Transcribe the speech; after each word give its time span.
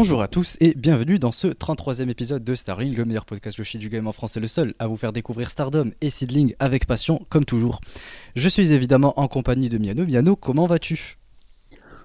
Bonjour 0.00 0.22
à 0.22 0.28
tous 0.28 0.56
et 0.60 0.74
bienvenue 0.76 1.18
dans 1.18 1.32
ce 1.32 1.48
33e 1.48 2.08
épisode 2.08 2.44
de 2.44 2.54
Starling, 2.54 2.94
le 2.94 3.04
meilleur 3.04 3.24
podcast 3.24 3.58
Yoshi 3.58 3.78
du 3.78 3.88
game 3.88 4.06
en 4.06 4.12
français, 4.12 4.38
le 4.38 4.46
seul 4.46 4.72
à 4.78 4.86
vous 4.86 4.94
faire 4.94 5.12
découvrir 5.12 5.50
Stardom 5.50 5.90
et 6.00 6.08
Seedling 6.08 6.54
avec 6.60 6.86
passion, 6.86 7.26
comme 7.30 7.44
toujours. 7.44 7.80
Je 8.36 8.48
suis 8.48 8.70
évidemment 8.70 9.18
en 9.18 9.26
compagnie 9.26 9.68
de 9.68 9.76
Miano. 9.76 10.06
Miano, 10.06 10.36
comment 10.36 10.68
vas-tu? 10.68 11.18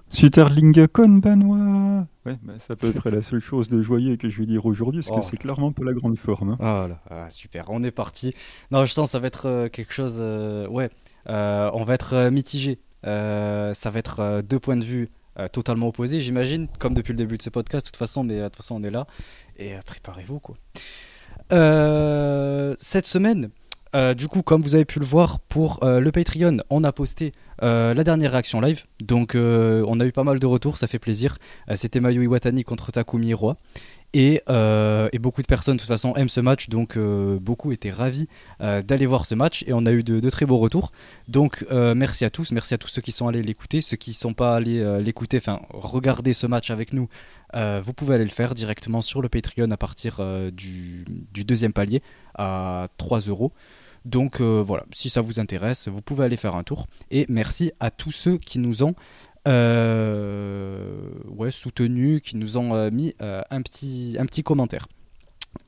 Starling 0.08 0.88
con 0.88 1.08
Benoît 1.18 2.08
Ouais, 2.26 2.36
bah, 2.42 2.54
c'est 2.58 2.72
à 2.72 2.76
peu 2.76 2.92
près 2.92 3.12
la 3.12 3.22
seule 3.22 3.38
chose 3.38 3.68
de 3.68 3.80
joyeux 3.80 4.16
que 4.16 4.28
je 4.28 4.40
vais 4.40 4.46
dire 4.46 4.66
aujourd'hui, 4.66 5.02
parce 5.02 5.14
que 5.20 5.24
Oh. 5.24 5.28
c'est 5.30 5.36
clairement 5.36 5.70
pas 5.70 5.84
la 5.84 5.92
grande 5.92 6.18
forme. 6.18 6.50
hein. 6.50 6.58
Ah 6.58 6.86
là, 6.88 7.00
ah, 7.10 7.30
super, 7.30 7.66
on 7.68 7.84
est 7.84 7.92
parti. 7.92 8.34
Non, 8.72 8.86
je 8.86 8.92
sens 8.92 9.06
que 9.06 9.12
ça 9.12 9.20
va 9.20 9.28
être 9.28 9.46
euh, 9.46 9.68
quelque 9.68 9.92
chose. 9.94 10.16
euh, 10.18 10.66
ouais, 10.66 10.90
euh, 11.28 11.70
on 11.74 11.84
va 11.84 11.94
être 11.94 12.28
mitigé. 12.30 12.80
Euh, 13.06 13.72
ça 13.72 13.90
va 13.90 14.00
être 14.00 14.18
euh, 14.18 14.42
deux 14.42 14.58
points 14.58 14.76
de 14.78 14.84
vue 14.84 15.08
euh, 15.38 15.48
totalement 15.48 15.88
opposés, 15.88 16.20
j'imagine, 16.20 16.68
comme 16.78 16.94
depuis 16.94 17.12
le 17.12 17.16
début 17.16 17.36
de 17.36 17.42
ce 17.42 17.50
podcast, 17.50 17.86
de 17.86 17.90
toute 17.90 17.98
façon, 17.98 18.24
mais 18.24 18.36
de 18.36 18.44
toute 18.44 18.56
façon, 18.56 18.76
on 18.76 18.84
est 18.84 18.90
là. 18.90 19.06
Et 19.56 19.74
euh, 19.74 19.80
préparez-vous, 19.84 20.40
quoi. 20.40 20.56
Euh, 21.52 22.74
cette 22.78 23.06
semaine, 23.06 23.50
du 24.16 24.26
coup, 24.26 24.42
comme 24.42 24.60
vous 24.62 24.74
avez 24.74 24.84
pu 24.84 24.98
le 24.98 25.04
voir 25.04 25.38
pour 25.38 25.78
le 25.82 26.10
Patreon, 26.10 26.56
on 26.68 26.82
a 26.82 26.90
posté 26.90 27.32
la 27.60 27.94
dernière 28.02 28.32
réaction 28.32 28.60
live. 28.60 28.82
Donc, 29.00 29.36
on 29.36 30.00
a 30.00 30.04
eu 30.04 30.10
pas 30.10 30.24
mal 30.24 30.40
de 30.40 30.46
retours, 30.46 30.78
ça 30.78 30.88
fait 30.88 30.98
plaisir. 30.98 31.38
C'était 31.74 32.00
Mayu 32.00 32.24
Iwatani 32.24 32.64
contre 32.64 32.90
Takumi 32.90 33.34
Roy. 33.34 33.56
Et, 34.12 34.42
euh, 34.48 35.08
et 35.12 35.18
beaucoup 35.18 35.42
de 35.42 35.46
personnes, 35.46 35.76
de 35.76 35.80
toute 35.80 35.88
façon, 35.88 36.14
aiment 36.14 36.28
ce 36.28 36.40
match. 36.40 36.68
Donc, 36.68 36.96
euh, 36.96 37.38
beaucoup 37.40 37.72
étaient 37.72 37.90
ravis 37.90 38.28
euh, 38.60 38.80
d'aller 38.80 39.06
voir 39.06 39.26
ce 39.26 39.34
match. 39.34 39.64
Et 39.66 39.72
on 39.72 39.86
a 39.86 39.92
eu 39.92 40.04
de, 40.04 40.30
très 40.30 40.46
beaux 40.46 40.58
retours. 40.58 40.92
Donc, 41.28 41.64
merci 41.70 42.24
à 42.24 42.30
tous. 42.30 42.52
Merci 42.52 42.74
à 42.74 42.78
tous 42.78 42.88
ceux 42.88 43.02
qui 43.02 43.12
sont 43.12 43.26
allés 43.26 43.42
l'écouter. 43.42 43.80
Ceux 43.80 43.96
qui 43.96 44.10
ne 44.10 44.14
sont 44.14 44.34
pas 44.34 44.56
allés 44.56 45.00
l'écouter, 45.00 45.38
enfin, 45.38 45.60
regarder 45.70 46.32
ce 46.32 46.46
match 46.46 46.70
avec 46.70 46.92
nous, 46.92 47.08
vous 47.54 47.92
pouvez 47.92 48.14
aller 48.14 48.24
le 48.24 48.30
faire 48.30 48.54
directement 48.54 49.00
sur 49.00 49.20
le 49.20 49.28
Patreon 49.28 49.70
à 49.70 49.76
partir 49.76 50.20
du, 50.52 51.04
deuxième 51.44 51.72
palier 51.72 52.02
à 52.34 52.88
3 52.98 53.20
euros. 53.20 53.52
Donc 54.04 54.40
voilà, 54.40 54.84
si 54.92 55.08
ça 55.08 55.20
vous 55.20 55.40
intéresse, 55.40 55.88
vous 55.88 56.02
pouvez 56.02 56.24
aller 56.24 56.36
faire 56.36 56.54
un 56.54 56.62
tour. 56.62 56.86
Et 57.10 57.26
merci 57.28 57.72
à 57.80 57.90
tous 57.90 58.12
ceux 58.12 58.38
qui 58.38 58.58
nous 58.58 58.82
ont 58.82 58.94
ouais, 59.46 61.50
soutenus, 61.50 62.22
qui 62.22 62.36
nous 62.36 62.56
ont 62.56 62.74
euh, 62.74 62.90
mis 62.90 63.14
euh, 63.20 63.42
un, 63.50 63.62
petit, 63.62 64.16
un 64.18 64.26
petit 64.26 64.42
commentaire. 64.42 64.88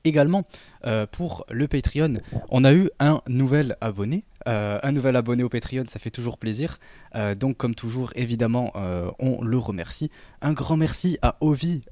Également, 0.04 0.44
euh, 0.86 1.06
pour 1.10 1.44
le 1.50 1.66
Patreon, 1.66 2.14
on 2.48 2.64
a 2.64 2.72
eu 2.72 2.90
un 3.00 3.20
nouvel 3.28 3.76
abonné. 3.80 4.24
Euh, 4.48 4.78
un 4.84 4.92
nouvel 4.92 5.16
abonné 5.16 5.42
au 5.42 5.48
Patreon, 5.48 5.82
ça 5.88 5.98
fait 5.98 6.10
toujours 6.10 6.38
plaisir. 6.38 6.78
Euh, 7.16 7.34
donc, 7.34 7.56
comme 7.56 7.74
toujours, 7.74 8.12
évidemment, 8.14 8.72
on 9.18 9.42
le 9.42 9.58
remercie. 9.58 10.10
Un 10.42 10.52
grand 10.52 10.76
merci 10.76 11.18
à 11.22 11.36
Ovi, 11.40 11.82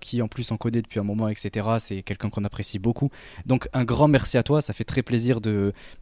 qui 0.00 0.22
en 0.22 0.28
plus 0.28 0.52
en 0.52 0.56
connaît 0.56 0.82
depuis 0.82 1.00
un 1.00 1.04
moment, 1.04 1.28
etc. 1.28 1.68
C'est 1.78 2.02
quelqu'un 2.02 2.30
qu'on 2.30 2.44
apprécie 2.44 2.78
beaucoup. 2.78 3.10
Donc, 3.46 3.68
un 3.72 3.84
grand 3.84 4.06
merci 4.06 4.38
à 4.38 4.42
toi. 4.42 4.60
Ça 4.60 4.72
fait 4.72 4.84
très 4.84 5.02
plaisir 5.02 5.40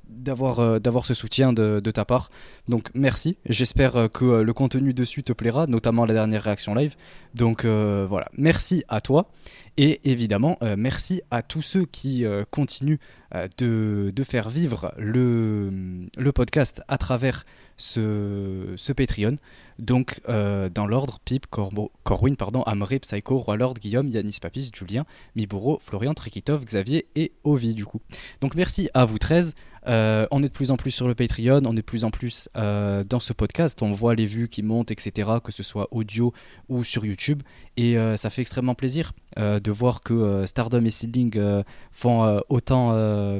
d'avoir 0.09 1.06
ce 1.06 1.14
soutien 1.14 1.53
de, 1.53 1.81
ta 1.81 2.05
part. 2.05 2.31
Donc, 2.69 2.91
merci. 2.94 3.37
J'espère 3.48 4.09
que 4.12 4.42
le 4.42 4.53
contenu 4.53 4.92
dessus 4.92 5.22
te 5.22 5.33
plaira, 5.33 5.66
notamment 5.66 6.05
la 6.05 6.12
dernière 6.12 6.42
réaction 6.42 6.75
live. 6.75 6.97
Donc, 7.34 7.64
voilà. 7.64 8.28
Merci 8.37 8.84
à 8.89 9.00
toi. 9.00 9.31
Et 9.78 10.11
évidemment, 10.11 10.59
merci 10.77 11.22
à 11.31 11.42
tous 11.42 11.62
ceux 11.62 11.87
qui 11.87 12.27
continuent 12.50 12.98
euh, 13.34 13.48
de, 13.58 14.12
de 14.14 14.25
faire 14.25 14.48
vivre 14.48 14.94
le, 14.98 15.70
le 16.16 16.32
podcast 16.32 16.82
à 16.88 16.98
travers 16.98 17.44
ce, 17.82 18.93
Patreon. 18.93 19.37
Donc, 19.78 20.20
euh, 20.28 20.69
dans 20.69 20.87
l'ordre, 20.87 21.19
Pip, 21.25 21.47
Corwin, 21.47 22.37
pardon, 22.37 22.62
Amré, 22.62 22.98
Psycho, 23.00 23.38
Roi 23.38 23.56
Lord, 23.56 23.75
Guillaume, 23.75 24.09
Yanis 24.09 24.38
Papis, 24.41 24.70
Julien, 24.72 25.04
Miboro, 25.34 25.78
Florian, 25.82 26.15
Trikitov, 26.15 26.65
Xavier 26.65 27.06
et 27.16 27.32
Ovi, 27.44 27.75
du 27.75 27.84
coup. 27.84 28.00
Donc, 28.41 28.54
merci 28.54 28.88
à 28.94 29.04
vous 29.04 29.19
13. 29.19 29.54
Euh, 29.88 30.28
on 30.31 30.44
est 30.44 30.48
de 30.48 30.53
plus 30.53 30.70
en 30.70 30.76
plus 30.76 30.93
sur 30.93 31.09
le 31.09 31.15
Patreon, 31.16 31.62
on 31.66 31.72
est 31.72 31.76
de 31.76 31.81
plus 31.81 32.04
en 32.04 32.12
plus 32.12 32.48
euh, 32.56 33.03
dans 33.03 33.19
ce 33.19 33.32
podcast. 33.32 33.82
On 33.82 33.91
voit 33.91 34.14
les 34.14 34.26
vues 34.26 34.49
qui 34.49 34.62
montent, 34.62 34.93
etc., 34.93 35.28
que 35.43 35.50
ce 35.50 35.64
soit 35.64 35.88
audio 35.91 36.32
ou 36.69 36.84
sur 36.84 37.04
YouTube. 37.04 37.43
Et 37.76 37.97
ça 38.16 38.28
fait 38.28 38.43
extrêmement 38.43 38.75
plaisir 38.75 39.12
de 39.38 39.70
voir 39.70 40.03
que 40.03 40.44
Stardom 40.44 40.84
et 40.84 40.91
Seedling 40.91 41.64
font 41.91 42.43
autant, 42.50 43.38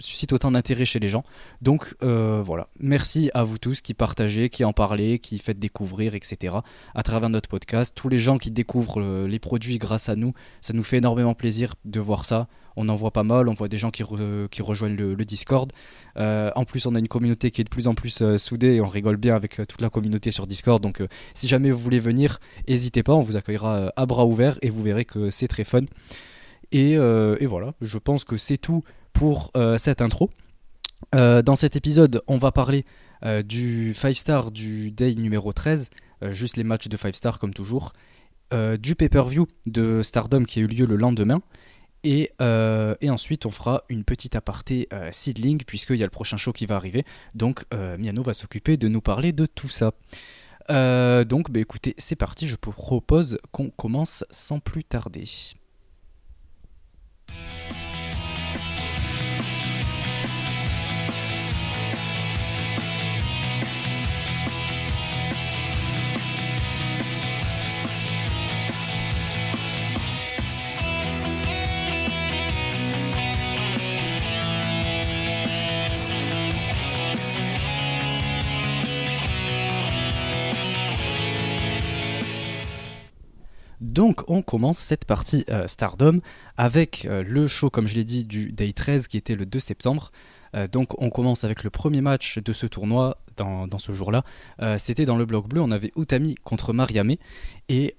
suscitent 0.00 0.32
autant 0.32 0.50
d'intérêt 0.50 0.84
chez 0.84 0.98
les 0.98 1.08
gens. 1.08 1.24
Donc 1.62 1.94
voilà, 2.00 2.68
merci 2.80 3.30
vous 3.44 3.58
tous 3.58 3.80
qui 3.80 3.94
partagez, 3.94 4.48
qui 4.48 4.64
en 4.64 4.72
parlez, 4.72 5.18
qui 5.18 5.38
faites 5.38 5.58
découvrir, 5.58 6.14
etc. 6.14 6.56
à 6.94 7.02
travers 7.02 7.30
notre 7.30 7.48
podcast. 7.48 7.92
Tous 7.94 8.08
les 8.08 8.18
gens 8.18 8.38
qui 8.38 8.50
découvrent 8.50 9.00
euh, 9.00 9.28
les 9.28 9.38
produits 9.38 9.78
grâce 9.78 10.08
à 10.08 10.16
nous, 10.16 10.32
ça 10.60 10.72
nous 10.72 10.82
fait 10.82 10.98
énormément 10.98 11.34
plaisir 11.34 11.74
de 11.84 12.00
voir 12.00 12.24
ça. 12.24 12.48
On 12.76 12.88
en 12.88 12.94
voit 12.94 13.10
pas 13.10 13.24
mal, 13.24 13.48
on 13.48 13.54
voit 13.54 13.68
des 13.68 13.78
gens 13.78 13.90
qui, 13.90 14.02
re- 14.02 14.48
qui 14.48 14.62
rejoignent 14.62 14.96
le, 14.96 15.24
Discord. 15.24 15.72
Euh, 16.16 16.50
en 16.54 16.64
plus, 16.64 16.86
on 16.86 16.94
a 16.94 16.98
une 16.98 17.08
communauté 17.08 17.50
qui 17.50 17.60
est 17.60 17.64
de 17.64 17.68
plus 17.68 17.88
en 17.88 17.94
plus 17.94 18.22
euh, 18.22 18.38
soudée 18.38 18.74
et 18.74 18.80
on 18.80 18.86
rigole 18.86 19.16
bien 19.16 19.34
avec 19.34 19.56
toute 19.56 19.80
la 19.80 19.90
communauté 19.90 20.30
sur 20.30 20.46
Discord. 20.46 20.82
Donc, 20.82 21.02
si 21.34 21.48
jamais 21.48 21.70
vous 21.70 21.78
voulez 21.78 21.98
venir, 21.98 22.38
n'hésitez 22.68 23.02
pas, 23.02 23.14
on 23.14 23.20
vous 23.20 23.36
accueillera 23.36 23.92
à 23.96 24.06
bras 24.06 24.26
ouverts 24.26 24.58
et 24.62 24.70
vous 24.70 24.82
verrez 24.82 25.04
que 25.04 25.30
c'est 25.30 25.48
très 25.48 25.64
fun. 25.64 25.82
Et, 26.70 26.96
voilà, 27.46 27.74
je 27.80 27.98
pense 27.98 28.24
que 28.24 28.36
c'est 28.36 28.58
tout 28.58 28.84
pour 29.12 29.50
cette 29.76 30.00
intro. 30.00 30.30
Dans 31.12 31.56
cet 31.56 31.76
épisode, 31.76 32.22
on 32.26 32.38
va 32.38 32.52
parler 32.52 32.84
euh, 33.24 33.42
du 33.42 33.94
5 33.94 34.14
star 34.16 34.50
du 34.50 34.90
day 34.90 35.14
numéro 35.14 35.52
13, 35.52 35.90
euh, 36.22 36.32
juste 36.32 36.56
les 36.56 36.64
matchs 36.64 36.88
de 36.88 36.96
5 36.96 37.14
star 37.14 37.38
comme 37.38 37.54
toujours, 37.54 37.92
euh, 38.52 38.76
du 38.76 38.94
pay-per-view 38.94 39.46
de 39.66 40.02
Stardom 40.02 40.44
qui 40.44 40.60
a 40.60 40.62
eu 40.62 40.66
lieu 40.66 40.86
le 40.86 40.96
lendemain. 40.96 41.42
Et, 42.04 42.30
et 42.38 43.10
ensuite, 43.10 43.44
on 43.44 43.50
fera 43.50 43.82
une 43.88 44.04
petite 44.04 44.36
aparté 44.36 44.88
seedling, 45.10 45.64
puisqu'il 45.66 45.96
y 45.96 46.02
a 46.04 46.06
le 46.06 46.10
prochain 46.10 46.36
show 46.36 46.52
qui 46.52 46.64
va 46.64 46.76
arriver. 46.76 47.04
Donc, 47.34 47.64
Miano 47.72 48.22
va 48.22 48.34
s'occuper 48.34 48.76
de 48.76 48.86
nous 48.86 49.00
parler 49.00 49.32
de 49.32 49.46
tout 49.46 49.68
ça. 49.68 49.90
Donc, 50.68 51.50
bah, 51.50 51.58
écoutez, 51.58 51.96
c'est 51.98 52.14
parti. 52.14 52.46
Je 52.46 52.54
propose 52.54 53.38
qu'on 53.50 53.70
commence 53.70 54.24
sans 54.30 54.60
plus 54.60 54.84
tarder. 54.84 55.24
Donc 83.80 84.28
on 84.28 84.42
commence 84.42 84.78
cette 84.78 85.04
partie 85.04 85.44
euh, 85.50 85.66
Stardom 85.66 86.20
avec 86.56 87.04
euh, 87.04 87.22
le 87.26 87.46
show, 87.46 87.70
comme 87.70 87.86
je 87.86 87.94
l'ai 87.94 88.04
dit, 88.04 88.24
du 88.24 88.52
Day 88.52 88.72
13 88.72 89.08
qui 89.08 89.16
était 89.16 89.36
le 89.36 89.46
2 89.46 89.58
septembre. 89.58 90.10
Euh, 90.54 90.66
donc 90.66 91.00
on 91.00 91.10
commence 91.10 91.44
avec 91.44 91.62
le 91.62 91.70
premier 91.70 92.00
match 92.00 92.38
de 92.38 92.52
ce 92.52 92.66
tournoi 92.66 93.18
dans, 93.36 93.68
ce 93.78 93.92
jour-là. 93.92 94.24
C'était 94.78 95.04
dans 95.04 95.14
le 95.14 95.24
bloc 95.24 95.46
bleu, 95.46 95.60
on 95.60 95.70
avait 95.70 95.92
Utami 95.96 96.34
contre 96.42 96.72
Mariame. 96.72 97.14
Et, 97.68 97.94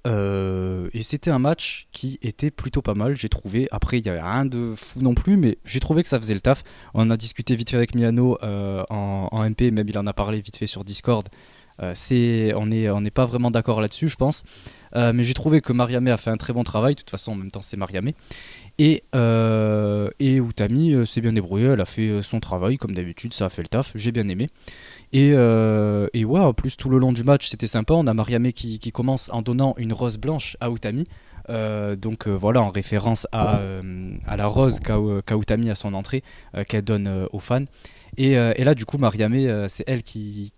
c'était 1.01 1.31
un 1.31 1.39
match 1.39 1.87
qui 1.93 2.19
était 2.21 2.51
plutôt 2.51 2.81
pas 2.81 2.93
mal, 2.93 3.15
j'ai 3.15 3.29
trouvé. 3.29 3.69
Après, 3.71 3.99
il 3.99 4.03
n'y 4.03 4.09
avait 4.09 4.21
rien 4.21 4.43
de 4.43 4.73
fou 4.75 4.99
non 4.99 5.13
plus, 5.13 5.37
mais 5.37 5.57
j'ai 5.63 5.79
trouvé 5.79 6.03
que 6.03 6.09
ça 6.09 6.19
faisait 6.19 6.33
le 6.33 6.41
taf. 6.41 6.65
On 6.93 7.09
a 7.09 7.15
discuté 7.15 7.55
vite 7.55 7.69
fait 7.69 7.77
avec 7.77 7.95
Miano 7.95 8.37
en, 8.41 9.49
MP, 9.49 9.71
même 9.71 9.87
il 9.87 9.97
en 9.97 10.07
a 10.07 10.13
parlé 10.13 10.41
vite 10.41 10.57
fait 10.57 10.67
sur 10.67 10.83
Discord. 10.83 11.29
On 11.79 12.65
n'est 12.65 13.11
pas 13.13 13.25
vraiment 13.25 13.51
d'accord 13.51 13.79
là-dessus, 13.79 14.09
je 14.09 14.17
pense. 14.17 14.43
Euh, 14.95 15.13
mais 15.13 15.23
j'ai 15.23 15.33
trouvé 15.33 15.61
que 15.61 15.73
Mariame 15.73 16.07
a 16.07 16.17
fait 16.17 16.29
un 16.29 16.37
très 16.37 16.53
bon 16.53 16.63
travail. 16.63 16.95
De 16.95 16.99
toute 16.99 17.09
façon, 17.09 17.33
en 17.33 17.35
même 17.35 17.51
temps, 17.51 17.61
c'est 17.61 17.77
Mariame. 17.77 18.11
Et, 18.77 19.03
euh, 19.13 20.09
et 20.19 20.37
Utami 20.37 20.93
euh, 20.93 21.05
s'est 21.05 21.21
bien 21.21 21.33
débrouillée. 21.33 21.67
Elle 21.67 21.81
a 21.81 21.85
fait 21.85 22.07
euh, 22.09 22.21
son 22.21 22.39
travail, 22.39 22.77
comme 22.77 22.93
d'habitude. 22.93 23.33
Ça 23.33 23.45
a 23.45 23.49
fait 23.49 23.61
le 23.61 23.67
taf. 23.67 23.91
J'ai 23.95 24.11
bien 24.11 24.27
aimé. 24.29 24.47
Et, 25.11 25.29
et 25.29 26.25
ouais, 26.25 26.39
en 26.39 26.53
plus, 26.53 26.77
tout 26.77 26.89
le 26.89 26.99
long 26.99 27.11
du 27.11 27.23
match, 27.23 27.49
c'était 27.49 27.67
sympa. 27.67 27.93
On 27.95 28.07
a 28.07 28.13
Mariame 28.13 28.51
qui, 28.53 28.79
qui 28.79 28.91
commence 28.91 29.29
en 29.33 29.41
donnant 29.41 29.73
une 29.77 29.91
rose 29.91 30.17
blanche 30.17 30.55
à 30.59 30.69
Utami. 30.69 31.05
Donc 31.97 32.27
voilà, 32.27 32.61
en 32.61 32.69
référence 32.69 33.25
à, 33.31 33.59
à 34.27 34.37
la 34.37 34.45
rose 34.45 34.79
qu'a 34.79 34.99
qu'a 35.25 35.35
Utami 35.35 35.71
à 35.71 35.75
son 35.75 35.95
entrée, 35.95 36.21
qu'elle 36.67 36.83
donne 36.83 37.27
aux 37.33 37.39
fans. 37.39 37.65
Et, 38.17 38.37
euh, 38.37 38.53
et 38.55 38.63
là, 38.63 38.75
du 38.75 38.85
coup, 38.85 38.97
Mariame, 38.97 39.33
euh, 39.35 39.67
c'est 39.67 39.83
elle 39.87 40.03
qui, 40.03 40.53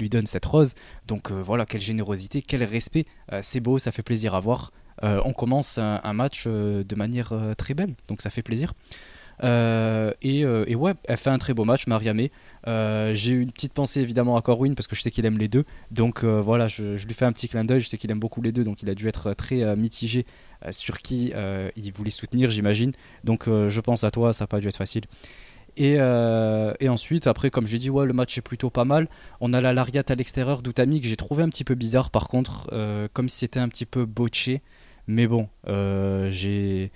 lui 0.00 0.08
donne 0.08 0.26
cette 0.26 0.44
rose. 0.44 0.74
Donc 1.06 1.30
euh, 1.30 1.42
voilà, 1.42 1.66
quelle 1.66 1.80
générosité, 1.80 2.42
quel 2.42 2.62
respect. 2.64 3.04
C'est 3.40 3.60
beau, 3.60 3.78
ça 3.78 3.92
fait 3.92 4.02
plaisir 4.02 4.34
à 4.34 4.40
voir. 4.40 4.72
On 5.02 5.32
commence 5.32 5.78
un, 5.78 6.12
match 6.12 6.46
de 6.46 6.94
manière 6.94 7.32
très 7.58 7.74
belle, 7.74 7.94
donc 8.08 8.22
ça 8.22 8.30
fait 8.30 8.42
plaisir. 8.42 8.72
et, 9.42 10.40
et, 10.40 10.74
ouais, 10.74 10.94
elle 11.04 11.16
fait 11.16 11.30
un 11.30 11.38
très 11.38 11.54
beau 11.54 11.64
match, 11.64 11.86
Mariamé. 11.86 12.30
J'ai 12.66 13.32
eu 13.32 13.40
une 13.40 13.52
petite 13.52 13.72
pensée 13.72 14.00
évidemment 14.00 14.36
à 14.36 14.42
Corwin 14.42 14.74
parce 14.74 14.86
que 14.86 14.96
je 14.96 15.02
sais 15.02 15.10
qu'il 15.10 15.26
aime 15.26 15.38
les 15.38 15.48
deux. 15.48 15.64
Donc 15.90 16.24
voilà, 16.24 16.68
je, 16.68 16.96
je, 16.96 17.06
lui 17.06 17.14
fais 17.14 17.24
un 17.24 17.32
petit 17.32 17.48
clin 17.48 17.64
d'œil. 17.64 17.80
Je 17.80 17.88
sais 17.88 17.98
qu'il 17.98 18.10
aime 18.10 18.20
beaucoup 18.20 18.40
les 18.42 18.52
deux, 18.52 18.64
donc 18.64 18.82
il 18.82 18.88
a 18.88 18.94
dû 18.94 19.08
être 19.08 19.34
très 19.34 19.76
mitigé 19.76 20.24
sur 20.70 20.98
qui 20.98 21.32
il 21.76 21.92
voulait 21.92 22.10
soutenir, 22.10 22.50
j'imagine. 22.50 22.92
Donc 23.24 23.46
je 23.46 23.80
pense 23.80 24.04
à 24.04 24.10
toi, 24.10 24.32
ça 24.32 24.44
n'a 24.44 24.48
pas 24.48 24.60
dû 24.60 24.68
être 24.68 24.76
facile. 24.76 25.04
Euh, 25.80 26.74
et, 26.80 26.88
ensuite, 26.88 27.26
après, 27.26 27.50
comme 27.50 27.66
j'ai 27.66 27.78
dit, 27.78 27.90
ouais, 27.90 28.06
le 28.06 28.12
match 28.12 28.36
est 28.38 28.42
plutôt 28.42 28.70
pas 28.70 28.84
mal. 28.84 29.08
On 29.40 29.52
a 29.52 29.60
la 29.60 29.72
Lariat 29.72 30.04
à 30.08 30.14
l'extérieur 30.14 30.62
d'Utami 30.62 31.00
que 31.00 31.06
j'ai 31.06 31.16
trouvé 31.16 31.42
un 31.42 31.48
petit 31.48 31.64
peu 31.64 31.74
bizarre, 31.74 32.10
par 32.10 32.28
contre, 32.28 32.68
euh, 32.72 33.08
comme 33.12 33.28
si 33.28 33.38
c'était 33.38 33.60
un 33.60 33.68
petit 33.68 33.86
peu 33.86 34.04
botché. 34.06 34.62
Mais 35.06 35.26
bon, 35.26 35.48
euh, 35.68 36.30
j'ai, 36.30 36.90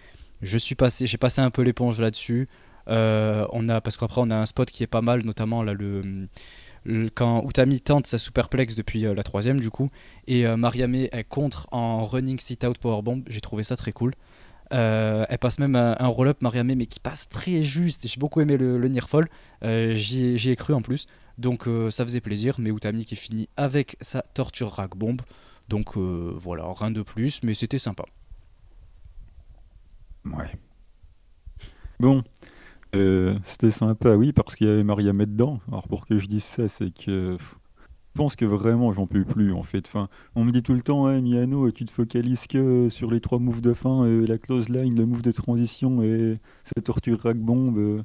passé, 0.76 1.06
passé 1.18 1.40
un 1.40 1.50
peu 1.50 1.62
l'éponge 1.62 2.00
là-dessus. 2.00 2.48
on 2.86 3.68
a, 3.68 3.80
parce 3.80 3.96
qu'après, 3.96 4.20
on 4.22 4.30
a 4.30 4.36
un 4.36 4.46
spot 4.46 4.70
qui 4.70 4.82
est 4.82 4.88
pas 4.88 5.02
mal, 5.02 5.22
notamment 5.24 5.62
là 5.62 5.74
le, 5.74 6.28
quand 7.14 7.46
Utami 7.46 7.80
tente 7.80 8.06
sa 8.06 8.16
superplex 8.16 8.74
depuis 8.74 9.02
la 9.02 9.22
troisième 9.22 9.60
du 9.60 9.68
coup, 9.68 9.90
et 10.26 10.46
Mariame 10.56 10.94
est 10.94 11.28
contre 11.28 11.68
en 11.72 12.04
running 12.04 12.38
sit 12.38 12.64
out 12.64 12.78
powerbomb. 12.78 13.22
J'ai 13.28 13.42
trouvé 13.42 13.62
ça 13.62 13.76
très 13.76 13.92
cool. 13.92 14.12
Euh, 14.72 15.26
elle 15.28 15.38
passe 15.38 15.58
même 15.58 15.76
un, 15.76 16.06
roll-up 16.06 16.42
Mariamé, 16.42 16.74
mais 16.74 16.86
qui 16.86 17.00
passe 17.00 17.28
très 17.28 17.62
juste. 17.62 18.06
J'ai 18.06 18.18
beaucoup 18.18 18.40
aimé 18.40 18.56
le, 18.56 18.78
le 18.78 18.88
near 18.88 19.08
fall. 19.08 19.28
Euh, 19.64 19.94
j'y 19.94 20.50
ai 20.50 20.56
cru 20.56 20.74
en 20.74 20.82
plus. 20.82 21.06
Donc 21.38 21.66
euh, 21.66 21.90
ça 21.90 22.04
faisait 22.04 22.20
plaisir. 22.20 22.56
Mais 22.58 22.70
Utami 22.70 23.04
qui 23.04 23.16
finit 23.16 23.48
avec 23.56 23.96
sa 24.00 24.22
torture 24.22 24.70
rack 24.70 24.96
bomb. 24.96 25.20
Donc 25.68 25.96
voilà, 25.96 26.64
rien 26.76 26.90
de 26.90 27.02
plus, 27.02 27.42
mais 27.44 27.54
c'était 27.54 27.78
sympa. 27.78 28.04
Ouais. 30.24 30.50
Bon, 32.00 32.24
c'était 32.92 33.70
sympa, 33.70 34.16
oui, 34.16 34.32
parce 34.32 34.56
qu'il 34.56 34.66
y 34.66 34.70
avait 34.70 34.82
Mariamé 34.82 35.26
dedans. 35.26 35.60
Alors 35.68 35.86
pour 35.86 36.06
que 36.06 36.18
je 36.18 36.26
dise 36.26 36.42
ça, 36.42 36.66
c'est 36.66 36.90
que 36.92 37.38
pense 38.14 38.36
que 38.36 38.44
vraiment 38.44 38.92
j'en 38.92 39.06
peux 39.06 39.24
plus 39.24 39.52
en 39.52 39.62
fait. 39.62 39.86
Enfin, 39.86 40.08
on 40.34 40.44
me 40.44 40.52
dit 40.52 40.62
tout 40.62 40.74
le 40.74 40.82
temps, 40.82 41.04
ouais, 41.04 41.20
Miano, 41.20 41.70
tu 41.70 41.84
te 41.84 41.90
focalises 41.90 42.46
que 42.46 42.88
sur 42.90 43.10
les 43.10 43.20
trois 43.20 43.38
moves 43.38 43.60
de 43.60 43.74
fin, 43.74 44.04
euh, 44.04 44.26
la 44.26 44.38
close 44.38 44.68
line, 44.68 44.96
le 44.96 45.06
move 45.06 45.22
de 45.22 45.32
transition 45.32 46.02
et 46.02 46.38
cette 46.64 46.84
torture 46.84 47.20
rack 47.20 47.38
bomb. 47.38 47.76
Euh. 47.78 48.02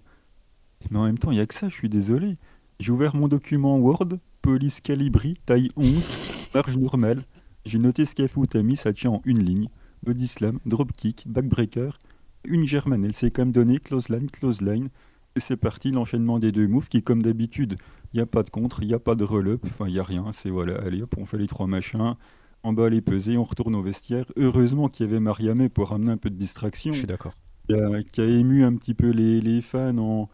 Mais 0.91 0.99
en 0.99 1.05
même 1.05 1.17
temps, 1.17 1.31
il 1.31 1.35
n'y 1.35 1.41
a 1.41 1.45
que 1.45 1.53
ça, 1.55 1.69
je 1.69 1.73
suis 1.73 1.89
désolé. 1.89 2.37
J'ai 2.79 2.91
ouvert 2.91 3.15
mon 3.15 3.27
document 3.27 3.77
Word, 3.77 4.19
police 4.41 4.81
calibri, 4.81 5.35
taille 5.45 5.71
11, 5.75 6.49
marge 6.53 6.77
normale. 6.77 7.23
J'ai 7.65 7.79
noté 7.79 8.05
ce 8.05 8.13
qu'a 8.13 8.27
fait 8.27 8.39
Utami, 8.39 8.75
ça 8.75 8.93
tient 8.93 9.11
en 9.11 9.21
une 9.25 9.43
ligne. 9.43 9.69
Body 10.03 10.27
slam, 10.27 10.59
dropkick, 10.65 11.23
backbreaker, 11.25 11.99
une 12.43 12.65
germane. 12.65 13.05
Elle 13.05 13.13
s'est 13.13 13.31
quand 13.31 13.41
même 13.41 13.51
donné 13.51 13.79
close 13.79 14.09
line, 14.09 14.29
close 14.29 14.61
line. 14.61 14.89
Et 15.35 15.41
c'est 15.41 15.57
parti, 15.57 15.91
l'enchaînement 15.91 16.39
des 16.39 16.53
deux 16.53 16.67
moves 16.67 16.87
qui, 16.87 17.03
comme 17.03 17.21
d'habitude, 17.21 17.77
il 18.13 18.17
n'y 18.17 18.21
a 18.21 18.25
pas 18.25 18.43
de 18.43 18.49
contre, 18.49 18.81
il 18.81 18.87
n'y 18.87 18.93
a 18.93 18.99
pas 18.99 19.15
de 19.15 19.25
relop, 19.25 19.59
enfin 19.65 19.87
il 19.87 19.93
n'y 19.93 19.99
a 19.99 20.03
rien. 20.03 20.31
C'est 20.31 20.49
voilà, 20.49 20.75
allez 20.77 21.01
hop, 21.01 21.13
on 21.17 21.25
fait 21.25 21.37
les 21.37 21.47
trois 21.47 21.67
machins, 21.67 22.15
en 22.63 22.71
bas 22.73 22.89
les 22.89 23.01
pesées, 23.01 23.37
on 23.37 23.43
retourne 23.43 23.75
au 23.75 23.81
vestiaire. 23.81 24.25
Heureusement 24.37 24.87
qu'il 24.87 25.05
y 25.05 25.09
avait 25.09 25.19
Mariamé 25.19 25.67
pour 25.67 25.89
ramener 25.89 26.11
un 26.11 26.17
peu 26.17 26.29
de 26.29 26.37
distraction. 26.37 26.93
Je 26.93 26.99
suis 26.99 27.07
d'accord. 27.07 27.33
Qui, 27.67 28.21
a, 28.21 28.25
ému 28.25 28.63
un 28.63 28.75
petit 28.75 28.93
peu 28.93 29.09
les, 29.09 29.61
fans 29.61 29.97
en. 29.97 30.29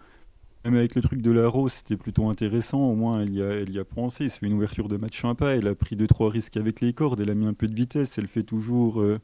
Même 0.64 0.76
avec 0.76 0.94
le 0.94 1.02
truc 1.02 1.24
de 1.24 1.32
la 1.32 1.48
rose, 1.48 1.74
c'était 1.74 1.98
plutôt 1.98 2.30
intéressant. 2.30 2.80
Au 2.80 2.94
moins, 2.94 3.22
elle 3.22 3.34
y, 3.34 3.42
a, 3.42 3.50
elle 3.50 3.72
y 3.72 3.80
a 3.80 3.86
pensé. 3.86 4.30
C'est 4.30 4.46
une 4.46 4.54
ouverture 4.54 4.88
de 4.88 4.98
match 4.98 5.20
sympa. 5.20 5.56
Elle 5.56 5.68
a 5.68 5.74
pris 5.74 5.96
deux 5.96 6.06
trois 6.06 6.30
risques 6.30 6.58
avec 6.58 6.82
les 6.82 6.94
cordes. 6.94 7.20
Elle 7.20 7.32
a 7.32 7.34
mis 7.36 7.48
un 7.48 7.54
peu 7.56 7.68
de 7.68 7.74
vitesse. 7.74 8.20
Elle 8.20 8.28
fait 8.28 8.44
toujours 8.44 9.02
euh, 9.02 9.20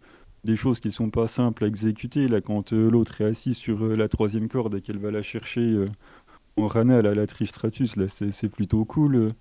des 0.48 0.56
choses 0.56 0.80
qui 0.80 0.92
sont 0.92 1.10
pas 1.10 1.28
simples 1.28 1.66
à 1.66 1.68
exécuter. 1.68 2.28
Là, 2.28 2.42
quand 2.42 2.74
euh, 2.74 2.90
l'autre 2.90 3.22
est 3.22 3.26
assis 3.26 3.54
sur 3.54 3.84
euh, 3.84 3.96
la 3.96 4.08
troisième 4.08 4.48
corde 4.48 4.76
et 4.76 4.82
qu'elle 4.82 4.98
va 4.98 5.12
la 5.12 5.22
chercher 5.22 5.86
en 6.58 6.68
Rana, 6.68 7.02
la, 7.02 7.14
la 7.14 7.28
Tristratus, 7.28 7.96
là, 7.96 8.08
c'est 8.08 8.50
plutôt 8.50 8.84
cool. 8.86 9.34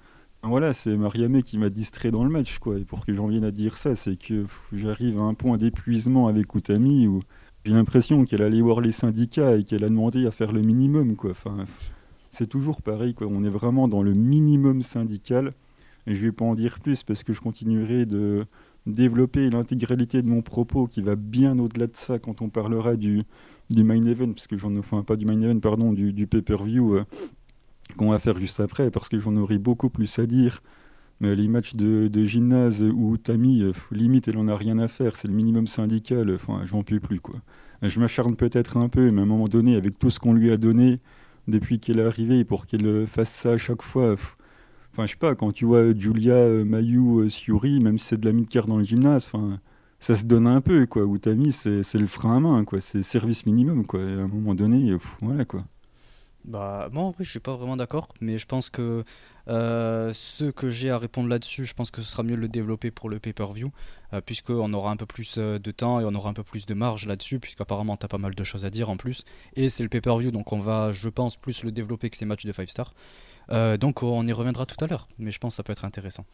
Voilà, 0.43 0.75
c'est 0.75 0.95
Mariamé 0.97 1.43
qui 1.43 1.59
m'a 1.59 1.71
distrait 1.71 2.11
dans 2.11 2.23
le 2.23 2.31
match, 2.31 2.59
quoi. 2.59 2.79
Et 2.79 2.85
pour 2.85 3.05
que 3.05 3.13
j'en 3.13 3.27
vienne 3.27 3.45
à 3.45 3.51
dire 3.51 3.77
ça, 3.77 3.97
c'est 3.97 4.17
que 4.17 4.45
j'arrive 4.73 5.19
à 5.19 5.23
un 5.23 5.35
point 5.35 5.57
d'épuisement 5.57 6.29
avec 6.29 6.55
Utami 6.55 7.09
où 7.09 7.23
j'ai 7.65 7.73
l'impression 7.73 8.25
qu'elle 8.25 8.43
allait 8.43 8.61
voir 8.61 8.81
les 8.81 8.93
syndicats 8.93 9.57
et 9.57 9.65
qu'elle 9.65 9.83
a 9.83 9.89
demandé 9.89 10.25
à 10.27 10.31
faire 10.31 10.53
le 10.53 10.61
minimum, 10.61 11.17
quoi. 11.17 11.33
Enfin, 11.33 11.65
c'est 12.31 12.47
toujours 12.47 12.81
pareil, 12.81 13.15
quoi. 13.15 13.27
On 13.29 13.43
est 13.43 13.51
vraiment 13.51 13.89
dans 13.89 14.03
le 14.03 14.13
minimum 14.13 14.83
syndical. 14.83 15.53
Et 16.07 16.15
je 16.15 16.23
vais 16.23 16.33
pas 16.33 16.45
en 16.45 16.55
dire 16.55 16.79
plus 16.79 17.03
parce 17.03 17.25
que 17.25 17.33
je 17.33 17.41
continuerai 17.41 18.07
de 18.07 18.45
développer 18.87 19.51
l'intégralité 19.51 20.23
de 20.23 20.29
mon 20.29 20.43
propos 20.43 20.87
qui 20.87 21.03
va 21.03 21.17
bien 21.17 21.59
au-delà 21.59 21.87
de 21.87 21.97
ça 21.97 22.19
quand 22.19 22.41
on 22.43 22.49
parlera 22.49 22.97
du, 22.97 23.23
du 23.71 23.85
main 23.85 24.05
event, 24.07 24.33
parce 24.33 24.47
que 24.47 24.57
j'en 24.57 24.77
enfin 24.77 25.03
pas 25.03 25.17
du 25.17 25.27
main 25.27 25.41
event, 25.41 25.59
pardon, 25.61 25.93
du, 25.93 26.13
du 26.13 26.27
pay-per-view 26.27 26.95
euh, 26.95 27.05
qu'on 27.97 28.11
va 28.11 28.19
faire 28.19 28.39
juste 28.39 28.61
après, 28.61 28.91
parce 28.91 29.09
que 29.09 29.19
j'en 29.19 29.37
aurai 29.37 29.59
beaucoup 29.59 29.91
plus 29.91 30.19
à 30.19 30.27
dire. 30.27 30.61
Mais 31.21 31.35
les 31.35 31.49
matchs 31.49 31.75
de, 31.75 32.09
de 32.09 32.25
gymnase 32.25 32.83
où 32.83 33.17
Tammy, 33.17 33.63
euh, 33.63 33.73
limite, 33.91 34.29
elle 34.29 34.37
en 34.39 34.49
a 34.49 34.57
rien 34.57 34.79
à 34.79 34.87
faire, 34.89 35.17
c'est 35.17 35.29
le 35.29 35.35
minimum 35.35 35.67
syndical, 35.67 36.31
enfin, 36.35 36.61
j'en 36.65 36.83
peux 36.83 37.01
plus, 37.01 37.21
quoi. 37.21 37.37
Je 37.83 38.01
m'acharne 38.01 38.37
peut-être 38.37 38.77
un 38.77 38.89
peu, 38.89 39.11
mais 39.11 39.21
à 39.21 39.25
un 39.25 39.27
moment 39.27 39.49
donné, 39.49 39.77
avec 39.77 39.99
tout 39.99 40.11
ce 40.11 40.21
qu'on 40.21 40.33
lui 40.33 40.51
a 40.51 40.57
donné 40.57 41.01
depuis 41.49 41.79
qu'elle 41.81 41.99
est 41.99 42.05
arrivée, 42.05 42.45
pour 42.45 42.67
qu'elle 42.67 43.07
fasse 43.07 43.33
ça 43.33 43.53
à 43.53 43.59
chaque 43.59 43.83
fois, 43.83 44.17
enfin, 44.97 45.07
je 45.07 45.13
sais 45.13 45.19
pas, 45.19 45.35
quand 45.35 45.53
tu 45.53 45.67
vois 45.67 45.95
Julia, 45.95 46.65
Mayu, 46.65 47.29
Siuri, 47.29 47.81
même 47.81 47.99
si 47.99 48.07
c'est 48.07 48.21
de 48.21 48.27
la 48.27 48.33
mid-card 48.33 48.67
dans 48.67 48.79
le 48.79 48.85
gymnase, 48.85 49.27
enfin, 49.27 49.61
ça 49.99 50.17
se 50.17 50.25
donne 50.25 50.47
un 50.47 50.61
peu, 50.61 50.87
quoi. 50.87 51.07
Mis, 51.07 51.53
c'est 51.53 51.95
le 51.95 52.07
frein 52.07 52.37
à 52.37 52.41
main, 52.41 52.65
quoi. 52.65 52.81
C'est 52.81 53.03
service 53.03 53.47
minimum, 53.47 53.87
quoi. 53.87 54.01
à 54.01 54.05
un 54.05 54.29
moment 54.29 54.55
donné, 54.55 54.97
voilà, 55.21 55.45
quoi. 55.45 55.65
Bah, 56.47 56.89
moi, 56.93 57.03
en 57.03 57.11
vrai, 57.11 57.25
je 57.25 57.31
suis 57.31 57.41
pas 57.41 57.57
vraiment 57.57 57.77
d'accord, 57.77 58.09
mais 58.21 58.39
je 58.39 58.47
pense 58.47 58.71
que 58.71 59.05
euh, 59.49 60.13
ce 60.15 60.45
que 60.45 60.69
j'ai 60.69 60.91
à 60.91 60.99
répondre 60.99 61.29
là-dessus, 61.29 61.65
je 61.65 61.75
pense 61.75 61.91
que 61.91 62.01
ce 62.01 62.09
sera 62.09 62.23
mieux 62.23 62.37
de 62.37 62.41
le 62.41 62.47
développer 62.47 62.93
pour 62.93 63.09
le 63.09 63.19
pay-per-view, 63.19 63.73
euh, 64.13 64.21
puisqu'on 64.21 64.73
aura 64.73 64.93
un 64.93 64.97
peu 64.97 65.07
plus 65.07 65.37
euh, 65.39 65.59
de 65.59 65.71
temps 65.73 65.99
et 65.99 66.05
on 66.05 66.15
aura 66.15 66.31
un 66.31 66.35
peu 66.35 66.45
plus 66.45 66.65
de 66.65 66.75
marge 66.75 67.07
là-dessus, 67.07 67.41
puisqu'apparemment, 67.41 67.97
t'as 67.97 68.07
pas 68.07 68.19
mal 68.19 68.35
de 68.35 68.45
choses 68.45 68.65
à 68.65 68.71
dire 68.71 68.91
en 68.91 68.97
plus. 68.97 69.25
Et 69.57 69.69
c'est 69.69 69.83
le 69.83 69.89
pay-per-view, 69.89 70.31
donc 70.31 70.53
on 70.53 70.61
va, 70.61 70.93
je 70.93 71.09
pense, 71.09 71.37
plus 71.37 71.65
le 71.65 71.73
développer 71.73 72.11
que 72.11 72.17
ces 72.17 72.27
matchs 72.27 72.47
de 72.47 72.53
5 72.53 72.71
stars. 72.71 72.95
Donc 73.49 74.03
on 74.03 74.27
y 74.27 74.33
reviendra 74.33 74.67
tout 74.67 74.83
à 74.85 74.89
l'heure, 74.89 75.09
mais 75.19 75.31
je 75.31 75.39
pense 75.39 75.55
que 75.55 75.57
ça 75.57 75.63
peut 75.63 75.73
être 75.73 75.85
intéressant. 75.85 76.25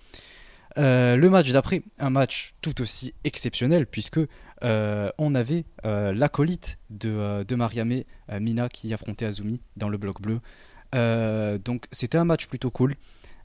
Euh, 0.79 1.17
le 1.17 1.31
match 1.31 1.50
d'après, 1.50 1.82
un 1.99 2.11
match 2.11 2.55
tout 2.62 2.81
aussi 2.81 3.14
exceptionnel 3.25 3.87
puisque 3.87 4.21
euh, 4.64 5.11
on 5.19 5.35
avait 5.35 5.64
euh, 5.85 6.12
l'acolyte 6.14 6.78
de, 6.90 7.45
de 7.47 7.54
Mariame, 7.54 8.02
Mina, 8.40 8.69
qui 8.69 8.92
affrontait 8.95 9.26
Azumi 9.26 9.61
dans 9.76 9.88
le 9.88 9.99
bloc 9.99 10.21
bleu. 10.21 10.40
donc 11.59 11.87
c'était 11.90 12.19
un 12.19 12.25
match 12.25 12.47
plutôt 12.47 12.71
cool. 12.71 12.95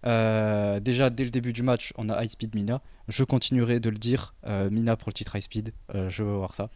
déjà 0.04 1.10
dès 1.10 1.24
le 1.24 1.32
début 1.32 1.54
du 1.54 1.64
match, 1.64 1.94
on 1.98 2.10
a 2.10 2.24
High 2.24 2.30
Speed 2.30 2.56
Mina. 2.56 2.82
Je 3.08 3.24
continuerai 3.24 3.80
de 3.80 3.90
le 3.90 3.98
dire, 3.98 4.36
Mina 4.72 4.96
pour 4.96 5.10
le 5.10 5.14
titre 5.14 5.36
High 5.36 5.42
Speed. 5.42 5.72
je 5.94 6.24
veux 6.24 6.36
voir 6.36 6.56
ça. 6.56 6.70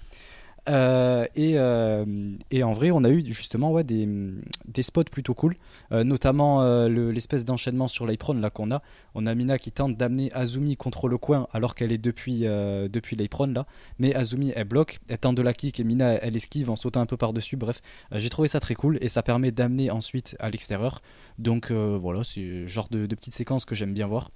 Euh, 0.69 1.25
et, 1.35 1.53
euh, 1.55 2.05
et, 2.51 2.63
en 2.63 2.71
vrai, 2.71 2.91
on 2.91 3.03
a 3.03 3.09
eu 3.09 3.23
justement 3.25 3.81
des, 3.81 4.83
spots 4.83 5.03
plutôt 5.05 5.33
cool, 5.33 5.55
euh, 5.91 6.03
notamment 6.03 6.63
l'espèce 6.87 7.45
d'enchaînement 7.45 7.87
sur 7.87 8.05
l'Apron 8.05 8.33
là 8.33 8.49
qu'on 8.49 8.71
a. 8.71 8.81
On 9.15 9.25
a 9.25 9.35
Mina 9.35 9.57
qui 9.57 9.71
tente 9.71 9.97
d'amener 9.97 10.31
Azumi 10.33 10.77
contre 10.77 11.07
le 11.07 11.17
coin 11.17 11.47
alors 11.51 11.75
qu'elle 11.75 11.91
est 11.91 11.97
depuis, 11.97 12.41
depuis 12.41 13.15
là, 13.15 13.65
mais 13.99 14.13
Azumi 14.15 14.53
elle 14.55 14.65
bloque, 14.65 14.99
elle 15.09 15.17
tente 15.17 15.35
de 15.35 15.41
la 15.41 15.53
kick 15.53 15.79
et 15.79 15.83
Mina 15.83 16.13
elle 16.13 16.35
esquive 16.35 16.69
en 16.69 16.75
sautant 16.75 17.01
un 17.01 17.05
peu 17.05 17.17
par-dessus. 17.17 17.57
Bref, 17.57 17.81
j'ai 18.11 18.29
trouvé 18.29 18.47
ça 18.47 18.59
très 18.59 18.75
cool 18.75 18.97
et 19.01 19.09
ça 19.09 19.23
permet 19.23 19.51
d'amener 19.51 19.91
ensuite 19.91 20.35
à 20.39 20.49
l'extérieur. 20.49 21.01
Donc 21.39 21.71
voilà, 21.71 22.23
c'est 22.23 22.67
genre 22.67 22.87
de, 22.89 23.05
de 23.05 23.15
petite 23.15 23.33
séquence 23.33 23.65
que 23.65 23.75
j'aime 23.75 23.93
bien 23.93 24.07
voir. 24.07 24.29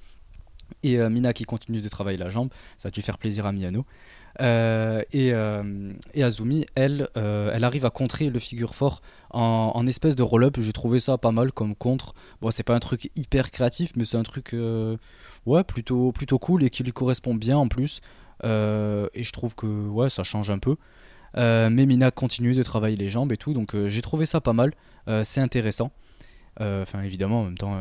Et 0.83 0.97
Mina 1.09 1.33
qui 1.33 1.43
continue 1.43 1.81
de 1.81 1.89
travailler 1.89 2.17
la 2.17 2.29
jambe, 2.29 2.49
ça 2.77 2.89
a 2.89 2.91
dû 2.91 3.01
faire 3.01 3.17
plaisir 3.17 3.45
à 3.45 3.51
Miyano. 3.51 3.85
Euh, 4.41 5.01
euh, 5.15 5.93
et, 6.13 6.23
Azumi, 6.23 6.65
elle, 6.75 7.07
euh, 7.17 7.51
elle 7.53 7.63
arrive 7.63 7.85
à 7.85 7.89
contrer 7.89 8.29
le 8.29 8.39
figure 8.39 8.75
fort 8.75 9.01
en, 9.31 9.85
espèce 9.87 10.15
de 10.15 10.23
roll-up. 10.23 10.57
J'ai 10.59 10.73
trouvé 10.73 10.99
ça 10.99 11.17
pas 11.17 11.31
mal 11.31 11.51
comme 11.51 11.75
contre. 11.75 12.13
Bon, 12.41 12.51
c'est 12.51 12.63
pas 12.63 12.75
un 12.75 12.79
truc 12.79 13.11
hyper 13.15 13.51
créatif, 13.51 13.91
mais 13.95 14.05
c'est 14.05 14.17
un 14.17 14.23
truc 14.23 14.55
ouais, 15.45 15.63
plutôt, 15.63 16.11
plutôt 16.11 16.39
cool 16.39 16.63
et 16.63 16.69
qui 16.69 16.83
lui 16.83 16.93
correspond 16.93 17.35
bien 17.35 17.57
en 17.57 17.67
plus. 17.67 18.01
et 18.43 18.47
je 19.23 19.31
trouve 19.31 19.55
que 19.55 19.87
ouais, 19.87 20.09
ça 20.09 20.23
change 20.23 20.49
un 20.49 20.59
peu. 20.59 20.75
mais 21.35 21.85
Mina 21.85 22.11
continue 22.11 22.55
de 22.55 22.63
travailler 22.63 22.97
les 22.97 23.09
jambes 23.09 23.31
et 23.31 23.37
tout, 23.37 23.53
donc 23.53 23.75
j'ai 23.87 24.01
trouvé 24.01 24.25
ça 24.25 24.41
pas 24.41 24.53
mal. 24.53 24.73
c'est 25.23 25.41
intéressant. 25.41 25.91
Enfin, 26.59 27.03
évidemment, 27.03 27.41
en 27.41 27.45
même 27.45 27.57
temps 27.57 27.77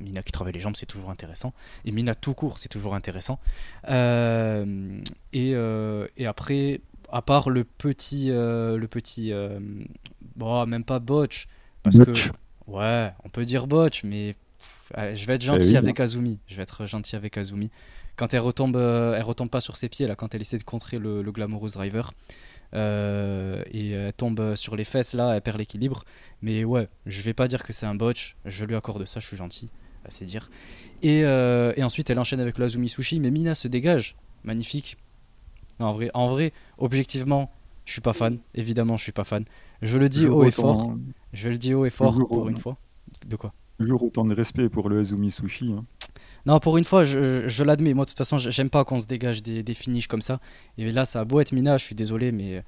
Mina 0.00 0.22
qui 0.22 0.32
travaille 0.32 0.52
les 0.52 0.60
jambes, 0.60 0.76
c'est 0.76 0.86
toujours 0.86 1.10
intéressant. 1.10 1.52
Et 1.84 1.92
Mina 1.92 2.14
tout 2.14 2.34
court, 2.34 2.58
c'est 2.58 2.68
toujours 2.68 2.94
intéressant. 2.94 3.38
Euh, 3.88 5.00
euh, 5.34 6.06
et, 6.16 6.26
après, 6.26 6.80
à 7.10 7.22
part 7.22 7.50
le 7.50 7.64
petit, 7.64 8.30
euh, 8.30 8.76
le 8.76 8.88
petit, 8.88 9.32
bon, 10.36 10.66
même 10.66 10.84
pas 10.84 10.98
botch, 10.98 11.46
parce 11.82 11.98
que 11.98 12.12
ouais, 12.66 13.12
on 13.24 13.28
peut 13.28 13.44
dire 13.44 13.66
botch, 13.66 14.04
mais 14.04 14.34
je 14.96 15.26
vais 15.26 15.34
être 15.34 15.42
gentil 15.42 15.76
avec 15.76 16.00
Azumi. 16.00 16.38
Je 16.46 16.56
vais 16.56 16.62
être 16.62 16.86
gentil 16.86 17.16
avec 17.16 17.36
Azumi. 17.38 17.70
Quand 18.16 18.34
elle 18.34 18.40
retombe, 18.40 18.76
elle 18.76 19.22
retombe 19.22 19.48
pas 19.48 19.60
sur 19.60 19.76
ses 19.76 19.88
pieds 19.88 20.06
là, 20.06 20.14
quand 20.14 20.34
elle 20.34 20.42
essaie 20.42 20.58
de 20.58 20.62
contrer 20.62 20.98
le, 20.98 21.22
le 21.22 21.32
Glamorous 21.32 21.70
Driver. 21.70 22.12
et 22.74 23.90
elle 23.90 24.12
tombe 24.12 24.54
sur 24.56 24.76
les 24.76 24.84
fesses 24.84 25.14
là, 25.14 25.34
elle 25.34 25.40
perd 25.40 25.58
l'équilibre. 25.58 26.04
Mais 26.42 26.64
ouais, 26.64 26.88
je 27.06 27.22
vais 27.22 27.34
pas 27.34 27.48
dire 27.48 27.62
que 27.62 27.72
c'est 27.72 27.86
un 27.86 27.94
botch. 27.94 28.36
Je 28.44 28.64
lui 28.64 28.76
accorde 28.76 29.04
ça, 29.06 29.20
je 29.20 29.26
suis 29.26 29.36
gentil, 29.36 29.70
c'est 30.08 30.24
dire. 30.24 30.50
Et, 31.02 31.20
et, 31.20 31.82
ensuite, 31.82 32.10
elle 32.10 32.18
enchaîne 32.18 32.40
avec 32.40 32.58
le 32.58 32.64
Azumi 32.66 32.88
Sushi, 32.88 33.20
mais 33.20 33.30
Mina 33.30 33.54
se 33.54 33.68
dégage, 33.68 34.16
magnifique. 34.44 34.96
en 35.78 35.92
vrai, 35.92 36.10
en 36.14 36.28
vrai, 36.28 36.52
objectivement, 36.78 37.50
je 37.90 37.92
suis 37.92 38.00
pas 38.00 38.12
fan. 38.12 38.38
Évidemment, 38.54 38.96
je 38.96 39.02
suis 39.02 39.12
pas 39.12 39.24
fan. 39.24 39.44
Je 39.82 39.98
le 39.98 40.08
dis 40.08 40.26
haut 40.26 40.44
et 40.44 40.50
fort. 40.50 40.94
Je 41.32 41.48
le 41.48 41.58
dis 41.58 41.74
haut 41.74 41.84
et 41.84 41.90
fort 41.90 42.16
pour 42.28 42.48
une 42.48 42.58
fois. 42.58 42.76
De 43.26 43.36
quoi? 43.36 43.52
Toujours 43.78 44.04
autant 44.04 44.24
de 44.24 44.34
respect 44.34 44.68
pour 44.68 44.88
le 44.88 45.00
Azumi 45.00 45.30
Sushi. 45.30 45.72
Hein. 45.72 45.84
Non, 46.46 46.60
pour 46.60 46.78
une 46.78 46.84
fois, 46.84 47.04
je, 47.04 47.64
l'admets. 47.64 47.94
Moi, 47.94 48.04
de 48.04 48.10
toute 48.10 48.18
façon, 48.18 48.38
j'aime 48.38 48.70
pas 48.70 48.84
qu'on 48.84 49.00
se 49.00 49.06
dégage 49.06 49.42
des, 49.42 49.62
des, 49.62 49.74
finishes 49.74 50.06
comme 50.06 50.22
ça. 50.22 50.38
Et 50.78 50.90
là, 50.92 51.04
ça 51.04 51.20
a 51.20 51.24
beau 51.24 51.40
être 51.40 51.52
Mina, 51.52 51.78
je 51.78 51.84
suis 51.84 51.94
désolé, 51.94 52.30
mais 52.30 52.62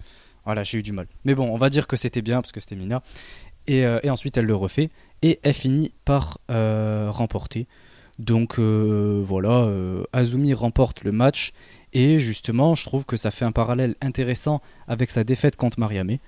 voilà, 0.45 0.65
j'ai 0.65 0.79
eu 0.79 0.83
du 0.83 0.93
mal. 0.93 1.07
Mais 1.25 1.35
bon, 1.35 1.49
on 1.49 1.57
va 1.57 1.71
dire 1.71 1.87
que 1.87 1.97
c'était 1.97 2.23
bien 2.23 2.41
parce 2.41 2.53
que 2.53 2.61
c'était 2.61 2.77
Mina. 2.77 3.03
Et, 3.66 3.85
euh, 3.85 3.99
ensuite, 4.09 4.37
elle 4.37 4.47
le 4.47 4.54
refait. 4.54 4.90
Et 5.23 5.38
elle 5.42 5.54
finit 5.54 5.92
par 6.04 6.38
euh, 6.50 7.09
remporter. 7.11 7.66
Donc 8.19 8.59
euh, 8.59 9.23
voilà, 9.25 9.69
Azumi 10.12 10.52
remporte 10.54 11.02
le 11.02 11.12
match. 11.12 11.52
Et 11.92 12.19
justement, 12.19 12.75
je 12.75 12.85
trouve 12.85 13.04
que 13.04 13.16
ça 13.16 13.31
fait 13.31 13.45
un 13.45 13.52
parallèle 13.52 13.95
intéressant 14.00 14.61
avec 14.88 15.11
sa 15.11 15.25
défaite 15.25 15.57
contre 15.57 15.78
Mariamé. 15.78 16.21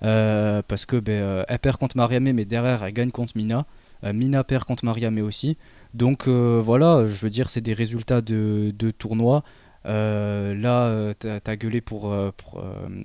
Parce 0.00 0.86
que 0.86 0.96
ben, 0.96 1.44
elle 1.48 1.58
perd 1.58 1.78
contre 1.78 1.96
Mariamé, 1.96 2.32
mais 2.32 2.44
derrière 2.44 2.84
elle 2.84 2.92
gagne 2.92 3.10
contre 3.10 3.36
Mina. 3.36 3.66
Mina 4.02 4.44
perd 4.44 4.64
contre 4.64 4.84
Mariamé 4.84 5.22
aussi. 5.22 5.56
Donc 5.94 6.28
voilà, 6.28 7.06
je 7.06 7.20
veux 7.20 7.30
dire, 7.30 7.50
c'est 7.50 7.60
des 7.60 7.74
résultats 7.74 8.20
de, 8.20 8.72
de 8.76 8.90
tournoi. 8.90 9.42
là, 9.84 11.14
t'as 11.18 11.40
as 11.44 11.56
gueulé 11.56 11.80
pour, 11.80 12.14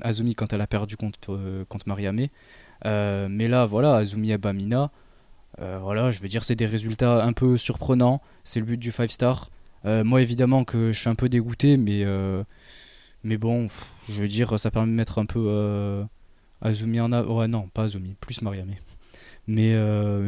Azumi 0.02 0.36
quand 0.36 0.54
elle 0.54 0.62
a 0.62 0.68
perdu 0.68 0.98
contre, 0.98 1.66
contre 1.70 1.88
Mariamé. 1.88 2.32
Mais 2.86 3.48
là, 3.48 3.66
voilà, 3.66 3.96
Azumi 3.96 4.32
et 4.32 4.38
Bamina. 4.38 4.92
voilà, 5.58 6.12
je 6.12 6.22
veux 6.22 6.28
dire, 6.28 6.44
c'est 6.44 6.56
des 6.56 6.66
résultats 6.66 7.24
un 7.24 7.34
peu 7.34 7.58
surprenants. 7.58 8.22
C'est 8.44 8.60
le 8.60 8.66
but 8.66 8.78
du 8.78 8.92
5 8.92 9.12
star. 9.12 9.50
Euh, 9.86 10.04
moi, 10.04 10.22
évidemment, 10.22 10.64
que 10.64 10.92
je 10.92 11.00
suis 11.00 11.10
un 11.10 11.16
peu 11.16 11.30
dégoûté, 11.30 11.78
mais, 11.78 12.04
euh, 12.04 12.44
mais 13.24 13.38
bon, 13.38 13.68
je 14.10 14.22
veux 14.22 14.28
dire, 14.28 14.60
ça 14.60 14.72
permet 14.72 14.92
de 14.92 14.96
mettre 14.96 15.20
un 15.20 15.26
peu 15.26 15.46
euh, 15.48 16.04
Azumi 16.62 17.00
en 17.00 17.12
a. 17.12 17.24
Ouais, 17.24 17.48
non, 17.48 17.68
pas 17.70 17.84
Azumi, 17.84 18.16
plus 18.20 18.42
Mariame. 18.42 18.72
Mais, 19.48 19.76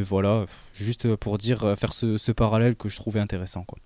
voilà, 0.03 0.45
juste 0.75 1.15
pour 1.15 1.37
dire, 1.37 1.77
faire 1.77 1.93
ce, 1.93 2.31
parallèle 2.31 2.75
que 2.75 2.87
je 2.87 2.95
trouvais 2.95 3.19
intéressant. 3.19 3.63
Quoi. 3.63 3.77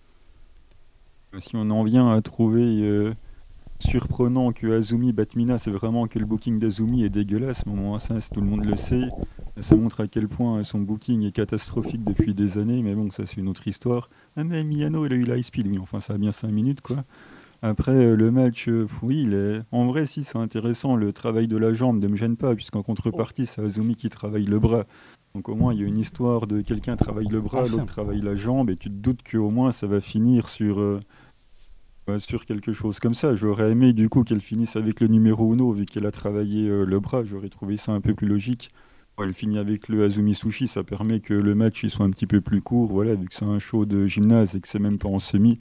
Si 1.40 1.56
on 1.56 1.70
en 1.72 1.84
vient 1.84 2.12
à 2.12 2.22
trouver 2.22 3.14
surprenant 3.84 4.52
que 4.52 4.68
Azumi 4.68 5.14
Batmina, 5.14 5.58
c'est 5.58 5.72
vraiment 5.72 6.08
que 6.08 6.18
le 6.18 6.26
booking 6.26 6.60
d'Azumi 6.60 7.04
est 7.04 7.10
dégueulasse. 7.10 7.64
Bon, 7.66 7.98
ça, 8.00 8.16
tout 8.34 8.42
le 8.42 8.48
monde 8.48 8.66
le 8.66 8.76
sait. 8.76 9.08
Ça 9.60 9.76
montre 9.76 10.02
à 10.02 10.08
quel 10.08 10.28
point 10.28 10.64
son 10.64 10.80
booking 10.80 11.24
est 11.24 11.32
catastrophique 11.32 12.04
depuis 12.04 12.34
des 12.34 12.58
années, 12.58 12.82
mais 12.82 12.96
bon, 12.96 13.12
ça 13.12 13.26
c'est 13.26 13.38
une 13.38 13.48
autre 13.48 13.68
histoire. 13.68 14.10
Ah, 14.36 14.44
mais 14.44 14.64
Miyano, 14.64 15.06
il 15.06 15.14
a 15.14 15.16
eu 15.16 15.24
l'high 15.24 15.44
speed, 15.44 15.68
oui, 15.68 15.78
enfin 15.78 16.00
ça 16.00 16.14
a 16.14 16.18
bien 16.18 16.32
5 16.32 16.48
minutes 16.50 16.82
quoi. 16.82 17.04
Après, 17.62 17.94
euh, 17.94 18.16
le 18.16 18.30
match, 18.30 18.68
euh, 18.68 18.88
oui, 19.04 19.24
il 19.24 19.34
est... 19.34 19.62
en 19.72 19.86
vrai, 19.86 20.06
si 20.06 20.26
c'est 20.26 20.38
intéressant, 20.38 20.98
le 20.98 21.14
travail 21.14 21.48
de 21.48 21.56
la 21.56 21.74
jambe 21.74 22.02
ne 22.02 22.08
me 22.10 22.18
gêne 22.18 22.36
pas, 22.36 22.54
puisqu'en 22.56 22.84
contrepartie, 22.84 23.46
c'est 23.46 23.62
Azumi 23.62 23.96
qui 23.96 24.10
travaille 24.10 24.46
le 24.46 24.60
bras. 24.60 24.86
Donc 25.34 25.50
au 25.50 25.56
moins, 25.56 25.74
il 25.74 25.80
y 25.80 25.84
a 25.84 25.88
une 25.88 25.98
histoire 25.98 26.46
de 26.46 26.62
quelqu'un 26.62 26.96
travaille 26.96 27.28
le 27.28 27.42
bras, 27.42 27.64
l'autre 27.64 27.86
travaille 27.86 28.22
la 28.22 28.36
jambe, 28.36 28.70
et 28.70 28.76
tu 28.76 28.90
te 28.90 28.96
doutes 28.96 29.22
qu'au 29.24 29.50
moins 29.50 29.72
ça 29.72 29.88
va 29.88 30.02
finir 30.02 30.50
sur. 30.50 30.80
Euh, 30.80 31.00
sur 32.18 32.46
quelque 32.46 32.74
chose 32.74 33.00
comme 33.00 33.14
ça. 33.14 33.36
J'aurais 33.36 33.72
aimé 33.72 33.94
du 33.94 34.10
coup 34.10 34.24
qu'elle 34.24 34.42
finisse 34.42 34.76
avec 34.76 35.00
le 35.00 35.08
numéro 35.08 35.54
uno 35.54 35.72
vu 35.72 35.86
qu'elle 35.86 36.06
a 36.06 36.12
travaillé 36.12 36.68
euh, 36.68 36.86
le 36.86 37.00
bras. 37.00 37.24
J'aurais 37.24 37.50
trouvé 37.50 37.78
ça 37.78 37.94
un 37.94 38.02
peu 38.02 38.14
plus 38.14 38.28
logique. 38.28 38.72
elle 39.20 39.34
finit 39.34 39.58
avec 39.58 39.88
le 39.90 40.04
Azumi 40.04 40.36
Sushi, 40.36 40.68
ça 40.68 40.84
permet 40.84 41.20
que 41.20 41.34
le 41.34 41.54
match 41.56 41.86
soit 41.88 42.06
un 42.06 42.10
petit 42.12 42.28
peu 42.28 42.42
plus 42.42 42.62
court, 42.62 42.92
voilà, 42.92 43.16
vu 43.16 43.28
que 43.28 43.36
c'est 43.36 43.46
un 43.46 43.60
show 43.60 43.86
de 43.86 44.06
gymnase 44.08 44.56
et 44.56 44.60
que 44.60 44.68
c'est 44.68 44.80
même 44.80 44.98
pas 44.98 45.10
en 45.10 45.20
semi. 45.20 45.58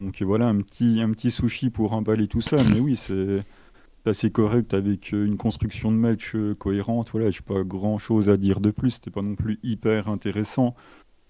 Donc 0.00 0.20
voilà, 0.22 0.48
un 0.48 0.58
petit, 0.60 1.00
un 1.02 1.10
petit 1.10 1.30
sushi 1.30 1.70
pour 1.70 1.92
emballer 1.94 2.28
tout 2.28 2.40
ça. 2.40 2.56
Mais 2.70 2.80
oui, 2.80 2.96
c'est 2.96 3.44
assez 4.06 4.30
correct 4.30 4.74
avec 4.74 5.12
euh, 5.14 5.26
une 5.26 5.36
construction 5.36 5.90
de 5.90 5.96
match 5.96 6.34
euh, 6.34 6.54
cohérente. 6.54 7.10
Voilà, 7.12 7.30
j'ai 7.30 7.42
pas 7.42 7.62
grand 7.62 7.98
chose 7.98 8.28
à 8.30 8.36
dire 8.36 8.60
de 8.60 8.70
plus. 8.70 8.92
C'était 8.92 9.10
pas 9.10 9.22
non 9.22 9.34
plus 9.34 9.58
hyper 9.62 10.08
intéressant. 10.08 10.74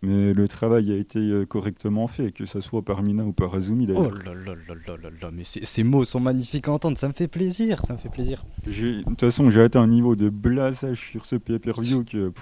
Mais 0.02 0.34
le 0.34 0.48
travail 0.48 0.92
a 0.92 0.96
été 0.96 1.18
euh, 1.18 1.46
correctement 1.46 2.08
fait, 2.08 2.30
que 2.30 2.44
ce 2.44 2.60
soit 2.60 2.82
par 2.82 3.02
Mina 3.02 3.24
ou 3.24 3.32
par 3.32 3.54
Azumi 3.54 3.86
d'ailleurs. 3.86 4.12
Oh 4.12 4.24
là 4.24 4.34
là 4.34 4.54
là 4.54 4.74
là 4.86 4.96
là 5.02 5.10
là, 5.22 5.30
mais 5.32 5.44
ces 5.44 5.82
mots 5.82 6.04
sont 6.04 6.20
magnifiques 6.20 6.68
à 6.68 6.72
entendre, 6.72 6.98
ça 6.98 7.08
me 7.08 7.14
fait 7.14 7.28
plaisir, 7.28 7.82
ça 7.84 7.94
me 7.94 7.98
fait 7.98 8.10
plaisir. 8.10 8.44
De 8.66 9.02
toute 9.02 9.20
façon, 9.20 9.50
j'ai 9.50 9.62
atteint 9.62 9.80
un 9.80 9.86
niveau 9.86 10.14
de 10.14 10.28
blasage 10.28 11.00
sur 11.00 11.24
ce 11.24 11.36
pay-per-view 11.36 12.04
que. 12.04 12.32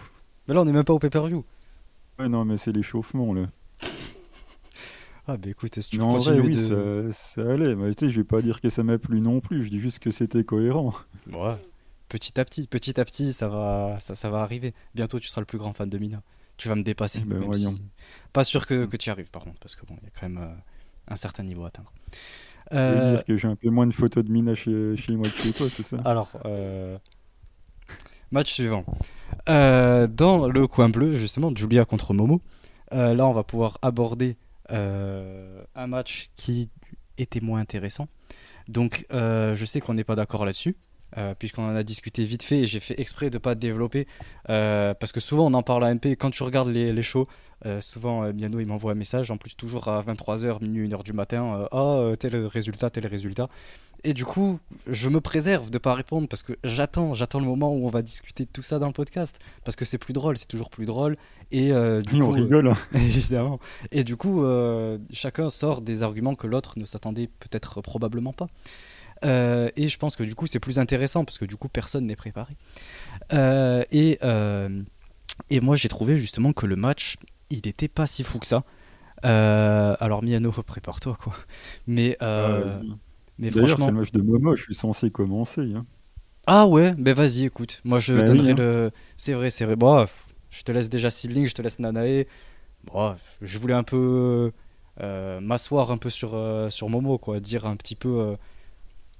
Mais 0.49 0.54
là, 0.54 0.62
on 0.62 0.64
n'est 0.64 0.73
même 0.73 0.85
pas 0.85 0.92
au 0.92 0.99
pay-per-view. 0.99 1.44
Ouais, 2.18 2.28
non, 2.28 2.44
mais 2.44 2.56
c'est 2.56 2.73
l'échauffement 2.73 3.32
là. 3.32 3.47
ah, 5.28 5.37
bah 5.37 5.49
écoute, 5.49 5.80
si 5.80 5.90
tu 5.90 5.99
mais 5.99 6.02
en 6.02 6.16
vrai, 6.16 6.40
oui, 6.40 6.54
ça, 6.54 7.12
ça, 7.12 7.49
allait. 7.49 7.76
Mais 7.76 7.94
tu 7.94 8.06
sais, 8.06 8.11
je 8.11 8.21
vais 8.21 8.25
pas 8.25 8.42
dire 8.42 8.61
que 8.61 8.71
ça 8.71 8.82
m'a 8.82 8.99
plu 8.99 9.21
non 9.21 9.40
plus, 9.40 9.64
je 9.64 9.71
dis 9.71 9.80
juste 9.80 10.00
que 10.00 10.11
c'était 10.11 10.42
cohérent. 10.42 10.94
Ouais, 11.32 11.54
petit 12.09 12.40
à 12.40 12.44
petit, 12.44 12.66
petit 12.66 12.99
à 12.99 13.04
petit, 13.04 13.32
ça 13.32 13.47
va, 13.47 13.99
ça, 14.00 14.16
ça 14.16 14.30
va 14.30 14.40
arriver. 14.40 14.75
Bientôt, 14.97 15.21
tu 15.21 15.28
seras 15.28 15.40
le 15.40 15.47
plus 15.47 15.59
grand 15.59 15.73
fan 15.73 15.88
de 15.88 15.99
Mina 15.99 16.23
tu 16.56 16.68
vas 16.68 16.75
me 16.75 16.82
dépasser. 16.82 17.21
Ben, 17.21 17.42
pas 18.32 18.44
sûr 18.44 18.66
que, 18.66 18.87
que 18.87 18.97
tu 18.97 19.09
y 19.09 19.11
arrives 19.11 19.30
par 19.30 19.42
contre, 19.42 19.59
parce 19.61 19.75
que 19.75 19.85
bon, 19.87 19.97
il 20.00 20.04
y 20.04 20.06
a 20.06 20.11
quand 20.11 20.28
même 20.28 20.38
euh, 20.42 20.54
un 21.09 21.16
certain 21.16 21.42
niveau 21.42 21.64
à 21.64 21.68
atteindre. 21.68 21.92
Euh... 22.73 23.16
dire 23.16 23.25
que 23.25 23.37
j'ai 23.37 23.49
un 23.49 23.56
peu 23.56 23.68
moins 23.68 23.87
de 23.87 23.92
photos 23.92 24.25
de 24.25 24.30
Mina 24.30 24.54
chez, 24.54 24.97
chez 24.97 25.14
moi 25.16 25.28
que 25.28 25.37
chez 25.37 25.52
toi, 25.52 25.66
c'est 25.68 25.82
ça? 25.82 25.99
Alors, 26.04 26.30
euh... 26.44 26.97
match 28.30 28.52
suivant. 28.52 28.85
Dans 29.47 30.49
le 30.49 30.66
coin 30.66 30.88
bleu, 30.88 31.16
justement, 31.16 31.52
Julia 31.54 31.85
contre 31.85 32.14
Momo. 32.14 32.40
Là, 32.90 33.26
on 33.26 33.32
va 33.32 33.42
pouvoir 33.42 33.78
aborder 33.82 34.37
un 34.71 35.87
match 35.87 36.30
qui 36.37 36.71
était 37.18 37.40
moins 37.40 37.61
intéressant. 37.61 38.09
Donc, 38.68 39.06
je 39.11 39.64
sais 39.66 39.80
qu'on 39.80 39.94
n'est 39.94 40.04
pas 40.04 40.14
d'accord 40.14 40.47
là-dessus. 40.47 40.76
Euh, 41.19 41.35
puisqu'on 41.38 41.64
en 41.69 41.76
a 41.76 41.83
discuté 41.83 42.25
vite 42.25 42.42
fait 42.42 42.61
et 42.61 42.66
j'ai 42.66 42.81
fait 42.81 42.99
exprès 42.99 43.28
de 43.28 43.37
ne 43.37 43.38
pas 43.38 43.54
développer 43.54 44.07
euh, 44.49 44.95
parce 44.95 45.12
que 45.12 45.21
souvent 45.21 45.50
on 45.50 45.52
en 45.52 45.62
parle 45.62 45.85
à 45.85 45.95
MP 45.95 46.16
quand 46.16 46.31
tu 46.31 46.42
regardes 46.42 46.71
les, 46.71 46.90
les 46.90 47.02
shows 47.02 47.28
euh, 47.66 47.83
souvent 47.83 48.33
Miano 48.33 48.61
il 48.61 48.66
m'envoie 48.66 48.92
un 48.92 48.95
message 48.95 49.31
en 49.31 49.37
plus 49.37 49.54
toujours 49.54 49.88
à 49.88 50.00
23h 50.00 50.62
minuit 50.62 50.88
1h 50.88 51.02
du 51.02 51.12
matin 51.12 51.69
oh 51.71 52.14
tel 52.19 52.35
résultat 52.47 52.88
tel 52.88 53.07
résultat 53.07 53.50
et 54.04 54.14
du 54.14 54.25
coup 54.25 54.59
je 54.87 55.11
me 55.11 55.21
préserve 55.21 55.69
de 55.69 55.76
pas 55.76 55.92
répondre 55.92 56.28
parce 56.28 56.42
que 56.42 56.54
j'attends 56.64 57.12
j'attends 57.12 57.40
le 57.40 57.47
moment 57.47 57.75
où 57.75 57.85
on 57.85 57.90
va 57.90 58.00
discuter 58.00 58.47
de 58.47 58.50
tout 58.50 58.62
ça 58.62 58.78
dans 58.78 58.87
le 58.87 58.95
podcast. 58.95 59.38
Parce 59.64 59.76
que 59.76 59.85
c'est 59.85 59.99
plus 59.99 60.14
drôle 60.14 60.38
c'est 60.38 60.49
toujours 60.49 60.71
plus 60.71 60.87
drôle. 60.87 61.16
Et 61.52 61.69
du 61.69 61.73
coup, 62.21 62.26
on 62.26 62.31
rigole 62.31 62.69
hein. 62.69 62.76
évidemment. 62.95 63.61
Et 63.92 64.02
du 64.02 64.16
coup 64.16 64.45
chacun 65.12 65.50
sort 65.50 65.83
des 65.83 66.02
arguments 66.02 66.35
que 66.35 66.49
l'autre 66.49 66.78
ne 66.78 66.85
s'attendait 66.85 67.28
peut-être 67.38 67.83
probablement 67.83 68.33
pas 68.33 68.49
euh, 69.25 69.71
et 69.76 69.88
je 69.88 69.99
pense 69.99 70.17
que 70.17 70.25
du 70.25 70.35
coup, 70.35 70.47
c'est 70.47 70.61
plus 70.61 70.79
intéressant 70.79 71.25
parce 71.25 71.38
que 71.38 71.45
du 71.45 71.57
coup, 71.57 71.69
personne 71.69 72.07
n'est 72.07 72.17
préparé. 72.17 72.57
Euh, 73.33 73.85
et, 73.91 74.19
euh, 74.23 74.83
et 75.50 75.61
moi, 75.61 75.76
j'ai 75.76 75.88
trouvé 75.88 76.17
justement 76.17 76.52
que 76.52 76.67
le 76.67 76.76
match, 76.76 77.17
il 77.50 77.61
n'était 77.64 77.88
pas 77.88 78.07
si 78.07 78.23
fou 78.25 78.38
que 78.38 78.47
ça. 78.47 78.64
alors, 79.23 80.23
Miano, 80.23 80.50
prépare-toi 80.50 81.17
quoi. 81.23 81.35
Mais, 81.87 82.17
ah, 82.21 82.61
mais 83.38 83.50
franchement. 83.50 83.87
c'est 83.87 83.93
le 83.93 83.99
match 83.99 84.12
de 84.12 84.23
Momo, 84.23 84.57
je 84.57 84.62
suis 84.62 84.75
censé 84.75 85.11
commencer. 85.11 85.62
Hein. 85.75 85.87
Ah 86.47 86.67
ouais, 86.67 86.93
ben 86.99 87.14
vas-y, 87.14 87.45
écoute. 87.45 87.81
Moi, 87.85 87.99
je 87.99 88.14
bah 88.14 88.23
donnerai 88.23 88.52
hein. 88.52 88.57
le. 88.57 88.91
C'est 89.17 89.33
vrai, 89.33 89.50
c'est 89.50 89.64
vrai. 89.64 89.76
Bon, 89.76 90.05
je 90.50 90.62
te 90.62 90.73
laisse 90.73 90.91
déjà 90.91 91.11
Sidling, 91.11 91.47
je 91.47 91.55
te 91.55 91.62
laisse 91.62 91.79
Nanae. 91.79 92.26
Bon, 92.85 93.14
je 93.41 93.59
voulais 93.59 93.75
un 93.75 93.85
peu 93.85 94.52
m'asseoir 95.00 95.91
un 95.93 95.99
peu 95.99 96.11
sur, 96.11 96.37
sur 96.71 96.88
Momo, 96.88 97.19
quoi. 97.19 97.38
Dire 97.38 97.67
un 97.67 97.76
petit 97.76 97.95
peu 97.95 98.37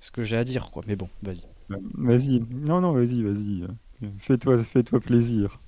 ce 0.03 0.11
que 0.11 0.23
j'ai 0.23 0.37
à 0.37 0.45
dire, 0.45 0.71
quoi. 0.71 0.83
Mais 0.87 0.97
bon, 0.97 1.09
vas-y. 1.23 1.47
Vas-y. 1.95 2.41
Non, 2.69 2.81
non, 2.81 2.93
vas-y, 2.93 3.23
vas-y. 3.23 3.67
Fais-toi 4.19 4.59
fais 4.59 4.83
-toi 4.83 5.01
plaisir. 5.01 5.59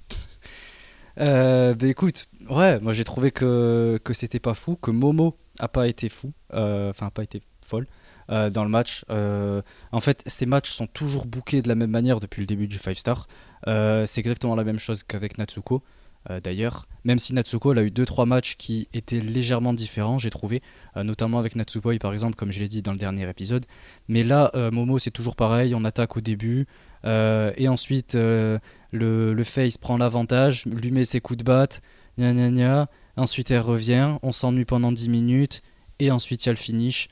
Euh, 1.20 1.74
bah 1.74 1.86
écoute, 1.86 2.26
ouais, 2.50 2.80
moi 2.80 2.92
j'ai 2.92 3.04
trouvé 3.04 3.30
que, 3.30 4.00
que 4.02 4.12
c'était 4.12 4.40
pas 4.40 4.54
fou, 4.54 4.74
que 4.74 4.90
Momo 4.90 5.36
a 5.60 5.68
pas 5.68 5.86
été 5.86 6.08
fou, 6.08 6.32
euh, 6.54 6.90
enfin 6.90 7.06
a 7.06 7.10
pas 7.12 7.22
été 7.22 7.40
folle 7.64 7.86
euh, 8.30 8.50
dans 8.50 8.64
le 8.64 8.70
match. 8.70 9.04
en 9.08 10.00
fait, 10.00 10.24
ces 10.26 10.44
matchs 10.44 10.70
sont 10.70 10.88
toujours 10.88 11.26
bookés 11.26 11.62
de 11.62 11.68
la 11.68 11.76
même 11.76 11.92
manière 11.92 12.18
depuis 12.18 12.40
le 12.40 12.46
début 12.46 12.66
du 12.66 12.78
5 12.78 12.96
star. 12.96 13.28
c'est 13.64 14.18
exactement 14.18 14.56
la 14.56 14.64
même 14.64 14.80
chose 14.80 15.04
qu'avec 15.04 15.38
Natsuko. 15.38 15.84
Euh, 16.30 16.40
d'ailleurs. 16.40 16.86
Même 17.04 17.18
si 17.18 17.34
Natsuko 17.34 17.72
a 17.72 17.82
eu 17.82 17.90
2-3 17.90 18.26
matchs 18.26 18.56
qui 18.56 18.88
étaient 18.94 19.20
légèrement 19.20 19.74
différents, 19.74 20.18
j'ai 20.18 20.30
trouvé, 20.30 20.62
euh, 20.96 21.02
notamment 21.02 21.38
avec 21.38 21.54
Natsupoi 21.54 21.98
par 21.98 22.14
exemple, 22.14 22.34
comme 22.34 22.50
je 22.50 22.60
l'ai 22.60 22.68
dit 22.68 22.80
dans 22.80 22.92
le 22.92 22.98
dernier 22.98 23.28
épisode. 23.28 23.66
Mais 24.08 24.24
là, 24.24 24.50
euh, 24.54 24.70
Momo 24.70 24.98
c'est 24.98 25.10
toujours 25.10 25.36
pareil, 25.36 25.74
on 25.74 25.84
attaque 25.84 26.16
au 26.16 26.22
début, 26.22 26.66
et 27.04 27.68
ensuite 27.68 28.14
le, 28.14 28.58
le, 28.90 29.44
face 29.44 29.76
prend 29.76 29.98
l'avantage, 29.98 30.64
lui 30.64 30.90
met 30.90 31.04
ses 31.04 31.20
coups 31.20 31.36
de 31.36 31.44
batte, 31.44 31.82
gna 32.16 32.32
gna 32.32 32.50
gna. 32.50 32.88
Ensuite, 33.16 33.50
elle 33.50 33.60
revient. 33.60 34.16
On 34.22 34.32
s'ennuie 34.32 34.64
pendant 34.64 34.90
10 34.90 35.08
minutes. 35.08 35.62
Et 35.98 36.10
ensuite, 36.10 36.44
il 36.44 36.48
y 36.48 36.50
a 36.50 36.52
le 36.52 36.58
finish. 36.58 37.08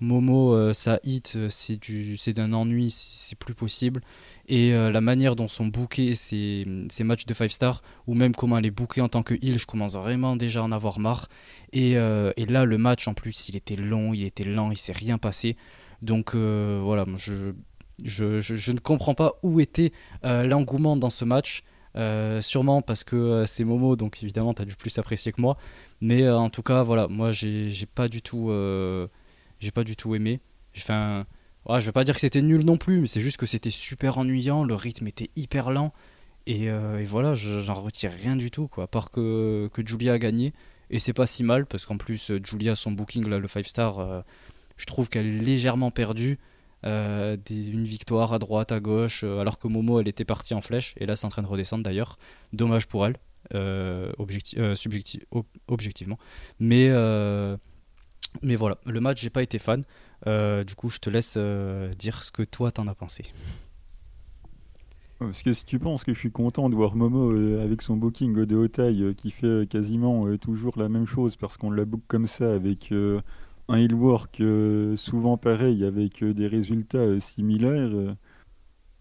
Momo, 0.00 0.54
euh, 0.54 0.72
ça 0.72 1.00
hit, 1.04 1.34
euh, 1.36 1.48
c'est 1.50 1.76
du, 1.76 2.16
c'est 2.16 2.32
d'un 2.32 2.52
ennui, 2.52 2.90
c'est 2.90 3.38
plus 3.38 3.54
possible. 3.54 4.00
Et 4.48 4.72
la 4.72 5.00
manière 5.00 5.36
dont 5.36 5.46
sont 5.46 5.66
bookés 5.66 6.16
ces, 6.16 6.64
matchs 7.04 7.24
de 7.24 7.34
5 7.34 7.52
stars, 7.52 7.82
ou 8.08 8.14
même 8.14 8.34
comment 8.34 8.58
elle 8.58 8.66
est 8.66 8.72
bookée 8.72 9.00
en 9.00 9.08
tant 9.08 9.22
que 9.22 9.34
heal, 9.40 9.60
je 9.60 9.66
commence 9.66 9.94
vraiment 9.94 10.34
déjà 10.34 10.58
à 10.58 10.64
en 10.64 10.72
avoir 10.72 10.98
marre. 10.98 11.28
Et, 11.72 11.94
là, 11.94 12.64
le 12.64 12.76
match 12.76 13.06
en 13.06 13.14
plus, 13.14 13.48
il 13.48 13.54
était 13.54 13.76
long, 13.76 14.12
il 14.12 14.24
était 14.24 14.42
lent, 14.42 14.72
il 14.72 14.76
s'est 14.76 14.90
rien 14.90 15.18
passé. 15.18 15.56
Donc 16.02 16.34
voilà, 16.34 17.04
je, 17.24 17.52
ne 18.02 18.80
comprends 18.80 19.14
pas 19.14 19.34
où 19.44 19.60
était 19.60 19.92
l'engouement 20.24 20.96
dans 20.96 21.10
ce 21.10 21.24
match. 21.24 21.62
sûrement 22.40 22.82
parce 22.82 23.04
que 23.04 23.44
c'est 23.46 23.62
Momo, 23.62 23.94
donc 23.94 24.20
évidemment, 24.20 24.52
tu 24.52 24.62
as 24.62 24.64
dû 24.64 24.74
plus 24.74 24.98
apprécier 24.98 25.30
que 25.30 25.40
moi. 25.40 25.58
Mais 26.00 26.22
euh, 26.22 26.38
en 26.38 26.50
tout 26.50 26.62
cas, 26.62 26.82
voilà, 26.82 27.08
moi 27.08 27.30
j'ai 27.32 27.86
pas 27.94 28.08
du 28.08 28.22
tout, 28.22 28.50
euh, 28.50 29.06
j'ai 29.60 29.70
pas 29.70 29.84
du 29.84 29.96
tout 29.96 30.14
aimé. 30.14 30.40
Ouais, 31.66 31.80
je 31.80 31.86
vais 31.86 31.92
pas 31.92 32.04
dire 32.04 32.14
que 32.14 32.20
c'était 32.20 32.42
nul 32.42 32.64
non 32.64 32.78
plus, 32.78 33.00
mais 33.00 33.06
c'est 33.06 33.20
juste 33.20 33.36
que 33.36 33.46
c'était 33.46 33.70
super 33.70 34.18
ennuyant, 34.18 34.64
le 34.64 34.74
rythme 34.74 35.06
était 35.06 35.30
hyper 35.36 35.70
lent. 35.70 35.92
Et, 36.46 36.70
euh, 36.70 37.04
voilà, 37.06 37.34
j'en 37.34 37.74
retire 37.74 38.10
rien 38.10 38.34
du 38.34 38.50
tout, 38.50 38.66
quoi. 38.66 38.84
À 38.84 38.86
part 38.86 39.10
que, 39.10 39.68
que 39.72 39.86
Julia 39.86 40.14
a 40.14 40.18
gagné. 40.18 40.52
Et 40.88 40.98
c'est 40.98 41.12
pas 41.12 41.26
si 41.26 41.44
mal, 41.44 41.66
parce 41.66 41.86
qu'en 41.86 41.98
plus, 41.98 42.32
Julia, 42.42 42.74
son 42.74 42.92
booking, 42.92 43.28
là, 43.28 43.38
le 43.38 43.46
5 43.46 43.64
star, 43.64 44.24
je 44.76 44.86
trouve 44.86 45.08
qu'elle 45.08 45.26
est 45.26 45.38
légèrement 45.38 45.90
perdue. 45.90 46.38
une 46.82 47.84
victoire 47.84 48.32
à 48.32 48.38
droite, 48.38 48.72
à 48.72 48.80
gauche, 48.80 49.22
alors 49.22 49.58
que 49.58 49.68
Momo, 49.68 50.00
elle 50.00 50.08
était 50.08 50.24
partie 50.24 50.54
en 50.54 50.60
flèche. 50.60 50.94
Et 50.96 51.06
là, 51.06 51.14
c'est 51.14 51.26
en 51.26 51.30
train 51.30 51.42
de 51.42 51.46
redescendre 51.48 51.84
d'ailleurs. 51.84 52.18
Dommage 52.52 52.86
pour 52.86 53.06
elle. 53.06 53.16
Euh, 53.54 54.12
euh, 54.56 54.74
objectivement. 55.68 56.18
Mais, 56.58 56.88
euh, 56.90 57.56
mais 58.42 58.56
voilà, 58.56 58.78
le 58.86 59.00
match, 59.00 59.20
j'ai 59.20 59.30
pas 59.30 59.42
été 59.42 59.58
fan. 59.58 59.84
du 60.26 60.74
coup, 60.76 60.88
je 60.88 60.98
te 60.98 61.10
laisse 61.10 61.36
dire 61.98 62.22
ce 62.22 62.30
que 62.30 62.42
toi 62.42 62.70
t'en 62.70 62.86
as 62.86 62.94
pensé. 62.94 63.24
Parce 65.18 65.42
que 65.42 65.52
si 65.52 65.66
tu 65.66 65.78
penses 65.78 66.02
que 66.02 66.14
je 66.14 66.18
suis 66.18 66.30
content 66.30 66.70
de 66.70 66.74
voir 66.74 66.96
Momo 66.96 67.30
avec 67.60 67.82
son 67.82 67.96
booking 67.96 68.46
de 68.46 68.56
haute 68.56 68.72
taille 68.72 69.14
qui 69.16 69.30
fait 69.30 69.68
quasiment 69.68 70.34
toujours 70.38 70.78
la 70.78 70.88
même 70.88 71.04
chose 71.04 71.36
parce 71.36 71.58
qu'on 71.58 71.70
la 71.70 71.84
book 71.84 72.00
comme 72.08 72.26
ça 72.26 72.54
avec 72.54 72.90
un 73.68 73.76
heal 73.76 73.94
work 73.94 74.42
souvent 74.96 75.36
pareil 75.36 75.84
avec 75.84 76.24
des 76.24 76.46
résultats 76.46 77.20
similaires 77.20 78.16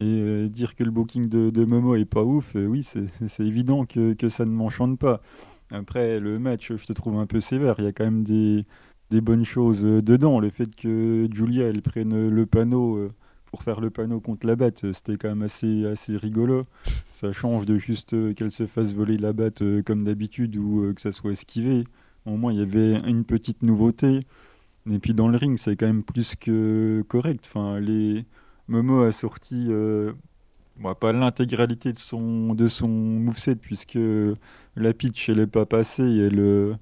et 0.02 0.06
euh, 0.06 0.48
dire 0.48 0.76
que 0.76 0.84
le 0.84 0.92
booking 0.92 1.28
de, 1.28 1.66
Momo 1.66 1.96
est 1.96 2.06
pas 2.06 2.24
ouf, 2.24 2.56
euh, 2.56 2.66
oui, 2.66 2.84
c'est 2.84 3.44
évident 3.44 3.86
que, 3.86 4.30
ça 4.30 4.46
ne 4.46 4.52
m'enchante 4.52 4.98
pas. 4.98 5.22
Après, 5.72 6.20
le 6.20 6.40
match, 6.40 6.74
je 6.74 6.86
te 6.86 6.94
trouve 6.94 7.18
un 7.18 7.26
peu 7.26 7.42
sévère. 7.42 7.76
Il 7.80 7.84
y 7.84 7.88
a 7.88 7.92
quand 7.92 8.06
même 8.06 8.24
des, 8.24 8.66
des 9.12 9.22
bonnes 9.22 9.46
choses 9.46 9.86
euh, 9.86 10.02
dedans. 10.02 10.40
Le 10.40 10.50
fait 10.50 10.76
que 10.76 11.28
Julia, 11.34 11.68
elle 11.68 11.82
prenne 11.82 12.30
le 12.30 12.46
panneau 12.46 13.10
pour 13.46 13.64
faire 13.64 13.82
le 13.82 13.90
panneau 13.90 14.20
contre 14.20 14.46
la 14.46 14.56
batte, 14.56 14.92
c'était 14.94 15.18
quand 15.18 15.30
même 15.30 15.42
assez, 15.42 15.86
assez 15.88 16.16
rigolo. 16.16 16.66
Ça 17.12 17.32
change 17.32 17.66
de 17.66 17.78
juste 17.78 18.36
qu'elle 18.36 18.52
se 18.52 18.68
fasse 18.68 18.94
voler 18.94 19.18
la 19.18 19.34
batte 19.34 19.64
comme 19.86 20.04
d'habitude 20.04 20.56
ou 20.56 20.94
que 20.94 21.02
ça 21.02 21.12
soit 21.12 21.32
esquivé. 21.32 21.84
Au 22.28 22.38
moins, 22.38 22.54
il 22.54 22.60
y 22.60 22.62
avait 22.62 23.00
une 23.10 23.24
petite 23.24 23.64
nouveauté. 23.64 24.20
Et 24.90 25.00
puis 25.00 25.14
dans 25.14 25.28
le 25.28 25.38
ring, 25.38 25.58
c'est 25.58 25.76
quand 25.76 25.88
même 25.88 26.04
plus 26.04 26.36
que 26.36 27.04
correct. 27.08 27.46
Enfin, 27.48 27.80
les 27.80 28.26
Momo 28.68 29.02
a 29.02 29.12
sorti 29.12 29.66
euh, 29.70 30.14
pas 31.00 31.12
l'intégralité 31.12 31.94
de 31.94 32.00
son, 32.00 32.54
de 32.54 32.68
son 32.68 32.88
moveset, 32.88 33.56
puisque 33.56 34.00
la 34.76 34.94
pitch, 34.94 35.30
elle 35.30 35.38
n'est 35.38 35.48
pas 35.48 35.66
passée, 35.66 36.04
et 36.04 36.30
le, 36.30 36.76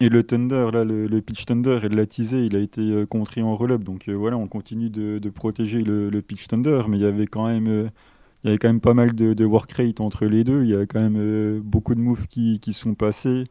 et 0.00 0.08
le 0.08 0.22
Thunder, 0.22 0.70
là, 0.72 0.84
le, 0.84 1.20
pitch 1.20 1.44
Thunder, 1.44 1.80
elle 1.82 1.94
l'a 1.94 2.06
teasé, 2.06 2.44
il 2.46 2.56
a 2.56 2.60
été 2.60 2.80
euh, 2.80 3.06
contré 3.06 3.42
en 3.42 3.54
relop. 3.56 3.84
Donc 3.84 4.08
euh, 4.08 4.14
voilà, 4.14 4.36
on 4.36 4.48
continue 4.48 4.90
de, 4.90 5.28
protéger 5.30 5.82
le, 5.82 6.10
pitch 6.22 6.48
Thunder, 6.48 6.82
mais 6.88 6.98
il 6.98 7.02
y 7.02 7.06
avait 7.06 7.26
quand 7.26 7.46
même... 7.46 7.90
il 8.44 8.46
y 8.46 8.50
avait 8.50 8.58
quand 8.58 8.68
même 8.68 8.80
pas 8.80 8.94
mal 8.94 9.14
de, 9.14 9.44
work 9.44 9.72
rate 9.72 10.00
entre 10.00 10.26
les 10.26 10.44
deux. 10.44 10.62
Il 10.64 10.70
y 10.70 10.76
a 10.76 10.86
quand 10.86 11.00
même 11.00 11.60
beaucoup 11.60 11.94
de 11.94 12.00
moves 12.00 12.26
qui, 12.28 12.60
sont 12.72 12.94
passés. 12.94 13.44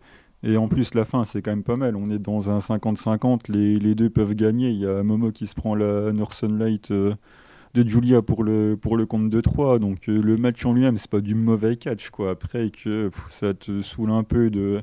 Et 0.43 0.57
en 0.57 0.67
plus, 0.67 0.93
la 0.93 1.05
fin, 1.05 1.25
c'est 1.25 1.41
quand 1.41 1.51
même 1.51 1.63
pas 1.63 1.75
mal. 1.75 1.95
On 1.95 2.09
est 2.09 2.19
dans 2.19 2.49
un 2.49 2.59
50-50. 2.59 3.51
Les, 3.51 3.95
deux 3.95 4.09
peuvent 4.09 4.35
gagner. 4.35 4.69
Il 4.69 4.79
y 4.79 4.85
a 4.87 5.03
Momo 5.03 5.31
qui 5.31 5.47
se 5.47 5.55
prend 5.55 5.75
la 5.75 6.13
Northern 6.13 6.57
Light 6.57 6.91
euh, 6.91 7.13
de 7.73 7.87
Julia 7.87 8.21
pour 8.21 8.43
le, 8.43 8.77
pour 8.77 8.95
le 8.97 9.05
compte 9.05 9.29
de 9.29 9.41
3. 9.41 9.79
Donc 9.79 10.07
euh, 10.09 10.21
le 10.21 10.37
match 10.37 10.65
en 10.65 10.73
lui-même, 10.73 10.97
c'est 10.97 11.09
pas 11.09 11.21
du 11.21 11.35
mauvais 11.35 11.75
catch. 11.77 12.09
Quoi. 12.09 12.31
Après, 12.31 12.71
que 12.71 13.11
ça 13.29 13.53
te 13.53 13.81
saoule 13.81 14.11
un 14.11 14.23
peu 14.23 14.49
de, 14.49 14.81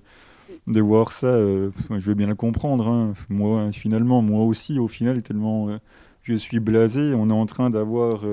de 0.67 0.81
voir 0.81 1.13
ça, 1.13 1.27
euh, 1.27 1.71
je 1.91 2.09
veux 2.09 2.15
bien 2.15 2.27
le 2.27 2.35
comprendre. 2.35 2.89
Hein. 2.89 3.15
Moi, 3.29 3.71
finalement, 3.73 4.23
moi 4.23 4.45
aussi, 4.45 4.79
au 4.79 4.89
final, 4.89 5.23
tellement 5.23 5.79
je 6.23 6.35
suis 6.35 6.59
blasé, 6.59 7.15
on 7.15 7.31
est 7.31 7.33
en 7.33 7.47
train 7.47 7.71
d'avoir 7.71 8.25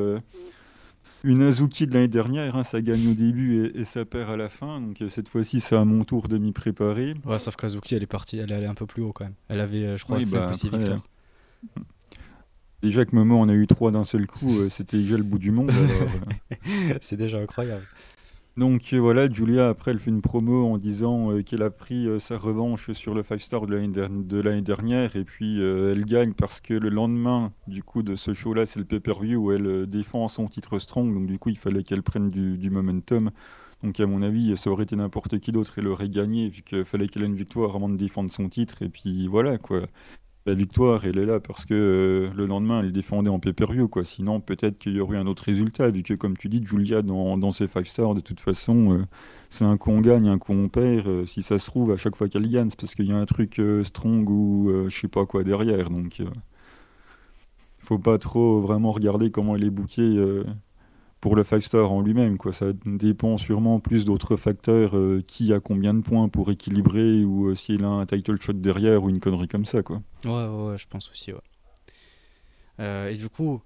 une 1.24 1.42
Azuki 1.42 1.88
de 1.88 1.94
l'année 1.94 2.08
dernière, 2.10 2.56
hein, 2.56 2.64
ça 2.64 2.82
gagne 2.82 3.08
au 3.08 3.14
début 3.14 3.72
et, 3.76 3.86
ça 3.86 4.04
perd 4.04 4.30
à 4.30 4.38
la 4.38 4.50
fin. 4.50 4.82
Donc 4.82 5.02
euh, 5.02 5.10
cette 5.10 5.30
fois-ci, 5.30 5.62
c'est 5.62 5.76
à 5.76 5.86
mon 5.86 6.04
tour 6.04 6.28
de 6.28 6.38
m'y 6.38 6.52
préparer. 6.52 7.14
Ouais, 7.26 7.40
sauf 7.40 7.56
qu'Azuki, 7.56 7.96
elle 7.96 8.04
est 8.04 8.08
partie, 8.08 8.38
elle 8.38 8.52
est 8.52 8.56
allée 8.56 8.66
un 8.66 8.74
peu 8.74 8.86
plus 8.86 9.02
haut 9.02 9.14
quand 9.14 9.24
même. 9.24 9.36
Elle 9.48 9.62
avait, 9.62 9.86
euh, 9.86 9.98
je 9.98 10.04
crois, 10.04 10.20
5 10.20 10.38
bah, 10.38 10.50
ou 10.50 10.54
6 10.54 10.70
victoires. 10.70 11.04
Déjà 12.82 13.06
que 13.06 13.16
Momo 13.16 13.38
en 13.38 13.48
a 13.48 13.54
eu 13.54 13.66
3 13.66 13.92
d'un 13.92 14.04
seul 14.04 14.28
coup, 14.28 14.60
euh, 14.60 14.70
c'était 14.70 14.98
déjà 14.98 15.16
le 15.16 15.24
bout 15.24 15.40
du 15.40 15.52
monde. 15.52 15.72
c'est 17.02 17.16
déjà 17.16 17.40
incroyable. 17.40 17.88
Donc 18.56 18.94
euh, 18.94 19.00
voilà, 19.00 19.28
Julia, 19.28 19.68
après, 19.70 19.92
elle 19.92 20.00
fait 20.00 20.12
une 20.12 20.22
promo 20.22 20.68
en 20.68 20.78
disant 20.78 21.32
euh, 21.32 21.42
qu'elle 21.42 21.64
a 21.64 21.72
pris 21.72 22.08
euh, 22.08 22.20
sa 22.20 22.38
revanche 22.38 22.92
sur 22.92 23.16
le 23.16 23.24
5 23.24 23.42
star 23.42 23.66
de 23.66 24.42
l'année 24.42 24.62
dernière, 24.62 25.16
et 25.16 25.24
puis 25.24 25.60
elle 25.60 26.06
gagne 26.06 26.34
parce 26.34 26.62
que 26.62 26.76
le 26.76 26.90
lendemain 26.90 27.52
du 27.68 27.82
coup 27.82 28.04
de 28.04 28.16
ce 28.16 28.34
show-là, 28.34 28.68
c'est 28.68 28.78
le 28.78 28.86
pay-per-view 28.86 29.38
où 29.38 29.52
elle 29.52 29.88
défend 29.88 30.28
son 30.28 30.48
titre 30.48 30.78
strong, 30.78 31.14
donc 31.14 31.26
du 31.26 31.40
coup 31.40 31.50
il 31.50 31.58
fallait 31.58 31.84
qu'elle 31.84 32.04
prenne 32.04 32.30
du, 32.30 32.70
momentum. 32.70 33.32
Donc 33.82 34.00
à 34.00 34.06
mon 34.06 34.22
avis, 34.22 34.56
ça 34.56 34.70
aurait 34.70 34.84
été 34.84 34.96
n'importe 34.96 35.40
qui 35.40 35.52
d'autre, 35.52 35.80
elle 35.80 35.88
aurait 35.88 36.10
gagné, 36.10 36.50
vu 36.50 36.62
qu'il 36.62 36.86
fallait 36.86 37.08
qu'elle 37.08 37.24
ait 37.24 37.28
une 37.28 37.36
victoire 37.36 37.76
avant 37.76 37.90
de 37.90 37.98
défendre 37.98 38.32
son 38.32 38.50
titre, 38.50 38.84
et 38.84 38.90
puis 38.90 39.28
voilà 39.28 39.58
quoi 39.58 39.82
la 40.46 40.54
victoire, 40.56 41.06
elle 41.06 41.18
est 41.18 41.26
là 41.26 41.40
parce 41.40 41.66
que 41.66 41.74
euh, 41.74 42.34
le 42.36 42.46
lendemain, 42.46 42.82
elle 42.82 42.92
défendait 42.92 43.30
en 43.30 43.40
pay 43.40 43.54
quoi. 43.90 44.04
Sinon, 44.04 44.42
peut-être 44.42 44.78
qu'il 44.78 44.94
y 44.94 45.00
aurait 45.00 45.18
un 45.18 45.28
autre 45.28 45.44
résultat, 45.44 45.90
vu 45.90 46.04
que, 46.04 46.14
comme 46.14 46.36
tu 46.36 46.50
dis, 46.50 46.64
Julia, 46.64 47.02
dans, 47.02 47.38
dans 47.38 47.52
ses 47.52 47.68
5 47.68 47.88
stars, 47.88 48.16
de 48.16 48.20
toute 48.20 48.42
façon, 48.42 48.94
euh, 48.94 49.06
c'est 49.50 49.64
un 49.64 49.78
coup 49.78 49.92
on 49.92 50.02
gagne, 50.02 50.28
un 50.28 50.38
coup 50.38 50.54
on 50.54 50.68
perd. 50.68 51.08
Euh, 51.08 51.26
si 51.26 51.42
ça 51.42 51.58
se 51.58 51.66
trouve, 51.66 51.92
à 51.92 51.98
chaque 51.98 52.16
fois 52.16 52.28
qu'elle 52.28 52.50
gagne, 52.50 52.70
c'est 52.70 52.80
parce 52.80 52.96
qu'il 52.96 53.06
y 53.06 53.14
a 53.14 53.18
un 53.18 53.26
truc 53.26 53.62
strong 53.84 54.30
ou 54.30 54.72
je 54.90 54.96
sais 54.96 55.08
pas 55.08 55.26
quoi 55.26 55.44
derrière. 55.44 55.90
Donc, 55.90 56.22
faut 57.82 58.00
pas 58.00 58.18
trop 58.18 58.62
vraiment 58.62 58.92
regarder 58.92 59.32
comment 59.32 59.56
elle 59.56 59.64
est 59.64 59.70
bookée 59.70 60.18
pour 61.24 61.38
le 61.38 61.46
5 61.46 61.64
star 61.64 61.90
en 61.90 62.02
lui-même. 62.02 62.38
Quoi. 62.38 62.52
Ça 62.52 62.66
dépend 62.86 63.38
sûrement 63.38 63.80
plus 63.80 64.04
d'autres 64.04 64.36
facteurs, 64.36 64.98
euh, 64.98 65.24
qui 65.26 65.54
a 65.54 65.62
combien 65.62 65.94
de 65.94 66.02
points 66.02 66.28
pour 66.28 66.52
équilibrer, 66.52 67.24
ou 67.24 67.48
euh, 67.48 67.56
s'il 67.56 67.86
a 67.86 67.88
un 67.88 68.06
title 68.06 68.42
shot 68.42 68.52
derrière, 68.52 69.06
ou 69.06 69.10
une 69.10 69.22
connerie 69.22 69.48
comme 69.48 69.64
ça. 69.64 69.84
Quoi. 69.84 70.02
Ouais, 70.26 70.32
ouais, 70.32 70.78
je 70.78 70.86
pense 70.86 71.10
aussi. 71.10 71.32
Ouais. 71.32 71.40
Euh, 72.82 73.10
et 73.10 73.16
du 73.16 73.30
coup, 73.30 73.62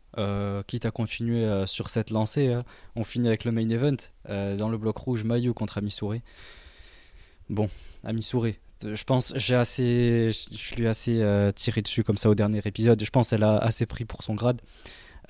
quitte 0.68 0.86
à 0.86 0.92
continuer 0.92 1.66
sur 1.66 1.90
cette 1.90 2.12
lancée, 2.12 2.54
hein, 2.54 2.64
on 2.96 3.04
finit 3.04 3.28
avec 3.28 3.44
le 3.44 3.52
main 3.52 3.68
event 3.70 3.98
dans 4.28 4.70
le 4.70 4.78
bloc 4.78 4.96
rouge 4.98 5.24
Mayu 5.24 5.54
contre 5.54 5.80
Amisure. 5.80 6.18
Bon, 7.50 7.70
Amisure, 8.04 8.50
je 8.84 9.04
pense 9.04 9.34
j'ai 9.36 9.56
assez 9.56 10.30
je 10.52 10.76
lui 10.76 10.84
ai 10.84 10.88
assez 10.88 11.52
tiré 11.56 11.82
dessus 11.82 12.04
comme 12.04 12.18
ça 12.18 12.30
au 12.30 12.36
dernier 12.36 12.62
épisode 12.66 13.04
je 13.04 13.10
pense 13.10 13.32
qu'elle 13.32 13.44
a 13.44 13.58
assez 13.58 13.88
pris 13.88 14.06
pour 14.06 14.22
son 14.22 14.36
grade 14.36 14.62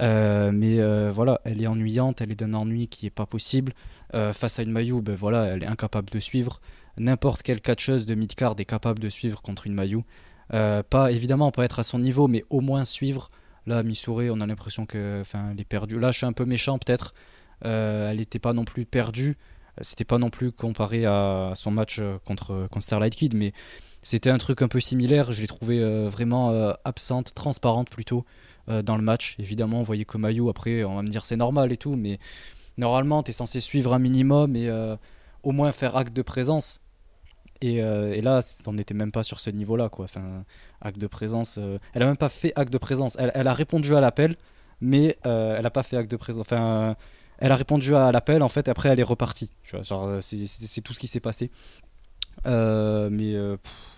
euh, 0.02 0.52
mais 0.54 0.80
euh, 0.80 1.12
voilà, 1.12 1.42
elle 1.44 1.62
est 1.62 1.68
ennuyante, 1.68 2.22
elle 2.22 2.32
est 2.32 2.36
d'un 2.36 2.54
ennui 2.54 2.88
qui 2.88 3.06
est 3.06 3.12
pas 3.12 3.26
possible. 3.26 3.74
Euh, 4.14 4.34
face 4.34 4.60
à 4.60 4.64
une 4.64 4.72
Mayu, 4.72 5.02
ben 5.02 5.16
voilà, 5.16 5.46
elle 5.46 5.64
est 5.64 5.68
incapable 5.68 6.10
de 6.10 6.20
suivre. 6.20 6.62
N'importe 6.98 7.42
quelle 7.44 7.62
catcheuse 7.62 8.06
de 8.06 8.16
midcard 8.16 8.56
est 8.58 8.66
capable 8.66 9.00
de 9.00 9.10
suivre 9.10 9.42
contre 9.42 9.68
une 9.68 9.74
Mayu. 9.74 10.02
pas 10.50 11.12
évidemment 11.12 11.52
pas 11.52 11.66
être 11.66 11.80
à 11.80 11.84
son 11.84 12.00
niveau, 12.00 12.28
mais 12.28 12.44
au 12.50 12.62
moins 12.62 12.86
suivre. 12.86 13.30
Là, 13.66 13.84
Missouri, 13.84 14.30
on 14.30 14.40
a 14.40 14.48
l'impression 14.48 14.86
que, 14.86 15.20
enfin, 15.22 15.50
elle 15.52 15.60
est 15.60 15.66
perdue. 15.66 16.00
Là, 16.00 16.12
je 16.12 16.18
suis 16.18 16.26
un 16.26 16.34
peu 16.34 16.46
méchant 16.46 16.80
peut-être. 16.80 17.14
elle 17.62 18.18
n'était 18.18 18.40
pas 18.40 18.54
non 18.54 18.66
plus 18.66 18.86
perdue. 18.86 19.36
C'était 19.82 20.06
pas 20.06 20.18
non 20.18 20.32
plus 20.32 20.52
comparé 20.52 21.06
à 21.06 21.52
son 21.56 21.70
match 21.70 22.02
contre, 22.26 22.68
contre 22.72 22.84
Starlight 22.84 23.16
Kid, 23.16 23.36
mais 23.36 23.52
c'était 24.02 24.32
un 24.32 24.40
truc 24.40 24.62
un 24.64 24.68
peu 24.68 24.80
similaire. 24.80 25.32
Je 25.32 25.42
l'ai 25.42 25.48
trouvé 25.48 25.80
vraiment 26.08 26.74
absente, 26.84 27.34
transparente 27.36 27.90
plutôt. 27.90 28.26
Euh, 28.70 28.82
dans 28.82 28.98
le 28.98 29.02
match. 29.02 29.36
Évidemment, 29.40 29.80
on 29.80 29.84
voyait 29.84 30.04
Komayu, 30.04 30.50
après, 30.50 30.84
on 30.84 30.96
va 30.98 31.02
me 31.02 31.08
dire 31.08 31.26
c'est 31.26 31.38
normal 31.38 31.72
et 31.72 31.78
tout, 31.78 31.96
mais 31.96 32.20
normalement, 32.78 33.24
tu 33.24 33.30
es 33.30 33.34
censé 33.34 33.62
suivre 33.62 33.94
un 33.94 34.00
minimum 34.00 34.58
et 34.58 34.68
euh, 34.68 34.98
au 35.44 35.54
moins 35.54 35.72
faire 35.72 35.96
acte 35.96 36.14
de 36.14 36.22
présence. 36.22 36.82
Et, 37.62 37.82
euh, 37.82 38.14
et 38.14 38.20
là, 38.20 38.42
on 38.66 38.74
n'était 38.74 38.94
même 38.94 39.14
pas 39.14 39.24
sur 39.24 39.40
ce 39.40 39.52
niveau-là, 39.52 39.88
quoi. 39.88 40.04
Enfin, 40.04 40.44
acte 40.82 41.00
de 41.00 41.08
présence. 41.08 41.58
elle 41.94 42.04
a 42.04 42.06
même 42.08 42.18
pas 42.18 42.28
fait 42.28 42.52
acte 42.58 42.74
de 42.74 42.78
présence. 42.78 43.16
Elle, 43.18 43.48
a 43.48 43.54
répondu 43.54 43.96
à 43.96 44.02
l'appel, 44.02 44.36
mais 44.82 45.18
elle 45.24 45.62
n'a 45.64 45.72
pas 45.72 45.84
fait 45.84 45.96
acte 45.96 46.12
de 46.12 46.18
présence. 46.18 46.42
Enfin, 46.42 46.98
elle 47.38 47.54
a 47.54 47.56
répondu 47.56 47.96
à 47.96 48.12
l'appel, 48.12 48.44
en 48.44 48.50
fait, 48.50 48.68
après, 48.68 48.90
elle 48.90 49.00
est 49.00 49.04
repartie. 49.04 49.50
C'est 49.64 50.82
tout 50.82 50.92
ce 50.92 51.00
qui 51.00 51.08
s'est 51.08 51.22
passé. 51.22 51.52
mais 52.46 53.34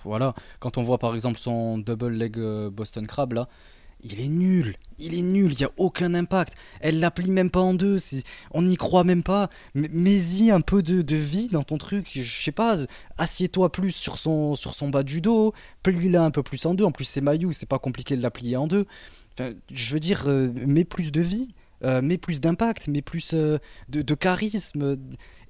voilà, 0.04 0.36
quand 0.60 0.78
on 0.78 0.84
voit 0.84 1.00
par 1.00 1.16
exemple 1.16 1.40
son 1.40 1.80
double 1.80 2.10
leg 2.10 2.40
Boston 2.70 3.08
Crab 3.08 3.34
là, 3.34 3.50
il 4.04 4.22
est 4.22 4.30
nul, 4.30 4.76
il 4.98 5.14
est 5.14 5.22
nul, 5.22 5.52
il 5.54 5.58
n'y 5.58 5.66
a 5.66 5.72
aucun 5.78 6.14
impact. 6.14 6.54
Elle 6.80 7.00
l'applique 7.00 7.28
même 7.28 7.50
pas 7.50 7.60
en 7.60 7.74
deux, 7.74 7.98
on 8.52 8.62
n'y 8.62 8.78
croit 8.78 9.04
même 9.04 9.24
pas. 9.24 9.50
Mets-y 9.74 10.52
un 10.52 10.62
peu 10.62 10.82
de, 10.82 11.16
vie 11.16 11.50
dans 11.50 11.64
ton 11.64 11.78
truc, 11.78 12.10
je 12.14 12.44
sais 12.44 12.52
pas, 12.52 12.78
assieds-toi 13.18 13.72
plus 13.72 13.92
sur 13.92 14.18
son, 14.18 14.56
sur 14.56 14.74
son 14.74 14.90
bas 14.90 15.04
du 15.04 15.22
dos, 15.22 15.54
plie-la 15.84 16.24
un 16.24 16.32
peu 16.32 16.44
plus 16.44 16.66
en 16.66 16.74
deux. 16.74 16.86
En 16.86 16.92
plus, 16.92 17.06
c'est 17.06 17.22
Mayu, 17.22 17.54
c'est 17.54 17.68
pas 17.68 17.80
compliqué 17.80 18.16
de 18.16 18.22
la 18.22 18.32
plier 18.32 18.56
en 18.56 18.68
deux. 18.68 18.86
je 19.38 19.94
veux 19.94 20.00
dire, 20.00 20.24
euh, 20.28 20.50
mets 20.66 20.86
plus 20.86 21.12
de 21.12 21.22
vie, 21.22 21.50
euh, 21.84 22.02
mets 22.02 22.18
plus 22.18 22.40
d'impact, 22.42 22.88
mets 22.88 23.02
plus 23.02 23.34
euh, 23.34 23.58
de, 23.90 24.14
charisme. 24.16 24.98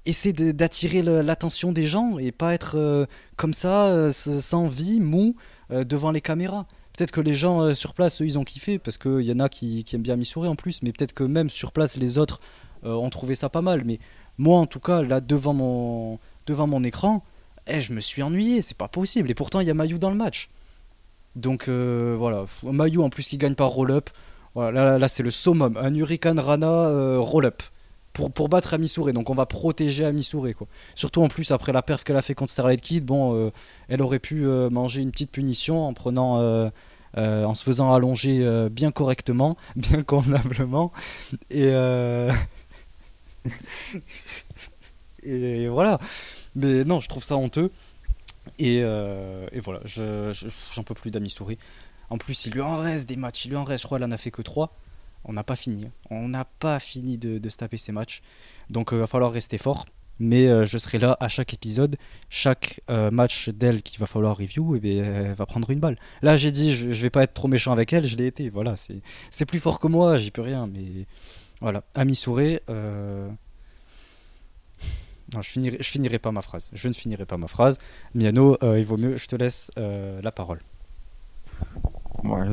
Essaie 0.06 0.32
d'attirer 0.32 1.02
l'attention 1.02 1.72
des 1.72 1.84
gens 1.84 2.18
et 2.18 2.32
pas 2.32 2.54
être 2.54 3.06
comme 3.36 3.52
ça, 3.52 4.10
sans 4.12 4.66
vie, 4.66 4.98
mou, 4.98 5.36
devant 5.68 6.10
les 6.10 6.22
caméras. 6.22 6.66
Peut-être 6.96 7.10
que 7.10 7.20
les 7.20 7.34
gens 7.34 7.60
euh, 7.60 7.74
sur 7.74 7.94
place, 7.94 8.20
eux, 8.20 8.26
ils 8.26 8.38
ont 8.38 8.44
kiffé, 8.44 8.78
parce 8.78 8.98
qu'il 8.98 9.22
y 9.22 9.32
en 9.32 9.40
a 9.40 9.48
qui, 9.48 9.84
aiment 9.92 10.02
bien 10.02 10.16
Missouri 10.16 10.48
en 10.48 10.56
plus, 10.56 10.82
mais 10.82 10.92
peut-être 10.92 11.12
que 11.12 11.24
même 11.24 11.48
sur 11.48 11.72
place, 11.72 11.96
les 11.96 12.18
autres 12.18 12.40
euh, 12.84 12.92
ont 12.92 13.10
trouvé 13.10 13.34
ça 13.34 13.48
pas 13.48 13.62
mal. 13.62 13.82
Mais 13.84 13.98
moi, 14.38 14.58
en 14.58 14.66
tout 14.66 14.80
cas, 14.80 15.02
là, 15.02 15.20
devant 15.20 15.54
mon, 15.54 16.18
devant 16.46 16.66
mon 16.66 16.82
écran, 16.84 17.24
eh, 17.66 17.80
je 17.80 17.92
me 17.92 18.00
suis 18.00 18.22
ennuyé, 18.22 18.62
c'est 18.62 18.76
pas 18.76 18.88
possible. 18.88 19.30
Et 19.30 19.34
pourtant, 19.34 19.60
il 19.60 19.66
y 19.66 19.70
a 19.70 19.74
Mayu 19.74 19.98
dans 19.98 20.10
le 20.10 20.16
match. 20.16 20.50
Donc 21.36 21.68
euh, 21.68 22.16
voilà, 22.18 22.46
Mayu 22.64 22.98
en 22.98 23.08
plus 23.08 23.28
qui 23.28 23.38
gagne 23.38 23.54
par 23.54 23.68
roll-up. 23.68 24.10
Voilà, 24.54 24.98
là, 24.98 25.08
c'est 25.08 25.22
le 25.22 25.30
summum. 25.30 25.76
Un 25.76 25.94
Hurricane 25.94 26.40
Rana 26.40 27.18
roll-up 27.18 27.62
pour, 28.12 28.30
pour 28.30 28.48
battre 28.48 28.74
Amisure. 28.74 29.12
Donc 29.12 29.30
on 29.30 29.34
va 29.34 29.46
protéger. 29.46 30.10
Quoi. 30.56 30.66
Surtout 30.94 31.22
en 31.22 31.28
plus 31.28 31.50
après 31.50 31.72
la 31.72 31.82
perf 31.82 32.04
qu'elle 32.04 32.16
a 32.16 32.22
fait 32.22 32.34
contre 32.34 32.52
Starlight 32.52 32.80
Kid, 32.80 33.04
bon, 33.04 33.52
elle 33.88 34.02
aurait 34.02 34.18
pu 34.18 34.44
manger 34.70 35.02
une 35.02 35.10
petite 35.10 35.30
punition 35.30 35.86
en 35.86 35.94
prenant 35.94 36.70
euh, 37.18 37.44
en 37.44 37.56
se 37.56 37.64
faisant 37.64 37.92
allonger 37.92 38.38
euh, 38.40 38.68
bien 38.68 38.92
correctement, 38.92 39.56
bien 39.76 40.02
convenablement. 40.02 40.92
Et, 41.50 41.70
euh, 41.72 42.32
et 45.24 45.68
voilà. 45.68 45.98
Mais 46.54 46.84
non, 46.84 47.00
je 47.00 47.08
trouve 47.08 47.24
ça 47.24 47.36
honteux. 47.36 47.70
Et, 48.58 48.82
voilà, 48.82 49.80
j'en 49.84 50.82
peux 50.84 50.94
plus 50.94 51.10
d'amis 51.10 51.30
souris. 51.30 51.58
En 52.10 52.18
plus, 52.18 52.46
il 52.46 52.52
lui 52.52 52.60
en 52.60 52.78
reste 52.78 53.08
des 53.08 53.16
matchs, 53.16 53.44
il 53.44 53.50
lui 53.50 53.56
en 53.56 53.64
reste, 53.64 53.82
je 53.82 53.86
crois, 53.86 53.98
elle 53.98 54.04
en 54.04 54.10
a 54.10 54.16
fait 54.16 54.30
que 54.30 54.42
3. 54.42 54.74
On 55.24 55.32
n'a 55.32 55.44
pas 55.44 55.56
fini. 55.56 55.86
On 56.10 56.28
n'a 56.28 56.44
pas 56.44 56.80
fini 56.80 57.18
de, 57.18 57.48
se 57.48 57.56
taper 57.56 57.76
ces 57.76 57.92
matchs. 57.92 58.22
Donc, 58.70 58.90
il 58.92 58.98
va 58.98 59.06
falloir 59.06 59.32
rester 59.32 59.58
fort 59.58 59.84
mais 60.22 60.46
euh, 60.46 60.66
je 60.66 60.78
serai 60.78 60.98
là 60.98 61.16
à 61.18 61.28
chaque 61.28 61.54
épisode, 61.54 61.96
chaque 62.28 62.82
euh, 62.90 63.10
match 63.10 63.48
d'elle 63.48 63.82
qu'il 63.82 63.98
va 63.98 64.06
falloir 64.06 64.36
review, 64.36 64.76
et 64.76 64.80
eh 64.84 64.96
elle 64.98 65.32
va 65.32 65.46
prendre 65.46 65.70
une 65.70 65.80
balle. 65.80 65.96
Là, 66.20 66.36
j'ai 66.36 66.52
dit, 66.52 66.72
je, 66.74 66.92
je, 66.92 67.02
vais 67.02 67.10
pas 67.10 67.22
être 67.22 67.32
trop 67.32 67.48
méchant 67.48 67.72
avec 67.72 67.92
elle, 67.94 68.06
je 68.06 68.16
l'ai 68.16 68.26
été, 68.26 68.50
voilà, 68.50 68.74
c'est 69.30 69.46
plus 69.46 69.58
fort 69.58 69.80
que 69.80 69.88
moi, 69.88 70.18
j'y 70.18 70.30
peux 70.30 70.42
rien, 70.42 70.66
mais 70.66 71.06
voilà. 71.62 71.82
Ami 71.94 72.14
Souré, 72.14 72.62
euh... 72.68 73.30
je 75.32 75.48
finirai, 75.48 75.78
je 75.80 75.88
finirai 75.88 76.18
pas 76.18 76.32
ma 76.32 76.42
phrase, 76.42 76.70
je 76.74 76.88
ne 76.88 76.92
finirai 76.92 77.24
pas 77.24 77.38
ma 77.38 77.48
phrase. 77.48 77.78
Miano, 78.14 78.58
euh, 78.62 78.78
il 78.78 78.84
vaut 78.84 78.98
mieux, 78.98 79.16
je 79.16 79.26
te 79.26 79.36
laisse 79.36 79.70
la 79.76 80.32
parole 80.32 80.58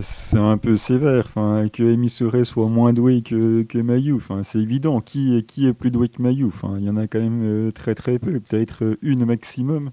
c'est 0.01 0.37
un 0.37 0.57
peu 0.57 0.77
sévère, 0.77 1.25
enfin, 1.25 1.67
que 1.71 2.07
Seray 2.07 2.45
soit 2.45 2.67
moins 2.67 2.93
doué 2.93 3.21
que, 3.21 3.63
que 3.63 4.15
enfin, 4.15 4.43
c'est 4.43 4.59
évident. 4.59 5.01
Qui, 5.01 5.43
qui 5.43 5.67
est 5.67 5.73
plus 5.73 5.91
doué 5.91 6.09
que 6.09 6.21
Mayu 6.21 6.45
enfin, 6.45 6.77
Il 6.79 6.85
y 6.85 6.89
en 6.89 6.97
a 6.97 7.07
quand 7.07 7.19
même 7.19 7.41
euh, 7.43 7.71
très 7.71 7.95
très 7.95 8.19
peu, 8.19 8.39
peut-être 8.39 8.83
euh, 8.83 8.97
une 9.01 9.25
maximum. 9.25 9.91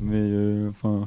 Mais 0.00 0.16
euh, 0.16 0.70
enfin, 0.70 1.04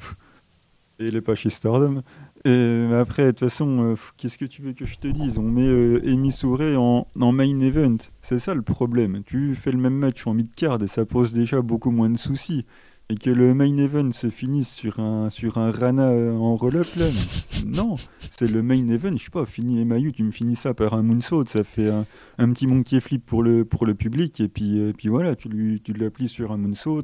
elle 0.99 1.13
n'est 1.13 1.21
pas 1.21 1.35
chez 1.35 1.49
Stardom. 1.49 2.01
Et, 2.45 2.89
après, 2.97 3.27
de 3.27 3.31
toute 3.31 3.39
façon, 3.39 3.95
qu'est-ce 4.17 4.37
que 4.37 4.45
tu 4.45 4.61
veux 4.61 4.73
que 4.73 4.85
je 4.85 4.97
te 4.97 5.07
dise? 5.07 5.37
On 5.37 5.43
met 5.43 5.69
Amy 6.05 6.31
Souré 6.31 6.75
en, 6.75 7.07
en, 7.19 7.31
main 7.31 7.59
event. 7.61 7.97
C'est 8.21 8.39
ça 8.39 8.53
le 8.53 8.61
problème. 8.61 9.23
Tu 9.25 9.55
fais 9.55 9.71
le 9.71 9.77
même 9.77 9.95
match 9.95 10.27
en 10.27 10.33
mid-card 10.33 10.83
et 10.83 10.87
ça 10.87 11.05
pose 11.05 11.31
déjà 11.31 11.61
beaucoup 11.61 11.91
moins 11.91 12.09
de 12.09 12.17
soucis 12.17 12.65
et 13.09 13.15
que 13.15 13.29
le 13.29 13.53
main 13.53 13.77
event 13.77 14.11
se 14.11 14.29
finisse 14.29 14.69
sur 14.69 14.99
un, 14.99 15.29
sur 15.29 15.57
un 15.57 15.71
Rana 15.71 16.09
en 16.09 16.55
roll-up, 16.55 16.87
là, 16.97 17.05
non, 17.67 17.95
c'est 18.17 18.49
le 18.49 18.63
main 18.63 18.87
event, 18.87 19.15
je 19.17 19.25
sais 19.25 19.29
pas, 19.29 19.45
fini 19.45 19.83
Mayu, 19.83 20.13
tu 20.13 20.23
me 20.23 20.31
finis 20.31 20.55
ça 20.55 20.73
par 20.73 20.93
un 20.93 21.03
moonsault, 21.03 21.45
ça 21.45 21.63
fait 21.63 21.89
un, 21.89 22.05
un 22.37 22.51
petit 22.51 22.65
monkey 22.65 22.99
flip 22.99 23.25
pour 23.25 23.43
le, 23.43 23.65
pour 23.65 23.85
le 23.85 23.93
public, 23.93 24.39
et 24.39 24.47
puis, 24.47 24.79
euh, 24.79 24.93
puis 24.97 25.09
voilà, 25.09 25.35
tu, 25.35 25.49
lui, 25.49 25.81
tu 25.81 25.93
l'applies 25.93 26.29
sur 26.29 26.51
un 26.51 26.57
moonsault, 26.57 27.03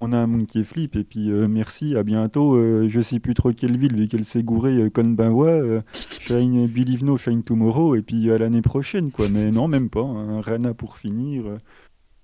on 0.00 0.12
a 0.12 0.18
un 0.18 0.26
monkey 0.26 0.62
flip, 0.62 0.94
et 0.94 1.04
puis 1.04 1.30
euh, 1.30 1.48
merci, 1.48 1.96
à 1.96 2.04
bientôt, 2.04 2.54
euh, 2.54 2.86
je 2.88 3.00
sais 3.00 3.18
plus 3.18 3.34
trop 3.34 3.52
quelle 3.52 3.76
ville, 3.76 3.96
vu 3.96 4.06
qu'elle 4.06 4.24
s'est 4.24 4.44
gourée, 4.44 4.88
Konbanwa, 4.90 5.82
shine, 5.92 6.68
believe 6.68 7.04
no, 7.04 7.16
shine 7.16 7.42
tomorrow, 7.42 7.96
et 7.96 8.02
puis 8.02 8.30
à 8.30 8.38
l'année 8.38 8.62
prochaine, 8.62 9.10
quoi, 9.10 9.28
mais 9.28 9.50
non, 9.50 9.66
même 9.66 9.90
pas, 9.90 10.04
un 10.04 10.40
Rana 10.40 10.74
pour 10.74 10.96
finir, 10.96 11.58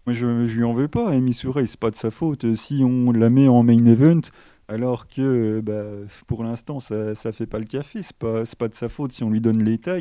moi, 0.07 0.14
je, 0.14 0.47
je 0.47 0.57
lui 0.57 0.64
en 0.64 0.73
veux 0.73 0.88
pas. 0.88 1.11
Amy 1.11 1.33
Souray, 1.33 1.66
c'est 1.66 1.81
pas 1.81 1.90
de 1.90 1.97
sa 1.97 2.11
faute. 2.11 2.55
Si 2.55 2.83
on 2.85 3.11
la 3.12 3.29
met 3.29 3.49
en 3.49 3.62
main 3.62 3.85
event, 3.87 4.21
alors 4.69 5.09
que 5.09 5.61
bah, 5.61 5.85
pour 6.27 6.45
l'instant, 6.45 6.81
ça, 6.81 7.14
ça 7.14 7.33
fait 7.33 7.47
pas 7.47 7.59
le 7.59 7.64
café. 7.64 8.03
C'est 8.03 8.16
pas, 8.16 8.69
de 8.69 8.75
sa 8.75 8.88
faute 8.88 9.12
si 9.12 9.25
on 9.25 9.31
lui 9.31 9.40
donne 9.40 9.62
les 9.64 9.79
tags. 9.79 10.01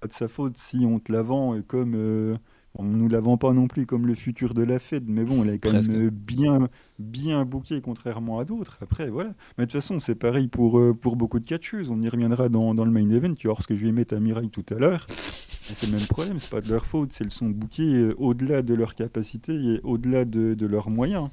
Pas 0.00 0.08
de 0.08 0.12
sa 0.12 0.28
faute 0.28 0.58
si 0.58 0.84
on 0.86 0.98
te 0.98 1.12
la 1.12 1.22
vend 1.22 1.60
comme. 1.66 1.94
Euh, 1.96 2.36
on 2.74 2.84
nous 2.84 3.08
la 3.08 3.20
vend 3.20 3.36
pas 3.36 3.52
non 3.52 3.68
plus 3.68 3.84
comme 3.84 4.06
le 4.06 4.14
futur 4.14 4.54
de 4.54 4.62
la 4.62 4.78
Fed, 4.78 5.04
mais 5.06 5.24
bon, 5.24 5.42
elle 5.44 5.50
est 5.50 5.58
quand 5.58 5.72
même 5.72 6.08
bien, 6.10 6.68
bien 6.98 7.44
bouquée 7.44 7.82
contrairement 7.82 8.38
à 8.38 8.44
d'autres. 8.44 8.78
Après, 8.80 9.10
voilà. 9.10 9.34
Mais 9.58 9.66
de 9.66 9.70
toute 9.70 9.80
façon, 9.80 9.98
c'est 9.98 10.14
pareil 10.14 10.48
pour, 10.48 10.78
euh, 10.78 10.94
pour 10.94 11.16
beaucoup 11.16 11.38
de 11.38 11.44
catcheuses. 11.44 11.90
On 11.90 12.00
y 12.00 12.08
reviendra 12.08 12.48
dans, 12.48 12.74
dans, 12.74 12.86
le 12.86 12.90
main 12.90 13.08
event. 13.10 13.34
Tu 13.34 13.48
vois 13.48 13.56
ce 13.60 13.66
que 13.66 13.76
je 13.76 13.84
vais 13.84 13.92
mettre 13.92 14.16
à 14.16 14.20
Mirai 14.20 14.48
tout 14.48 14.64
à 14.70 14.76
l'heure. 14.76 15.06
C'est 15.08 15.86
le 15.86 15.96
même 15.96 16.06
problème, 16.06 16.38
c'est 16.38 16.50
pas 16.50 16.60
de 16.60 16.72
leur 16.72 16.84
faute, 16.84 17.12
c'est 17.12 17.24
le 17.24 17.30
sont 17.30 17.48
bouqués 17.48 17.94
euh, 17.94 18.14
au-delà 18.18 18.62
de 18.62 18.74
leur 18.74 18.94
capacité 18.94 19.52
et 19.52 19.80
au-delà 19.84 20.24
de, 20.24 20.54
de, 20.54 20.66
leurs 20.66 20.90
moyens. 20.90 21.28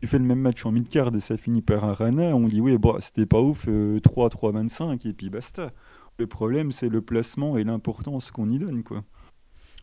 Tu 0.00 0.06
fais 0.06 0.18
le 0.18 0.24
même 0.24 0.40
match 0.40 0.66
en 0.66 0.72
mid-card 0.72 1.14
et 1.14 1.20
ça 1.20 1.38
finit 1.38 1.62
par 1.62 1.84
un 1.84 1.94
Rana, 1.94 2.36
on 2.36 2.46
dit 2.46 2.60
oui, 2.60 2.76
bon, 2.76 2.96
c'était 3.00 3.24
pas 3.24 3.40
ouf, 3.40 3.66
3-3-25 3.66 4.82
euh, 4.82 4.96
et 5.08 5.12
puis 5.14 5.30
basta. 5.30 5.72
Le 6.18 6.26
problème, 6.26 6.72
c'est 6.72 6.88
le 6.88 7.00
placement 7.00 7.56
et 7.56 7.64
l'importance 7.64 8.30
qu'on 8.30 8.50
y 8.50 8.58
donne, 8.58 8.82
quoi. 8.82 9.02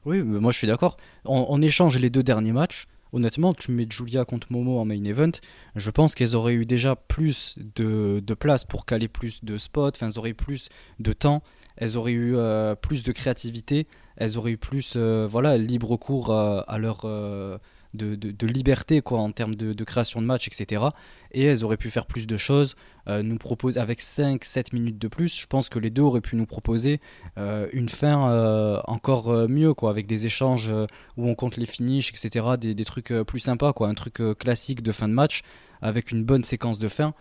Oui, 0.06 0.22
moi 0.22 0.52
je 0.52 0.58
suis 0.58 0.68
d'accord. 0.68 0.98
On, 1.26 1.62
échange 1.62 1.98
les 1.98 2.10
deux 2.10 2.24
derniers 2.24 2.52
matchs. 2.52 2.88
Honnêtement, 3.14 3.54
tu 3.54 3.72
mets 3.72 3.88
Julia 3.90 4.24
contre 4.24 4.48
Momo 4.52 4.80
en 4.80 4.86
main 4.86 5.04
event, 5.04 5.32
je 5.76 5.92
pense 5.92 6.16
qu'elles 6.16 6.34
auraient 6.34 6.54
eu 6.54 6.66
déjà 6.66 6.96
plus 6.96 7.60
de, 7.76 8.24
de 8.26 8.34
place 8.34 8.64
pour 8.64 8.86
caler 8.86 9.10
plus 9.10 9.44
de 9.44 9.58
spots, 9.58 9.90
enfin 9.96 10.08
elles 10.08 10.18
auraient 10.18 10.30
eu 10.30 10.34
plus 10.34 10.70
de 11.00 11.12
temps 11.12 11.44
elles 11.78 11.98
auraient 11.98 12.12
eu 12.12 12.36
euh, 12.36 12.76
plus 12.76 13.04
de 13.04 13.12
créativité, 13.12 13.88
elles 14.18 14.38
auraient 14.38 14.52
eu 14.52 14.58
plus 14.58 14.94
euh, 14.96 15.28
voilà, 15.30 15.58
libre 15.58 15.98
cours 15.98 16.32
à 16.34 16.78
leur 16.78 17.02
euh, 17.06 17.58
de, 17.94 18.16
de, 18.16 18.48
liberté 18.48 19.02
quoi, 19.02 19.20
en 19.20 19.32
termes 19.32 19.56
de, 19.56 19.74
de, 19.74 19.84
création 19.84 20.22
de 20.22 20.26
match, 20.26 20.48
etc. 20.48 20.84
Et 21.32 21.44
elles 21.44 21.64
auraient 21.64 21.78
pu 21.78 21.90
faire 21.90 22.06
plus 22.06 22.28
de 22.28 22.38
choses, 22.38 22.76
nous 23.08 23.38
proposer 23.38 23.80
avec 23.80 24.02
5-7 24.02 24.74
minutes 24.74 25.00
de 25.00 25.08
plus. 25.08 25.40
Je 25.40 25.48
pense 25.48 25.70
que 25.70 25.80
les 25.80 25.90
deux 25.90 26.02
auraient 26.02 26.22
pu 26.22 26.36
nous 26.36 26.46
proposer 26.46 27.00
une 27.38 27.90
fin 27.90 28.82
encore 28.86 29.48
mieux, 29.50 29.74
quoi, 29.74 29.90
avec 29.90 30.08
des 30.08 30.26
échanges 30.26 30.74
où 31.18 31.28
on 31.28 31.36
compte 31.36 31.58
les 31.58 31.66
finishes, 31.66 32.12
etc. 32.12 32.46
Des, 32.60 32.74
des 32.74 32.86
trucs 32.86 33.14
plus 33.28 33.40
sympas, 33.40 33.74
quoi, 33.74 33.88
un 33.88 33.94
truc 33.94 34.22
classique 34.38 34.84
de 34.84 34.92
fin 34.92 35.08
de 35.08 35.14
match 35.14 35.42
avec 35.82 36.12
une 36.12 36.24
bonne 36.24 36.44
séquence 36.44 36.80
de 36.80 36.88
fin 36.88 37.14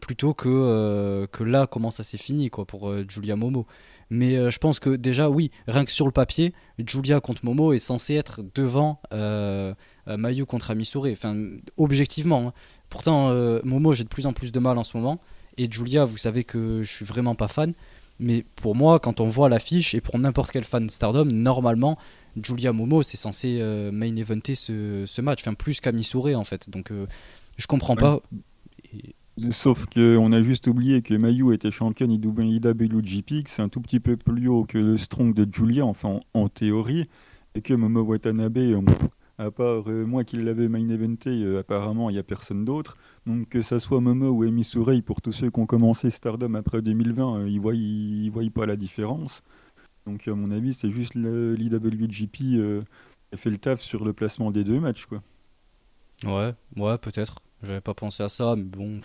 plutôt 0.00 0.32
que, 0.32 1.26
que 1.32 1.44
là 1.44 1.66
comment 1.66 1.90
ça 1.90 2.04
s'est 2.04 2.18
fini 2.18 2.50
quoi 2.50 2.64
pour 2.64 2.92
Julia 3.08 3.34
Momo 3.34 3.66
mais 4.10 4.36
euh, 4.36 4.50
je 4.50 4.58
pense 4.58 4.80
que 4.80 4.96
déjà, 4.96 5.28
oui, 5.28 5.50
rien 5.66 5.84
que 5.84 5.90
sur 5.90 6.06
le 6.06 6.12
papier, 6.12 6.54
Julia 6.78 7.20
contre 7.20 7.44
Momo 7.44 7.72
est 7.72 7.78
censé 7.78 8.14
être 8.14 8.42
devant 8.54 9.00
euh, 9.12 9.18
euh 9.68 9.74
Mayu 10.16 10.46
contre 10.46 10.70
Amisure. 10.70 11.06
Enfin, 11.12 11.36
objectivement. 11.76 12.48
Hein. 12.48 12.52
Pourtant, 12.88 13.30
euh, 13.30 13.60
Momo, 13.64 13.94
j'ai 13.94 14.04
de 14.04 14.08
plus 14.08 14.26
en 14.26 14.32
plus 14.32 14.52
de 14.52 14.58
mal 14.58 14.78
en 14.78 14.84
ce 14.84 14.96
moment. 14.96 15.20
Et 15.56 15.70
Julia, 15.70 16.04
vous 16.04 16.18
savez 16.18 16.44
que 16.44 16.82
je 16.82 16.92
suis 16.92 17.04
vraiment 17.04 17.34
pas 17.34 17.48
fan. 17.48 17.74
Mais 18.20 18.44
pour 18.56 18.74
moi, 18.74 18.98
quand 18.98 19.20
on 19.20 19.28
voit 19.28 19.48
l'affiche, 19.48 19.94
et 19.94 20.00
pour 20.00 20.18
n'importe 20.18 20.50
quel 20.50 20.64
fan 20.64 20.88
Stardom, 20.90 21.26
normalement, 21.26 21.98
Julia 22.40 22.72
Momo, 22.72 23.02
c'est 23.02 23.16
censé 23.16 23.60
main 23.92 24.16
eventer 24.16 24.54
ce, 24.54 25.04
ce, 25.06 25.20
match. 25.20 25.40
Enfin, 25.42 25.54
plus 25.54 25.80
qu'Amisure, 25.80 26.36
en 26.36 26.44
fait. 26.44 26.68
Donc, 26.68 26.90
je 27.56 27.66
comprends 27.66 27.96
pas. 27.96 28.20
Sauf 29.50 29.86
qu'on 29.86 30.32
a 30.32 30.42
juste 30.42 30.66
oublié 30.66 31.00
que 31.00 31.14
Mayu 31.14 31.54
était 31.54 31.70
championne 31.70 32.10
IWGP, 32.10 33.44
que 33.44 33.50
c'est 33.50 33.62
un 33.62 33.68
tout 33.68 33.80
petit 33.80 34.00
peu 34.00 34.16
plus 34.16 34.48
haut 34.48 34.64
que 34.64 34.78
le 34.78 34.96
Strong 34.96 35.32
de 35.32 35.46
Julia, 35.50 35.86
enfin 35.86 36.20
en, 36.34 36.48
théorie, 36.48 37.08
et 37.54 37.62
que 37.62 37.72
Momo 37.72 38.00
Watanabe, 38.00 38.58
euh, 38.58 38.80
à 39.38 39.50
part 39.50 39.88
euh, 39.88 40.04
moi 40.04 40.24
qui 40.24 40.36
l'avais 40.36 40.68
main 40.68 40.88
eventé, 40.88 41.30
euh, 41.30 41.60
apparemment 41.60 42.10
il 42.10 42.14
n'y 42.14 42.18
a 42.18 42.24
personne 42.24 42.64
d'autre. 42.64 42.96
Donc 43.26 43.48
que 43.48 43.62
ça 43.62 43.80
soit 43.80 44.00
Momo 44.00 44.30
ou 44.30 44.44
Emi 44.44 44.64
Sourei, 44.64 45.00
pour 45.02 45.20
tous 45.20 45.32
ceux 45.32 45.50
qui 45.50 45.60
ont 45.60 45.66
commencé 45.66 46.10
Stardom 46.10 46.54
après 46.54 46.82
2020, 46.82 47.46
ils 47.46 47.54
ne 47.54 47.60
voient, 47.60 47.74
ils 47.74 48.30
voient 48.30 48.42
pas 48.52 48.66
la 48.66 48.76
différence. 48.76 49.42
Donc 50.06 50.26
à 50.28 50.34
mon 50.34 50.50
avis, 50.50 50.74
c'est 50.74 50.90
juste 50.90 51.14
l'IWGP 51.14 52.32
qui 52.32 52.60
a 53.32 53.36
fait 53.36 53.50
le 53.50 53.58
taf 53.58 53.80
sur 53.80 54.04
le 54.04 54.12
placement 54.12 54.50
des 54.50 54.64
deux 54.64 54.80
matchs. 54.80 55.06
quoi. 55.06 55.22
Ouais, 56.24 56.54
ouais, 56.76 56.98
peut-être. 56.98 57.42
J'avais 57.62 57.80
pas 57.80 57.94
pensé 57.94 58.22
à 58.22 58.28
ça, 58.28 58.54
mais 58.56 58.64
bon, 58.64 59.00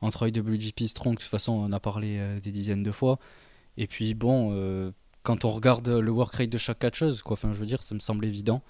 entre 0.00 0.28
IWGP 0.28 0.86
Strong, 0.86 1.14
de 1.14 1.20
toute 1.20 1.30
façon, 1.30 1.52
on 1.52 1.64
en 1.64 1.72
a 1.72 1.80
parlé 1.80 2.18
euh, 2.18 2.40
des 2.40 2.52
dizaines 2.52 2.82
de 2.82 2.90
fois. 2.90 3.18
Et 3.76 3.86
puis 3.86 4.14
bon, 4.14 4.50
euh, 4.52 4.90
quand 5.22 5.44
on 5.44 5.50
regarde 5.50 5.88
le 5.88 6.10
work 6.10 6.34
rate 6.34 6.50
de 6.50 6.58
chaque 6.58 6.78
catcheuse, 6.80 7.22
quoi, 7.22 7.34
enfin, 7.34 7.52
je 7.52 7.58
veux 7.58 7.66
dire, 7.66 7.82
ça 7.82 7.94
me 7.94 8.00
semble 8.00 8.24
évident. 8.24 8.62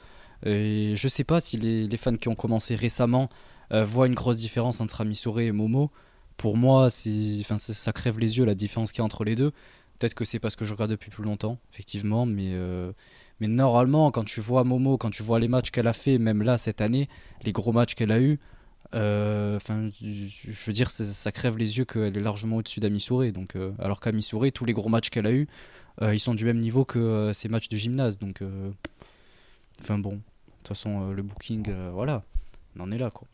Et 0.45 0.93
je 0.95 1.09
sais 1.09 1.25
pas 1.25 1.41
si 1.41 1.57
les, 1.57 1.97
fans 1.97 2.17
qui 2.17 2.29
ont 2.29 2.35
commencé 2.35 2.75
récemment 2.75 3.29
euh, 3.73 3.85
voient 3.85 4.07
une 4.07 4.15
grosse 4.15 4.39
différence 4.39 4.81
entre 4.81 5.01
Amisore 5.01 5.41
et 5.41 5.53
Momo. 5.53 5.91
Pour 6.37 6.57
moi, 6.57 6.89
ça 6.91 7.93
crève 7.93 8.19
les 8.19 8.39
yeux 8.39 8.45
la 8.45 8.55
différence 8.55 8.93
qu'il 8.93 9.01
y 9.01 9.03
a 9.03 9.05
entre 9.05 9.25
les 9.25 9.37
deux. 9.37 9.53
Peut-être 9.99 10.15
que 10.15 10.25
c'est 10.25 10.39
parce 10.39 10.57
que 10.57 10.65
je 10.65 10.73
regarde 10.73 10.91
depuis 10.91 11.11
plus 11.11 11.23
longtemps, 11.23 11.59
effectivement, 11.71 12.25
mais, 12.25 12.55
mais 13.41 13.49
normalement, 13.49 14.11
quand 14.11 14.25
tu 14.25 14.41
vois 14.41 14.65
Momo, 14.65 14.97
quand 14.97 15.11
tu 15.11 15.23
vois 15.23 15.39
les 15.39 15.49
matchs 15.49 15.71
qu'elle 15.71 15.87
a 15.87 15.93
fait, 15.93 16.17
même 16.17 16.43
là 16.43 16.57
cette 16.57 16.81
année, 16.81 17.11
les 17.45 17.53
gros 17.53 17.73
matchs 17.73 17.95
qu'elle 17.95 18.11
a 18.11 18.21
eu, 18.21 18.39
euh, 18.95 19.57
enfin, 19.57 19.91
je 20.01 20.65
veux 20.67 20.73
dire, 20.73 20.91
ça, 20.91 21.33
crève 21.33 21.57
les 21.57 21.79
yeux 21.79 21.85
qu'elle 21.85 22.17
est 22.17 22.21
largement 22.21 22.57
au-dessus 22.57 22.81
d'Amisouré. 22.81 23.33
Donc, 23.33 23.57
euh, 23.57 23.73
alors 23.79 24.01
qu'Amisouré, 24.01 24.53
tous 24.53 24.65
les 24.65 24.73
gros 24.73 24.89
matchs 24.89 25.11
qu'elle 25.11 25.27
a 25.27 25.33
eu, 25.33 25.47
euh, 26.03 26.15
ils 26.15 26.21
sont 26.21 26.35
du 26.35 26.45
même 26.45 26.59
niveau 26.59 26.85
que 26.85 27.31
ses 27.33 27.49
matchs 27.49 27.69
de 27.69 27.77
gymnase. 27.77 28.19
Donc, 28.19 28.43
enfin 29.81 29.99
bon, 29.99 30.21
toute 30.61 30.69
façon, 30.69 31.11
le 31.11 31.23
booking, 31.23 31.71
voilà, 31.93 32.23
on 32.77 32.81
en 32.85 32.91
est 32.93 32.99
là, 32.99 33.11
quoi. 33.11 33.27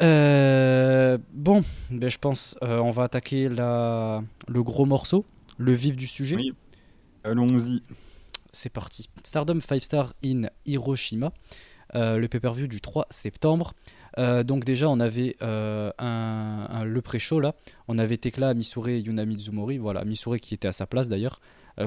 bon, 0.00 1.64
ben, 1.90 2.08
je 2.08 2.18
pense 2.18 2.56
on 2.60 2.90
va 2.90 3.04
attaquer 3.04 3.48
la, 3.48 4.22
le 4.48 4.62
gros 4.62 4.86
morceau, 4.86 5.24
le 5.58 5.72
vif 5.72 5.96
du 5.96 6.06
sujet. 6.06 6.36
Allons-y. 7.24 7.82
C'est 8.52 8.70
parti. 8.70 9.08
Stardom 9.24 9.60
5 9.60 9.82
Star 9.82 10.14
in 10.24 10.42
Hiroshima. 10.66 11.32
Euh, 11.94 12.18
le 12.18 12.28
pay-per-view 12.28 12.66
du 12.66 12.80
3 12.80 13.06
septembre. 13.10 13.74
Euh, 14.18 14.42
donc 14.44 14.64
déjà, 14.64 14.88
on 14.88 15.00
avait 15.00 15.36
euh, 15.42 15.90
un, 15.98 16.84
le 16.84 17.02
pré-show 17.02 17.40
là. 17.40 17.54
On 17.88 17.98
avait 17.98 18.16
Tekla, 18.16 18.54
Misure 18.54 18.88
et 18.88 19.00
Yuna 19.00 19.24
Mizumori. 19.24 19.78
Voilà, 19.78 20.04
Misure 20.04 20.36
qui 20.38 20.54
était 20.54 20.68
à 20.68 20.72
sa 20.72 20.86
place 20.86 21.08
d'ailleurs. 21.08 21.40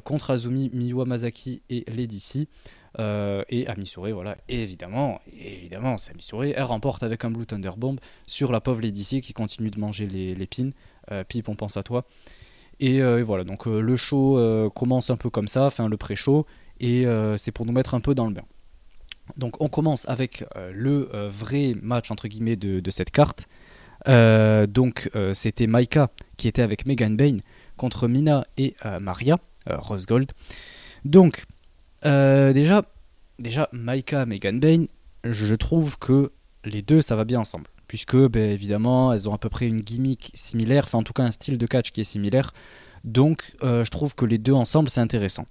contre 0.03 0.31
Azumi, 0.31 0.69
Miwa 0.73 1.05
Masaki 1.05 1.61
et 1.69 1.85
Lady 1.87 2.19
C. 2.19 2.47
et 2.97 3.67
Amisure, 3.67 4.13
voilà, 4.13 4.37
évidemment, 4.47 5.19
évidemment, 5.39 5.97
c'est 5.97 6.11
Amisure. 6.11 6.43
Elle 6.43 6.63
remporte 6.63 7.03
avec 7.03 7.25
un 7.25 7.31
Blue 7.31 7.45
Thunder 7.45 7.71
Bomb 7.77 7.99
sur 8.27 8.51
la 8.51 8.61
pauvre 8.61 8.81
Lady 8.81 9.03
C 9.03 9.21
qui 9.21 9.33
continue 9.33 9.69
de 9.69 9.79
manger 9.79 10.07
les, 10.07 10.35
les 10.35 10.47
pins. 10.47 10.71
Pip, 11.27 11.49
on 11.49 11.55
pense 11.55 11.77
à 11.77 11.83
toi. 11.83 12.05
Et, 12.79 12.95
et 12.97 13.21
voilà, 13.21 13.43
donc 13.43 13.65
le 13.65 13.95
show 13.95 14.39
commence 14.75 15.09
un 15.09 15.17
peu 15.17 15.29
comme 15.29 15.47
ça, 15.47 15.65
enfin 15.65 15.89
le 15.89 15.97
pré-show, 15.97 16.45
et 16.79 17.05
c'est 17.37 17.51
pour 17.51 17.65
nous 17.65 17.73
mettre 17.73 17.93
un 17.93 18.01
peu 18.01 18.15
dans 18.15 18.27
le 18.27 18.33
bain. 18.33 18.45
Donc 19.37 19.61
on 19.61 19.67
commence 19.67 20.07
avec 20.07 20.45
euh, 20.55 20.71
le 20.73 21.09
euh, 21.13 21.29
vrai 21.29 21.73
match 21.81 22.11
entre 22.11 22.27
guillemets 22.27 22.55
de, 22.55 22.89
cette 22.91 23.11
carte. 23.11 23.47
Euh, 24.07 24.67
donc 24.67 25.09
c'était 25.33 25.67
Maika 25.67 26.11
qui 26.37 26.47
était 26.47 26.61
avec 26.61 26.85
Megan 26.85 27.17
Bain 27.17 27.37
contre 27.75 28.07
Mina 28.07 28.45
et 28.57 28.75
Maria 29.01 29.37
Rose 29.67 30.05
Gold. 30.05 30.31
Donc 31.03 31.45
déjà, 32.05 32.81
déjà 33.39 33.69
Maika, 33.71 34.25
Megan 34.25 34.59
Bain, 34.59 34.85
je 35.23 35.55
trouve 35.55 35.97
que 35.97 36.31
les 36.63 36.81
deux 36.81 37.01
ça 37.01 37.15
va 37.15 37.25
bien 37.25 37.39
ensemble. 37.39 37.67
Puisque 37.87 38.15
ben, 38.15 38.49
évidemment 38.49 39.13
elles 39.13 39.29
ont 39.29 39.33
à 39.33 39.37
peu 39.37 39.49
près 39.49 39.67
une 39.67 39.81
gimmick 39.81 40.31
similaire, 40.33 40.85
enfin 40.85 40.99
en 40.99 41.03
tout 41.03 41.13
cas 41.13 41.23
un 41.23 41.31
style 41.31 41.57
de 41.57 41.67
catch 41.67 41.91
qui 41.91 42.01
est 42.01 42.05
similaire. 42.05 42.53
Donc 43.03 43.55
je 43.61 43.89
trouve 43.89 44.15
que 44.15 44.25
les 44.25 44.37
deux 44.37 44.53
ensemble 44.53 44.89
c'est 44.89 45.01
intéressant. 45.01 45.45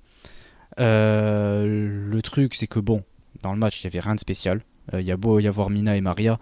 le 0.79 2.21
truc 2.23 2.55
c'est 2.55 2.67
que 2.67 2.81
bon, 2.81 3.05
dans 3.43 3.53
le 3.53 3.59
match, 3.59 3.83
il 3.83 3.87
n'y 3.87 3.93
avait 3.93 4.01
rien 4.01 4.15
de 4.15 4.21
spécial. 4.21 4.61
Euh, 4.93 5.01
il 5.01 5.07
y 5.07 5.13
a 5.13 5.17
beau 5.17 5.39
y 5.39 5.47
avoir 5.47 5.71
Mina 5.71 5.97
et 5.97 6.01
Maria. 6.01 6.39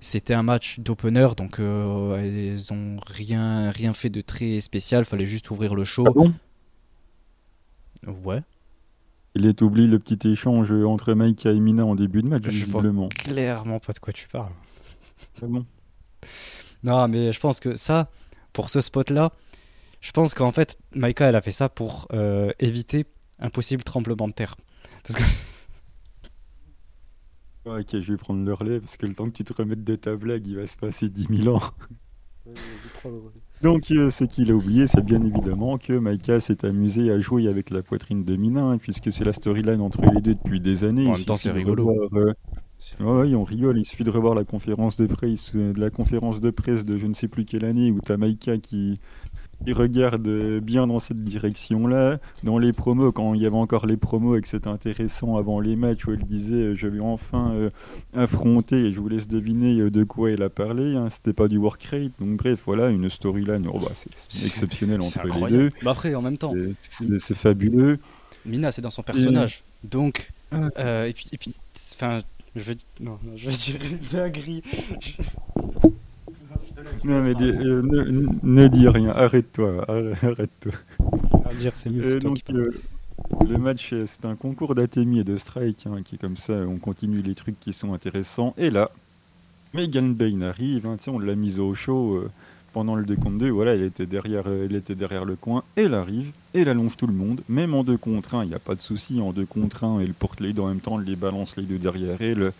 C'était 0.00 0.34
un 0.34 0.42
match 0.42 0.80
d'opener, 0.80 1.28
donc 1.36 1.60
euh, 1.60 2.16
elles 2.16 2.72
ont 2.72 2.96
rien, 3.06 3.70
rien 3.70 3.92
fait 3.92 4.10
de 4.10 4.20
très 4.20 4.60
spécial. 4.60 5.04
Fallait 5.04 5.24
juste 5.24 5.50
ouvrir 5.50 5.74
le 5.74 5.84
show. 5.84 6.04
Ah 6.06 6.10
bon? 6.10 6.32
Ouais. 8.24 8.42
Il 9.34 9.46
est 9.46 9.62
oublié 9.62 9.86
le 9.88 9.98
petit 9.98 10.28
échange 10.28 10.70
entre 10.72 11.14
Mike 11.14 11.46
et 11.46 11.54
Mina 11.58 11.86
en 11.86 11.94
début 11.94 12.22
de 12.22 12.28
match, 12.28 12.42
je 12.44 12.50
visiblement. 12.50 13.08
clairement 13.08 13.78
pas 13.78 13.92
de 13.92 13.98
quoi 13.98 14.12
tu 14.12 14.28
parles. 14.28 14.52
Ah 15.40 15.46
bon? 15.46 15.64
Non, 16.82 17.08
mais 17.08 17.32
je 17.32 17.40
pense 17.40 17.58
que 17.60 17.74
ça, 17.74 18.08
pour 18.52 18.68
ce 18.68 18.80
spot-là, 18.80 19.32
je 20.00 20.10
pense 20.12 20.34
qu'en 20.34 20.50
fait, 20.50 20.76
Maika, 20.94 21.28
elle 21.28 21.36
a 21.36 21.40
fait 21.40 21.52
ça 21.52 21.68
pour 21.68 22.08
euh, 22.12 22.50
éviter 22.58 23.06
un 23.38 23.48
possible 23.48 23.84
tremblement 23.84 24.28
de 24.28 24.32
terre. 24.32 24.56
Parce 25.04 25.18
que 25.18 25.24
Ok, 27.64 27.86
je 27.92 28.12
vais 28.12 28.16
prendre 28.16 28.44
le 28.44 28.52
relais 28.52 28.80
parce 28.80 28.96
que 28.96 29.06
le 29.06 29.14
temps 29.14 29.26
que 29.26 29.36
tu 29.36 29.44
te 29.44 29.52
remettes 29.54 29.84
de 29.84 29.94
ta 29.94 30.16
blague, 30.16 30.46
il 30.48 30.56
va 30.56 30.66
se 30.66 30.76
passer 30.76 31.08
10 31.08 31.42
000 31.44 31.56
ans. 31.56 31.62
Donc, 33.62 33.90
euh, 33.92 34.10
ce 34.10 34.24
qu'il 34.24 34.50
a 34.50 34.54
oublié, 34.54 34.86
c'est 34.86 35.04
bien 35.04 35.22
évidemment 35.22 35.78
que 35.78 35.92
Maika 35.92 36.40
s'est 36.40 36.64
amusé 36.64 37.12
à 37.12 37.18
jouer 37.20 37.46
avec 37.46 37.70
la 37.70 37.82
poitrine 37.82 38.24
de 38.24 38.34
Mina, 38.34 38.76
puisque 38.80 39.12
c'est 39.12 39.24
la 39.24 39.32
storyline 39.32 39.80
entre 39.80 40.02
les 40.02 40.20
deux 40.20 40.34
depuis 40.34 40.60
des 40.60 40.82
années. 40.82 41.06
En 41.06 41.12
même 41.12 41.24
temps, 41.24 41.36
c'est 41.36 41.52
rigolo. 41.52 42.08
Euh, 42.12 42.32
oui, 42.98 43.34
on 43.36 43.44
rigole. 43.44 43.78
Il 43.78 43.84
suffit 43.84 44.02
de 44.02 44.10
revoir 44.10 44.34
la 44.34 44.44
conférence 44.44 44.96
de 44.96 45.06
presse, 45.06 45.54
de 45.54 45.78
la 45.78 45.90
conférence 45.90 46.40
de 46.40 46.50
presse 46.50 46.84
de 46.84 46.98
je 46.98 47.06
ne 47.06 47.14
sais 47.14 47.28
plus 47.28 47.44
quelle 47.44 47.64
année 47.64 47.92
où 47.92 48.00
tu 48.00 48.10
as 48.10 48.16
Maika 48.16 48.58
qui, 49.64 49.70
il 49.70 49.74
regarde 49.74 50.28
bien 50.60 50.86
dans 50.86 50.98
cette 50.98 51.22
direction-là. 51.22 52.18
Dans 52.42 52.58
les 52.58 52.72
promos, 52.72 53.12
quand 53.12 53.34
il 53.34 53.42
y 53.42 53.46
avait 53.46 53.56
encore 53.56 53.86
les 53.86 53.96
promos 53.96 54.36
et 54.36 54.40
que 54.40 54.48
c'était 54.48 54.68
intéressant 54.68 55.36
avant 55.36 55.60
les 55.60 55.76
matchs 55.76 56.06
où 56.06 56.12
elle 56.12 56.24
disait 56.24 56.54
euh, 56.54 56.74
je 56.74 56.86
vais 56.86 57.00
enfin 57.00 57.52
euh, 57.52 57.70
affronter 58.14 58.76
et 58.76 58.92
je 58.92 59.00
vous 59.00 59.08
laisse 59.08 59.28
deviner 59.28 59.78
euh, 59.80 59.90
de 59.90 60.04
quoi 60.04 60.30
elle 60.30 60.42
a 60.42 60.50
parlé. 60.50 60.96
Hein. 60.96 61.08
C'était 61.10 61.32
pas 61.32 61.48
du 61.48 61.58
work 61.58 61.82
rate. 61.84 62.12
Donc 62.20 62.36
bref, 62.36 62.60
voilà, 62.66 62.88
une 62.88 63.08
storyline 63.08 63.66
oh, 63.72 63.78
bah, 63.78 63.92
c'est 64.28 64.46
exceptionnel 64.46 65.00
entre 65.00 65.26
les 65.26 65.50
deux. 65.50 65.70
Bah 65.82 65.92
après, 65.92 66.14
en 66.14 66.22
même 66.22 66.38
temps, 66.38 66.54
c'est 67.18 67.36
fabuleux. 67.36 67.98
Mina, 68.44 68.70
c'est 68.70 68.82
dans 68.82 68.90
son 68.90 69.02
personnage. 69.02 69.62
Donc, 69.84 70.32
ah. 70.50 71.06
et 71.06 71.12
puis, 71.12 71.28
et 71.32 71.38
puis, 71.38 71.54
enfin, 71.94 72.20
je 72.56 72.62
veux, 72.62 72.76
non, 73.00 73.18
non, 73.22 73.36
je 73.36 73.50
veux 73.50 73.96
dire 74.10 74.30
gris. 74.30 74.62
Non, 77.04 77.22
mais 77.22 77.34
euh, 77.40 77.82
ne, 78.42 78.68
dis 78.68 78.88
rien, 78.88 79.10
arrête-toi, 79.10 79.84
arrête-toi. 80.22 80.72
dire, 81.58 81.72
c'est 81.74 81.90
mieux, 81.90 82.20
donc, 82.20 82.38
euh, 82.50 82.70
Le 83.48 83.58
match, 83.58 83.92
euh, 83.92 84.04
c'est 84.06 84.24
un 84.24 84.36
concours 84.36 84.74
d'Atemi 84.74 85.20
et 85.20 85.24
de 85.24 85.36
Strike, 85.36 85.86
hein, 85.86 86.02
qui 86.04 86.16
est 86.16 86.18
comme 86.18 86.36
ça, 86.36 86.54
on 86.54 86.78
continue 86.78 87.22
les 87.22 87.34
trucs 87.34 87.58
qui 87.60 87.72
sont 87.72 87.92
intéressants. 87.94 88.54
Et 88.56 88.70
là, 88.70 88.90
Megan 89.74 90.14
Bain 90.14 90.42
arrive, 90.42 90.86
hein, 90.86 90.96
on 91.08 91.18
l'a 91.18 91.34
mise 91.34 91.60
au 91.60 91.74
show 91.74 92.24
pendant 92.72 92.94
le 92.94 93.04
2 93.04 93.16
contre 93.16 93.38
2, 93.38 93.50
voilà, 93.50 93.74
elle 93.74 93.82
était, 93.82 94.06
derrière, 94.06 94.46
elle 94.46 94.74
était 94.74 94.94
derrière 94.94 95.24
le 95.24 95.36
coin, 95.36 95.62
elle 95.76 95.94
arrive, 95.94 96.32
elle 96.54 96.68
allonge 96.68 96.96
tout 96.96 97.06
le 97.06 97.12
monde, 97.12 97.42
même 97.48 97.74
en 97.74 97.84
2 97.84 97.96
contre 97.96 98.34
1, 98.34 98.44
il 98.44 98.48
n'y 98.48 98.54
a 98.54 98.58
pas 98.58 98.74
de 98.74 98.80
souci, 98.80 99.20
en 99.20 99.32
2 99.32 99.44
contre 99.44 99.84
1, 99.84 100.00
elle 100.00 100.14
porte 100.14 100.40
les 100.40 100.52
deux 100.52 100.62
en 100.62 100.68
même 100.68 100.80
temps, 100.80 100.98
elle 100.98 101.06
les 101.06 101.16
balance 101.16 101.56
les 101.56 101.64
deux 101.64 101.78
derrière 101.78 102.16
elle, 102.20 102.52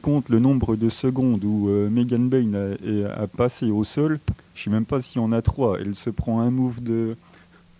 compte 0.00 0.28
le 0.28 0.38
nombre 0.38 0.76
de 0.76 0.88
secondes 0.88 1.44
où 1.44 1.68
euh, 1.68 1.88
Megan 1.90 2.28
Bain 2.28 2.54
a, 2.54 3.26
passé 3.26 3.70
au 3.70 3.84
sol, 3.84 4.18
je 4.54 4.62
sais 4.62 4.70
même 4.70 4.86
pas 4.86 5.02
s'il 5.02 5.20
y 5.20 5.24
en 5.24 5.32
a 5.32 5.42
trois. 5.42 5.78
Elle 5.80 5.94
se 5.94 6.10
prend 6.10 6.40
un 6.40 6.50
move 6.50 6.82
de 6.82 7.16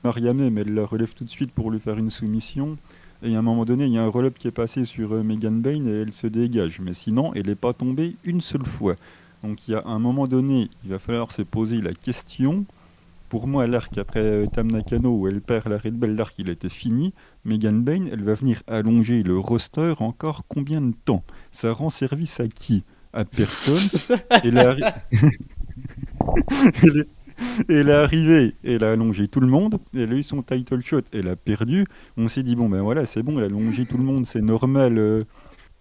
Mariamé, 0.04 0.50
mais 0.50 0.62
elle 0.62 0.74
la 0.74 0.84
relève 0.84 1.14
tout 1.14 1.24
de 1.24 1.30
suite 1.30 1.52
pour 1.52 1.70
lui 1.70 1.80
faire 1.80 1.98
une 1.98 2.10
soumission. 2.10 2.76
Et 3.22 3.36
à 3.36 3.38
un 3.38 3.42
moment 3.42 3.64
donné, 3.64 3.86
il 3.86 3.92
y 3.92 3.98
a 3.98 4.02
un 4.02 4.08
roll 4.08 4.32
qui 4.32 4.48
est 4.48 4.52
passé 4.52 4.84
sur 4.84 5.12
euh, 5.12 5.22
Megan 5.22 5.60
Bain 5.60 5.86
et 5.86 6.02
elle 6.02 6.12
se 6.12 6.26
dégage. 6.26 6.80
Mais 6.80 6.94
sinon, 6.94 7.32
elle 7.34 7.46
n'est 7.46 7.54
pas 7.54 7.72
tombée 7.72 8.16
une 8.24 8.40
seule 8.40 8.66
fois. 8.66 8.96
Donc 9.42 9.66
il 9.66 9.72
y 9.72 9.74
a 9.74 9.82
un 9.86 9.98
moment 9.98 10.26
donné, 10.26 10.70
il 10.84 10.90
va 10.90 10.98
falloir 10.98 11.30
se 11.30 11.42
poser 11.42 11.80
la 11.80 11.92
question 11.92 12.64
pour 13.32 13.46
moi, 13.46 13.66
l'arc 13.66 13.96
après 13.96 14.20
euh, 14.20 14.44
Tam 14.46 14.70
Nakano, 14.70 15.16
où 15.16 15.26
elle 15.26 15.40
perd 15.40 15.66
la 15.66 15.78
Red 15.78 15.94
Bell, 15.94 16.14
l'arc 16.14 16.34
il 16.36 16.50
était 16.50 16.68
fini. 16.68 17.14
Megan 17.46 17.82
Bain, 17.82 18.04
elle 18.12 18.22
va 18.22 18.34
venir 18.34 18.62
allonger 18.66 19.22
le 19.22 19.38
roster 19.38 19.94
encore 20.00 20.42
combien 20.48 20.82
de 20.82 20.92
temps? 21.06 21.24
Ça 21.50 21.72
rend 21.72 21.88
service 21.88 22.40
à 22.40 22.48
qui? 22.48 22.84
À 23.14 23.24
personne. 23.24 23.78
elle, 24.44 24.58
est... 27.88 27.90
arrivée, 27.90 28.54
elle 28.64 28.84
a 28.84 28.92
allongé 28.92 29.28
tout 29.28 29.40
le 29.40 29.46
monde, 29.46 29.78
elle 29.94 30.12
a 30.12 30.16
eu 30.16 30.22
son 30.22 30.42
title 30.42 30.82
shot, 30.82 31.00
elle 31.14 31.28
a 31.28 31.36
perdu. 31.36 31.86
On 32.18 32.28
s'est 32.28 32.42
dit, 32.42 32.54
bon 32.54 32.68
ben 32.68 32.82
voilà, 32.82 33.06
c'est 33.06 33.22
bon, 33.22 33.38
elle 33.38 33.44
a 33.44 33.46
allongé 33.46 33.86
tout 33.86 33.96
le 33.96 34.04
monde, 34.04 34.26
c'est 34.26 34.42
normal. 34.42 34.98
Euh, 34.98 35.24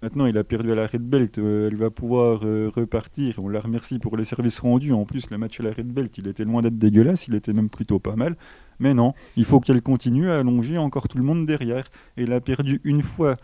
Maintenant, 0.01 0.25
il 0.25 0.35
a 0.39 0.43
perdu 0.43 0.71
à 0.71 0.75
la 0.75 0.87
Red 0.87 1.03
Belt, 1.03 1.37
euh, 1.37 1.67
elle 1.67 1.75
va 1.75 1.91
pouvoir 1.91 2.41
euh, 2.43 2.71
repartir. 2.75 3.35
On 3.37 3.49
la 3.49 3.59
remercie 3.59 3.99
pour 3.99 4.17
les 4.17 4.23
services 4.23 4.59
rendus. 4.59 4.93
En 4.93 5.05
plus, 5.05 5.29
le 5.29 5.37
match 5.37 5.59
à 5.59 5.63
la 5.63 5.71
Red 5.71 5.93
Belt, 5.93 6.17
il 6.17 6.27
était 6.27 6.43
loin 6.43 6.63
d'être 6.63 6.79
dégueulasse, 6.79 7.27
il 7.27 7.35
était 7.35 7.53
même 7.53 7.69
plutôt 7.69 7.99
pas 7.99 8.15
mal. 8.15 8.35
Mais 8.79 8.95
non, 8.95 9.13
il 9.37 9.45
faut 9.45 9.59
qu'elle 9.59 9.83
continue 9.83 10.31
à 10.31 10.39
allonger 10.39 10.79
encore 10.79 11.07
tout 11.07 11.19
le 11.19 11.23
monde 11.23 11.45
derrière. 11.45 11.85
Elle 12.17 12.33
a 12.33 12.41
perdu 12.41 12.81
une 12.83 13.03
fois 13.03 13.35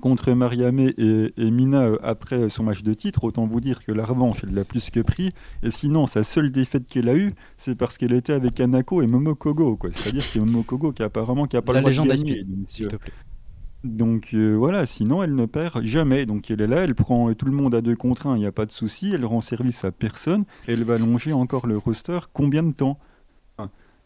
contre 0.00 0.32
Mariamé 0.32 0.92
et, 0.98 1.32
et, 1.36 1.50
Mina 1.52 1.82
euh, 1.82 1.98
après 2.02 2.48
son 2.48 2.64
match 2.64 2.82
de 2.82 2.94
titre, 2.94 3.22
autant 3.22 3.46
vous 3.46 3.60
dire 3.60 3.84
que 3.84 3.92
la 3.92 4.04
revanche, 4.04 4.42
elle 4.42 4.54
l'a 4.54 4.64
plus 4.64 4.90
que 4.90 5.00
pris. 5.00 5.32
Et 5.62 5.70
sinon, 5.70 6.06
sa 6.06 6.24
seule 6.24 6.50
défaite 6.50 6.88
qu'elle 6.88 7.08
a 7.08 7.14
eue, 7.14 7.32
c'est 7.58 7.76
parce 7.76 7.96
qu'elle 7.96 8.14
était 8.14 8.32
avec 8.32 8.58
Anako 8.58 9.02
et 9.02 9.06
Momokogo. 9.06 9.78
C'est-à-dire 9.92 10.32
que 10.32 10.40
Momokogo 10.40 10.92
qui 10.92 11.04
apparemment 11.04 11.46
qui 11.46 11.56
a 11.56 11.62
pas 11.62 11.74
la 11.74 11.82
le 11.82 11.92
droit 11.92 12.04
de 12.06 12.10
gagner. 12.10 12.44
s'il 12.66 12.88
te 12.88 12.96
plaît. 12.96 13.12
Donc 13.82 14.34
euh, 14.34 14.54
voilà, 14.54 14.84
sinon 14.84 15.22
elle 15.22 15.34
ne 15.34 15.46
perd 15.46 15.82
jamais. 15.84 16.26
Donc 16.26 16.50
elle 16.50 16.60
est 16.60 16.66
là, 16.66 16.82
elle 16.82 16.94
prend 16.94 17.32
tout 17.34 17.46
le 17.46 17.52
monde 17.52 17.74
à 17.74 17.80
deux 17.80 17.96
contre 17.96 18.26
un, 18.26 18.36
il 18.36 18.40
n'y 18.40 18.46
a 18.46 18.52
pas 18.52 18.66
de 18.66 18.72
souci, 18.72 19.12
elle 19.14 19.24
rend 19.24 19.40
service 19.40 19.84
à 19.84 19.90
personne, 19.90 20.44
elle 20.66 20.84
va 20.84 20.98
longer 20.98 21.32
encore 21.32 21.66
le 21.66 21.78
roster 21.78 22.18
combien 22.32 22.62
de 22.62 22.72
temps? 22.72 22.98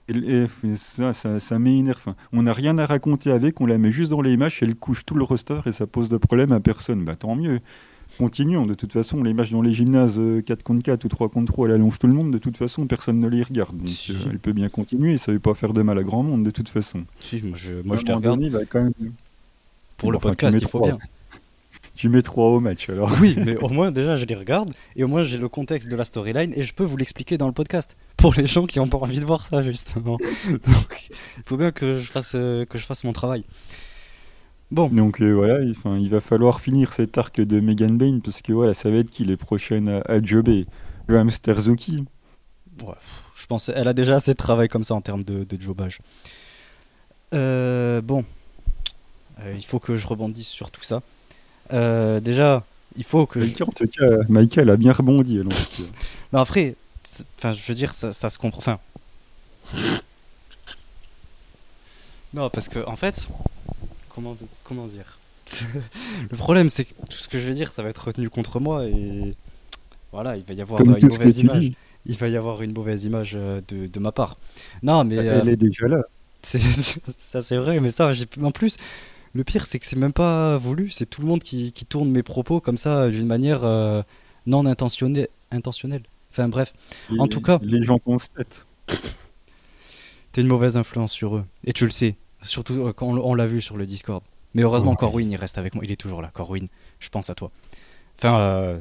Et, 0.07 0.45
ça, 0.77 1.15
ça, 1.15 1.41
ça 1.41 1.59
m'énerve. 1.59 2.15
On 2.33 2.43
n'a 2.43 2.53
rien 2.53 2.77
à 2.77 2.85
raconter 2.85 3.31
avec, 3.31 3.63
on 3.63 3.67
la 3.67 3.79
met 3.79 3.91
juste 3.91 4.11
dans 4.11 4.21
les 4.21 4.37
matchs, 4.37 4.63
elle 4.63 4.75
couche 4.75 5.07
tout 5.07 5.15
le 5.15 5.25
roster 5.25 5.61
et 5.65 5.73
ça 5.73 5.87
pose 5.87 6.11
de 6.11 6.19
problème 6.19 6.53
à 6.53 6.61
personne. 6.61 7.05
Bah 7.05 7.17
tant 7.17 7.37
mieux. 7.37 7.61
Continuons, 8.19 8.67
de 8.67 8.75
toute 8.75 8.93
façon, 8.93 9.23
les 9.23 9.33
matchs 9.33 9.51
dans 9.51 9.63
les 9.63 9.73
gymnases 9.73 10.21
4 10.21 10.21
euh, 10.21 10.63
contre 10.63 10.83
4 10.83 11.05
ou 11.05 11.09
3 11.09 11.29
contre 11.31 11.53
3, 11.53 11.69
elle 11.69 11.75
allonge 11.77 11.99
tout 11.99 12.07
le 12.07 12.13
monde, 12.13 12.31
de 12.31 12.39
toute 12.39 12.59
façon, 12.59 12.87
personne 12.87 13.19
ne 13.19 13.29
les 13.29 13.43
regarde. 13.43 13.77
Donc 13.77 13.89
euh, 14.11 14.29
elle 14.31 14.39
peut 14.39 14.53
bien 14.53 14.69
continuer, 14.69 15.17
ça 15.17 15.33
ne 15.33 15.37
veut 15.37 15.41
pas 15.41 15.55
faire 15.55 15.73
de 15.73 15.81
mal 15.81 15.99
à 15.99 16.03
grand 16.03 16.23
monde, 16.23 16.45
de 16.45 16.51
toute 16.51 16.69
façon. 16.69 17.05
Si, 17.19 17.43
moi 17.43 17.57
je, 17.57 17.75
moi, 17.83 17.97
je 17.97 18.03
te 18.03 18.13
regarde. 18.13 18.43
quand 18.69 18.85
même... 18.85 18.93
Pour 20.05 20.13
le 20.13 20.19
podcast, 20.19 20.59
il 20.61 20.69
faut 20.69 20.81
bien. 20.81 20.99
Tu 21.95 22.09
mets 22.09 22.23
3 22.23 22.49
au 22.49 22.61
match 22.61 22.91
alors. 22.91 23.11
Oui, 23.21 23.37
mais 23.39 23.57
au 23.57 23.69
moins 23.69 23.91
déjà 23.91 24.17
je 24.17 24.25
les 24.25 24.35
regarde 24.35 24.75
et 24.97 25.05
au 25.05 25.09
moins 25.09 25.23
j'ai 25.23 25.39
le 25.39 25.49
contexte 25.49 25.89
de 25.89 25.97
la 25.97 26.05
storyline 26.05 26.53
et 26.55 26.63
je 26.63 26.75
peux 26.75 26.85
vous 26.85 26.97
l'expliquer 26.97 27.39
dans 27.39 27.47
le 27.47 27.53
podcast 27.53 27.97
pour 28.17 28.35
les 28.35 28.47
gens 28.47 28.67
qui 28.67 28.81
n'ont 28.81 28.89
pas 28.89 28.99
envie 28.99 29.21
de 29.21 29.25
voir 29.25 29.47
ça 29.47 29.63
justement. 29.63 30.19
Donc 30.49 31.09
il 31.39 31.43
faut 31.47 31.57
bien 31.57 31.71
que 31.71 31.99
je 31.99 32.11
fasse, 32.11 32.33
euh, 32.35 32.67
que 32.67 32.79
je 32.79 32.85
fasse 32.85 33.05
mon 33.05 33.13
travail. 33.13 33.45
Bon. 34.71 34.89
Donc 34.89 35.23
euh, 35.23 35.33
voilà, 35.33 35.63
il, 35.63 35.75
il, 36.01 36.11
va 36.11 36.21
falloir 36.21 36.61
finir 36.61 36.93
cet 36.93 37.17
arc 37.17 37.41
de 37.41 37.61
Megan 37.61 37.97
Bain 37.97 38.19
parce 38.23 38.43
que 38.43 38.53
voilà, 38.53 38.75
ça 38.75 38.91
va 38.91 38.97
être 38.97 39.11
qui 39.11 39.25
les 39.25 39.37
prochaines 39.37 39.89
à, 39.89 40.01
à 40.01 40.21
jobber 40.21 40.67
Le 41.07 41.19
hamster 41.19 41.61
Zoki 41.61 42.05
ouais, 42.83 42.95
Je 43.37 43.47
pense 43.47 43.69
elle 43.69 43.89
a 43.89 43.95
déjà 43.95 44.17
assez 44.17 44.33
de 44.33 44.37
travail 44.37 44.69
comme 44.69 44.85
ça 44.85 44.95
en 44.95 45.01
termes 45.01 45.23
de, 45.23 45.45
de 45.45 45.61
jobage. 45.61 46.01
Euh, 47.35 48.01
bon, 48.01 48.25
il 49.55 49.65
faut 49.65 49.79
que 49.79 49.97
je 49.97 50.07
rebondisse 50.07 50.49
sur 50.49 50.71
tout 50.71 50.83
ça. 50.83 51.03
déjà, 51.71 52.65
il 52.97 53.05
faut 53.05 53.27
que. 53.27 53.41
je... 53.45 53.63
En 53.63 53.67
tout 53.67 53.87
cas, 53.87 54.07
Michael 54.29 54.71
a 54.71 54.77
bien 54.77 54.93
rebondi. 54.93 55.37
non, 56.33 56.41
après, 56.41 56.75
enfin, 57.39 57.53
je 57.53 57.61
veux 57.67 57.75
dire, 57.75 57.93
ça, 57.93 58.13
ça 58.13 58.29
se 58.29 58.39
comprend. 58.39 58.59
Enfin. 58.59 58.79
Non, 62.35 62.51
parce 62.51 62.69
que 62.69 62.85
en 62.87 62.97
fait, 62.97 63.29
comment, 64.09 64.37
comment 64.65 64.87
dire? 64.87 65.19
Le 66.31 66.37
problème, 66.37 66.69
c'est 66.69 66.85
que 66.85 66.93
tout 67.09 67.19
ce 67.19 67.29
que 67.29 67.39
je 67.39 67.47
vais 67.47 67.55
dire, 67.55 67.71
ça 67.71 67.83
va 67.83 67.91
être 67.91 68.07
retenu 68.07 68.29
contre 68.29 68.61
moi 68.61 68.87
et 68.87 69.31
voilà, 70.13 70.37
il 70.37 70.45
va 70.45 70.55
y 70.55 70.61
avoir 70.61 70.81
une 70.81 70.91
mauvaise 70.91 71.39
image. 71.39 71.73
Il 72.07 72.17
va 72.19 72.29
y 72.29 72.37
avoir 72.37 72.63
une 72.63 72.73
mauvaise 72.73 73.05
image 73.05 73.33
euh, 73.35 73.61
de, 73.69 73.87
de 73.87 73.99
ma 73.99 74.13
part. 74.13 74.37
Non, 74.83 75.05
mais 75.05 75.17
elle 75.17 75.49
euh, 75.49 75.53
est 75.53 75.57
déjà 75.57 75.87
là. 75.87 76.03
ça, 76.43 77.41
c'est 77.41 77.57
vrai, 77.57 77.81
mais 77.81 77.91
ça, 77.91 78.13
en 78.43 78.51
plus, 78.51 78.77
le 79.35 79.45
pire, 79.45 79.67
c'est 79.67 79.79
que 79.79 79.87
c'est 79.87 79.97
même 79.97 80.13
pas 80.13 80.57
voulu. 80.57 80.91
C'est 80.91 81.07
tout 81.07 81.21
le 81.21 81.27
monde 81.27 81.43
qui, 81.43 81.73
qui, 81.73 81.85
tourne 81.85 82.09
mes 82.09 82.23
propos 82.23 82.61
comme 82.61 82.77
ça 82.77 83.11
d'une 83.11 83.27
manière 83.27 83.65
euh, 83.65 84.03
non 84.47 84.65
intentionnelle, 84.65 85.29
intentionnelle. 85.51 86.03
Enfin 86.31 86.49
bref, 86.49 86.73
en 87.19 87.29
tout 87.29 87.41
cas, 87.41 87.59
les 87.63 87.83
gens 87.83 87.99
constatent. 87.99 88.67
T'es 90.33 90.41
une 90.41 90.49
mauvaise 90.49 90.77
influence 90.77 91.13
sur 91.13 91.37
eux, 91.37 91.45
et 91.65 91.73
tu 91.73 91.85
le 91.85 91.91
sais. 91.91 92.17
Surtout 92.43 92.75
euh, 92.89 92.93
quand 92.93 93.07
on, 93.07 93.35
l'a 93.35 93.47
vu 93.47 93.61
sur 93.61 93.77
le 93.77 93.87
Discord. 93.87 94.23
Mais 94.55 94.63
heureusement, 94.63 94.95
Corwin, 94.95 95.31
il 95.31 95.37
reste 95.37 95.59
avec 95.59 95.75
moi. 95.75 95.85
Il 95.85 95.91
est 95.91 95.97
toujours 95.97 96.23
là. 96.23 96.31
Corwin, 96.33 96.67
je 97.01 97.09
pense 97.09 97.31
à 97.31 97.35
toi. 97.35 97.51
Enfin, 98.19 98.39
euh, 98.39 98.79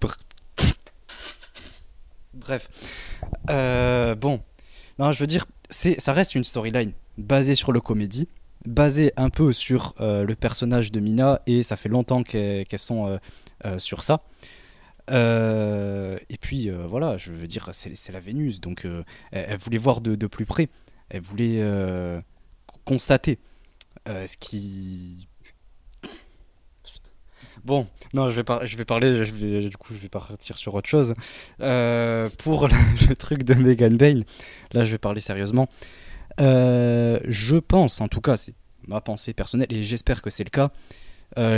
Bref. 2.34 2.68
Euh, 3.50 4.14
bon. 4.14 4.40
Non, 4.98 5.12
je 5.12 5.20
veux 5.20 5.26
dire, 5.26 5.46
ça 5.70 6.12
reste 6.12 6.34
une 6.34 6.44
storyline 6.44 6.92
basée 7.16 7.54
sur 7.54 7.72
le 7.72 7.80
comédie, 7.80 8.28
basée 8.68 9.12
un 9.16 9.30
peu 9.30 9.52
sur 9.52 9.94
le 9.98 10.34
personnage 10.34 10.92
de 10.92 11.00
Mina, 11.00 11.40
et 11.46 11.62
ça 11.62 11.76
fait 11.76 11.88
longtemps 11.88 12.22
qu'elles 12.22 12.66
sont 12.76 13.18
sur 13.78 14.02
ça. 14.02 14.22
et 15.10 16.38
puis 16.40 16.70
voilà, 16.70 17.16
je 17.16 17.32
veux 17.32 17.46
dire, 17.46 17.70
c'est 17.72 18.12
la 18.12 18.20
Vénus, 18.20 18.60
donc 18.60 18.86
elle, 19.32 19.58
voulait 19.58 19.78
voir 19.78 20.00
de, 20.00 20.26
plus 20.26 20.46
près 20.46 20.68
elle 21.10 21.22
voulait 21.22 21.60
euh, 21.60 22.20
constater 22.84 23.38
euh, 24.08 24.26
ce 24.26 24.36
qui. 24.36 25.28
Bon, 27.64 27.86
non, 28.14 28.30
je 28.30 28.40
vais, 28.40 28.66
je 28.66 28.76
vais 28.76 28.84
parler, 28.84 29.24
du 29.68 29.76
coup, 29.76 29.92
je 29.92 29.98
vais 29.98 30.08
partir 30.08 30.56
sur 30.56 30.74
autre 30.74 30.88
chose. 30.88 31.14
Euh, 31.60 32.28
pour 32.38 32.68
le, 32.68 33.14
truc 33.18 33.42
de 33.42 33.54
Megan 33.54 33.96
Bain, 33.96 34.20
là, 34.72 34.84
je 34.84 34.92
vais 34.92 34.98
parler 34.98 35.20
sérieusement. 35.20 35.68
je 36.38 37.56
pense, 37.56 38.00
en 38.00 38.08
tout 38.08 38.20
cas, 38.20 38.36
c'est 38.36 38.54
ma 38.88 39.00
pensée 39.00 39.32
personnelle, 39.34 39.68
et 39.70 39.82
j'espère 39.82 40.22
que 40.22 40.30
c'est 40.30 40.44
le 40.44 40.50
cas. 40.50 40.70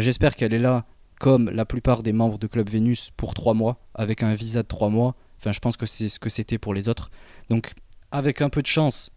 j'espère 0.01 0.37
qu'elle 0.37 0.53
est 0.53 0.59
là, 0.59 0.85
comme 1.19 1.51
la 1.51 1.65
plupart 1.65 2.03
des 2.03 2.13
membres 2.13 2.39
de 2.39 2.47
Club 2.47 2.69
Vénus, 2.69 3.11
pour 3.17 3.35
trois 3.35 3.55
mois, 3.55 3.81
avec 3.95 4.23
un 4.23 4.35
visa 4.35 4.63
de 4.63 4.69
trois 4.69 4.89
mois. 4.89 5.15
Enfin, 5.39 5.53
je 5.53 5.61
pense 5.61 5.77
que 5.77 5.87
c'est 5.87 6.09
ce 6.09 6.19
que 6.19 6.29
c'était 6.29 6.59
pour 6.59 6.75
les 6.75 6.89
autres. 6.89 7.11
Donc, 7.49 7.73
avec 8.11 8.43
un 8.43 8.49
peu 8.51 8.63
de 8.63 8.67
chance, 8.67 9.11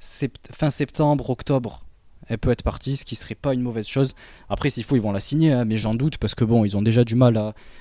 fin 0.00 0.70
septembre, 0.70 1.28
octobre, 1.30 1.84
elle 2.28 2.38
peut 2.38 2.50
être 2.50 2.62
partie, 2.62 2.96
ce 2.96 3.04
qui 3.04 3.14
serait 3.14 3.34
pas 3.34 3.54
une 3.54 3.62
mauvaise 3.62 3.86
chose. 3.86 4.12
Après, 4.48 4.70
s'il 4.70 4.84
faut, 4.84 4.96
ils 4.96 5.02
vont 5.02 5.12
la 5.12 5.20
signer, 5.20 5.52
hein, 5.52 5.64
mais 5.64 5.76
j'en 5.76 5.94
doute 5.94 6.18
parce 6.18 6.34
que 6.34 6.44
bon, 6.44 6.64
ils 6.64 6.76
ont 6.76 6.82
déjà 6.82 7.04
du 7.04 7.14
mal 7.14 7.36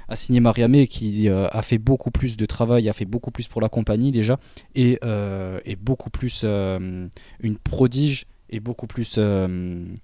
à, 0.07 0.15
signer 0.15 0.39
Mariamé 0.39 0.87
qui 0.87 1.27
euh, 1.27 1.47
a 1.51 1.61
fait 1.61 1.77
beaucoup 1.77 2.11
plus 2.11 2.37
de 2.37 2.45
travail, 2.45 2.87
a 2.87 2.93
fait 2.93 3.05
beaucoup 3.05 3.31
plus 3.31 3.47
pour 3.47 3.61
la 3.61 3.69
compagnie 3.69 4.11
déjà, 4.11 4.39
et, 4.75 4.99
euh, 5.03 5.59
beaucoup 5.79 6.09
plus 6.09 6.41
euh, 6.43 7.07
une 7.41 7.57
prodige 7.57 8.25
et 8.49 8.59
beaucoup 8.59 8.87
plus. 8.87 9.15
je 9.15 9.97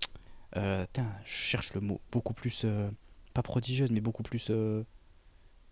cherche 1.26 1.74
le 1.74 1.82
mot, 1.82 2.02
beaucoup 2.12 2.34
plus 2.34 2.66
pas 3.34 3.44
prodigieuse, 3.44 3.92
mais 3.92 4.02
beaucoup 4.02 4.24
plus. 4.24 4.52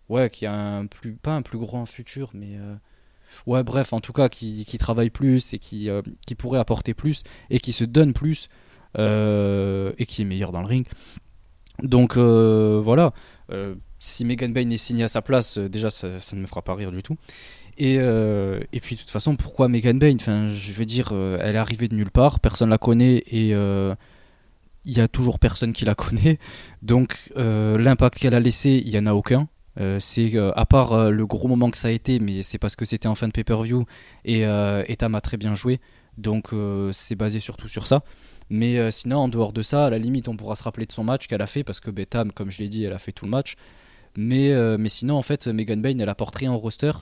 ouais, 0.08 0.30
qui 0.30 0.46
a 0.46 0.54
un 0.54 0.86
plus 0.86 1.14
pas 1.14 1.34
un 1.34 1.42
plus 1.42 1.58
grand 1.58 1.86
futur, 1.86 2.30
mais 2.34 2.58
ouais, 3.46 3.62
bref, 3.62 3.92
en 3.92 4.00
tout 4.00 4.12
cas, 4.12 4.28
qui, 4.28 4.64
qui 4.64 4.78
travaille 4.78 5.10
plus 5.10 5.54
et 5.54 5.58
qui, 5.58 5.88
euh, 5.88 6.02
qui 6.26 6.34
pourrait 6.34 6.58
apporter 6.58 6.94
plus 6.94 7.22
et 7.50 7.58
qui 7.58 7.72
se 7.72 7.84
donne 7.84 8.12
plus 8.12 8.48
euh, 8.98 9.92
et 9.98 10.06
qui 10.06 10.22
est 10.22 10.24
meilleur 10.24 10.52
dans 10.52 10.60
le 10.60 10.66
ring. 10.66 10.86
Donc 11.82 12.16
euh, 12.16 12.80
voilà, 12.82 13.12
si 13.98 14.24
Megan 14.24 14.52
Bain 14.52 14.68
est 14.70 14.76
signée 14.76 15.04
à 15.04 15.08
sa 15.08 15.22
place, 15.22 15.58
déjà 15.58 15.90
ça, 15.90 16.08
ne 16.08 16.40
me 16.40 16.46
fera 16.46 16.62
pas 16.62 16.74
rire 16.74 16.92
du 16.92 17.02
tout. 17.02 17.16
Et, 17.78 17.94
et 17.94 18.80
puis 18.80 18.96
de 18.96 19.00
toute 19.00 19.10
façon, 19.10 19.34
pourquoi 19.34 19.68
Megan 19.68 19.98
Bain? 19.98 20.14
Enfin, 20.14 20.46
Je 20.46 20.72
veux 20.72 20.84
dire, 20.84 21.12
elle 21.12 21.56
est 21.56 21.58
arrivée 21.58 21.88
de 21.88 21.94
nulle 21.94 22.10
part, 22.10 22.38
personne 22.38 22.70
la 22.70 22.78
connaît 22.78 23.24
et 23.30 23.50
il 24.84 24.92
y 24.92 25.00
a 25.00 25.08
toujours 25.08 25.38
personne 25.38 25.72
qui 25.72 25.84
la 25.84 25.94
connaît. 25.96 26.38
Donc 26.82 27.18
l'impact 27.36 28.18
qu'elle 28.18 28.34
a 28.34 28.40
laissé, 28.40 28.82
il 28.84 28.90
n'y 28.90 28.98
en 28.98 29.06
a 29.06 29.14
aucun. 29.14 29.48
Euh, 29.80 29.98
c'est 30.00 30.34
euh, 30.34 30.52
à 30.54 30.66
part 30.66 30.92
euh, 30.92 31.10
le 31.10 31.26
gros 31.26 31.48
moment 31.48 31.70
que 31.70 31.78
ça 31.78 31.88
a 31.88 31.90
été, 31.90 32.18
mais 32.18 32.42
c'est 32.42 32.58
parce 32.58 32.76
que 32.76 32.84
c'était 32.84 33.08
en 33.08 33.14
fin 33.14 33.26
de 33.28 33.32
pay-per-view 33.32 33.86
et, 34.24 34.44
Tam 34.98 35.14
a 35.14 35.20
très 35.20 35.36
bien 35.36 35.54
joué, 35.54 35.80
donc 36.18 36.50
c'est 36.92 37.16
basé 37.16 37.40
surtout 37.40 37.68
sur 37.68 37.86
ça. 37.86 38.02
Mais 38.50 38.90
sinon, 38.90 39.18
en 39.18 39.28
dehors 39.28 39.52
de 39.52 39.62
ça, 39.62 39.86
à 39.86 39.90
la 39.90 39.98
limite, 39.98 40.28
on 40.28 40.36
pourra 40.36 40.56
se 40.56 40.64
rappeler 40.64 40.84
de 40.84 40.92
son 40.92 41.04
match 41.04 41.26
qu'elle 41.26 41.40
a 41.40 41.46
fait 41.46 41.64
parce 41.64 41.80
que 41.80 41.90
ben, 41.90 42.04
Tam, 42.04 42.32
comme 42.32 42.50
je 42.50 42.58
l'ai 42.58 42.68
dit, 42.68 42.84
elle 42.84 42.92
a 42.92 42.98
fait 42.98 43.12
tout 43.12 43.24
le 43.24 43.30
match. 43.30 43.56
Mais, 44.16 44.52
mais 44.76 44.90
sinon, 44.90 45.16
en 45.16 45.22
fait, 45.22 45.46
Megan 45.46 45.80
Bain, 45.80 45.98
elle 45.98 46.08
apporte 46.08 46.36
rien 46.36 46.52
au 46.52 46.58
roster. 46.58 46.92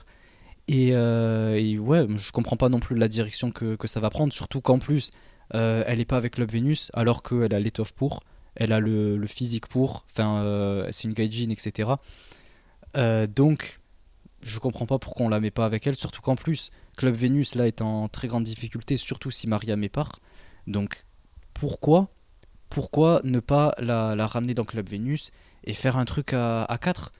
Et, 0.73 1.77
ouais, 1.77 2.07
je 2.15 2.31
comprends 2.31 2.55
pas 2.55 2.69
non 2.69 2.79
plus 2.79 2.95
la 2.95 3.07
direction 3.07 3.51
que, 3.51 3.75
que 3.75 3.87
ça 3.87 3.99
va 3.99 4.09
prendre, 4.09 4.31
surtout 4.31 4.61
qu'en 4.61 4.79
plus, 4.79 5.11
elle 5.53 5.99
est 5.99 6.05
pas 6.05 6.17
avec 6.17 6.33
Club 6.33 6.51
Venus 6.51 6.91
alors 6.93 7.23
qu'elle 7.23 7.53
a 7.53 7.59
l'étoffe 7.59 7.91
pour, 7.91 8.21
elle 8.55 8.71
a 8.71 8.79
le, 8.79 9.25
physique 9.27 9.67
pour, 9.67 10.05
enfin, 10.09 10.85
c'est 10.91 11.05
une 11.05 11.13
gaijin, 11.13 11.49
etc. 11.49 11.91
Euh, 12.97 13.27
donc, 13.27 13.79
je 14.41 14.59
comprends 14.59 14.85
pas 14.85 14.99
pourquoi 14.99 15.25
on 15.25 15.29
la 15.29 15.39
met 15.39 15.51
pas 15.51 15.65
avec 15.65 15.85
elle, 15.87 15.95
surtout 15.95 16.21
qu'en 16.21 16.35
plus, 16.35 16.71
Club 16.97 17.15
Vénus 17.15 17.55
là 17.55 17.67
est 17.67 17.81
en 17.81 18.07
très 18.07 18.27
grande 18.27 18.43
difficulté, 18.43 18.97
surtout 18.97 19.31
si 19.31 19.47
Maria 19.47 19.75
met 19.75 19.89
part. 19.89 20.19
Donc, 20.67 21.05
pourquoi 21.53 22.09
pourquoi 22.69 23.19
ne 23.25 23.41
pas 23.41 23.75
la, 23.79 24.15
ramener 24.27 24.53
dans 24.53 24.63
Club 24.63 24.87
Vénus 24.87 25.31
et 25.65 25.73
faire 25.73 25.97
un 25.97 26.05
truc 26.05 26.31
à, 26.31 26.63
à 26.63 26.77
4 26.77 27.11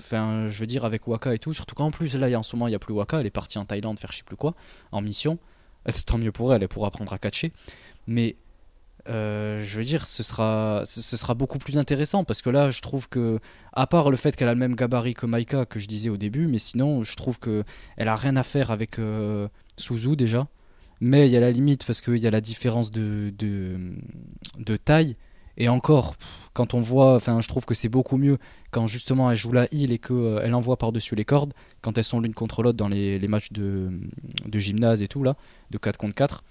Enfin, 0.00 0.48
je 0.48 0.60
veux 0.60 0.66
dire, 0.66 0.84
avec 0.84 1.06
Waka 1.06 1.34
et 1.34 1.38
tout, 1.38 1.52
surtout 1.52 1.74
qu'en 1.74 1.90
plus, 1.90 2.16
là, 2.16 2.38
en 2.38 2.42
ce 2.42 2.54
moment, 2.54 2.68
il 2.68 2.70
n'y 2.70 2.76
a 2.76 2.78
plus 2.78 2.94
Waka, 2.94 3.20
elle 3.20 3.26
est 3.26 3.30
partie 3.30 3.58
en 3.58 3.64
Thaïlande 3.64 3.98
faire 3.98 4.12
je 4.12 4.18
sais 4.18 4.24
plus 4.24 4.36
quoi, 4.36 4.54
en 4.92 5.00
mission. 5.00 5.38
Tant 6.06 6.18
mieux 6.18 6.32
pour 6.32 6.54
elle, 6.54 6.62
elle 6.62 6.68
pourra 6.68 6.88
apprendre 6.88 7.12
à 7.12 7.18
catcher. 7.18 7.52
Mais 8.06 8.36
euh, 9.08 9.60
je 9.64 9.78
veux 9.78 9.84
dire, 9.84 10.06
ce 10.06 10.22
sera, 10.22 10.82
ce 10.84 11.16
sera 11.16 11.34
beaucoup 11.34 11.58
plus 11.58 11.78
intéressant 11.78 12.24
parce 12.24 12.42
que 12.42 12.50
là, 12.50 12.68
je 12.70 12.80
trouve 12.80 13.08
que, 13.08 13.38
à 13.72 13.86
part 13.86 14.10
le 14.10 14.16
fait 14.16 14.36
qu'elle 14.36 14.48
a 14.48 14.54
le 14.54 14.58
même 14.58 14.74
gabarit 14.74 15.14
que 15.14 15.24
Maika 15.24 15.64
que 15.64 15.78
je 15.78 15.86
disais 15.86 16.10
au 16.10 16.16
début, 16.16 16.46
mais 16.46 16.58
sinon, 16.58 17.04
je 17.04 17.16
trouve 17.16 17.38
que 17.38 17.64
elle 17.96 18.08
a 18.08 18.16
rien 18.16 18.36
à 18.36 18.42
faire 18.42 18.70
avec 18.70 18.98
euh, 18.98 19.48
Suzu 19.76 20.16
déjà. 20.16 20.46
Mais 21.00 21.28
il 21.28 21.32
y 21.32 21.36
a 21.36 21.40
la 21.40 21.52
limite 21.52 21.84
parce 21.86 22.00
qu'il 22.00 22.16
y 22.16 22.26
a 22.26 22.30
la 22.30 22.40
différence 22.40 22.90
de, 22.90 23.32
de, 23.38 24.76
taille. 24.76 25.16
Et 25.58 25.68
encore, 25.68 26.14
quand 26.54 26.72
on 26.72 26.80
voit, 26.80 27.16
enfin, 27.16 27.40
je 27.40 27.48
trouve 27.48 27.66
que 27.66 27.74
c'est 27.74 27.88
beaucoup 27.88 28.16
mieux 28.16 28.38
quand 28.70 28.86
justement 28.86 29.30
elle 29.30 29.36
joue 29.36 29.52
la 29.52 29.66
heal 29.72 29.92
et 29.92 29.98
qu'elle 29.98 30.16
euh, 30.16 30.40
elle 30.42 30.54
envoie 30.54 30.76
par-dessus 30.76 31.16
les 31.16 31.24
cordes, 31.24 31.52
quand 31.82 31.98
elles 31.98 32.04
sont 32.04 32.20
l'une 32.20 32.32
contre 32.32 32.62
l'autre 32.62 32.78
dans 32.78 32.88
les, 32.88 33.18
matchs 33.28 33.52
de, 33.52 33.90
gymnase 34.54 35.02
et 35.02 35.08
tout, 35.08 35.24
là, 35.24 35.36
de 35.70 35.78
4 35.78 35.96
contre 35.98 36.14
4. 36.14 36.44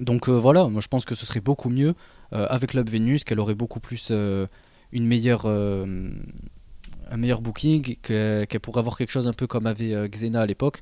Donc 0.00 0.28
euh, 0.28 0.32
voilà, 0.32 0.66
moi 0.68 0.80
je 0.80 0.88
pense 0.88 1.04
que 1.04 1.14
ce 1.14 1.26
serait 1.26 1.40
beaucoup 1.40 1.68
mieux 1.68 1.94
avec 2.30 2.70
Club 2.70 2.88
Venus, 2.88 3.24
qu'elle 3.24 3.40
aurait 3.40 3.54
beaucoup 3.54 3.78
plus 3.78 4.10
une 4.10 5.06
meilleure, 5.06 5.44
un 5.44 7.16
meilleur 7.18 7.42
booking, 7.42 7.96
qu'elle 8.00 8.46
pourrait 8.62 8.78
avoir 8.78 8.96
quelque 8.96 9.10
chose 9.10 9.28
un 9.28 9.34
peu 9.34 9.46
comme 9.46 9.66
avait 9.66 10.08
Xena 10.08 10.40
à 10.40 10.46
l'époque. 10.46 10.80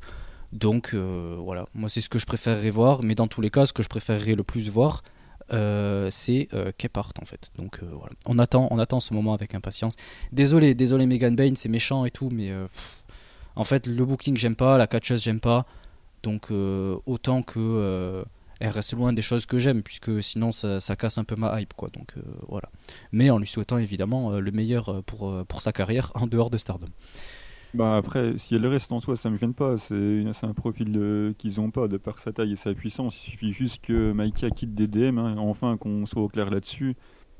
Donc 0.52 0.94
voilà, 0.94 1.64
moi 1.74 1.88
c'est 1.88 2.00
ce 2.00 2.08
que 2.08 2.20
je 2.20 2.26
préférerais 2.26 2.70
voir, 2.70 3.02
mais 3.02 3.16
dans 3.16 3.26
tous 3.26 3.40
les 3.40 3.50
cas, 3.50 3.66
ce 3.66 3.72
que 3.72 3.82
je 3.82 3.88
préférerais 3.88 4.36
le 4.36 4.44
plus 4.44 4.68
voir, 4.68 5.02
c'est 5.50 6.48
qu'elle 6.78 6.90
parte 6.90 7.18
en 7.20 7.24
fait. 7.24 7.50
Donc 7.58 7.80
voilà, 7.82 8.12
on 8.26 8.38
attend, 8.38 8.68
on 8.70 8.78
attend 8.78 9.00
ce 9.00 9.14
moment 9.14 9.34
avec 9.34 9.54
impatience. 9.54 9.96
Désolé, 10.32 10.74
désolé 10.74 11.06
Megan 11.06 11.34
Bain, 11.36 11.52
c'est 11.54 11.68
méchant 11.68 12.04
et 12.04 12.10
tout, 12.10 12.30
mais 12.30 12.52
en 13.56 13.64
fait 13.64 13.86
le 13.86 14.04
booking 14.04 14.36
j'aime 14.36 14.56
pas, 14.56 14.78
la 14.78 14.86
catcheuse 14.86 15.22
j'aime 15.22 15.40
pas. 15.40 15.66
Donc 16.22 16.50
euh, 16.50 16.96
autant 17.06 17.42
que 17.42 17.58
euh, 17.58 18.24
elle 18.58 18.70
reste 18.70 18.92
loin 18.92 19.12
des 19.12 19.22
choses 19.22 19.46
que 19.46 19.58
j'aime, 19.58 19.82
puisque 19.82 20.22
sinon 20.22 20.52
ça, 20.52 20.78
casse 20.96 21.18
un 21.18 21.24
peu 21.24 21.36
ma 21.36 21.60
hype. 21.60 21.72
Quoi. 21.74 21.88
Donc 21.90 22.14
euh, 22.16 22.22
voilà. 22.48 22.68
Mais 23.12 23.30
en 23.30 23.38
lui 23.38 23.46
souhaitant 23.46 23.78
évidemment 23.78 24.32
le 24.32 24.50
meilleur 24.52 25.02
pour, 25.04 25.44
pour 25.46 25.62
sa 25.62 25.72
carrière 25.72 26.12
en 26.14 26.26
dehors 26.26 26.50
de 26.50 26.58
Stardom. 26.58 26.88
Bah 27.72 27.96
après, 27.96 28.36
si 28.38 28.56
elle 28.56 28.66
reste 28.66 28.90
en 28.90 29.00
soi, 29.00 29.16
ça 29.16 29.30
me 29.30 29.36
gêne 29.36 29.54
pas. 29.54 29.76
C'est 29.78 30.24
un 30.42 30.54
profil 30.54 31.34
qu'ils 31.38 31.60
ont 31.60 31.70
pas 31.70 31.86
de 31.86 31.96
par 31.98 32.18
sa 32.18 32.32
taille 32.32 32.52
et 32.52 32.56
sa 32.56 32.74
puissance. 32.74 33.24
Il 33.26 33.30
suffit 33.30 33.52
juste 33.52 33.84
que 33.84 34.12
Maika 34.12 34.50
quitte 34.50 34.74
DDM, 34.74 35.18
hein, 35.18 35.36
enfin 35.38 35.76
qu'on 35.76 36.04
soit 36.06 36.22
au 36.22 36.28
clair 36.28 36.50
là-dessus. 36.50 36.96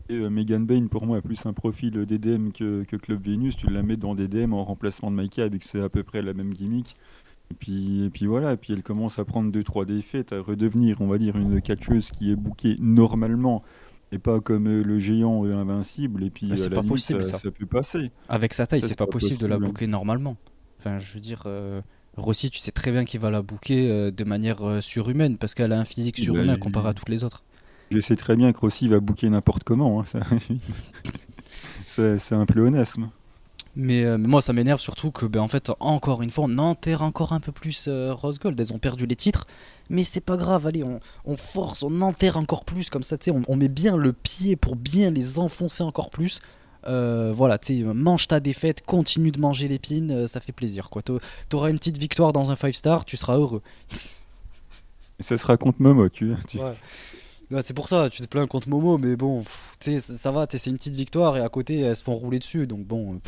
Et 0.09 0.19
Megan 0.29 0.65
Bain, 0.67 0.87
pour 0.89 1.07
moi, 1.07 1.19
a 1.19 1.21
plus 1.21 1.47
un 1.47 1.53
profil 1.53 1.93
DDM 2.07 2.51
que, 2.53 2.85
que 2.85 2.97
Club 2.97 3.25
Venus. 3.25 3.57
Tu 3.57 3.69
la 3.71 3.83
mets 3.83 3.97
dans 3.97 4.15
DDM 4.15 4.53
en 4.55 4.65
remplacement 4.65 5.11
de 5.11 5.17
Maika, 5.17 5.49
vu 5.49 5.59
que 5.59 5.65
c'est 5.65 5.81
à 5.81 5.89
peu 5.89 6.05
près 6.05 6.23
la 6.23 6.33
même 6.35 6.53
gimmick. 6.55 6.95
Et 7.51 7.55
puis, 7.55 8.05
et 8.05 8.11
puis 8.11 8.27
voilà, 8.27 8.53
et 8.53 8.57
puis 8.57 8.73
elle 8.73 8.83
commence 8.83 9.19
à 9.19 9.25
prendre 9.25 9.51
2-3 9.51 9.85
défaites, 9.85 10.33
à 10.33 10.41
redevenir, 10.41 11.01
on 11.01 11.09
va 11.09 11.19
dire, 11.19 11.37
une 11.37 11.61
catcheuse 11.61 12.13
qui 12.13 12.31
est 12.31 12.37
bookée 12.37 12.77
normalement 12.79 13.63
et 14.13 14.19
pas 14.19 14.41
comme 14.41 14.67
euh, 14.67 14.83
le 14.83 14.99
géant 14.99 15.45
invincible. 15.45 16.25
Et 16.25 16.31
puis, 16.31 16.47
bah, 16.47 16.57
c'est 16.57 16.71
pas 16.71 16.83
possible 16.83 17.23
ça, 17.25 17.39
ça. 17.39 17.51
peut 17.51 17.67
passer. 17.67 18.11
Avec 18.29 18.55
sa 18.55 18.67
taille, 18.67 18.83
c'est 18.83 18.99
pas, 18.99 19.07
possible 19.07 19.41
de 19.41 19.47
la 19.47 19.59
booker 19.59 19.87
normalement. 19.87 20.37
Enfin, 20.79 20.99
je 20.99 21.13
veux 21.15 21.21
dire, 21.21 21.43
euh, 21.47 21.81
Rossi, 22.17 22.51
tu 22.51 22.59
sais 22.59 22.73
très 22.73 22.91
bien 22.91 23.05
qu'il 23.05 23.21
va 23.21 23.31
la 23.31 23.43
booker 23.43 23.91
euh, 23.91 24.11
de 24.11 24.25
manière 24.25 24.83
surhumaine 24.83 25.37
parce 25.37 25.55
qu'elle 25.55 25.73
a 25.73 25.79
un 25.79 25.85
physique 25.85 26.17
bah, 26.19 26.25
surhumain 26.25 26.57
comparé 26.57 26.89
à 26.89 26.95
toutes 26.95 27.09
les 27.09 27.25
autres. 27.25 27.45
Je 27.91 28.01
sais 28.01 28.17
très 28.17 28.37
bien 28.37 28.53
que 28.53 28.59
Rossi 28.59 28.89
va 28.89 29.01
booker 29.01 29.29
n'importe 29.29 29.65
comment. 29.65 30.03
Hein, 30.03 30.21
c'est 31.87 32.33
un 32.33 32.47
pléonasme. 32.47 33.11
Euh, 33.81 34.19
mais, 34.19 34.29
moi, 34.29 34.41
ça 34.41 34.53
m'énerve 34.53 34.81
surtout 34.81 35.11
que, 35.11 35.27
ben, 35.27 35.41
en 35.41 35.49
fait, 35.49 35.71
encore 35.81 36.23
une 36.23 36.31
fois, 36.31 36.45
on 36.49 36.59
enterre 36.59 37.03
encore 37.03 37.33
un 37.33 37.41
peu 37.41 37.53
plus 37.53 37.87
euh, 37.89 38.13
Rose 38.13 38.39
Gold. 38.39 38.59
Elles 38.59 38.73
ont 38.73 38.79
perdu 38.79 39.07
les 39.07 39.17
titres, 39.17 39.47
mais 39.89 40.05
c'est 40.05 40.21
pas 40.21 40.37
grave. 40.37 40.67
Allez, 40.67 40.85
on, 41.25 41.37
force, 41.37 41.83
on 41.83 42.01
enterre 42.03 42.37
encore 42.37 42.65
plus 42.65 42.91
comme 42.91 43.03
ça. 43.03 43.19
Tu 43.19 43.31
sais, 43.31 43.37
on, 43.49 43.57
met 43.57 43.69
bien 43.69 43.97
le 43.97 44.13
pied 44.13 44.57
pour 44.57 44.77
bien 44.77 45.11
les 45.11 45.39
enfoncer 45.39 45.83
encore 45.83 46.11
plus. 46.11 46.41
Euh, 46.87 47.33
voilà, 47.35 47.59
tu 47.59 47.79
sais, 47.79 47.83
mange 47.83 48.29
ta 48.29 48.41
défaite, 48.41 48.83
continue 48.85 49.31
de 49.31 49.41
manger 49.41 49.69
l'épine, 49.69 50.27
ça 50.27 50.41
fait 50.41 50.53
plaisir. 50.53 50.89
quoi. 50.89 51.03
T'auras 51.49 51.71
une 51.71 51.79
petite 51.79 51.99
victoire 51.99 52.33
dans 52.33 52.51
un 52.51 52.57
5 52.57 52.75
star, 52.75 53.05
tu 53.05 53.19
seras 53.19 53.37
heureux. 53.37 53.61
ça 55.21 55.37
sera 55.37 55.59
contre 55.59 55.83
Momo, 55.83 56.09
tu, 56.09 56.35
tu... 56.49 56.59
c'est 57.61 57.75
pour 57.75 57.91
ça, 57.91 58.09
tu 58.09 58.23
te 58.23 58.27
plains 58.27 58.47
contre 58.47 58.71
Momo, 58.71 58.97
mais 58.97 59.15
bon, 59.15 59.45
tu 59.79 60.01
sais, 60.01 60.17
ça 60.17 60.31
va, 60.31 60.47
c'est 60.49 60.71
une 60.71 60.79
petite 60.79 60.95
victoire 60.95 61.37
et 61.37 61.41
à 61.41 61.51
côté 61.51 61.81
elles 61.81 61.97
se 61.97 62.03
font 62.03 62.15
rouler 62.15 62.39
dessus, 62.39 62.67
donc 62.67 62.87
bon. 62.87 63.21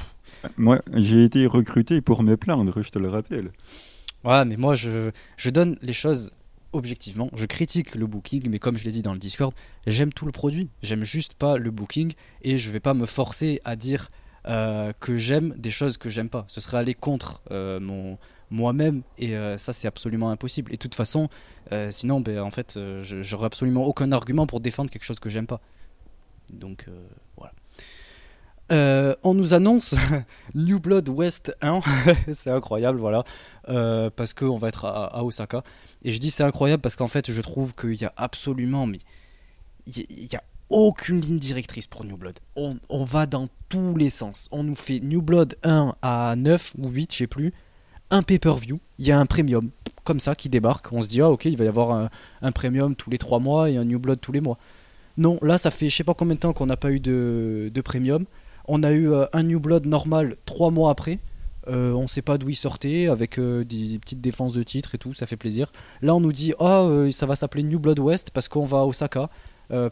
Moi, 0.57 0.81
j'ai 0.93 1.25
été 1.25 1.47
recruté 1.47 2.01
pour 2.01 2.23
me 2.23 2.37
plaindre, 2.37 2.83
je 2.83 2.91
te 2.91 2.99
le 2.99 3.09
rappelle. 3.09 3.51
Ouais, 4.25 4.45
mais 4.45 4.57
moi, 4.57 4.75
je, 4.75 5.11
je 5.37 5.51
donne 5.51 5.77
les 5.83 5.93
choses 5.93 6.31
objectivement. 6.73 7.31
Je 7.35 7.47
critique 7.47 7.95
le 7.95 8.07
booking, 8.07 8.49
mais 8.49 8.59
comme 8.59 8.77
je 8.77 8.85
l'ai 8.85 8.91
dit 8.91 9.03
dans 9.03 9.13
le 9.13 9.19
Discord, 9.19 9.53
j'aime 9.87 10.13
tout 10.13 10.27
le 10.27 10.33
produit. 10.33 10.69
J'aime 10.83 11.05
juste 11.05 11.35
pas 11.35 11.59
le 11.59 11.71
booking 11.71 12.13
et 12.43 12.59
je 12.59 12.71
vais 12.71 12.81
pas 12.81 12.95
me 12.95 13.07
forcer 13.07 13.61
à 13.65 13.77
dire 13.77 14.11
euh, 14.49 14.93
que 14.99 15.17
j'aime 15.19 15.55
des 15.57 15.71
choses 15.71 15.99
que 15.99 16.09
j'aime 16.09 16.29
pas. 16.29 16.45
Ce 16.49 16.61
serait 16.61 16.79
aller 16.79 16.95
contre 16.95 17.43
euh, 17.51 17.79
moi-même 18.51 19.03
et 19.19 19.37
euh, 19.37 19.57
ça 19.57 19.73
c'est 19.73 19.87
absolument 19.87 20.31
impossible. 20.31 20.73
Et 20.73 20.77
de 20.77 20.83
toute 20.83 20.95
façon, 20.95 21.29
sinon, 21.91 22.21
ben, 22.21 22.41
en 22.41 22.51
fait, 22.51 22.79
j'aurais 23.01 23.47
absolument 23.47 23.85
aucun 23.85 24.13
argument 24.13 24.47
pour 24.47 24.61
défendre 24.61 24.91
quelque 24.91 25.05
chose 25.05 25.21
que 25.21 25.31
j'aime 25.31 25.47
pas. 25.47 25.61
Donc. 26.53 26.87
Euh, 28.73 29.15
on 29.23 29.35
nous 29.35 29.53
annonce 29.53 29.95
New 30.55 30.81
Blood 30.81 31.09
West 31.11 31.55
1, 31.61 31.81
c'est 32.33 32.51
incroyable, 32.51 32.99
voilà, 32.99 33.23
euh, 33.69 34.09
parce 34.15 34.33
qu'on 34.33 34.57
va 34.57 34.69
être 34.69 34.87
à, 34.87 35.23
Osaka. 35.23 35.63
Et 36.03 36.11
je 36.11 36.19
dis 36.19 36.31
c'est 36.31 36.43
incroyable 36.43 36.81
parce 36.81 36.97
qu'en 36.97 37.09
fait, 37.09 37.31
je 37.31 37.41
trouve 37.43 37.75
qu'il 37.75 38.01
y 38.01 38.05
a 38.07 38.13
absolument, 38.17 38.89
il 39.87 40.33
y, 40.33 40.37
a 40.37 40.43
aucune 40.71 41.21
ligne 41.21 41.39
directrice 41.39 41.87
pour 41.87 42.05
New 42.05 42.17
Blood. 42.17 42.39
On, 42.57 43.05
va 43.05 43.27
dans 43.27 43.49
tous 43.69 43.95
les 43.95 44.09
sens. 44.09 44.49
On 44.53 44.63
nous 44.63 44.75
fait 44.75 45.01
New 45.01 45.21
Blood 45.21 45.57
1 45.65 45.95
à 46.01 46.35
9 46.37 46.75
ou 46.79 46.89
8, 46.89 47.13
je 47.13 47.19
sais 47.19 47.27
plus, 47.27 47.53
un 48.11 48.23
pay-per-view, 48.23 48.81
il 48.99 49.07
y 49.07 49.13
a 49.13 49.19
un 49.19 49.27
premium 49.27 49.71
comme 50.05 50.19
ça 50.19 50.35
qui 50.35 50.49
débarque. 50.49 50.91
On 50.93 51.03
se 51.03 51.09
dit 51.09 51.21
ah 51.21 51.29
ok, 51.29 51.45
il 51.45 51.59
va 51.59 51.65
y 51.65 51.69
avoir 51.69 52.09
un, 52.41 52.53
premium 52.53 52.97
tous 52.97 53.11
les 53.11 53.19
3 53.19 53.39
mois 53.39 53.69
et 53.69 53.77
un 53.77 53.85
New 53.85 53.99
Blood 53.99 54.21
tous 54.21 54.33
les 54.33 54.41
mois. 54.41 54.57
Non, 55.19 55.39
là 55.43 55.59
ça 55.59 55.71
fait 55.71 55.91
je 55.91 55.97
sais 55.97 56.05
pas 56.05 56.15
combien 56.15 56.37
de 56.37 56.41
temps 56.41 56.55
qu'on 56.55 56.67
n'a 56.67 56.79
pas 56.79 56.91
eu 56.91 57.01
de 57.01 57.83
premium. 57.85 58.25
On 58.67 58.83
a 58.83 58.93
eu 58.93 59.11
euh, 59.11 59.27
un 59.33 59.43
New 59.43 59.61
Blood 59.61 59.87
normal 59.87 60.37
trois 60.47 60.71
mois 60.71 60.91
après. 60.91 61.19
Euh, 61.69 61.93
on 61.93 62.09
sait 62.09 62.23
pas 62.23 62.39
d'où 62.39 62.49
il 62.49 62.57
sortait, 62.57 63.07
avec 63.07 63.39
euh, 63.39 63.65
des, 63.65 63.99
petites 64.01 64.21
défenses 64.21 64.53
de 64.53 64.63
titre 64.63 64.95
et 64.95 64.99
tout, 64.99 65.15
ça 65.15 65.27
fait 65.27 65.37
plaisir. 65.37 65.71
Là, 66.01 66.15
on 66.15 66.21
nous 66.21 66.33
dit, 66.33 66.55
ah, 66.59 66.89
ça 67.13 67.27
va 67.27 67.37
s'appeler 67.37 67.63
New 67.63 67.79
Blood 67.79 68.01
West 68.01 68.31
parce 68.33 68.49
qu'on 68.49 68.65
va 68.65 68.79
à 68.79 68.85
Osaka, 68.85 69.29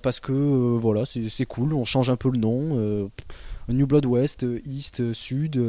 parce 0.02 0.20
que 0.20 0.32
voilà, 0.32 1.04
c'est 1.04 1.46
cool, 1.46 1.72
on 1.72 1.84
change 1.84 2.10
un 2.10 2.16
peu 2.16 2.30
le 2.30 2.38
nom. 2.38 3.08
New 3.68 3.86
Blood 3.86 4.04
West, 4.04 4.44
East, 4.66 5.12
Sud, 5.14 5.62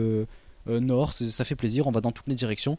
Nord, 0.66 1.14
ça 1.14 1.46
fait 1.46 1.56
plaisir, 1.56 1.88
on 1.88 1.92
va 1.92 2.02
dans 2.02 2.12
toutes 2.12 2.28
les 2.28 2.36
directions, 2.36 2.78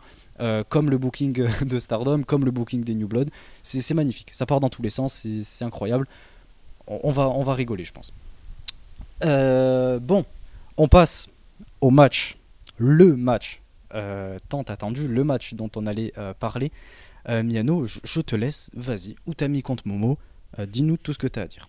comme 0.68 0.90
le 0.90 0.98
booking 0.98 1.46
de 1.64 1.78
Stardom, 1.78 2.24
comme 2.24 2.44
le 2.44 2.50
booking 2.50 2.82
des 2.82 2.94
New 2.94 3.06
Blood. 3.06 3.30
C'est 3.62 3.94
magnifique, 3.94 4.30
ça 4.32 4.46
part 4.46 4.58
dans 4.58 4.68
tous 4.68 4.82
les 4.82 4.90
sens, 4.90 5.26
c'est 5.42 5.64
incroyable. 5.64 6.06
on, 6.88 7.12
va, 7.12 7.28
on 7.28 7.44
va 7.44 7.54
rigoler, 7.54 7.84
je 7.84 7.92
pense. 7.92 8.12
Euh, 9.24 9.98
bon, 9.98 10.24
on 10.76 10.88
passe 10.88 11.28
au 11.80 11.90
match, 11.90 12.38
le 12.78 13.16
match 13.16 13.60
euh, 13.94 14.38
tant 14.48 14.62
attendu, 14.62 15.06
le 15.06 15.24
match 15.24 15.54
dont 15.54 15.70
on 15.76 15.86
allait 15.86 16.12
euh, 16.18 16.34
parler. 16.34 16.72
Miano, 17.28 17.84
je, 17.86 18.20
te 18.20 18.34
laisse, 18.34 18.72
vas-y, 18.74 19.14
Utami 19.28 19.62
contre 19.62 19.86
Momo, 19.86 20.18
dis-nous 20.66 20.96
tout 20.96 21.12
ce 21.12 21.18
que 21.18 21.28
tu 21.28 21.38
as 21.38 21.42
à 21.42 21.46
dire. 21.46 21.68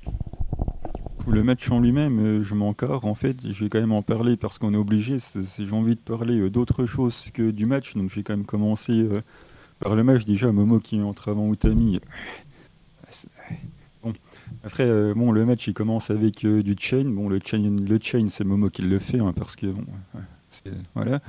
Le 1.28 1.44
match 1.44 1.70
en 1.70 1.80
lui-même, 1.80 2.42
je 2.42 2.56
m'en 2.56 2.74
carre. 2.74 3.06
En 3.06 3.14
fait, 3.14 3.38
je 3.48 3.64
vais 3.64 3.70
quand 3.70 3.80
même 3.80 3.92
en 3.92 4.02
parler 4.02 4.36
parce 4.36 4.58
qu'on 4.58 4.74
est 4.74 4.78
obligé. 4.78 5.18
J'ai 5.60 5.72
envie 5.72 5.94
de 5.94 6.02
parler 6.02 6.50
d'autre 6.50 6.88
chose 6.88 7.30
que 7.36 7.52
du 7.52 7.68
match. 7.68 7.94
Donc, 7.96 8.10
je 8.10 8.16
vais 8.16 8.24
quand 8.24 8.36
même 8.36 8.48
commencer 8.48 9.08
par 9.80 9.96
le 9.96 10.04
match. 10.04 10.26
Déjà, 10.26 10.52
Momo 10.52 10.80
qui 10.80 11.00
entre 11.04 11.30
avant 11.30 11.54
Utami. 11.54 12.00
Après, 14.64 14.84
euh, 14.84 15.14
bon, 15.14 15.32
le 15.32 15.46
match 15.46 15.68
il 15.68 15.74
commence 15.74 16.10
avec 16.10 16.46
euh, 16.46 16.64
du 16.64 16.76
chain. 16.78 17.06
Bon, 17.06 17.30
le 17.30 17.40
chain, 17.44 17.76
le 17.88 18.00
chain 18.02 18.26
c'est 18.30 18.44
Momo 18.44 18.70
qui 18.70 18.82
le 18.82 19.00
fait, 19.00 19.20
hein, 19.20 19.32
parce 19.36 19.56
que 19.56 19.68
bon, 19.68 19.86
voilà, 20.96 21.22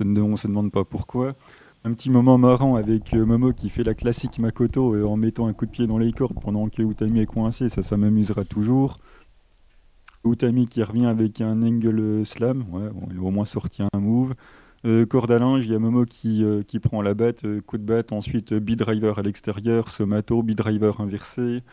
on 0.00 0.36
se 0.36 0.46
demande 0.46 0.72
pas 0.72 0.84
pourquoi. 0.84 1.34
Un 1.84 1.92
petit 1.94 2.10
moment 2.10 2.38
marrant 2.38 2.76
avec 2.76 3.12
euh, 3.14 3.24
Momo 3.24 3.52
qui 3.52 3.68
fait 3.68 3.82
la 3.82 3.94
classique 3.94 4.38
Makoto 4.38 5.06
en 5.06 5.16
mettant 5.16 5.46
un 5.46 5.52
coup 5.52 5.66
de 5.66 5.70
pied 5.70 5.86
dans 5.86 5.98
les 5.98 6.12
cordes 6.12 6.38
pendant 6.40 6.68
que 6.68 6.82
Utami 6.82 7.20
est 7.20 7.26
coincé, 7.26 7.68
ça, 7.68 7.82
ça 7.82 7.96
m'amusera 7.96 8.44
toujours. 8.44 8.98
Utami 10.24 10.68
qui 10.68 10.82
revient 10.82 11.06
avec 11.06 11.40
un 11.40 11.62
angle 11.62 12.24
slam, 12.24 12.64
ouais, 12.70 12.88
il 13.10 13.18
a 13.18 13.22
au 13.22 13.30
moins 13.32 13.44
sorti 13.44 13.82
un 13.82 13.98
move. 13.98 14.34
corde 15.08 15.32
à 15.32 15.38
linge, 15.38 15.66
il 15.66 15.72
y 15.72 15.74
a 15.74 15.80
Momo 15.80 16.04
qui, 16.04 16.44
qui 16.68 16.78
prend 16.78 17.02
la 17.02 17.14
batte, 17.14 17.44
coup 17.62 17.78
de 17.78 17.82
batte, 17.82 18.12
ensuite 18.12 18.54
B-driver 18.54 19.18
à 19.18 19.22
l'extérieur, 19.22 19.88
Somato, 19.88 20.44
B-driver 20.44 21.00
inversé. 21.00 21.64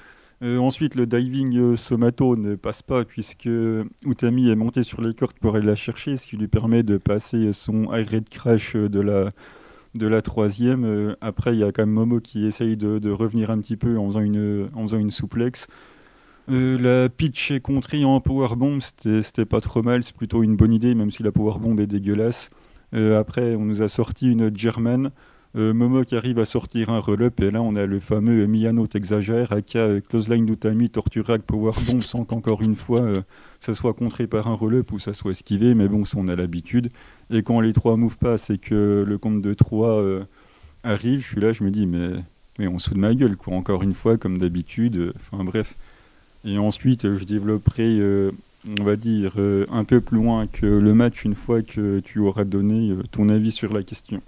Euh, 0.42 0.58
ensuite, 0.58 0.96
le 0.96 1.06
diving 1.06 1.58
euh, 1.58 1.76
Somato 1.76 2.38
ne 2.38 2.56
passe 2.56 2.82
pas 2.82 3.04
puisque 3.04 3.50
Utami 4.06 4.50
est 4.50 4.56
monté 4.56 4.84
sur 4.84 5.02
les 5.02 5.14
cordes 5.14 5.38
pour 5.40 5.56
aller 5.56 5.66
la 5.66 5.76
chercher, 5.76 6.16
ce 6.16 6.28
qui 6.28 6.38
lui 6.38 6.48
permet 6.48 6.82
de 6.82 6.98
passer 6.98 7.52
son 7.52 7.94
high 7.94 8.08
rate 8.08 8.30
crash 8.30 8.76
de 8.76 9.02
la, 9.02 9.32
de 9.96 10.08
la 10.08 10.22
troisième. 10.22 10.86
Euh, 10.86 11.16
après, 11.20 11.54
il 11.54 11.60
y 11.60 11.64
a 11.64 11.74
quand 11.74 11.82
même 11.82 11.92
Momo 11.92 12.22
qui 12.22 12.46
essaye 12.46 12.78
de, 12.78 13.12
revenir 13.12 13.52
un 13.52 13.60
petit 13.60 13.76
peu 13.76 13.98
en 13.98 14.08
faisant 14.08 14.22
une, 14.22 14.70
en 14.76 14.84
faisant 14.84 15.00
une 15.00 15.12
la 16.52 17.10
pitch 17.10 17.52
est 17.52 17.60
contrée 17.60 18.04
en 18.06 18.20
powerbomb, 18.22 18.80
c'était 18.82 19.46
pas 19.46 19.62
trop 19.62 19.84
mal, 19.84 20.04
c'est 20.04 20.16
plutôt 20.16 20.42
une 20.42 20.56
bonne 20.56 20.74
idée, 20.74 20.96
même 20.96 21.12
si 21.12 21.22
la 21.22 21.32
powerbomb 21.32 21.78
est 21.78 21.86
dégueulasse. 21.86 22.50
après, 22.92 23.56
on 23.56 23.66
nous 23.66 23.84
a 23.84 23.90
sorti 23.90 24.32
une 24.32 24.56
German. 24.56 25.12
Euh, 25.56 25.74
Momo 25.74 26.04
qui 26.04 26.16
arrive 26.16 26.38
à 26.38 26.45
sortir 26.45 26.91
un 26.91 27.00
relep 27.00 27.39
et 27.41 27.50
là 27.50 27.60
on 27.64 27.76
a 27.76 27.88
le 27.88 28.00
fameux 28.00 28.45
Miyano 28.45 28.86
t'exagère, 28.86 29.52
aka 29.52 29.80
euh, 29.80 30.00
Close 30.00 30.30
Line 30.30 30.45
d'Utami, 30.45 30.91
Torturac, 30.91 31.41
Powerbomb, 31.41 32.02
sans 32.02 32.24
qu'encore 32.24 32.62
une 32.62 32.76
fois 32.76 33.02
euh, 33.02 33.16
ça 33.60 33.74
soit 33.74 33.95
contré 33.95 34.28
par 34.28 34.47
un 34.47 34.54
relep 34.54 34.91
ou 34.91 35.00
ça 35.00 35.14
soit 35.14 35.32
esquivé, 35.32 35.74
mais 35.74 35.88
bon, 35.88 36.06
ça 36.06 36.18
on 36.20 36.28
a 36.28 36.36
l'habitude. 36.36 36.89
Et 37.32 37.41
quand 37.41 37.62
les 37.62 37.74
trois 37.74 37.97
moves 37.97 38.20
passent 38.20 38.52
et 38.52 38.60
que 38.60 39.04
le 39.08 39.18
compte 39.18 39.41
de 39.41 39.54
3 39.54 40.04
arrive, 40.84 41.22
je 41.22 41.28
suis 41.28 41.41
là, 41.41 41.52
je 41.52 41.64
me 41.64 41.72
dis, 41.72 41.86
mais, 41.86 42.12
mais 42.58 42.68
on 42.68 42.80
se 42.80 42.89
fout 42.89 42.95
de 42.95 43.02
ma 43.02 43.14
gueule, 43.14 43.36
quoi, 43.36 43.54
encore 43.54 43.84
une 43.84 43.93
fois, 43.93 44.18
comme 44.18 44.38
d'habitude. 44.38 45.14
Enfin 45.16 45.43
bref. 45.43 45.76
Et 46.45 46.58
ensuite, 46.58 47.18
je 47.18 47.26
développerai, 47.26 48.00
on 48.80 48.84
va 48.84 48.95
dire, 48.95 49.36
un 49.72 49.84
peu 49.84 50.00
plus 50.02 50.18
loin 50.18 50.47
que 50.47 50.66
le 50.66 50.93
match 50.93 51.24
une 51.26 51.36
fois 51.36 51.62
que 51.62 52.00
tu 52.00 52.20
auras 52.20 52.45
donné 52.45 52.95
ton 53.12 53.30
avis 53.30 53.52
sur 53.52 53.74
la 53.74 53.84
question. 53.84 54.22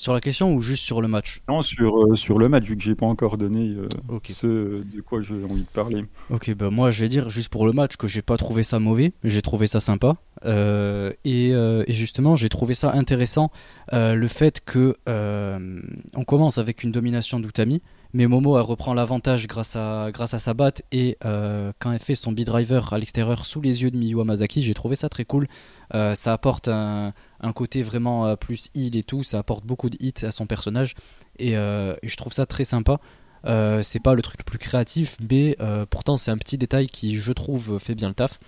Sur 0.00 0.14
la 0.14 0.20
question 0.22 0.54
ou 0.54 0.62
juste 0.62 0.82
sur 0.82 1.02
le 1.02 1.08
match? 1.08 1.42
Non, 1.46 1.60
sur, 1.60 1.94
euh, 1.94 2.16
sur 2.16 2.38
le 2.38 2.48
match, 2.48 2.64
vu 2.64 2.74
que 2.74 2.82
j'ai 2.82 2.94
pas 2.94 3.04
encore 3.04 3.36
donné 3.36 3.76
euh, 3.76 3.86
ce 4.30 4.82
de 4.82 5.02
quoi 5.02 5.20
j'ai 5.20 5.44
envie 5.44 5.60
de 5.60 5.68
parler. 5.74 6.06
Ok, 6.30 6.54
bah 6.54 6.70
moi 6.70 6.90
je 6.90 7.02
vais 7.02 7.10
dire 7.10 7.28
juste 7.28 7.50
pour 7.50 7.66
le 7.66 7.72
match 7.72 7.96
que 7.98 8.08
j'ai 8.08 8.22
pas 8.22 8.38
trouvé 8.38 8.62
ça 8.62 8.78
mauvais, 8.78 9.12
j'ai 9.24 9.42
trouvé 9.42 9.66
ça 9.66 9.78
sympa. 9.78 10.16
Euh, 10.46 11.12
et, 11.26 11.50
et, 11.50 11.92
justement, 11.92 12.34
j'ai 12.34 12.48
trouvé 12.48 12.72
ça 12.72 12.94
intéressant 12.94 13.50
le 13.92 14.26
fait 14.26 14.64
que 14.64 14.96
on 15.06 16.24
commence 16.24 16.56
avec 16.56 16.82
une 16.82 16.92
domination 16.92 17.38
d'Utami 17.38 17.82
mais 18.12 18.26
Momo 18.26 18.60
reprend 18.62 18.94
l'avantage 18.94 19.46
grâce 19.46 19.76
à, 19.76 20.10
sa 20.12 20.54
batte 20.54 20.82
et 20.90 21.16
euh, 21.24 21.72
quand 21.78 21.92
elle 21.92 22.00
fait 22.00 22.14
son 22.14 22.32
B-driver 22.32 22.92
à 22.92 22.98
l'extérieur 22.98 23.46
sous 23.46 23.60
les 23.60 23.82
yeux 23.82 23.90
de 23.90 23.96
Miyu 23.96 24.20
Hamasaki, 24.20 24.62
j'ai 24.62 24.74
trouvé 24.74 24.96
ça 24.96 25.08
très 25.08 25.24
cool. 25.24 25.46
Euh, 25.94 26.14
ça 26.14 26.32
apporte 26.32 26.68
un, 26.68 27.12
côté 27.54 27.82
vraiment 27.82 28.26
euh, 28.26 28.36
plus 28.36 28.68
heal 28.74 28.96
et 28.96 29.04
tout, 29.04 29.22
ça 29.22 29.38
apporte 29.38 29.64
beaucoup 29.64 29.90
de 29.90 29.96
hits 30.00 30.24
à 30.24 30.32
son 30.32 30.46
personnage 30.46 30.94
et, 31.38 31.52
je 31.52 32.16
trouve 32.16 32.32
ça 32.32 32.46
très 32.46 32.64
sympa. 32.64 33.00
c'est 33.44 34.02
pas 34.02 34.14
le 34.14 34.22
truc 34.22 34.40
le 34.40 34.44
plus 34.44 34.58
créatif, 34.58 35.16
mais 35.30 35.56
pourtant 35.88 36.16
c'est 36.16 36.30
un 36.30 36.38
petit 36.38 36.58
détail 36.58 36.88
qui, 36.88 37.14
je 37.16 37.32
trouve, 37.32 37.78
fait 37.78 37.94
bien 37.94 38.08
le 38.08 38.14
taf. 38.14 38.40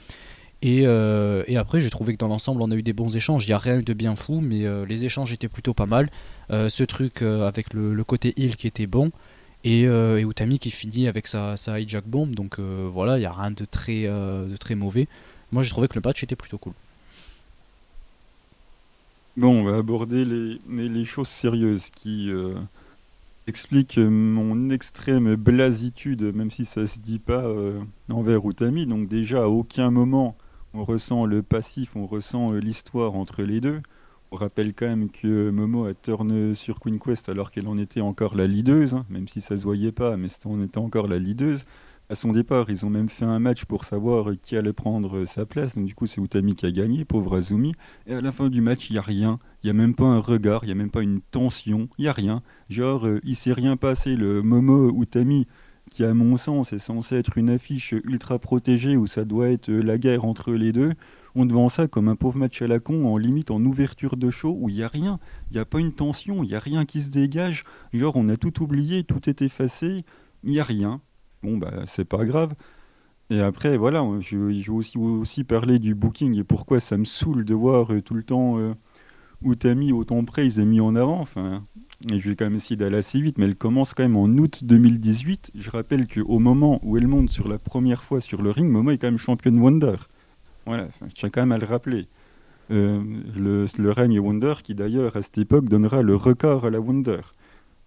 Et, 0.62 0.86
après, 1.56 1.80
j'ai 1.80 1.90
trouvé 1.90 2.14
que 2.14 2.18
dans 2.18 2.28
l'ensemble, 2.28 2.62
on 2.62 2.70
a 2.70 2.74
eu 2.74 2.82
des 2.82 2.92
bons 2.92 3.14
échanges. 3.16 3.46
Il 3.46 3.50
n'y 3.50 3.54
a 3.54 3.58
rien 3.58 3.80
de 3.80 3.92
bien 3.94 4.16
fou, 4.16 4.40
mais 4.40 4.64
les 4.86 5.04
échanges 5.04 5.32
étaient 5.32 5.48
plutôt 5.48 5.74
pas 5.74 5.86
mal. 5.86 6.10
ce 6.50 6.82
truc 6.82 7.22
avec 7.22 7.72
le, 7.74 7.94
le, 7.94 8.04
côté 8.04 8.34
heal 8.36 8.56
qui 8.56 8.66
était 8.66 8.88
bon. 8.88 9.12
Et, 9.64 9.86
euh, 9.86 10.20
Utami 10.20 10.58
qui 10.58 10.70
finit 10.70 11.06
avec 11.06 11.26
sa, 11.26 11.56
sa 11.56 11.80
hijack 11.80 12.06
bomb. 12.06 12.34
Donc 12.34 12.58
euh, 12.58 12.88
voilà, 12.92 13.16
il 13.16 13.20
n'y 13.20 13.26
a 13.26 13.32
rien 13.32 13.50
de 13.50 13.64
très, 13.64 14.06
euh, 14.06 14.46
de 14.46 14.56
très 14.56 14.74
mauvais. 14.74 15.08
Moi 15.50 15.62
j'ai 15.62 15.70
trouvé 15.70 15.88
que 15.88 15.94
le 15.94 16.00
patch 16.00 16.22
était 16.22 16.36
plutôt 16.36 16.58
cool. 16.58 16.72
Bon, 19.36 19.60
on 19.60 19.64
va 19.64 19.78
aborder 19.78 20.24
les, 20.24 20.60
les, 20.68 21.04
choses 21.04 21.28
sérieuses 21.28 21.88
qui 21.88 22.30
expliquent 23.46 23.96
mon 23.96 24.68
extrême 24.68 25.36
blasitude, 25.36 26.34
même 26.34 26.50
si 26.50 26.66
ça 26.66 26.86
se 26.86 26.98
dit 26.98 27.18
pas 27.18 27.42
envers 28.10 28.46
Utami. 28.46 28.86
Donc 28.86 29.08
déjà, 29.08 29.44
à 29.44 29.46
aucun 29.46 29.90
moment 29.90 30.36
on 30.74 30.84
ressent 30.84 31.24
le 31.24 31.42
passif, 31.42 31.96
on 31.96 32.06
ressent 32.06 32.52
l'histoire 32.52 33.14
entre 33.14 33.42
les 33.42 33.60
deux. 33.60 33.80
On 34.34 34.36
rappelle 34.36 34.72
quand 34.72 34.88
même 34.88 35.10
que 35.10 35.50
Momo 35.50 35.84
a 35.84 35.92
turné 35.92 36.54
sur 36.54 36.80
Queen 36.80 36.98
Quest 36.98 37.28
alors 37.28 37.50
qu'elle 37.50 37.68
en 37.68 37.76
était 37.76 38.00
encore 38.00 38.34
la 38.34 38.46
leaduse, 38.46 38.94
hein, 38.94 39.04
même 39.10 39.28
si 39.28 39.42
ça 39.42 39.58
se 39.58 39.62
voyait 39.62 39.92
pas, 39.92 40.16
mais 40.16 40.28
on 40.46 40.64
était 40.64 40.78
encore 40.78 41.06
la 41.06 41.18
leaduse. 41.18 41.66
À 42.08 42.14
son 42.14 42.32
départ, 42.32 42.70
ils 42.70 42.86
ont 42.86 42.88
même 42.88 43.10
fait 43.10 43.26
un 43.26 43.38
match 43.38 43.66
pour 43.66 43.84
savoir 43.84 44.30
qui 44.40 44.56
allait 44.56 44.72
prendre 44.72 45.26
sa 45.26 45.44
place. 45.44 45.76
Donc 45.76 45.84
du 45.84 45.94
coup, 45.94 46.06
c'est 46.06 46.22
Utami 46.22 46.54
qui 46.54 46.64
a 46.64 46.70
gagné, 46.70 47.04
pauvre 47.04 47.36
Azumi. 47.36 47.74
Et 48.06 48.14
à 48.14 48.22
la 48.22 48.32
fin 48.32 48.48
du 48.48 48.62
match, 48.62 48.88
il 48.88 48.94
n'y 48.94 48.98
a 48.98 49.02
rien. 49.02 49.38
Il 49.62 49.66
n'y 49.66 49.70
a 49.70 49.74
même 49.74 49.94
pas 49.94 50.06
un 50.06 50.20
regard, 50.20 50.64
il 50.64 50.68
n'y 50.68 50.72
a 50.72 50.76
même 50.76 50.90
pas 50.90 51.02
une 51.02 51.20
tension, 51.20 51.90
il 51.98 52.02
n'y 52.04 52.08
a 52.08 52.14
rien. 52.14 52.42
Genre, 52.70 53.06
euh, 53.06 53.20
il 53.24 53.36
s'est 53.36 53.52
rien 53.52 53.76
passé. 53.76 54.16
Le 54.16 54.40
Momo 54.40 54.98
Utami, 54.98 55.46
qui 55.90 56.04
à 56.04 56.14
mon 56.14 56.38
sens 56.38 56.72
est 56.72 56.78
censé 56.78 57.16
être 57.16 57.36
une 57.36 57.50
affiche 57.50 57.92
ultra 58.04 58.38
protégée 58.38 58.96
où 58.96 59.06
ça 59.06 59.26
doit 59.26 59.50
être 59.50 59.70
la 59.70 59.98
guerre 59.98 60.24
entre 60.24 60.52
les 60.52 60.72
deux, 60.72 60.94
on 61.34 61.46
te 61.46 61.52
vend 61.52 61.68
ça 61.68 61.88
comme 61.88 62.08
un 62.08 62.16
pauvre 62.16 62.38
match 62.38 62.60
à 62.62 62.66
la 62.66 62.78
con, 62.78 63.06
en 63.06 63.16
limite 63.16 63.50
en 63.50 63.64
ouverture 63.64 64.16
de 64.16 64.30
show, 64.30 64.56
où 64.60 64.68
il 64.68 64.76
n'y 64.76 64.82
a 64.82 64.88
rien, 64.88 65.18
il 65.50 65.54
n'y 65.54 65.60
a 65.60 65.64
pas 65.64 65.78
une 65.78 65.92
tension, 65.92 66.42
il 66.42 66.48
n'y 66.48 66.54
a 66.54 66.60
rien 66.60 66.84
qui 66.84 67.00
se 67.00 67.10
dégage, 67.10 67.64
genre 67.92 68.16
on 68.16 68.28
a 68.28 68.36
tout 68.36 68.62
oublié, 68.62 69.04
tout 69.04 69.28
est 69.28 69.42
effacé, 69.42 70.04
il 70.44 70.50
n'y 70.50 70.60
a 70.60 70.64
rien. 70.64 71.00
Bon, 71.42 71.56
bah 71.56 71.72
c'est 71.86 72.04
pas 72.04 72.24
grave. 72.24 72.54
Et 73.30 73.40
après, 73.40 73.76
voilà, 73.76 74.04
je, 74.20 74.36
vais 74.36 74.68
aussi, 74.98 75.44
parler 75.44 75.78
du 75.78 75.94
booking 75.94 76.38
et 76.38 76.44
pourquoi 76.44 76.80
ça 76.80 76.98
me 76.98 77.04
saoule 77.04 77.44
de 77.44 77.54
voir 77.54 77.92
euh, 77.92 78.02
tout 78.02 78.14
le 78.14 78.22
temps 78.22 78.58
euh, 78.58 78.74
où 79.42 79.54
t'as 79.54 79.74
mis 79.74 79.92
autant 79.92 80.22
praise 80.24 80.58
et 80.58 80.64
mis 80.64 80.80
en 80.80 80.94
avant. 80.96 81.20
Enfin, 81.20 81.64
je 82.06 82.28
vais 82.28 82.36
quand 82.36 82.44
même 82.44 82.56
essayer 82.56 82.76
d'aller 82.76 82.98
assez 82.98 83.20
vite, 83.20 83.38
mais 83.38 83.46
elle 83.46 83.56
commence 83.56 83.94
quand 83.94 84.02
même 84.02 84.16
en 84.16 84.26
août 84.26 84.64
2018. 84.64 85.52
Je 85.54 85.70
rappelle 85.70 86.06
qu'au 86.06 86.38
moment 86.38 86.78
où 86.82 86.96
elle 86.96 87.06
monte 87.06 87.30
sur 87.30 87.48
la 87.48 87.58
première 87.58 88.04
fois 88.04 88.20
sur 88.20 88.42
le 88.42 88.50
ring, 88.50 88.68
Momo 88.70 88.90
est 88.90 88.98
quand 88.98 89.08
même 89.08 89.18
championne 89.18 89.58
Wonder. 89.58 89.96
Voilà, 90.66 90.88
je 91.06 91.14
tiens 91.14 91.30
quand 91.30 91.42
même 91.42 91.52
à 91.52 91.58
le 91.58 91.66
rappeler. 91.66 92.06
Euh, 92.70 93.02
le, 93.36 93.90
règne 93.90 94.18
Wonder, 94.18 94.54
qui 94.62 94.74
d'ailleurs 94.74 95.16
à 95.16 95.22
cette 95.22 95.38
époque 95.38 95.68
donnera 95.68 96.02
le 96.02 96.14
record 96.16 96.64
à 96.64 96.70
la 96.70 96.80
Wonder. 96.80 97.20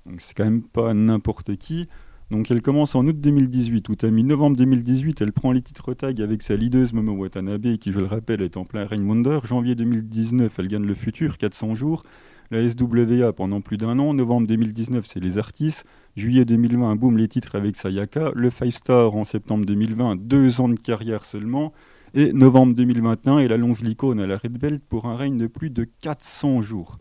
Donc 0.05 0.21
c'est 0.21 0.35
quand 0.35 0.43
même 0.43 0.61
pas 0.61 0.93
n'importe 0.93 1.55
qui. 1.55 1.87
Donc 2.31 2.51
elle 2.51 2.61
commence 2.61 2.95
en 2.95 3.05
août 3.07 3.19
2018, 3.19 3.89
ou 3.89 3.95
à 4.01 4.09
mi-novembre 4.09 4.57
2018, 4.57 5.21
elle 5.21 5.31
prend 5.31 5.51
les 5.51 5.61
titres 5.61 5.93
tag 5.93 6.21
avec 6.21 6.41
sa 6.41 6.55
leaduse 6.55 6.91
Momo 6.91 7.13
Watanabe, 7.13 7.77
qui 7.77 7.91
je 7.91 7.99
le 7.99 8.05
rappelle 8.05 8.41
est 8.41 8.57
en 8.57 8.65
plein 8.65 8.85
règne 8.85 9.07
Wonder. 9.07 9.39
Janvier 9.43 9.75
2019, 9.75 10.53
elle 10.59 10.67
gagne 10.67 10.85
le 10.85 10.95
futur, 10.95 11.37
400 11.37 11.75
jours. 11.75 12.03
La 12.51 12.67
SWA 12.69 13.33
pendant 13.33 13.61
plus 13.61 13.77
d'un 13.77 13.97
an. 13.97 14.13
Novembre 14.13 14.47
2019, 14.47 15.05
c'est 15.05 15.19
les 15.19 15.39
artistes. 15.39 15.85
Juillet 16.15 16.45
2020, 16.45 16.95
boum, 16.95 17.17
les 17.17 17.27
titres 17.27 17.55
avec 17.55 17.75
Sayaka. 17.75 18.31
Le 18.35 18.51
5 18.51 18.71
Star 18.71 19.15
en 19.15 19.23
septembre 19.23 19.65
2020, 19.65 20.15
deux 20.17 20.61
ans 20.61 20.69
de 20.69 20.79
carrière 20.79 21.25
seulement. 21.25 21.73
Et 22.17 22.31
novembre 22.31 22.75
2021, 22.75 23.39
elle 23.39 23.51
allonge 23.51 23.81
l'icône 23.81 24.21
à 24.21 24.25
la 24.25 24.37
Red 24.37 24.53
Belt 24.53 24.81
pour 24.87 25.05
un 25.05 25.17
règne 25.17 25.37
de 25.37 25.47
plus 25.47 25.69
de 25.69 25.83
400 25.83 26.61
jours. 26.61 26.97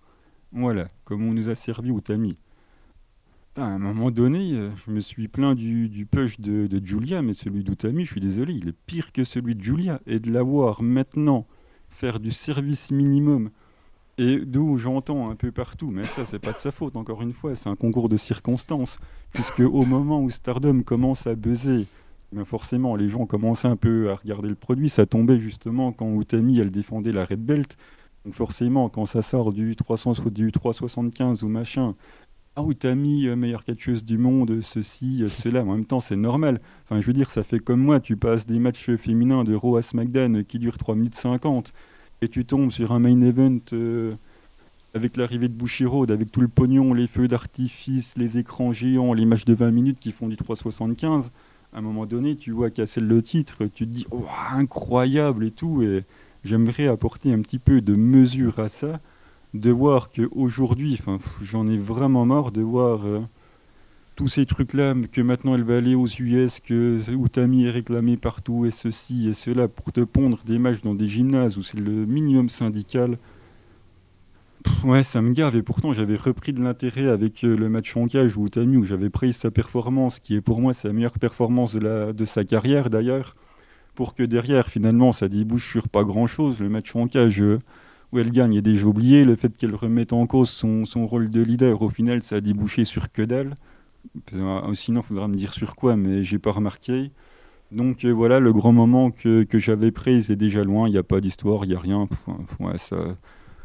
Voilà, 0.51 0.89
comme 1.05 1.25
on 1.25 1.33
nous 1.33 1.49
a 1.49 1.55
servi 1.55 1.93
au 1.93 2.01
tamis. 2.01 2.37
À 3.55 3.63
un 3.63 3.79
moment 3.79 4.11
donné, 4.11 4.55
euh, 4.55 4.71
je 4.75 4.91
me 4.91 4.99
suis 4.99 5.29
plaint 5.29 5.55
du, 5.57 6.09
push 6.11 6.41
de, 6.41 6.69
Julia, 6.85 7.23
mais 7.23 7.33
celui 7.33 7.63
d'Utami, 7.63 8.05
je 8.05 8.11
suis 8.11 8.21
désolé, 8.21 8.55
il 8.55 8.67
est 8.67 8.77
pire 8.87 9.13
que 9.13 9.23
celui 9.23 9.55
de 9.55 9.63
Julia. 9.63 10.01
Et 10.09 10.19
de 10.19 10.33
l'avoir 10.33 10.83
maintenant 10.83 11.47
faire 11.91 12.19
du 12.19 12.33
service 12.33 12.91
minimum, 12.91 13.51
et 14.19 14.39
d'où 14.39 14.79
j'entends 14.79 15.31
un 15.31 15.37
peu 15.37 15.53
partout, 15.53 15.93
mais 15.93 16.03
ça, 16.03 16.25
c'est 16.25 16.41
pas 16.41 16.51
de 16.51 16.57
sa 16.57 16.73
faute, 16.73 16.97
encore 16.97 17.23
une 17.23 17.35
fois, 17.35 17.55
c'est 17.55 17.69
un 17.69 17.77
concours 17.77 18.09
de 18.09 18.17
circonstances, 18.17 18.99
puisque 19.33 19.61
au 19.61 19.85
moment 19.85 20.21
où 20.21 20.31
Stardom 20.31 20.83
commence 20.83 21.29
à 21.29 21.37
buzzer 21.37 21.87
forcément, 22.45 22.97
les 22.97 23.09
gens 23.09 23.27
commençaient 23.27 23.69
un 23.69 23.77
peu 23.77 24.11
à 24.11 24.17
regarder 24.17 24.49
le 24.49 24.55
produit. 24.55 24.89
Ça 24.89 25.07
tombait 25.07 25.39
justement 25.39 25.93
quand 25.93 26.21
Utami, 26.21 26.59
elle 26.59 26.71
défendait 26.71 27.13
la 27.13 27.25
Red 27.25 27.45
Belt. 27.45 27.77
Donc 28.25 28.35
forcément, 28.35 28.89
quand 28.89 29.07
ça 29.07 29.23
sort 29.23 29.53
du, 29.53 29.77
300, 29.77 30.15
du 30.33 30.51
375 30.51 31.43
ou 31.43 31.49
machin, 31.49 31.95
ah 32.57 32.63
Utami, 32.69 33.27
euh, 33.27 33.37
meilleure 33.37 33.65
catcheuse 33.65 34.05
du 34.05 34.17
monde, 34.17 34.61
ceci, 34.63 35.23
euh, 35.23 35.27
cela, 35.27 35.63
en 35.63 35.73
même 35.75 35.87
temps 35.87 36.01
c'est 36.01 36.17
normal. 36.17 36.61
Enfin 36.85 37.01
je 37.01 37.07
veux 37.07 37.13
dire, 37.13 37.31
ça 37.31 37.43
fait 37.43 37.59
comme 37.59 37.81
moi, 37.81 38.01
tu 38.01 38.17
passes 38.17 38.47
des 38.47 38.59
matchs 38.59 38.95
féminins 38.97 39.45
de 39.45 39.55
Raw 39.55 39.77
à 39.77 39.83
SmackDown 39.83 40.45
qui 40.45 40.59
durent 40.59 40.79
3 40.79 40.95
minutes 40.95 41.17
50 41.17 41.73
et 42.23 42.29
tu 42.29 42.45
tombes 42.45 42.71
sur 42.71 42.93
un 42.93 43.01
main 43.01 43.21
event 43.21 43.59
euh, 43.73 44.15
avec 44.95 45.17
l'arrivée 45.17 45.49
de 45.49 45.55
Bushiroad, 45.55 46.11
avec 46.11 46.31
tout 46.31 46.41
le 46.41 46.49
pognon, 46.49 46.95
les 46.95 47.09
feux 47.09 47.29
d'artifice, 47.29 48.17
les 48.17 48.39
écrans 48.39 48.73
géants, 48.73 49.13
les 49.13 49.27
matchs 49.27 49.45
de 49.45 49.55
20 49.55 49.71
minutes 49.73 49.99
qui 49.99 50.13
font 50.13 50.29
du 50.29 50.37
375 50.37 51.33
à 51.75 51.79
un 51.79 51.83
moment 51.83 52.07
donné, 52.07 52.37
tu 52.37 52.53
vois 52.53 52.71
casser 52.71 53.01
le 53.01 53.21
titre, 53.21 53.65
tu 53.67 53.85
te 53.85 53.91
dis 53.91 54.07
oh, 54.13 54.25
incroyable 54.53 55.45
et 55.45 55.51
tout. 55.51 55.83
Et 55.83 56.05
j'aimerais 56.45 56.87
apporter 56.87 57.33
un 57.33 57.41
petit 57.41 57.59
peu 57.59 57.81
de 57.81 57.97
mesure 57.97 58.61
à 58.61 58.69
ça, 58.69 59.01
de 59.55 59.71
voir 59.71 60.11
qu'aujourd'hui, 60.11 61.01
j'en 61.43 61.67
ai 61.67 61.77
vraiment 61.77 62.27
marre 62.27 62.53
de 62.53 62.63
voir 62.63 63.05
euh, 63.07 63.21
tous 64.15 64.29
ces 64.29 64.47
trucs-là, 64.47 64.95
que 65.11 65.21
maintenant 65.21 65.57
elle 65.57 65.65
va 65.65 65.79
aller 65.79 65.97
aux 65.97 66.07
US, 66.07 66.61
que 66.61 67.01
Utami 67.11 67.65
est 67.65 67.71
réclamé 67.71 68.17
partout, 68.17 68.67
et 68.67 68.71
ceci 68.71 69.29
et 69.29 69.35
cela, 69.35 69.67
pour 69.67 69.93
te 69.93 70.01
pondre 70.01 70.39
des 70.47 70.61
matchs 70.61 70.83
dans 70.83 70.95
des 70.95 71.09
gymnases 71.09 71.59
où 71.59 71.65
c'est 71.65 71.81
le 71.81 72.07
minimum 72.07 72.49
syndical 72.49 73.19
ouais, 74.85 75.03
ça 75.03 75.23
me 75.23 75.33
gave. 75.33 75.57
Et 75.57 75.63
pourtant, 75.63 75.93
j'avais 75.93 76.17
repris 76.17 76.53
de 76.53 76.63
l'intérêt 76.63 77.09
avec 77.09 77.45
euh, 77.45 77.57
le 77.57 77.69
match 77.69 77.97
en 77.97 78.07
cage 78.07 78.37
où 78.37 78.47
Utami, 78.47 78.77
où 78.77 78.85
j'avais 78.85 79.11
pris 79.11 79.33
sa 79.33 79.51
performance, 79.51 80.19
qui 80.19 80.35
est 80.37 80.41
pour 80.41 80.61
moi 80.61 80.73
sa 80.73 80.93
meilleure 80.93 81.19
performance 81.19 81.75
de, 81.75 82.25
sa 82.25 82.45
carrière 82.45 82.91
d'ailleurs, 82.91 83.35
pour 83.95 84.15
que 84.15 84.23
derrière, 84.23 84.69
finalement, 84.69 85.13
ça 85.13 85.29
débouche 85.29 85.71
sur 85.71 85.89
pas 85.89 86.05
grand-chose. 86.05 86.61
Le 86.61 86.69
match 86.69 86.95
en 86.97 87.07
cage 87.09 87.41
euh, 87.41 87.59
où 88.13 88.19
elle 88.19 88.31
gagne 88.31 88.55
est 88.55 88.63
déjà 88.63 88.87
oublié. 88.87 89.25
Le 89.25 89.37
fait 89.37 89.57
qu'elle 89.57 89.75
remette 89.75 90.13
en 90.13 90.27
cause 90.27 90.51
son, 90.51 90.85
rôle 91.07 91.31
de 91.31 91.43
leader, 91.43 91.83
au 91.83 91.91
final, 91.91 92.23
ça 92.23 92.37
a 92.37 92.41
débouché 92.41 92.85
sur 92.85 93.13
que 93.13 93.23
dalle. 93.23 93.55
Euh, 94.35 94.75
sinon, 94.75 95.01
il 95.01 95.07
faudra 95.07 95.29
me 95.29 95.35
dire 95.35 95.53
sur 95.53 95.77
quoi, 95.77 95.97
mais 95.97 96.23
j'ai 96.25 96.39
pas 96.39 96.53
remarqué. 96.53 97.11
Donc 97.73 98.05
voilà, 98.05 98.39
le 98.41 98.53
grand 98.53 98.73
moment 98.73 99.11
que, 99.11 99.43
que 99.43 99.59
j'avais 99.59 99.91
pris, 99.91 100.23
c'est 100.23 100.37
déjà 100.37 100.63
loin. 100.65 100.89
Il 100.89 100.93
n'y 100.93 100.99
a 100.99 101.03
pas 101.03 101.21
d'histoire, 101.21 101.65
il 101.65 101.71
n'y 101.71 101.75
a 101.75 101.79
rien. 101.79 102.07
ouais, 102.61 102.79
ça 102.79 103.17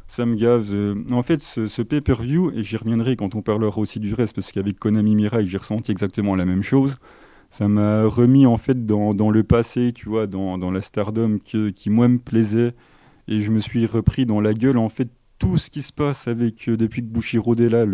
ça 0.09 0.25
me 0.25 0.35
gave. 0.35 0.73
Euh, 0.73 0.95
en 1.11 1.21
fait, 1.21 1.41
ce, 1.41 1.81
pay-per-view, 1.81 2.51
et 2.51 2.63
j'y 2.63 2.75
reviendrai 2.75 3.15
quand 3.15 3.35
on 3.35 3.41
parlera 3.41 3.79
aussi 3.79 3.99
du 3.99 4.13
reste, 4.13 4.33
parce 4.35 4.51
qu'avec 4.51 4.77
Konami 4.79 5.15
Mirai, 5.15 5.45
j'ai 5.45 5.57
ressenti 5.57 5.91
exactement 5.91 6.35
la 6.35 6.45
même 6.45 6.63
chose. 6.63 6.97
Ça 7.51 7.67
m'a 7.67 8.05
remis 8.05 8.45
en 8.45 8.57
fait 8.57 8.85
dans, 8.85 9.13
le 9.31 9.43
passé, 9.43 9.91
tu 9.93 10.09
vois, 10.09 10.27
dans, 10.27 10.57
dans 10.57 10.71
la 10.71 10.81
Stardom 10.81 11.37
qui, 11.39 11.89
moi 11.89 12.07
me 12.07 12.17
plaisait, 12.17 12.73
et 13.27 13.39
je 13.39 13.51
me 13.51 13.59
suis 13.59 13.85
repris 13.85 14.25
dans 14.25 14.41
la 14.41 14.53
gueule 14.53 14.77
en 14.77 14.89
fait 14.89 15.09
tout 15.37 15.57
ce 15.57 15.69
qui 15.69 15.81
se 15.83 15.93
passe 15.93 16.27
avec 16.27 16.67
euh, 16.67 16.75
depuis 16.75 17.01
que 17.01 17.07
Bushiroad 17.07 17.59
est 17.61 17.69
là, 17.69 17.85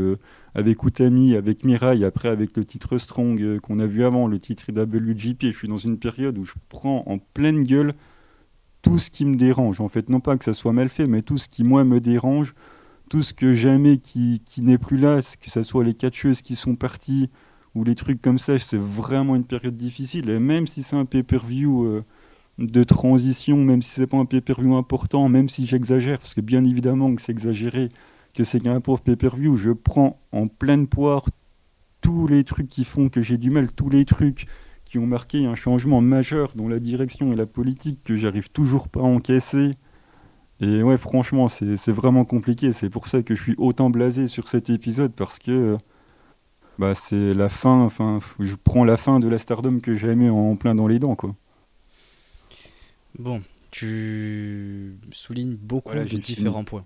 avec 0.56 0.84
Utami, 0.84 1.36
avec 1.36 1.64
Mirai, 1.64 2.04
après 2.04 2.30
avec 2.30 2.58
le 2.58 2.66
titre 2.66 2.98
Strong 2.98 3.42
euh, 3.42 3.60
qu'on 3.60 3.80
a 3.80 3.86
vu 3.86 4.04
avant, 4.04 4.28
le 4.28 4.40
titre 4.40 4.72
WGP, 4.72 5.52
je 5.52 5.58
suis 5.58 5.68
dans 5.68 5.78
une 5.78 6.00
période 6.00 6.38
où 6.38 6.46
je 6.46 6.54
prends 6.70 7.04
en 7.06 7.18
pleine 7.20 7.64
gueule 7.64 7.94
tout 8.86 9.00
ce 9.00 9.10
qui 9.10 9.26
me 9.26 9.36
dérange. 9.36 9.82
En 9.82 9.90
fait, 9.90 10.10
non 10.10 10.20
pas 10.20 10.38
que 10.38 10.46
ça 10.46 10.54
soit 10.54 10.72
mal 10.72 10.90
fait, 10.90 11.08
mais 11.08 11.24
tout 11.24 11.40
ce 11.40 11.50
qui 11.50 11.64
moi 11.64 11.84
me 11.84 12.00
dérange, 12.00 12.54
tout 13.10 13.24
ce 13.24 13.34
que 13.34 13.52
j'aimais 13.52 13.98
qui, 13.98 14.44
qui 14.46 14.62
n'est 14.62 14.78
plus 14.78 14.98
là, 14.98 15.22
que 15.42 15.50
ce 15.50 15.64
soit 15.64 15.84
les 15.84 15.96
catcheuses 15.96 16.44
qui 16.44 16.56
sont 16.56 16.76
parties 16.76 17.32
ou 17.74 17.84
les 17.84 17.96
trucs 17.96 18.22
comme 18.22 18.38
ça, 18.38 18.60
c'est 18.60 18.78
vraiment 18.78 19.36
une 19.36 19.46
période 19.46 19.76
difficile. 19.76 20.30
Et 20.30 20.38
même 20.38 20.68
si 20.68 20.84
c'est 20.84 20.96
un 20.96 21.06
pay-per-view 21.06 21.84
euh, 21.84 22.04
de 22.60 22.84
transition, 22.84 23.58
même 23.58 23.82
si 23.82 23.90
c'est 23.90 24.06
pas 24.08 24.18
un 24.18 24.26
pay-per-view 24.26 24.76
important, 24.76 25.28
même 25.30 25.50
si 25.50 25.66
j'exagère, 25.66 26.20
parce 26.20 26.36
que 26.36 26.42
bien 26.42 26.64
évidemment 26.64 27.16
que 27.16 27.24
c'est 27.24 27.32
exagéré, 27.32 27.90
que 28.36 28.44
c'est 28.44 28.60
qu'un 28.60 28.82
pauvre 28.82 29.02
pay-per-view, 29.02 29.58
je 29.58 29.72
prends 29.72 30.20
en 30.32 30.48
pleine 30.48 30.86
poire 30.86 31.26
tous 32.02 32.28
les 32.28 32.44
trucs 32.44 32.68
qui 32.68 32.86
font 32.86 33.10
que 33.10 33.24
j'ai 33.24 33.40
du 33.40 33.50
mal, 33.50 33.72
tous 33.72 33.90
les 33.90 34.06
trucs 34.06 34.46
qui 34.96 35.00
ont 35.00 35.08
marqué 35.08 35.46
un 35.46 35.56
changement 35.56 36.00
majeur 36.00 36.54
dans 36.56 36.70
la 36.70 36.80
direction 36.80 37.34
et 37.34 37.36
la 37.36 37.46
politique 37.46 38.00
que 38.06 38.16
j'arrive 38.16 38.50
toujours 38.50 38.88
pas 38.88 39.02
à 39.02 39.04
encaisser. 39.04 39.72
Et 40.62 40.84
ouais, 40.84 40.98
franchement, 40.98 41.50
c'est 41.50 41.90
vraiment 41.90 42.24
compliqué. 42.24 42.72
C'est 42.72 42.90
pour 42.90 43.10
ça 43.10 43.22
que 43.22 43.36
je 43.36 43.42
suis 43.42 43.56
autant 43.58 43.90
blasé 43.90 44.28
sur 44.28 44.48
cet 44.48 44.70
épisode 44.70 45.12
parce 45.12 45.38
que 45.38 45.76
bah, 46.80 46.96
c'est 46.96 47.34
la 47.34 47.50
fin. 47.50 47.82
Enfin, 47.82 48.20
je 48.40 48.56
prends 48.56 48.86
la 48.86 48.96
fin 48.96 49.20
de 49.20 49.28
la 49.28 49.38
Stardom 49.38 49.82
que 49.82 49.96
j'ai 49.96 50.08
aimé 50.08 50.30
en 50.30 50.56
plein 50.56 50.76
dans 50.76 50.88
les 50.88 50.98
dents, 50.98 51.16
quoi. 51.16 51.36
Bon, 53.20 53.42
tu 53.72 54.98
soulignes 55.12 55.58
beaucoup 55.58 55.94
de 55.94 56.18
différents 56.18 56.64
points. 56.64 56.86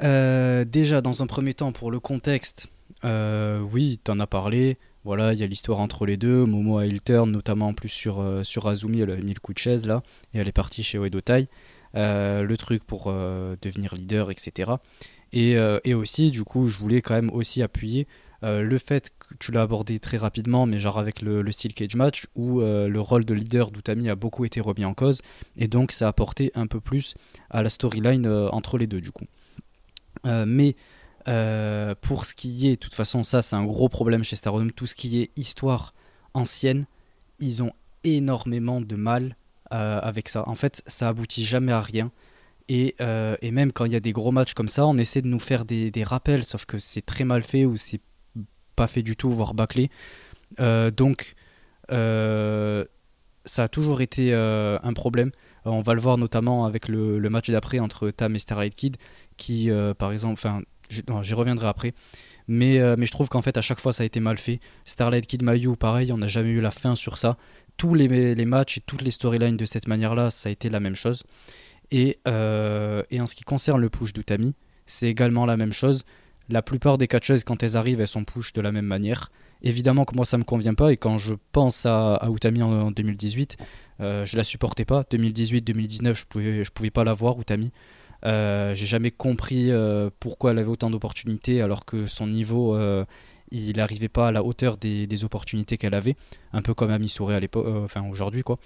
Euh, 0.00 0.64
déjà, 0.64 1.00
dans 1.00 1.24
un 1.24 1.26
premier 1.26 1.54
temps, 1.54 1.72
pour 1.72 1.90
le 1.90 1.98
contexte, 1.98 2.68
euh, 3.04 3.58
oui, 3.72 3.98
tu 4.04 4.12
en 4.12 4.20
as 4.20 4.28
parlé. 4.28 4.78
Voilà, 5.04 5.32
il 5.32 5.38
y 5.38 5.42
a 5.42 5.46
l'histoire 5.46 5.80
entre 5.80 6.06
les 6.06 6.16
deux. 6.16 6.44
Momo 6.44 6.78
a 6.78 6.86
eu 6.86 6.90
le 6.90 7.00
turn, 7.00 7.30
notamment 7.30 7.68
en 7.68 7.74
plus 7.74 7.88
sur, 7.88 8.20
euh, 8.20 8.44
sur 8.44 8.68
Azumi, 8.68 9.00
elle 9.00 9.10
a 9.10 9.16
mis 9.16 9.34
le 9.34 9.40
coup 9.40 9.52
de 9.52 9.58
chaise 9.58 9.86
là, 9.86 10.02
et 10.34 10.38
elle 10.38 10.48
est 10.48 10.52
partie 10.52 10.82
chez 10.82 10.98
Oedo 10.98 11.20
Tai. 11.20 11.48
le 11.94 12.54
truc 12.56 12.84
pour 12.84 13.12
devenir 13.12 13.94
leader, 13.94 14.30
etc. 14.30 14.72
Et, 15.32 15.56
et, 15.84 15.94
aussi, 15.94 16.30
du 16.30 16.44
coup, 16.44 16.68
je 16.68 16.78
voulais 16.78 17.02
quand 17.02 17.14
même 17.14 17.30
aussi 17.30 17.62
appuyer 17.62 18.06
euh, 18.44 18.62
le 18.62 18.78
fait 18.78 19.12
que 19.20 19.34
tu 19.38 19.52
l'as 19.52 19.62
abordé 19.62 20.00
très 20.00 20.16
rapidement, 20.16 20.66
mais 20.66 20.80
genre 20.80 20.98
avec 20.98 21.22
le, 21.22 21.48
style 21.52 21.74
cage 21.74 21.94
match, 21.94 22.26
où 22.34 22.60
euh, 22.60 22.88
le 22.88 23.00
rôle 23.00 23.24
de 23.24 23.34
leader 23.34 23.70
d'Utami 23.70 24.08
a 24.08 24.16
beaucoup 24.16 24.44
été 24.44 24.60
remis 24.60 24.84
en 24.84 24.94
cause, 24.94 25.22
et 25.56 25.68
donc 25.68 25.92
ça 25.92 26.06
a 26.06 26.08
apporté 26.08 26.50
un 26.54 26.66
peu 26.66 26.80
plus 26.80 27.14
à 27.50 27.62
la 27.62 27.70
storyline 27.70 28.26
euh, 28.26 28.48
entre 28.50 28.78
les 28.78 28.86
deux 28.86 29.00
du 29.00 29.12
coup. 29.12 29.26
mais 30.24 30.74
pour 31.24 32.24
ce 32.24 32.34
qui 32.34 32.68
est, 32.68 32.72
de 32.72 32.76
toute 32.76 32.94
façon, 32.94 33.22
ça 33.22 33.42
c'est 33.42 33.56
un 33.56 33.64
gros 33.64 33.88
problème 33.88 34.24
chez 34.24 34.36
Stardom, 34.36 34.68
tout 34.70 34.86
ce 34.86 34.94
qui 34.94 35.20
est 35.20 35.30
histoire 35.36 35.94
ancienne, 36.34 36.86
ils 37.38 37.62
ont 37.62 37.72
énormément 38.04 38.80
de 38.80 38.96
mal 38.96 39.36
avec 39.70 40.28
ça. 40.28 40.48
En 40.48 40.54
fait, 40.54 40.82
ça 40.86 41.08
aboutit 41.08 41.44
jamais 41.44 41.72
à 41.72 41.80
rien. 41.80 42.10
Et, 42.68 42.94
même 43.42 43.72
quand 43.72 43.84
il 43.84 43.92
y 43.92 43.96
a 43.96 44.00
des 44.00 44.12
gros 44.12 44.32
matchs 44.32 44.54
comme 44.54 44.68
ça, 44.68 44.86
on 44.86 44.96
essaie 44.96 45.22
de 45.22 45.28
nous 45.28 45.38
faire 45.38 45.64
des, 45.64 46.04
rappels, 46.04 46.44
sauf 46.44 46.64
que 46.64 46.78
c'est 46.78 47.02
très 47.02 47.24
mal 47.24 47.42
fait 47.42 47.64
ou 47.64 47.76
c'est 47.76 48.00
pas 48.76 48.86
fait 48.86 49.02
du 49.02 49.16
tout, 49.16 49.30
voire 49.30 49.54
bâclé. 49.54 49.90
Euh, 50.60 50.90
donc, 50.90 51.34
euh, 51.90 52.84
ça 53.44 53.64
a 53.64 53.68
toujours 53.68 54.00
été 54.00 54.32
euh, 54.32 54.78
un 54.82 54.92
problème. 54.92 55.30
on 55.64 55.80
va 55.80 55.94
le 55.94 56.00
voir 56.00 56.18
notamment 56.18 56.64
avec 56.64 56.88
le, 56.88 57.18
match 57.28 57.50
d'après 57.50 57.78
entre 57.78 58.10
Tam 58.10 58.34
et 58.34 58.38
Starlight 58.38 58.74
Kid, 58.74 58.96
qui, 59.36 59.70
par 59.98 60.12
exemple, 60.12 60.34
enfin, 60.34 60.62
j'y 60.92 61.34
reviendrai 61.34 61.66
après. 61.66 61.94
Mais, 62.48 62.80
mais 62.96 63.06
je 63.06 63.12
trouve 63.12 63.28
qu'en 63.28 63.42
fait, 63.42 63.56
à 63.56 63.62
chaque 63.62 63.80
fois, 63.80 63.92
ça 63.92 64.02
a 64.02 64.06
été 64.06 64.20
mal 64.20 64.36
fait. 64.36 64.60
Starlight 64.84 65.26
Kid 65.26 65.42
Mayu, 65.42 65.76
pareil, 65.76 66.12
on 66.12 66.18
n'a 66.18 66.26
jamais 66.26 66.50
eu 66.50 66.60
la 66.60 66.70
fin 66.70 66.94
sur 66.94 67.18
ça. 67.18 67.36
Tous 67.76 67.94
les, 67.94 68.44
matchs 68.44 68.78
et 68.78 68.80
toutes 68.80 69.02
les 69.02 69.10
storylines 69.10 69.56
de 69.56 69.64
cette 69.64 69.88
manière-là, 69.88 70.30
ça 70.30 70.48
a 70.48 70.52
été 70.52 70.68
la 70.68 70.80
même 70.80 70.94
chose. 70.94 71.22
Et, 71.90 72.18
et 72.26 73.20
en 73.20 73.26
ce 73.26 73.34
qui 73.34 73.44
concerne 73.44 73.80
le 73.80 73.88
push 73.88 74.12
d'Utami, 74.12 74.54
c'est 74.86 75.08
également 75.08 75.46
la 75.46 75.56
même 75.56 75.72
chose. 75.72 76.04
La 76.48 76.62
plupart 76.62 76.98
des 76.98 77.08
catcheuses, 77.08 77.44
quand 77.44 77.62
elles 77.62 77.76
arrivent, 77.76 78.00
elles 78.00 78.08
sont 78.08 78.24
push 78.24 78.52
de 78.52 78.60
la 78.60 78.72
même 78.72 78.86
manière. 78.86 79.30
Évidemment 79.62 80.04
que 80.04 80.14
moi, 80.16 80.24
ça 80.24 80.38
me 80.38 80.44
convient 80.44 80.74
pas. 80.74 80.92
Et 80.92 80.96
quand 80.96 81.18
je 81.18 81.34
pense 81.52 81.86
à, 81.86 82.16
à 82.16 82.28
Utami 82.30 82.62
en, 82.62 82.90
2018, 82.90 83.56
euh, 84.00 84.26
je 84.26 84.36
la 84.36 84.44
supportais 84.44 84.84
pas. 84.84 85.02
2018-2019, 85.02 86.14
je 86.14 86.24
pouvais, 86.26 86.64
je 86.64 86.70
pouvais 86.70 86.90
pas 86.90 87.04
la 87.04 87.12
voir, 87.12 87.40
Utami. 87.40 87.72
Euh, 88.24 88.74
J'ai 88.74 88.86
jamais 88.86 89.10
compris 89.10 89.70
euh, 89.70 90.10
pourquoi 90.20 90.52
elle 90.52 90.58
avait 90.58 90.68
autant 90.68 90.90
d'opportunités 90.90 91.60
alors 91.60 91.84
que 91.84 92.06
son 92.06 92.26
niveau, 92.26 92.76
euh, 92.76 93.04
il 93.50 93.76
n'arrivait 93.76 94.08
pas 94.08 94.28
à 94.28 94.32
la 94.32 94.44
hauteur 94.44 94.76
des, 94.76 95.24
opportunités 95.24 95.76
qu'elle 95.76 95.94
avait. 95.94 96.16
Un 96.52 96.62
peu 96.62 96.74
comme 96.74 96.90
Ami 96.90 97.08
Souré 97.08 97.34
à 97.34 97.40
l'époque, 97.40 97.66
enfin 97.84 98.06
aujourd'hui 98.08 98.42
quoi. 98.42 98.58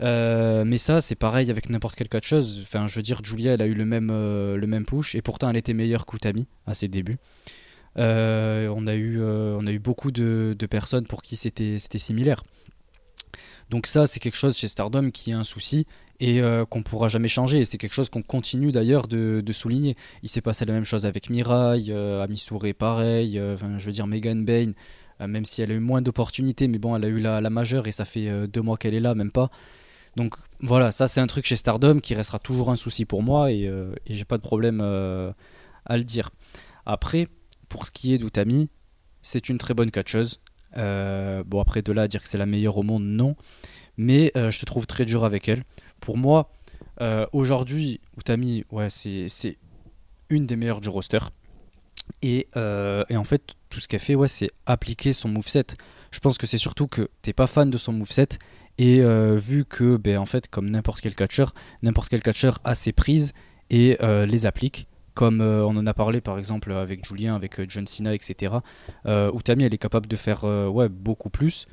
Mais 0.00 0.78
ça, 0.78 1.00
c'est 1.00 1.14
pareil 1.14 1.50
avec 1.50 1.70
n'importe 1.70 1.96
quelle 1.96 2.08
catcheuse. 2.08 2.60
Enfin, 2.62 2.86
je 2.86 2.96
veux 2.96 3.02
dire, 3.02 3.24
Julia, 3.24 3.54
elle 3.54 3.62
a 3.62 3.66
eu 3.66 3.74
le 3.74 3.86
même, 3.86 4.08
le 4.08 4.66
même 4.66 4.84
push 4.84 5.14
et 5.14 5.22
pourtant 5.22 5.48
elle 5.48 5.56
était 5.56 5.74
meilleure 5.74 6.06
qu'Utami 6.06 6.46
à 6.66 6.74
ses 6.74 6.88
débuts. 6.88 7.18
On, 7.96 8.86
a 8.86 8.94
eu, 8.94 9.20
on 9.22 9.66
a 9.66 9.72
eu 9.72 9.78
beaucoup 9.78 10.10
de, 10.10 10.54
de 10.56 10.66
personnes 10.66 11.06
pour 11.06 11.22
qui 11.22 11.36
c'était 11.36 11.78
similaire. 11.78 12.42
Donc 13.70 13.86
ça, 13.86 14.06
c'est 14.06 14.20
quelque 14.20 14.36
chose 14.36 14.56
chez 14.56 14.68
Stardom 14.68 15.10
qui 15.10 15.30
est 15.30 15.34
un 15.34 15.44
souci 15.44 15.86
et 16.20 16.40
qu'on 16.70 16.82
pourra 16.82 17.08
jamais 17.08 17.28
changer. 17.28 17.58
Et 17.58 17.64
c'est 17.64 17.78
quelque 17.78 17.94
chose 17.94 18.08
qu'on 18.08 18.22
continue 18.22 18.72
d'ailleurs 18.72 19.06
de, 19.06 19.52
souligner. 19.52 19.96
Il 20.22 20.28
s'est 20.28 20.40
passé 20.40 20.64
la 20.64 20.72
même 20.72 20.84
chose 20.84 21.06
avec 21.06 21.30
Mirai, 21.30 21.90
Amisure 22.22 22.74
pareil, 22.78 23.40
enfin, 23.40 23.78
je 23.78 23.86
veux 23.86 23.92
dire 23.92 24.06
Megan 24.06 24.44
Bain, 24.44 24.72
même 25.20 25.44
si 25.44 25.62
elle 25.62 25.72
a 25.72 25.74
eu 25.74 25.80
moins 25.80 26.02
d'opportunités, 26.02 26.68
mais 26.68 26.78
bon, 26.78 26.96
elle 26.96 27.04
a 27.04 27.08
eu 27.08 27.20
la, 27.20 27.40
la 27.40 27.50
majeure 27.50 27.86
et 27.86 27.92
ça 27.92 28.04
fait 28.04 28.48
deux 28.48 28.62
mois 28.62 28.76
qu'elle 28.76 28.94
est 28.94 29.00
là, 29.00 29.14
même 29.14 29.32
pas. 29.32 29.50
Donc 30.16 30.34
voilà, 30.60 30.90
ça 30.90 31.08
c'est 31.08 31.20
un 31.20 31.26
truc 31.26 31.46
chez 31.46 31.56
Stardom 31.56 32.00
qui 32.00 32.14
restera 32.14 32.38
toujours 32.38 32.70
un 32.70 32.76
souci 32.76 33.04
pour 33.04 33.22
moi 33.22 33.52
et, 33.52 33.66
euh, 33.68 33.94
j'ai 34.08 34.24
pas 34.24 34.38
de 34.38 34.42
problème 34.42 34.80
euh, 34.82 35.30
à 35.84 35.98
le 35.98 36.04
dire. 36.04 36.30
Après, 36.86 37.28
pour 37.68 37.84
ce 37.84 37.90
qui 37.90 38.14
est 38.14 38.18
d'Utami, 38.18 38.70
c'est 39.20 39.48
une 39.50 39.58
très 39.58 39.74
bonne 39.74 39.90
catcheuse. 39.90 40.40
Euh, 40.78 41.44
bon, 41.44 41.60
après 41.60 41.82
de 41.82 41.92
là 41.92 42.02
à 42.02 42.08
dire 42.08 42.22
que 42.22 42.28
c'est 42.28 42.38
la 42.38 42.46
meilleure 42.46 42.78
au 42.78 42.82
monde, 42.82 43.04
non. 43.04 43.36
Mais 43.98 44.32
je 44.34 44.58
te 44.58 44.64
trouve 44.66 44.86
très 44.86 45.04
dur 45.04 45.24
avec 45.24 45.48
elle. 45.48 45.64
Pour 46.00 46.16
moi, 46.16 46.50
aujourd'hui, 47.32 48.00
Utami, 48.16 48.64
ouais, 48.70 48.88
c'est 48.90 49.58
une 50.30 50.46
des 50.46 50.56
meilleures 50.56 50.80
du 50.80 50.88
roster. 50.88 51.18
Et, 52.22 52.48
et 52.54 53.16
en 53.16 53.24
fait, 53.24 53.54
tout 53.70 53.80
ce 53.80 53.88
qu'elle 53.88 54.00
fait, 54.00 54.14
ouais, 54.14 54.28
c'est 54.28 54.50
appliquer 54.66 55.12
son 55.12 55.28
moveset. 55.28 55.66
Je 56.10 56.20
pense 56.20 56.38
que 56.38 56.46
c'est 56.46 56.58
surtout 56.58 56.86
que 56.86 57.08
t'es 57.22 57.32
pas 57.32 57.46
fan 57.46 57.70
de 57.70 57.78
son 57.78 57.92
moveset 57.92 58.38
et 58.78 59.00
euh, 59.00 59.36
vu 59.36 59.64
que, 59.64 59.96
ben, 59.96 60.18
en 60.18 60.26
fait, 60.26 60.48
comme 60.48 60.70
n'importe 60.70 61.00
quel 61.00 61.14
catcheur, 61.14 61.54
n'importe 61.82 62.08
quel 62.08 62.22
catcheur 62.22 62.60
a 62.64 62.74
ses 62.74 62.92
prises 62.92 63.32
et 63.70 63.96
euh, 64.02 64.26
les 64.26 64.46
applique. 64.46 64.86
Comme 65.14 65.40
euh, 65.40 65.64
on 65.64 65.76
en 65.76 65.86
a 65.86 65.94
parlé 65.94 66.20
par 66.20 66.38
exemple 66.38 66.72
avec 66.72 67.06
Julien, 67.06 67.34
avec 67.36 67.70
John 67.70 67.86
Cena, 67.86 68.14
etc. 68.14 68.56
Tammy, 69.04 69.64
elle 69.64 69.72
est 69.72 69.78
capable 69.78 70.08
de 70.08 70.16
faire 70.16 70.44
ouais, 70.44 70.88
beaucoup 70.90 71.30
plus. 71.30 71.66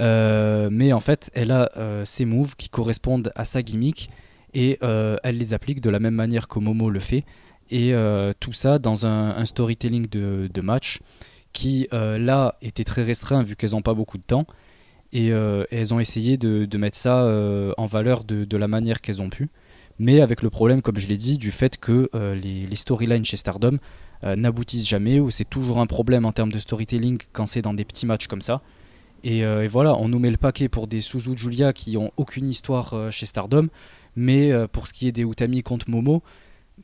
Mais 0.00 0.92
en 0.92 1.00
fait, 1.00 1.30
elle 1.34 1.50
a 1.50 1.70
ses 2.04 2.24
moves 2.24 2.56
qui 2.56 2.68
correspondent 2.68 3.32
à 3.34 3.44
sa 3.44 3.62
gimmick 3.62 4.10
et 4.54 4.78
elle 4.82 5.36
les 5.36 5.54
applique 5.54 5.80
de 5.80 5.90
la 5.90 5.98
même 5.98 6.14
manière 6.14 6.48
que 6.48 6.58
Momo 6.58 6.90
le 6.90 7.00
fait. 7.00 7.24
Et 7.70 7.94
tout 8.40 8.52
ça 8.52 8.78
dans 8.78 9.06
un, 9.06 9.44
storytelling 9.44 10.06
de, 10.08 10.60
match 10.62 11.00
qui, 11.52 11.88
là, 11.90 12.56
était 12.62 12.84
très 12.84 13.02
restreint 13.02 13.42
vu 13.42 13.56
qu'elles 13.56 13.72
n'ont 13.72 13.82
pas 13.82 13.94
beaucoup 13.94 14.18
de 14.18 14.24
temps. 14.24 14.46
Euh, 15.14 15.64
et, 15.70 15.76
elles 15.76 15.94
ont 15.94 16.00
essayé 16.00 16.36
de, 16.36 16.76
mettre 16.76 16.96
ça 16.96 17.24
euh, 17.24 17.72
en 17.76 17.86
valeur 17.86 18.24
de, 18.24 18.56
la 18.56 18.68
manière 18.68 19.00
qu'elles 19.00 19.22
ont 19.22 19.30
pu. 19.30 19.48
Mais 19.98 20.20
avec 20.20 20.42
le 20.42 20.50
problème, 20.50 20.80
comme 20.80 20.98
je 20.98 21.08
l'ai 21.08 21.16
dit, 21.16 21.36
du 21.36 21.50
fait 21.50 21.76
que 21.76 22.08
euh, 22.14 22.34
les, 22.34 22.76
storylines 22.76 23.24
chez 23.24 23.36
Stardom 23.36 23.78
n'aboutissent 24.22 24.86
jamais, 24.86 25.18
ou 25.18 25.30
c'est 25.30 25.48
toujours 25.48 25.78
un 25.78 25.86
problème 25.86 26.26
en 26.26 26.32
termes 26.32 26.52
de 26.52 26.58
storytelling 26.58 27.18
quand 27.32 27.46
c'est 27.46 27.62
dans 27.62 27.72
des 27.72 27.86
petits 27.86 28.04
matchs 28.04 28.26
comme 28.26 28.42
ça. 28.42 28.60
Et, 29.22 29.68
voilà, 29.68 29.94
on 29.96 30.08
nous 30.08 30.18
met 30.18 30.30
le 30.30 30.36
paquet 30.36 30.68
pour 30.68 30.86
des 30.86 31.00
Suzu 31.00 31.36
Julia 31.36 31.72
qui 31.72 31.96
ont 31.96 32.10
aucune 32.16 32.46
histoire 32.46 33.12
chez 33.12 33.26
Stardom, 33.26 33.68
mais 34.16 34.50
pour 34.68 34.86
ce 34.86 34.92
qui 34.92 35.08
est 35.08 35.12
des 35.12 35.22
Utami 35.22 35.62
contre 35.62 35.90
Momo, 35.90 36.22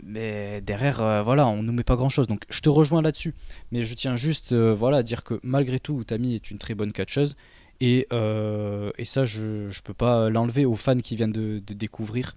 mais 0.03 0.61
derrière, 0.61 1.23
voilà, 1.25 1.47
on 1.47 1.63
nous 1.63 1.73
met 1.73 1.85
pas 1.85 1.97
grand 1.97 2.11
chose. 2.11 2.27
Donc 2.27 2.43
je 2.51 2.61
te 2.61 2.69
rejoins 2.69 3.01
là-dessus. 3.01 3.35
Mais 3.73 3.83
je 3.83 3.95
tiens 3.95 4.17
juste 4.17 4.55
voilà, 4.55 4.99
à 4.99 5.03
dire 5.03 5.25
que 5.25 5.41
malgré 5.43 5.81
tout, 5.81 6.01
Utami 6.01 6.35
est 6.35 6.51
une 6.51 6.59
très 6.59 6.75
bonne 6.75 6.93
catcheuse 6.93 7.37
et, 7.81 8.07
euh, 8.13 8.91
et 8.99 9.05
ça, 9.05 9.25
je 9.25 9.67
ne 9.67 9.83
peux 9.85 9.95
pas 9.95 10.31
l'enlever 10.31 10.65
aux 10.65 10.75
fans 10.75 10.97
qui 10.97 11.17
viennent 11.17 11.33
de, 11.33 11.59
découvrir. 11.59 12.37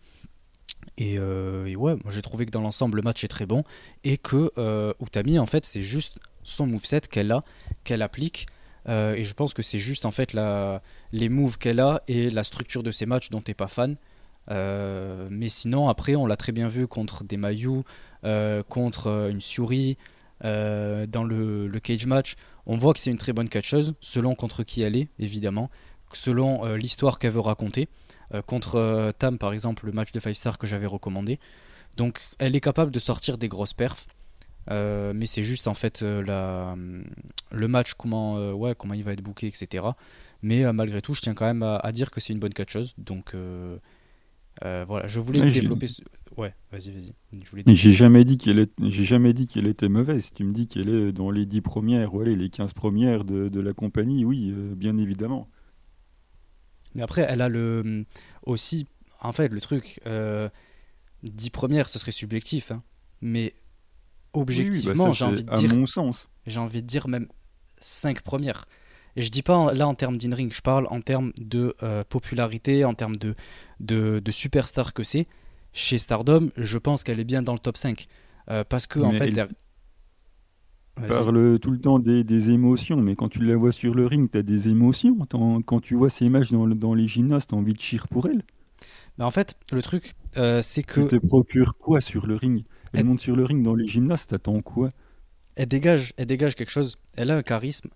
Euh, 1.01 1.65
et, 1.65 1.75
ouais, 1.75 1.95
j'ai 2.09 2.21
trouvé 2.21 2.45
que 2.45 2.51
dans 2.51 2.61
l'ensemble, 2.61 2.97
le 2.97 3.01
match 3.01 3.23
est 3.23 3.29
très 3.29 3.45
bon. 3.45 3.63
Et 4.03 4.17
que 4.17 4.51
euh, 4.57 4.93
Utami, 5.01 5.39
en 5.39 5.45
fait, 5.45 5.65
c'est 5.65 5.81
juste 5.81 6.17
son 6.43 6.67
moveset 6.67 7.01
qu'elle 7.01 7.31
a, 7.31 7.43
qu'elle 7.83 8.01
applique. 8.01 8.47
Et 8.87 9.23
je 9.23 9.33
pense 9.33 9.53
que 9.53 9.61
c'est 9.61 9.77
juste 9.77 10.05
en 10.05 10.11
fait 10.11 10.35
les 11.11 11.29
moves 11.29 11.57
qu'elle 11.57 11.79
a 11.79 12.01
et 12.07 12.29
la 12.29 12.43
structure 12.43 12.83
de 12.83 12.91
ses 12.91 13.05
matchs 13.05 13.29
dont 13.29 13.41
tu 13.41 13.51
n'es 13.51 13.55
pas 13.55 13.67
fan. 13.67 13.97
mais 14.49 15.49
sinon, 15.49 15.89
après, 15.89 16.15
on 16.15 16.25
l'a 16.25 16.37
très 16.37 16.51
bien 16.51 16.67
vu 16.67 16.87
contre 16.87 17.23
des 17.23 17.37
Mayu, 17.37 17.83
contre 18.67 19.29
une 19.29 19.41
Suri, 19.41 19.97
dans 20.41 21.23
le, 21.23 21.67
le, 21.67 21.79
cage 21.79 22.05
match. 22.05 22.35
On 22.65 22.77
voit 22.77 22.93
que 22.93 22.99
c'est 22.99 23.11
une 23.11 23.17
très 23.17 23.33
bonne 23.33 23.49
catcheuse, 23.49 23.93
selon 24.01 24.35
contre 24.35 24.63
qui 24.63 24.81
elle 24.81 24.95
est, 24.95 25.09
évidemment, 25.19 25.69
selon 26.13 26.75
l'histoire 26.75 27.19
qu'elle 27.19 27.31
veut 27.31 27.39
raconter. 27.39 27.89
contre 28.45 29.13
Tam, 29.19 29.37
par 29.37 29.53
exemple, 29.53 29.85
le 29.85 29.91
match 29.91 30.11
de 30.11 30.19
5 30.19 30.35
star 30.35 30.57
que 30.57 30.67
j'avais 30.67 30.87
recommandé. 30.87 31.39
Donc, 31.97 32.21
elle 32.37 32.55
est 32.55 32.61
capable 32.61 32.91
de 32.91 32.99
sortir 32.99 33.37
des 33.37 33.47
grosses 33.47 33.73
perfs. 33.73 34.07
Euh, 34.69 35.13
mais 35.15 35.25
c'est 35.25 35.43
juste 35.43 35.67
en 35.67 35.73
fait 35.73 36.03
euh, 36.03 36.23
la, 36.23 36.75
le 37.51 37.67
match, 37.67 37.93
comment, 37.93 38.37
euh, 38.37 38.53
ouais, 38.53 38.75
comment 38.77 38.93
il 38.93 39.03
va 39.03 39.13
être 39.13 39.21
booké, 39.23 39.47
etc. 39.47 39.85
Mais 40.41 40.71
malgré 40.71 41.01
tout, 41.01 41.13
je 41.13 41.21
tiens 41.21 41.33
quand 41.33 41.45
même 41.45 41.63
à, 41.63 41.91
dire 41.91 42.11
que 42.11 42.21
c'est 42.21 42.31
une 42.31 42.39
bonne 42.39 42.53
catcheuse. 42.53 42.93
Donc 42.97 43.35
voilà, 44.61 45.07
je 45.07 45.19
voulais 45.19 45.49
développer. 45.51 45.87
Ouais, 46.37 46.53
vas-y, 46.71 46.91
vas-y. 46.91 47.75
J'ai 47.75 47.91
jamais 47.91 48.23
dit 48.23 48.37
qu'elle 48.37 48.59
est... 48.59 48.71
j'ai 48.81 49.03
jamais 49.03 49.33
dit 49.33 49.47
qu'elle 49.47 49.67
était 49.67 49.89
mauvaise. 49.89 50.31
Tu 50.33 50.45
me 50.45 50.53
dis 50.53 50.67
qu'elle 50.67 50.87
est 50.87 51.11
dans 51.11 51.31
les 51.31 51.45
10 51.45 51.59
premières, 51.59 52.13
ou 52.13 52.21
les 52.21 52.49
15 52.49 52.71
premières 52.71 53.25
de, 53.25 53.49
de 53.49 53.59
la 53.59 53.73
compagnie, 53.73 54.23
oui, 54.23 54.53
bien 54.77 54.97
évidemment. 54.97 55.49
Mais 56.95 57.01
après, 57.01 57.25
elle 57.27 57.41
a 57.41 57.49
le 57.49 58.05
aussi, 58.43 58.87
en 59.19 59.33
fait, 59.33 59.49
le 59.49 59.59
truc, 59.59 59.99
10 61.23 61.49
premières, 61.49 61.89
ce 61.89 61.99
serait 61.99 62.13
subjectif, 62.13 62.71
hein. 62.71 62.81
mais 63.21 63.53
objectivement, 64.33 65.07
bah 65.07 65.13
j'ai 65.13 65.25
envie 65.25 65.43
de 65.43 65.51
dire. 65.53 65.75
mon 65.75 65.85
sens. 65.85 66.29
J'ai 66.45 66.59
envie 66.59 66.81
de 66.81 66.87
dire 66.87 67.07
même 67.07 67.27
5 67.79 68.21
premières. 68.21 68.65
Et 69.15 69.21
je 69.21 69.29
dis 69.29 69.41
pas 69.41 69.73
là 69.73 69.87
en 69.87 69.95
termes 69.95 70.17
d'in-ring, 70.17 70.51
je 70.53 70.61
parle 70.61 70.87
en 70.89 71.01
termes 71.01 71.33
de 71.37 71.75
euh, 71.83 72.03
popularité, 72.07 72.85
en 72.85 72.93
termes 72.93 73.17
de, 73.17 73.35
de, 73.79 74.21
de 74.23 74.31
superstar 74.31 74.93
que 74.93 75.03
c'est. 75.03 75.27
Chez 75.73 75.97
Stardom, 75.97 76.49
je 76.57 76.77
pense 76.77 77.03
qu'elle 77.03 77.19
est 77.19 77.25
bien 77.25 77.41
dans 77.41 77.53
le 77.53 77.59
top 77.59 77.77
5. 77.77 78.07
Euh, 78.49 78.63
parce 78.63 78.87
que, 78.87 78.99
en 78.99 79.11
fait. 79.11 79.35
Elle... 79.35 81.07
parle 81.07 81.59
tout 81.59 81.71
le 81.71 81.79
temps 81.79 81.99
des, 81.99 82.23
des, 82.23 82.49
émotions, 82.49 82.97
mais 82.97 83.15
quand 83.15 83.29
tu 83.29 83.43
la 83.43 83.55
vois 83.55 83.71
sur 83.71 83.93
le 83.93 84.05
ring, 84.05 84.29
tu 84.31 84.37
as 84.37 84.43
des 84.43 84.67
émotions. 84.67 85.17
Quand 85.29 85.79
tu 85.79 85.95
vois 85.95 86.09
ces 86.09 86.25
images 86.25 86.51
dans, 86.51 86.67
dans 86.67 86.93
les 86.93 87.07
gymnastes, 87.07 87.49
tu 87.49 87.55
as 87.55 87.57
envie 87.57 87.73
de 87.73 87.79
chier 87.79 87.99
pour 88.09 88.27
elle. 88.27 88.43
Mais 89.17 89.25
en 89.25 89.31
fait, 89.31 89.55
le 89.71 89.81
truc, 89.81 90.15
euh, 90.37 90.61
c'est 90.61 90.83
que. 90.83 91.01
Tu 91.01 91.19
te 91.19 91.27
procure 91.27 91.75
quoi 91.77 92.01
sur 92.01 92.25
le 92.25 92.35
ring? 92.35 92.63
Elle, 92.93 93.05
monte 93.05 93.21
sur 93.21 93.35
le 93.35 93.45
ring 93.45 93.63
dans 93.63 93.75
les 93.75 93.87
gymnastes, 93.87 94.31
t'attends 94.31 94.61
quoi 94.61 94.89
elle 95.59 95.67
dégage, 95.67 96.13
elle 96.15 96.25
dégage 96.25 96.55
quelque 96.55 96.71
chose. 96.71 96.97
Elle 97.17 97.31
a 97.31 97.35
un 97.35 97.43
charisme. 97.43 97.89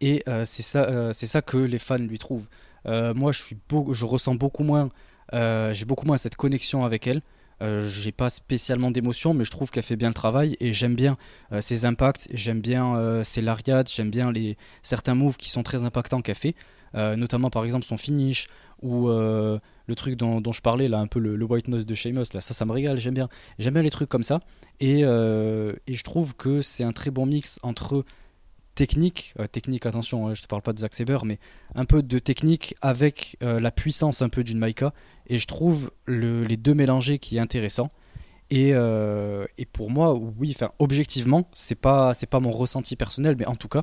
Et 0.00 0.22
euh, 0.28 0.46
c'est 0.46 0.62
ça, 0.62 0.84
euh, 0.84 1.12
c'est 1.12 1.26
ça 1.26 1.42
que 1.42 1.58
les 1.58 1.78
fans 1.78 1.98
lui 1.98 2.18
trouvent. 2.18 2.48
Euh, 2.86 3.12
moi, 3.12 3.32
je, 3.32 3.42
suis 3.42 3.58
je 3.90 4.04
ressens 4.06 4.34
beaucoup 4.34 4.64
moins, 4.64 4.88
j'ai 5.32 5.84
beaucoup 5.84 6.06
moins 6.06 6.16
cette 6.16 6.36
connexion 6.36 6.84
avec 6.86 7.06
elle. 7.06 7.20
j'ai 7.60 8.12
pas 8.12 8.30
spécialement 8.30 8.90
d'émotion, 8.90 9.34
mais 9.34 9.44
je 9.44 9.50
trouve 9.50 9.70
qu'elle 9.70 9.82
fait 9.82 9.96
bien 9.96 10.08
le 10.08 10.14
travail 10.14 10.56
et 10.58 10.72
j'aime 10.72 10.94
bien 10.94 11.16
ses 11.60 11.84
impacts, 11.84 12.28
j'aime 12.32 12.60
bien 12.60 13.22
ses 13.22 13.40
lariats, 13.40 13.84
j'aime 13.86 14.10
bien 14.10 14.32
les 14.32 14.56
certains 14.82 15.14
moves 15.14 15.36
qui 15.36 15.48
sont 15.48 15.62
très 15.62 15.84
impactants 15.84 16.22
qu'elle 16.22 16.34
fait, 16.34 16.54
notamment 16.94 17.50
par 17.50 17.64
exemple 17.64 17.86
son 17.86 17.96
finish 17.96 18.48
ou 18.82 19.08
le 19.86 19.94
truc 19.94 20.16
dont, 20.16 20.52
je 20.52 20.60
parlais 20.60 20.88
là, 20.88 20.98
un 20.98 21.06
peu 21.06 21.18
le, 21.18 21.44
white 21.44 21.68
nose 21.68 21.86
de 21.86 21.94
Sheamus, 21.94 22.24
là, 22.34 22.40
ça, 22.40 22.54
ça 22.54 22.64
me 22.64 22.72
régale, 22.72 22.98
j'aime 22.98 23.14
bien. 23.14 23.28
J'aime 23.58 23.74
bien 23.74 23.82
les 23.82 23.90
trucs 23.90 24.08
comme 24.08 24.22
ça. 24.22 24.40
Et, 24.80 25.00
euh, 25.02 25.74
et 25.86 25.94
je 25.94 26.04
trouve 26.04 26.34
que 26.34 26.62
c'est 26.62 26.84
un 26.84 26.92
très 26.92 27.10
bon 27.10 27.26
mix 27.26 27.58
entre 27.62 28.04
technique, 28.74 29.34
euh, 29.38 29.46
technique, 29.46 29.84
attention, 29.84 30.28
hein, 30.28 30.34
je 30.34 30.42
te 30.42 30.46
parle 30.46 30.62
pas 30.62 30.72
de 30.72 30.78
Zack 30.78 30.94
Saber, 30.94 31.18
mais 31.24 31.38
un 31.74 31.84
peu 31.84 32.02
de 32.02 32.18
technique 32.18 32.74
avec 32.80 33.36
euh, 33.42 33.60
la 33.60 33.70
puissance 33.70 34.22
un 34.22 34.28
peu 34.28 34.44
d'une 34.44 34.58
Maika. 34.58 34.94
Et 35.26 35.38
je 35.38 35.46
trouve 35.46 35.90
les 36.06 36.56
deux 36.56 36.74
mélangés 36.74 37.18
qui 37.18 37.36
est 37.36 37.40
intéressant. 37.40 37.90
Et, 38.50 38.72
et 38.72 39.66
pour 39.66 39.90
moi, 39.90 40.12
oui, 40.12 40.54
objectivement, 40.78 41.48
c'est 41.54 41.74
pas, 41.74 42.12
c'est 42.12 42.26
pas 42.26 42.38
mon 42.38 42.50
ressenti 42.50 42.96
personnel, 42.96 43.34
mais 43.38 43.46
en 43.46 43.56
tout 43.56 43.68
cas, 43.68 43.82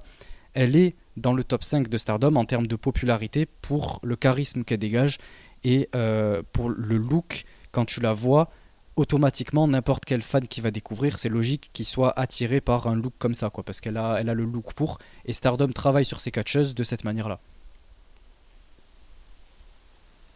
elle 0.53 0.75
est 0.75 0.95
dans 1.19 1.33
le 1.33 1.43
top 1.43 1.63
5 1.63 1.87
de 1.87 1.97
Stardom 1.97 2.35
en 2.35 2.45
termes 2.45 2.67
de 2.67 2.75
popularité 2.75 3.45
pour 3.45 3.99
le 4.03 4.15
charisme 4.15 4.63
qu'elle 4.63 4.79
dégage 4.79 5.17
et 5.63 5.89
euh, 5.95 6.41
pour 6.53 6.69
le 6.69 6.97
look, 6.97 7.45
quand 7.71 7.85
tu 7.85 7.99
la 7.99 8.13
vois, 8.13 8.49
automatiquement, 8.95 9.67
n'importe 9.67 10.05
quel 10.05 10.21
fan 10.21 10.47
qui 10.47 10.61
va 10.61 10.71
découvrir, 10.71 11.17
c'est 11.17 11.29
logique 11.29 11.69
qu'il 11.73 11.85
soit 11.85 12.17
attiré 12.19 12.61
par 12.61 12.87
un 12.87 12.95
look 12.95 13.13
comme 13.19 13.33
ça, 13.33 13.49
quoi, 13.49 13.63
parce 13.63 13.81
qu'elle 13.81 13.97
a, 13.97 14.17
elle 14.19 14.29
a 14.29 14.33
le 14.33 14.45
look 14.45 14.73
pour. 14.73 14.97
Et 15.25 15.33
Stardom 15.33 15.67
travaille 15.67 16.05
sur 16.05 16.19
ses 16.19 16.31
catcheuses 16.31 16.75
de 16.75 16.83
cette 16.83 17.03
manière-là. 17.03 17.39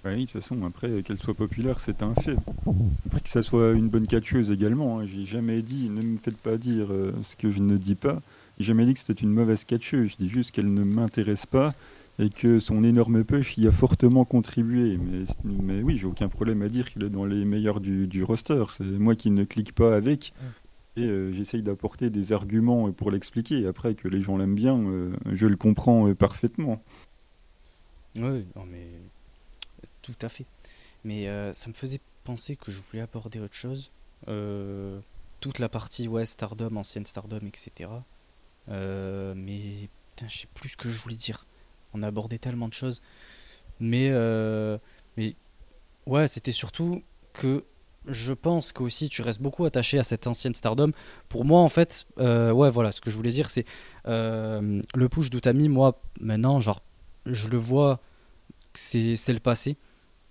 Oui, 0.06 0.26
de 0.26 0.32
toute 0.32 0.42
façon, 0.42 0.62
après, 0.66 1.02
qu'elle 1.04 1.18
soit 1.18 1.34
populaire, 1.34 1.80
c'est 1.80 2.04
un 2.04 2.14
fait. 2.16 2.36
Après 3.06 3.22
que 3.22 3.30
ça 3.30 3.42
soit 3.42 3.72
une 3.72 3.88
bonne 3.88 4.08
catcheuse 4.08 4.52
également, 4.52 5.00
hein, 5.00 5.06
j'ai 5.06 5.24
jamais 5.24 5.62
dit, 5.62 5.90
ne 5.90 6.02
me 6.02 6.18
faites 6.18 6.38
pas 6.38 6.58
dire 6.58 6.88
euh, 6.90 7.14
ce 7.24 7.38
que 7.38 7.52
je 7.52 7.60
ne 7.60 7.78
dis 7.78 7.96
pas, 7.96 8.22
j'ai 8.60 8.66
jamais 8.66 8.86
dit 8.86 8.93
que 8.93 8.99
c'était 8.99 9.14
une 9.14 9.32
mauvaise 9.32 9.64
catcheuse, 9.64 10.12
je 10.12 10.18
dis 10.18 10.30
juste 10.30 10.51
qu'elle 10.51 10.74
ne 10.74 10.84
m'intéresse 10.84 11.45
pas 11.45 11.74
et 12.20 12.30
que 12.30 12.60
son 12.60 12.84
énorme 12.84 13.24
push 13.24 13.58
y 13.58 13.68
a 13.68 13.72
fortement 13.72 14.26
contribué. 14.26 14.97
Mais, 14.97 15.26
mais 15.43 15.82
oui, 15.82 15.97
j'ai 15.97 16.06
aucun 16.06 16.30
problème 16.30 16.62
à 16.62 16.70
dire 16.70 16.91
qu'il 16.91 17.04
est 17.04 17.10
dans 17.10 17.26
les 17.26 17.43
meilleurs 17.43 17.80
du, 17.80 18.08
du 18.08 18.24
roster. 18.24 18.64
C'est 18.70 18.84
moi 18.84 19.16
qui 19.16 19.32
ne 19.32 19.43
clique 19.43 19.74
pas 19.74 19.95
avec. 19.95 20.34
Et 20.95 21.04
euh, 21.04 21.34
j'essaye 21.34 21.64
d'apporter 21.64 22.10
des 22.10 22.34
arguments 22.34 22.91
pour 22.91 23.10
l'expliquer. 23.10 23.66
Après, 23.66 23.95
que 23.95 24.08
les 24.08 24.22
gens 24.22 24.38
l'aiment 24.38 24.56
bien, 24.56 24.78
euh, 24.78 25.12
je 25.32 25.47
le 25.47 25.56
comprends 25.56 26.08
euh, 26.08 26.14
parfaitement. 26.14 26.84
Oui, 28.16 28.45
non, 28.56 28.66
mais 28.66 28.88
tout 30.04 30.16
à 30.22 30.30
fait. 30.30 30.45
Mais 31.04 31.26
ça 31.51 31.70
me 31.70 31.74
faisait 31.74 31.99
penser 32.24 32.56
que 32.56 32.72
je 32.72 32.80
voulais 32.80 33.01
aborder 33.01 33.39
autre 33.39 33.56
chose. 33.56 33.91
toute 35.39 35.60
la 35.60 35.68
partie 35.68 36.08
ouais, 36.08 36.26
Stardom, 36.26 36.78
ancienne 36.78 37.06
Stardom, 37.06 37.39
etc. 37.45 37.89
mais 38.68 39.89
putain, 40.16 40.28
je 40.28 40.39
sais 40.39 40.47
plus 40.53 40.70
ce 40.70 40.78
que 40.78 40.89
je 40.89 41.01
voulais 41.01 41.16
dire 41.16 41.45
on 41.93 42.03
a 42.03 42.07
abordé 42.07 42.39
tellement 42.39 42.68
de 42.68 42.74
choses. 42.74 43.01
Mais, 43.80 44.09
euh, 44.11 44.78
mais 45.18 45.36
ouais, 46.05 46.28
c'était 46.28 46.51
surtout 46.51 47.03
que 47.34 47.64
je 48.07 48.34
pense 48.34 48.74
que 48.74 48.84
aussi 48.84 49.07
tu 49.07 49.22
restes 49.22 49.41
beaucoup 49.41 49.66
attaché 49.66 49.97
à 49.97 50.03
cette 50.03 50.28
ancienne 50.28 50.53
Stardom. 50.53 50.91
Pour 51.30 51.45
moi, 51.45 51.61
en 51.61 51.70
fait, 51.70 52.05
euh, 52.20 52.51
ouais, 52.51 52.70
voilà, 52.70 52.91
ce 52.91 53.01
que 53.01 53.09
je 53.09 53.16
voulais 53.16 53.32
dire, 53.32 53.49
c'est 53.49 53.66
euh, 54.07 54.82
le 54.95 55.09
push 55.09 55.30
d'Utami. 55.30 55.70
Moi, 55.70 56.01
maintenant, 56.20 56.59
genre, 56.59 56.82
je 57.26 57.47
le 57.47 57.57
vois, 57.57 58.01
c'est 58.74 59.16
le 59.30 59.39
passé. 59.39 59.78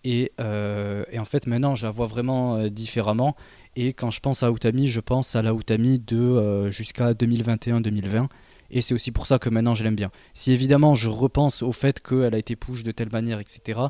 Et, 0.05 0.33
et, 0.39 1.19
en 1.19 1.25
fait, 1.25 1.47
maintenant, 1.47 1.77
je 1.77 1.87
la 1.87 1.93
vois 1.93 2.07
vraiment 2.07 2.67
différemment. 2.67 3.37
Et 3.77 3.93
quand 3.93 4.11
je 4.11 4.21
pense 4.21 4.43
à 4.43 4.51
Utami, 4.51 4.89
je 4.89 5.01
pense 5.01 5.35
à 5.35 5.43
la 5.43 5.53
Utami 5.53 5.99
de 5.99 6.69
jusqu'à 6.69 7.13
2021-2020. 7.13 8.29
Et 8.73 8.81
c'est 8.81 8.95
aussi 8.95 9.13
pour 9.13 9.27
ça 9.27 9.39
que 9.39 9.51
maintenant 9.51 9.75
je 9.75 9.85
l'aime 9.85 9.95
bien. 9.95 10.11
Si 10.33 10.51
évidemment 10.51 10.95
je 10.95 11.09
repense 11.09 11.63
au 11.63 11.73
fait 11.73 12.01
qu'elle 12.01 12.35
a 12.35 12.39
été 12.39 12.57
push 12.57 12.83
de 12.83 12.91
telle 12.91 13.11
manière, 13.13 13.39
etc., 13.39 13.81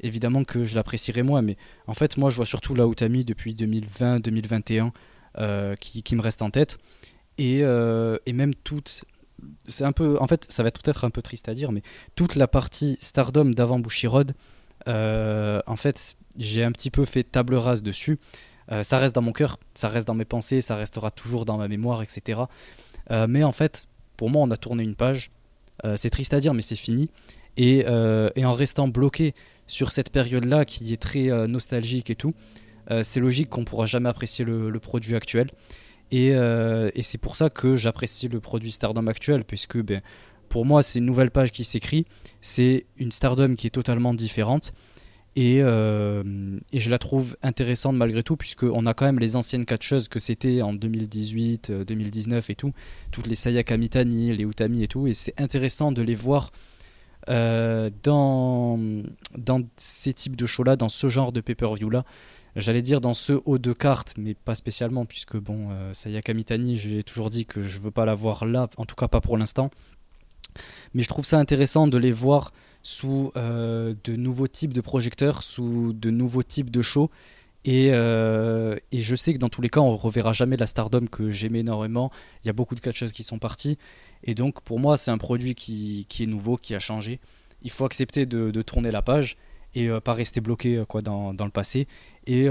évidemment 0.00 0.44
que 0.44 0.64
je 0.64 0.74
l'apprécierais 0.74 1.22
moins. 1.22 1.40
Mais 1.40 1.56
en 1.86 1.94
fait, 1.94 2.16
moi 2.16 2.30
je 2.30 2.36
vois 2.36 2.46
surtout 2.46 2.74
la 2.74 2.84
Utami 2.86 3.24
depuis 3.24 3.54
2020-2021 3.54 4.90
euh, 5.38 5.74
qui, 5.76 6.14
me 6.14 6.20
reste 6.20 6.42
en 6.42 6.50
tête. 6.50 6.78
Et, 7.38 7.60
euh, 7.62 8.18
et 8.26 8.32
même 8.32 8.54
toute. 8.54 9.04
C'est 9.66 9.84
un 9.84 9.92
peu. 9.92 10.16
En 10.20 10.26
fait, 10.26 10.46
ça 10.48 10.62
va 10.62 10.68
être 10.68 10.80
peut-être 10.82 11.04
un 11.04 11.10
peu 11.10 11.22
triste 11.22 11.48
à 11.48 11.54
dire, 11.54 11.72
mais 11.72 11.82
toute 12.14 12.36
la 12.36 12.46
partie 12.46 12.98
Stardom 13.00 13.46
d'avant 13.46 13.78
Bushiroad, 13.78 14.34
euh, 14.86 15.60
en 15.66 15.76
fait, 15.76 16.16
j'ai 16.36 16.62
un 16.62 16.72
petit 16.72 16.90
peu 16.90 17.04
fait 17.04 17.24
table 17.24 17.56
rase 17.56 17.82
dessus. 17.82 18.18
Ça 18.82 18.98
reste 18.98 19.14
dans 19.14 19.22
mon 19.22 19.32
cœur, 19.32 19.58
ça 19.74 19.88
reste 19.88 20.06
dans 20.06 20.14
mes 20.14 20.24
pensées, 20.24 20.60
ça 20.60 20.76
restera 20.76 21.10
toujours 21.10 21.44
dans 21.44 21.58
ma 21.58 21.68
mémoire, 21.68 22.02
etc. 22.02 22.42
mais 23.28 23.44
en 23.44 23.52
fait, 23.52 23.86
pour 24.16 24.30
moi, 24.30 24.42
on 24.42 24.50
a 24.50 24.56
tourné 24.56 24.82
une 24.82 24.94
page. 24.94 25.30
Euh, 25.84 25.96
c'est 25.96 26.10
triste 26.10 26.34
à 26.34 26.40
dire, 26.40 26.54
mais 26.54 26.62
c'est 26.62 26.76
fini. 26.76 27.10
Euh, 27.60 28.30
et, 28.34 28.44
en 28.44 28.52
restant 28.52 28.88
bloqué 28.88 29.34
sur 29.66 29.92
cette 29.92 30.10
période-là 30.10 30.64
qui 30.64 30.92
est 30.92 31.00
très 31.00 31.30
euh, 31.30 31.46
nostalgique 31.46 32.10
et 32.10 32.16
tout, 32.16 32.34
c'est 33.02 33.20
logique 33.20 33.48
qu'on 33.48 33.62
ne 33.62 33.64
pourra 33.64 33.86
jamais 33.86 34.10
apprécier 34.10 34.44
le, 34.44 34.78
produit 34.78 35.16
actuel. 35.16 35.46
Et, 36.10 36.34
c'est 37.00 37.16
pour 37.16 37.36
ça 37.36 37.48
que 37.48 37.76
j'apprécie 37.76 38.28
le 38.28 38.38
produit 38.40 38.70
Stardom 38.70 39.06
actuel, 39.06 39.42
puisque 39.42 39.78
ben, 39.78 40.02
pour 40.50 40.66
moi, 40.66 40.82
c'est 40.82 40.98
une 40.98 41.06
nouvelle 41.06 41.30
page 41.30 41.50
qui 41.50 41.64
s'écrit. 41.64 42.04
C'est 42.42 42.84
une 42.98 43.10
Stardom 43.10 43.54
qui 43.54 43.68
est 43.68 43.70
totalement 43.70 44.12
différente. 44.12 44.74
Euh, 45.36 46.58
et, 46.72 46.78
je 46.78 46.90
la 46.90 46.98
trouve 46.98 47.36
intéressante 47.42 47.96
malgré 47.96 48.22
tout, 48.22 48.36
puisqu'on 48.36 48.86
a 48.86 48.94
quand 48.94 49.04
même 49.04 49.18
les 49.18 49.36
anciennes 49.36 49.64
catcheuses 49.64 50.08
que 50.08 50.18
c'était 50.18 50.62
en 50.62 50.72
2018, 50.72 51.72
2019 51.72 52.44
euh, 52.48 52.52
et 52.52 52.54
tout, 52.54 52.72
toutes 53.10 53.26
les 53.26 53.34
Sayaka 53.34 53.76
Mitani, 53.76 54.34
les 54.34 54.44
Utami 54.44 54.84
et 54.84 54.88
tout, 54.88 55.06
et 55.06 55.14
c'est 55.14 55.38
intéressant 55.40 55.90
de 55.90 56.02
les 56.02 56.14
voir 56.14 56.52
euh, 57.28 57.90
dans, 58.02 58.78
dans 59.36 59.62
ces 59.76 60.12
types 60.12 60.36
de 60.36 60.46
shows-là, 60.46 60.76
dans 60.76 60.88
ce 60.88 61.08
genre 61.08 61.32
de 61.32 61.40
pay-per-view-là. 61.40 62.04
J'allais 62.54 62.82
dire 62.82 63.00
dans 63.00 63.14
ce 63.14 63.40
haut 63.44 63.58
de 63.58 63.72
carte, 63.72 64.14
mais 64.16 64.34
pas 64.34 64.54
spécialement, 64.54 65.06
puisque 65.06 65.36
bon, 65.36 65.70
Sayaka 65.92 66.34
Mitani, 66.34 66.76
j'ai 66.76 67.02
toujours 67.02 67.28
dit 67.28 67.46
que 67.46 67.64
je 67.64 67.80
veux 67.80 67.90
pas 67.90 68.04
la 68.04 68.14
voir 68.14 68.46
là, 68.46 68.68
en 68.76 68.86
tout 68.86 68.94
cas 68.94 69.08
pas 69.08 69.20
pour 69.20 69.36
l'instant. 69.36 69.70
Mais 70.94 71.02
je 71.02 71.08
trouve 71.08 71.24
ça 71.24 71.40
intéressant 71.40 71.88
de 71.88 71.98
les 71.98 72.12
voir 72.12 72.52
sous 72.84 73.32
de 73.34 74.16
nouveaux 74.16 74.46
types 74.46 74.72
de 74.72 74.80
projecteurs, 74.80 75.42
sous 75.42 75.92
de 75.92 76.10
nouveaux 76.10 76.44
types 76.44 76.70
de 76.70 76.82
shows. 76.82 77.10
Et, 77.64 77.86
et, 77.88 79.00
je 79.00 79.16
sais 79.16 79.32
que 79.32 79.38
dans 79.38 79.48
tous 79.48 79.62
les 79.62 79.70
cas, 79.70 79.80
on 79.80 79.96
reverra 79.96 80.32
jamais 80.32 80.56
la 80.56 80.66
Stardom 80.66 81.06
que 81.06 81.30
j'aimais 81.32 81.60
énormément. 81.60 82.12
Il 82.44 82.46
y 82.46 82.50
a 82.50 82.52
beaucoup 82.52 82.74
de 82.76 82.80
catcheuses 82.80 83.12
qui 83.12 83.24
sont 83.24 83.38
parties. 83.38 83.78
Et 84.22 84.34
donc, 84.34 84.60
pour 84.60 84.78
moi, 84.78 84.96
c'est 84.96 85.10
un 85.10 85.18
produit 85.18 85.54
qui, 85.54 86.06
qui, 86.08 86.22
est 86.22 86.26
nouveau, 86.26 86.56
qui 86.56 86.74
a 86.74 86.78
changé. 86.78 87.20
Il 87.62 87.70
faut 87.70 87.86
accepter 87.86 88.26
de, 88.26 88.62
tourner 88.62 88.90
la 88.90 89.02
page 89.02 89.36
et 89.74 89.88
pas 90.04 90.12
rester 90.12 90.40
bloqué 90.40 90.84
quoi, 90.86 91.00
dans, 91.00 91.32
dans 91.32 91.46
le 91.46 91.50
passé. 91.50 91.88
Et, 92.26 92.48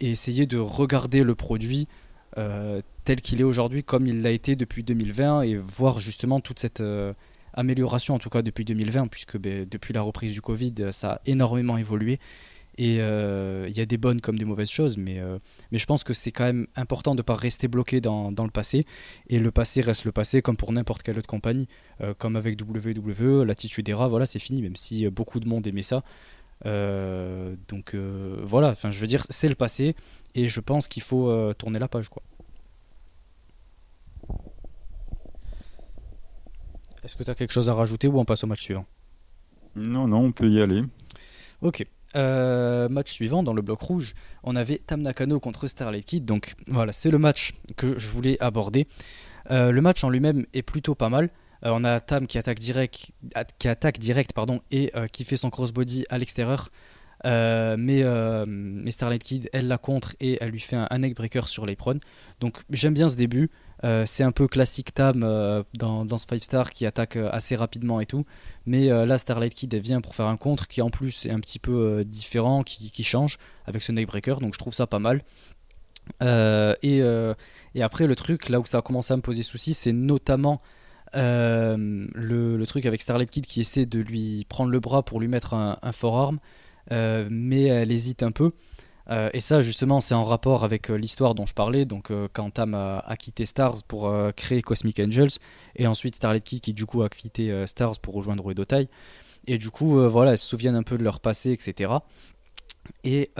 essayer 0.00 0.46
de 0.46 0.58
regarder 0.58 1.24
le 1.24 1.34
produit 1.34 1.88
euh, 2.36 2.82
tel 3.04 3.20
qu'il 3.20 3.40
est 3.40 3.44
aujourd'hui, 3.44 3.82
comme 3.82 4.06
il 4.06 4.22
l'a 4.22 4.30
été 4.30 4.54
depuis 4.54 4.82
2020, 4.82 5.42
et 5.42 5.56
voir 5.56 5.98
justement 5.98 6.40
toute 6.40 6.58
cette 6.58 6.80
euh, 6.80 7.12
amélioration, 7.58 8.14
en 8.14 8.18
tout 8.18 8.30
cas 8.30 8.42
depuis 8.42 8.64
2020, 8.64 9.08
puisque 9.08 9.38
ben, 9.38 9.66
depuis 9.68 9.92
la 9.92 10.02
reprise 10.02 10.32
du 10.32 10.40
Covid, 10.40 10.74
ça 10.90 11.12
a 11.12 11.20
énormément 11.26 11.76
évolué. 11.76 12.18
Et 12.80 12.98
euh, 13.00 13.66
il 13.68 13.76
y 13.76 13.80
a 13.80 13.86
des 13.86 13.96
bonnes 13.96 14.20
comme 14.20 14.38
des 14.38 14.44
mauvaises 14.44 14.70
choses, 14.70 14.96
mais, 14.96 15.20
mais 15.72 15.78
je 15.78 15.86
pense 15.86 16.04
que 16.04 16.12
c'est 16.12 16.30
quand 16.30 16.44
même 16.44 16.68
important 16.76 17.16
de 17.16 17.20
ne 17.20 17.22
pas 17.22 17.34
rester 17.34 17.66
bloqué 17.66 18.00
dans, 18.00 18.30
le 18.30 18.50
passé. 18.50 18.84
Et 19.28 19.40
le 19.40 19.50
passé 19.50 19.80
reste 19.80 20.04
le 20.04 20.12
passé, 20.12 20.42
comme 20.42 20.56
pour 20.56 20.70
n'importe 20.70 21.02
quelle 21.02 21.18
autre 21.18 21.26
compagnie. 21.26 21.66
comme 22.18 22.36
avec 22.36 22.56
WWE, 22.60 23.42
l'attitude 23.42 23.88
Era, 23.88 24.06
voilà, 24.06 24.26
c'est 24.26 24.38
fini, 24.38 24.62
même 24.62 24.76
si 24.76 25.08
beaucoup 25.10 25.40
de 25.40 25.48
monde 25.48 25.66
aimait 25.66 25.82
ça. 25.82 26.04
donc 26.64 27.96
voilà, 28.44 28.68
enfin 28.70 28.92
je 28.92 29.00
veux 29.00 29.08
dire, 29.08 29.24
c'est 29.28 29.48
le 29.48 29.56
passé. 29.56 29.96
Et 30.34 30.46
je 30.46 30.60
pense 30.60 30.86
qu'il 30.88 31.02
faut 31.02 31.30
euh, 31.30 31.52
tourner 31.52 31.78
la 31.78 31.88
page. 31.88 32.08
quoi. 32.08 32.22
Est-ce 37.04 37.16
que 37.16 37.22
tu 37.22 37.30
as 37.30 37.34
quelque 37.34 37.52
chose 37.52 37.68
à 37.68 37.74
rajouter 37.74 38.08
ou 38.08 38.18
on 38.18 38.24
passe 38.24 38.44
au 38.44 38.46
match 38.46 38.62
suivant? 38.62 38.86
Non, 39.76 40.08
non, 40.08 40.20
on 40.24 40.32
peut 40.32 40.48
y 40.48 40.60
aller. 40.60 40.82
Ok. 41.62 41.84
Euh, 42.16 42.88
match 42.88 43.12
suivant 43.12 43.42
dans 43.42 43.52
le 43.52 43.60
bloc 43.60 43.80
rouge, 43.82 44.14
on 44.42 44.56
avait 44.56 44.78
Tam 44.78 45.02
Nakano 45.02 45.40
contre 45.40 45.66
Starlight 45.66 46.04
Kid. 46.04 46.24
Donc 46.24 46.54
voilà, 46.66 46.92
c'est 46.92 47.10
le 47.10 47.18
match 47.18 47.54
que 47.76 47.98
je 47.98 48.08
voulais 48.08 48.38
aborder. 48.40 48.86
Euh, 49.50 49.70
le 49.70 49.80
match 49.80 50.02
en 50.04 50.10
lui-même 50.10 50.46
est 50.54 50.62
plutôt 50.62 50.94
pas 50.94 51.08
mal. 51.08 51.30
on 51.62 51.84
a 51.84 52.00
Tam 52.00 52.26
qui 52.26 52.38
attaque 52.38 52.58
direct, 52.58 53.12
qui 53.58 53.68
attaque 53.68 53.98
direct 53.98 54.32
pardon, 54.32 54.60
et 54.70 54.92
qui 55.12 55.24
fait 55.24 55.36
son 55.36 55.50
crossbody 55.50 56.06
à 56.08 56.18
l'extérieur. 56.18 56.70
Euh, 57.24 57.76
mais, 57.78 58.02
euh, 58.02 58.44
mais, 58.46 58.90
Starlight 58.90 59.22
Kid, 59.22 59.50
elle 59.52 59.68
la 59.68 59.78
contre 59.78 60.14
et 60.20 60.38
elle 60.40 60.50
lui 60.50 60.60
fait 60.60 60.76
un, 60.76 60.86
un 60.90 60.98
neckbreaker 60.98 61.48
sur 61.48 61.66
l'apron. 61.66 61.98
Donc 62.40 62.58
j'aime 62.70 62.94
bien 62.94 63.08
ce 63.08 63.16
début. 63.16 63.50
Euh, 63.84 64.04
c'est 64.06 64.24
un 64.24 64.32
peu 64.32 64.48
classique 64.48 64.92
Tam 64.92 65.20
dans, 65.20 66.04
dans, 66.04 66.18
ce 66.18 66.26
5 66.28 66.42
star 66.42 66.70
qui 66.70 66.84
attaque 66.86 67.16
assez 67.16 67.56
rapidement 67.56 68.00
et 68.00 68.06
tout. 68.06 68.24
Mais 68.66 68.88
là, 68.88 69.18
Starlight 69.18 69.54
Kid, 69.54 69.74
vient 69.74 70.00
pour 70.00 70.14
faire 70.14 70.26
un 70.26 70.36
contre 70.36 70.66
qui 70.66 70.82
en 70.82 70.90
plus 70.90 71.26
est 71.26 71.30
un 71.30 71.40
petit 71.40 71.58
peu 71.58 72.04
différent, 72.04 72.62
qui, 72.62 73.02
change 73.04 73.38
avec 73.66 73.82
ce 73.82 73.92
neckbreaker. 73.92 74.40
Donc 74.40 74.54
je 74.54 74.58
trouve 74.58 74.74
ça 74.74 74.86
pas 74.86 74.98
mal. 74.98 75.22
Et, 76.20 77.02
après, 77.80 78.06
le 78.06 78.16
truc, 78.16 78.48
là 78.48 78.60
où 78.60 78.66
ça 78.66 78.78
a 78.78 78.82
commencé 78.82 79.12
à 79.12 79.16
me 79.16 79.22
poser 79.22 79.42
souci, 79.42 79.74
c'est 79.74 79.92
notamment 79.92 80.60
le, 81.14 82.64
truc 82.66 82.84
avec 82.86 83.00
Starlight 83.00 83.30
Kid 83.30 83.46
qui 83.46 83.60
essaie 83.60 83.86
de 83.86 84.00
lui 84.00 84.44
prendre 84.48 84.70
le 84.70 84.80
bras 84.80 85.02
pour 85.02 85.20
lui 85.20 85.28
mettre 85.28 85.54
un, 85.54 85.92
forearm. 85.92 86.38
Euh, 86.90 87.28
mais 87.30 87.64
elle 87.64 87.92
hésite 87.92 88.22
un 88.22 88.30
peu. 88.30 88.52
Euh, 89.10 89.30
et 89.32 89.40
ça, 89.40 89.60
justement, 89.60 90.00
c'est 90.00 90.14
en 90.14 90.24
rapport 90.24 90.64
avec 90.64 90.90
euh, 90.90 90.96
l'histoire 90.96 91.34
dont 91.34 91.46
je 91.46 91.54
parlais. 91.54 91.84
Donc, 91.84 92.12
quand 92.32 92.50
Tam 92.50 92.74
a, 92.74 93.16
quitté 93.18 93.46
Stars 93.46 93.82
pour 93.86 94.12
créer 94.36 94.62
Cosmic 94.62 95.00
Angels, 95.00 95.30
et 95.76 95.86
ensuite 95.86 96.16
Starlet 96.16 96.40
Kid 96.40 96.60
qui, 96.60 96.72
du 96.74 96.86
coup, 96.86 97.02
a 97.02 97.08
quitté 97.08 97.66
Stars 97.66 97.98
pour 98.00 98.14
rejoindre 98.14 98.48
Uedotai. 98.48 98.88
Et 99.46 99.58
du 99.58 99.70
coup, 99.70 99.98
voilà, 100.08 100.32
elles 100.32 100.38
se 100.38 100.48
souviennent 100.48 100.76
un 100.76 100.82
peu 100.82 100.98
de 100.98 101.04
leur 101.04 101.20
passé, 101.20 101.52
etc. 101.52 101.92
Et, 103.04 103.30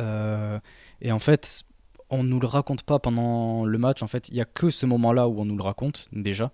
et 1.01 1.13
en 1.13 1.19
fait, 1.19 1.63
on 2.11 2.23
nous 2.23 2.41
le 2.41 2.47
raconte 2.47 2.83
pas 2.83 2.99
pendant 2.99 3.65
le 3.65 3.79
match. 3.79 4.03
En 4.03 4.07
fait, 4.07 4.29
il 4.29 4.37
y 4.37 4.41
a 4.41 4.45
que 4.45 4.71
ce 4.71 4.87
moment-là 4.87 5.29
où 5.29 5.41
on 5.41 5.45
nous 5.45 5.57
le 5.57 5.63
raconte 5.63 6.09
déjà. 6.13 6.51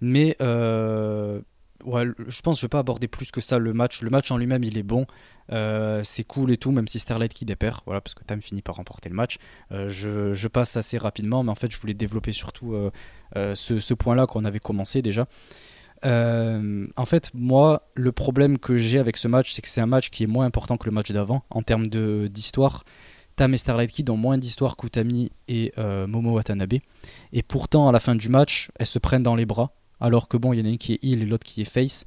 Mais 0.00 0.36
je 1.84 2.40
pense 2.42 2.56
que 2.56 2.60
je 2.60 2.66
vais 2.66 2.70
pas 2.70 2.78
aborder 2.78 3.08
plus 3.08 3.30
que 3.30 3.40
ça 3.40 3.58
le 3.58 3.72
match. 3.72 4.02
Le 4.02 4.10
match 4.10 4.30
en 4.30 4.36
lui-même, 4.36 4.64
il 4.64 4.78
est 4.78 4.82
bon. 4.82 5.06
Euh, 5.52 6.00
c'est 6.04 6.24
cool 6.24 6.50
et 6.50 6.56
tout, 6.56 6.72
même 6.72 6.88
si 6.88 6.98
Starlight 6.98 7.32
qui 7.32 7.44
dépère, 7.44 7.82
voilà, 7.86 8.00
parce 8.00 8.14
que 8.14 8.24
Tam 8.24 8.40
finit 8.42 8.62
par 8.62 8.76
remporter 8.76 9.08
le 9.08 9.14
match. 9.14 9.38
Euh, 9.72 9.88
je, 9.90 10.48
passe 10.48 10.76
assez 10.76 10.98
rapidement, 10.98 11.42
mais 11.42 11.50
en 11.50 11.54
fait, 11.54 11.70
je 11.70 11.78
voulais 11.78 11.94
développer 11.94 12.32
surtout 12.32 12.74
euh, 12.74 13.54
ce, 13.54 13.94
point-là 13.94 14.26
qu'on 14.26 14.44
avait 14.44 14.58
commencé 14.58 15.02
déjà. 15.02 15.26
en 16.02 17.04
fait, 17.04 17.30
moi, 17.34 17.88
le 17.94 18.12
problème 18.12 18.58
que 18.58 18.76
j'ai 18.76 18.98
avec 18.98 19.16
ce 19.16 19.28
match, 19.28 19.52
c'est 19.52 19.62
que 19.62 19.68
c'est 19.68 19.80
un 19.80 19.86
match 19.86 20.10
qui 20.10 20.24
est 20.24 20.28
moins 20.28 20.46
important 20.46 20.76
que 20.76 20.86
le 20.86 20.92
match 20.92 21.10
d'avant 21.10 21.42
en 21.50 21.62
termes 21.62 21.86
d'histoire. 21.86 22.84
Tam 23.36 23.52
et 23.52 23.58
Starlight 23.58 23.90
Kid 23.90 24.08
ont 24.08 24.16
moins 24.16 24.38
d'histoire 24.38 24.76
qu'Utami 24.76 25.30
et 25.48 25.72
Momo 25.76 26.32
Watanabe. 26.32 26.78
Et 27.32 27.42
pourtant, 27.42 27.88
à 27.88 27.92
la 27.92 28.00
fin 28.00 28.14
du 28.14 28.28
match, 28.28 28.70
elles 28.78 28.86
se 28.86 28.98
prennent 28.98 29.22
dans 29.22 29.36
les 29.36 29.46
bras. 29.46 29.72
Alors 30.00 30.28
que 30.28 30.36
bon, 30.36 30.52
il 30.52 30.58
y 30.58 30.62
en 30.62 30.66
a 30.66 30.68
une 30.68 30.78
qui 30.78 30.94
est 30.94 31.04
heal 31.04 31.22
et 31.22 31.26
l'autre 31.26 31.44
qui 31.44 31.62
est 31.62 31.64
face. 31.64 32.04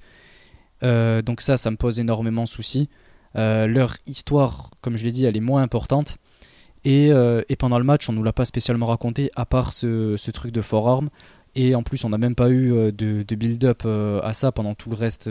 donc 0.82 1.42
ça, 1.42 1.58
ça 1.58 1.72
me 1.72 1.78
pose 1.78 2.00
énormément 2.00 2.44
de 2.44 2.48
soucis. 2.48 2.90
Euh, 3.36 3.68
leur 3.68 3.96
histoire, 4.08 4.72
comme 4.82 4.98
je 4.98 5.06
l'ai 5.06 5.12
dit, 5.12 5.26
elle 5.26 5.38
est 5.38 5.42
moins 5.42 5.62
importante. 5.62 6.18
Et, 6.86 7.10
euh, 7.12 7.42
pendant 7.58 7.78
le 7.78 7.84
match, 7.84 8.10
on 8.10 8.14
nous 8.14 8.24
l'a 8.24 8.34
pas 8.34 8.46
spécialement 8.46 8.88
raconté, 8.88 9.32
à 9.36 9.46
part 9.46 9.74
ce, 9.74 10.32
truc 10.32 10.52
de 10.52 10.62
forearm. 10.62 11.10
Et 11.56 11.76
en 11.76 11.84
plus, 11.84 12.06
on 12.06 12.10
n'a 12.10 12.18
même 12.18 12.36
pas 12.36 12.50
eu 12.50 12.74
euh, 12.74 12.92
de, 12.92 13.36
build-up 13.36 13.86
à 13.86 14.34
ça 14.34 14.52
pendant 14.52 14.76
tout 14.76 14.90
le 14.90 14.96
reste 14.96 15.30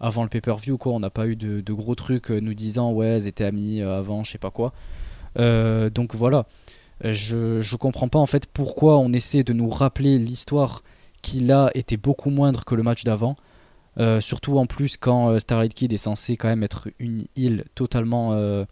avant 0.00 0.22
le 0.22 0.28
pay-per-view. 0.28 0.78
Quoi. 0.78 0.92
On 0.92 1.00
n'a 1.00 1.10
pas 1.10 1.26
eu 1.26 1.36
de, 1.36 1.72
gros 1.72 1.94
trucs 1.94 2.30
nous 2.30 2.54
disant 2.54 2.92
ouais, 2.92 3.06
elles 3.06 3.28
étaient 3.28 3.44
amis 3.44 3.80
avant, 3.82 4.24
je 4.24 4.32
sais 4.32 4.38
pas 4.38 4.50
quoi. 4.50 4.72
donc 5.36 6.14
voilà, 6.14 6.46
je, 7.04 7.60
je 7.60 7.76
comprends 7.76 8.08
pas 8.08 8.18
en 8.18 8.26
fait 8.26 8.46
pourquoi 8.46 8.98
on 8.98 9.12
essaie 9.12 9.44
de 9.44 9.52
nous 9.52 9.68
rappeler 9.68 10.18
l'histoire 10.18 10.82
qui 11.22 11.40
là 11.40 11.70
était 11.74 11.96
beaucoup 11.96 12.30
moindre 12.30 12.64
que 12.64 12.74
le 12.74 12.82
match 12.82 13.04
d'avant. 13.04 13.36
Euh, 13.98 14.20
surtout 14.20 14.56
en 14.56 14.66
plus 14.66 14.96
quand 14.96 15.28
euh, 15.28 15.38
Starlight 15.38 15.74
Kid 15.74 15.92
est 15.92 15.98
censé 15.98 16.38
quand 16.38 16.48
même 16.48 16.62
être 16.62 16.88
une 16.98 17.26
île 17.36 17.66
totalement 17.74 18.32
euh, 18.32 18.64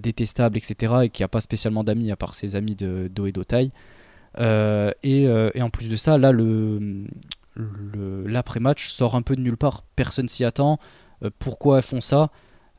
détestable, 0.00 0.56
etc. 0.56 0.94
et 1.04 1.08
qui 1.10 1.22
a 1.22 1.28
pas 1.28 1.40
spécialement 1.40 1.84
d'amis 1.84 2.10
à 2.10 2.16
part 2.16 2.34
ses 2.34 2.56
amis 2.56 2.74
de 2.74 3.10
Do 3.12 3.26
et 3.26 3.32
Dotai. 3.32 3.70
Et, 4.38 5.22
et, 5.24 5.62
en 5.62 5.70
plus 5.70 5.90
de 5.90 5.96
ça, 5.96 6.16
là, 6.16 6.32
le, 6.32 7.04
l'après-match 8.26 8.88
sort 8.88 9.14
un 9.14 9.22
peu 9.22 9.36
de 9.36 9.42
nulle 9.42 9.58
part. 9.58 9.82
Personne 9.94 10.28
s'y 10.28 10.44
attend. 10.44 10.78
pourquoi 11.38 11.78
elles 11.78 11.82
font 11.82 12.00
ça? 12.00 12.30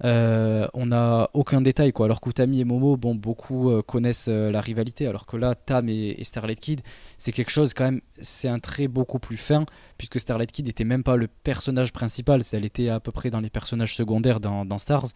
Euh, 0.03 0.67
on 0.73 0.87
n'a 0.87 1.29
aucun 1.33 1.61
détail 1.61 1.93
quoi. 1.93 2.05
Alors 2.05 2.19
qu'Utami 2.19 2.59
et 2.59 2.65
Momo, 2.65 2.97
bon, 2.97 3.15
beaucoup 3.15 3.69
euh, 3.69 3.81
connaissent 3.81 4.27
euh, 4.29 4.51
la 4.51 4.59
rivalité, 4.59 5.07
alors 5.07 5.25
que 5.25 5.37
là, 5.37 5.55
Tam 5.55 5.87
et, 5.87 6.21
Starlight 6.23 6.59
Kid, 6.59 6.81
c'est 7.17 7.31
quelque 7.31 7.51
chose 7.51 7.73
quand 7.73 7.85
même, 7.85 8.01
c'est 8.21 8.49
un 8.49 8.59
trait 8.59 8.89
beaucoup 8.89 9.19
plus 9.19 9.37
fin, 9.37 9.65
puisque 9.97 10.19
Starlight 10.19 10.51
Kid 10.51 10.65
n'était 10.67 10.83
même 10.83 11.03
pas 11.03 11.15
le 11.15 11.27
personnage 11.27 11.93
principal, 11.93 12.41
elle 12.51 12.65
était 12.65 12.89
à 12.89 12.99
peu 12.99 13.11
près 13.13 13.29
dans 13.29 13.39
les 13.39 13.49
personnages 13.49 13.95
secondaires 13.95 14.41
dans, 14.41 14.77
Stars, 14.77 15.07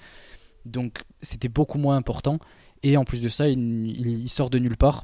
donc 0.65 1.03
c'était 1.21 1.49
beaucoup 1.49 1.77
moins 1.77 1.97
important. 1.97 2.39
Et 2.83 2.95
en 2.95 3.03
plus 3.03 3.21
de 3.21 3.27
ça, 3.27 3.47
il, 3.49 4.29
sort 4.29 4.49
de 4.49 4.59
nulle 4.59 4.77
part. 4.77 5.03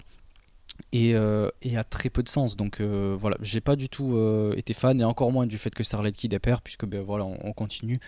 Et, 0.91 1.15
a 1.15 1.84
très 1.89 2.09
peu 2.09 2.21
de 2.21 2.29
sens. 2.29 2.55
Donc 2.55 2.81
voilà, 2.81 3.36
j'ai 3.41 3.61
pas 3.61 3.75
du 3.75 3.89
tout 3.89 4.17
été 4.55 4.73
fan, 4.73 5.01
et 5.01 5.03
encore 5.03 5.31
moins 5.31 5.47
du 5.47 5.57
fait 5.57 5.73
que 5.73 5.84
Starlight 5.84 6.15
Kid 6.15 6.34
est 6.34 6.39
père, 6.39 6.61
puisque 6.61 6.86
ben 6.86 7.01
voilà, 7.01 7.25
on 7.25 7.51
continue. 7.51 7.99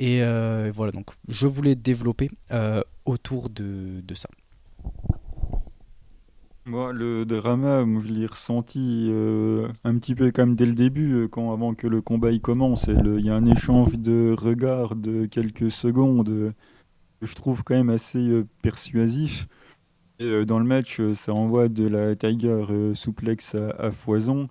Et 0.00 0.22
euh, 0.22 0.72
voilà, 0.74 0.92
donc 0.92 1.10
je 1.28 1.46
voulais 1.46 1.74
développer 1.74 2.30
euh, 2.52 2.82
autour 3.04 3.50
de, 3.50 4.02
ça. 4.14 4.30
Moi, 6.64 6.94
le 6.94 7.26
drama, 7.26 7.84
je 8.00 8.08
l'ai 8.08 8.24
ressenti 8.24 9.08
euh, 9.10 9.68
un 9.84 9.98
petit 9.98 10.14
peu 10.14 10.30
comme 10.32 10.56
dès 10.56 10.64
le 10.64 10.72
début, 10.72 11.28
quand 11.30 11.52
avant 11.52 11.74
que 11.74 11.86
le 11.86 12.00
combat 12.00 12.30
commence. 12.38 12.86
Il 12.86 13.26
y 13.26 13.28
a 13.28 13.34
un 13.34 13.44
échange 13.44 13.98
de 13.98 14.34
regards 14.38 14.96
de 14.96 15.26
quelques 15.26 15.70
secondes 15.70 16.54
que 17.20 17.26
je 17.26 17.34
trouve 17.34 17.62
quand 17.62 17.74
même 17.74 17.90
assez 17.90 18.42
persuasif. 18.62 19.48
Et, 20.18 20.46
dans 20.46 20.58
le 20.58 20.64
match, 20.64 20.98
ça 21.12 21.34
envoie 21.34 21.68
de 21.68 21.86
la 21.86 22.16
Tiger 22.16 22.64
souplex 22.94 23.54
à 23.78 23.90
foison. 23.90 24.48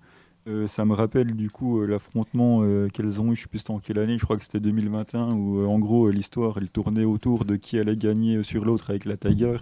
Euh, 0.47 0.67
ça 0.67 0.85
me 0.85 0.93
rappelle 0.93 1.35
du 1.35 1.49
coup 1.49 1.81
euh, 1.81 1.85
l'affrontement 1.85 2.61
euh, 2.63 2.87
qu'elles 2.87 3.19
ont 3.21 3.31
eu, 3.31 3.35
je 3.35 3.41
sais 3.41 3.47
plus 3.47 3.63
en 3.69 3.79
quelle 3.79 3.99
année, 3.99 4.17
je 4.17 4.23
crois 4.23 4.37
que 4.37 4.43
c'était 4.43 4.59
2021, 4.59 5.33
où 5.33 5.65
en 5.67 5.79
gros 5.79 6.09
l'histoire 6.09 6.57
elle 6.59 6.69
tournait 6.69 7.03
autour 7.03 7.45
de 7.45 7.55
qui 7.55 7.77
allait 7.77 7.97
gagner 7.97 8.41
sur 8.43 8.65
l'autre 8.65 8.89
avec 8.89 9.05
la 9.05 9.17
Tiger. 9.17 9.57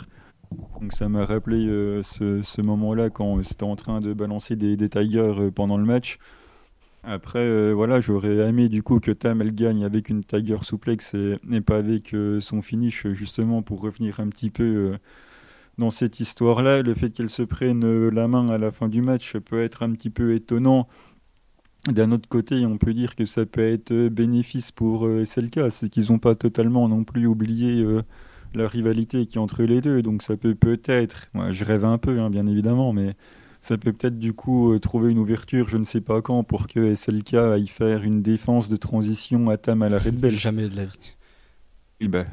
Donc 0.80 0.94
ça 0.94 1.10
m'a 1.10 1.26
rappelé 1.26 1.66
ce, 2.04 2.62
moment-là 2.62 3.10
quand 3.10 3.44
c'était 3.44 3.64
en 3.64 3.76
train 3.76 4.00
de 4.00 4.14
balancer 4.14 4.56
des, 4.56 4.78
des 4.78 4.88
Tigers 4.88 5.50
pendant 5.54 5.78
le 5.78 5.84
match. 5.84 6.20
Après, 7.04 7.74
voilà, 7.74 8.00
j'aurais 8.00 8.36
aimé 8.48 8.70
du 8.70 8.84
coup 8.84 9.00
que 9.00 9.12
Tam 9.12 9.42
elle 9.42 9.54
gagne 9.54 9.84
avec 9.84 10.10
une 10.10 10.24
Tiger 10.24 10.58
souplex 10.62 11.14
et, 11.16 11.38
et 11.52 11.62
pas 11.62 11.78
avec 11.78 12.16
son 12.40 12.62
finish, 12.62 13.08
justement 13.08 13.62
pour 13.62 13.82
revenir 13.82 14.20
un 14.22 14.30
petit 14.30 14.50
peu 14.50 14.98
dans 15.78 15.90
cette 15.90 16.20
histoire-là. 16.20 16.82
Le 16.82 16.94
fait 16.96 17.10
qu'elle 17.12 17.30
se 17.30 17.44
prenne 17.44 17.84
euh, 17.84 18.10
la 18.10 18.28
main 18.28 18.50
à 18.50 18.58
la 18.58 18.72
fin 18.72 18.90
du 18.90 19.02
match 19.02 19.38
peut 19.38 19.62
être 19.62 19.84
un 19.84 19.92
petit 19.92 20.10
peu 20.10 20.34
étonnant 20.34 20.88
D'un 21.88 22.12
autre 22.12 22.28
côté, 22.28 22.66
on 22.66 22.78
peut 22.78 22.94
dire 22.94 23.16
que 23.16 23.26
ça 23.26 23.46
peut 23.46 23.68
être 23.72 23.94
bénéfice 24.10 24.72
pour 24.72 25.08
SLK, 25.26 25.72
c'est 25.72 25.90
qu'ils 25.90 26.12
n'ont 26.12 26.20
pas 26.20 26.36
totalement 26.36 26.88
non 26.90 27.04
plus 27.04 27.28
oublié 27.28 27.86
la 28.54 28.68
rivalité 28.68 29.26
qui 29.26 29.38
est 29.38 29.42
entre 29.42 29.64
les 29.64 29.82
deux, 29.82 30.02
donc 30.02 30.24
ça 30.24 30.36
peut 30.36 30.56
peut-être, 30.56 31.28
moi 31.34 31.52
je 31.52 31.64
rêve 31.64 31.86
un 31.86 31.98
peu 31.98 32.20
hein, 32.20 32.30
bien 32.30 32.48
évidemment, 32.48 32.94
mais 32.94 33.16
ça 33.62 33.78
peut 33.78 33.94
peut-être 33.94 34.18
du 34.18 34.34
coup 34.34 34.78
trouver 34.80 35.12
une 35.12 35.20
ouverture, 35.20 35.70
je 35.70 35.78
ne 35.78 35.84
sais 35.84 36.02
pas 36.02 36.22
quand, 36.22 36.44
pour 36.44 36.68
que 36.68 36.96
SLK 36.96 37.34
aille 37.36 37.68
faire 37.68 38.04
une 38.04 38.22
défense 38.22 38.70
de 38.70 38.78
transition 38.78 39.50
à 39.50 39.58
Tam 39.58 39.82
à 39.82 39.90
la 39.90 39.98
Red 39.98 40.20
Bell. 40.20 40.32
Jamais 40.32 40.70
de 40.70 40.78
la 40.78 40.86
vie. 40.86 41.14
Oui, 42.00 42.08
bah, 42.08 42.26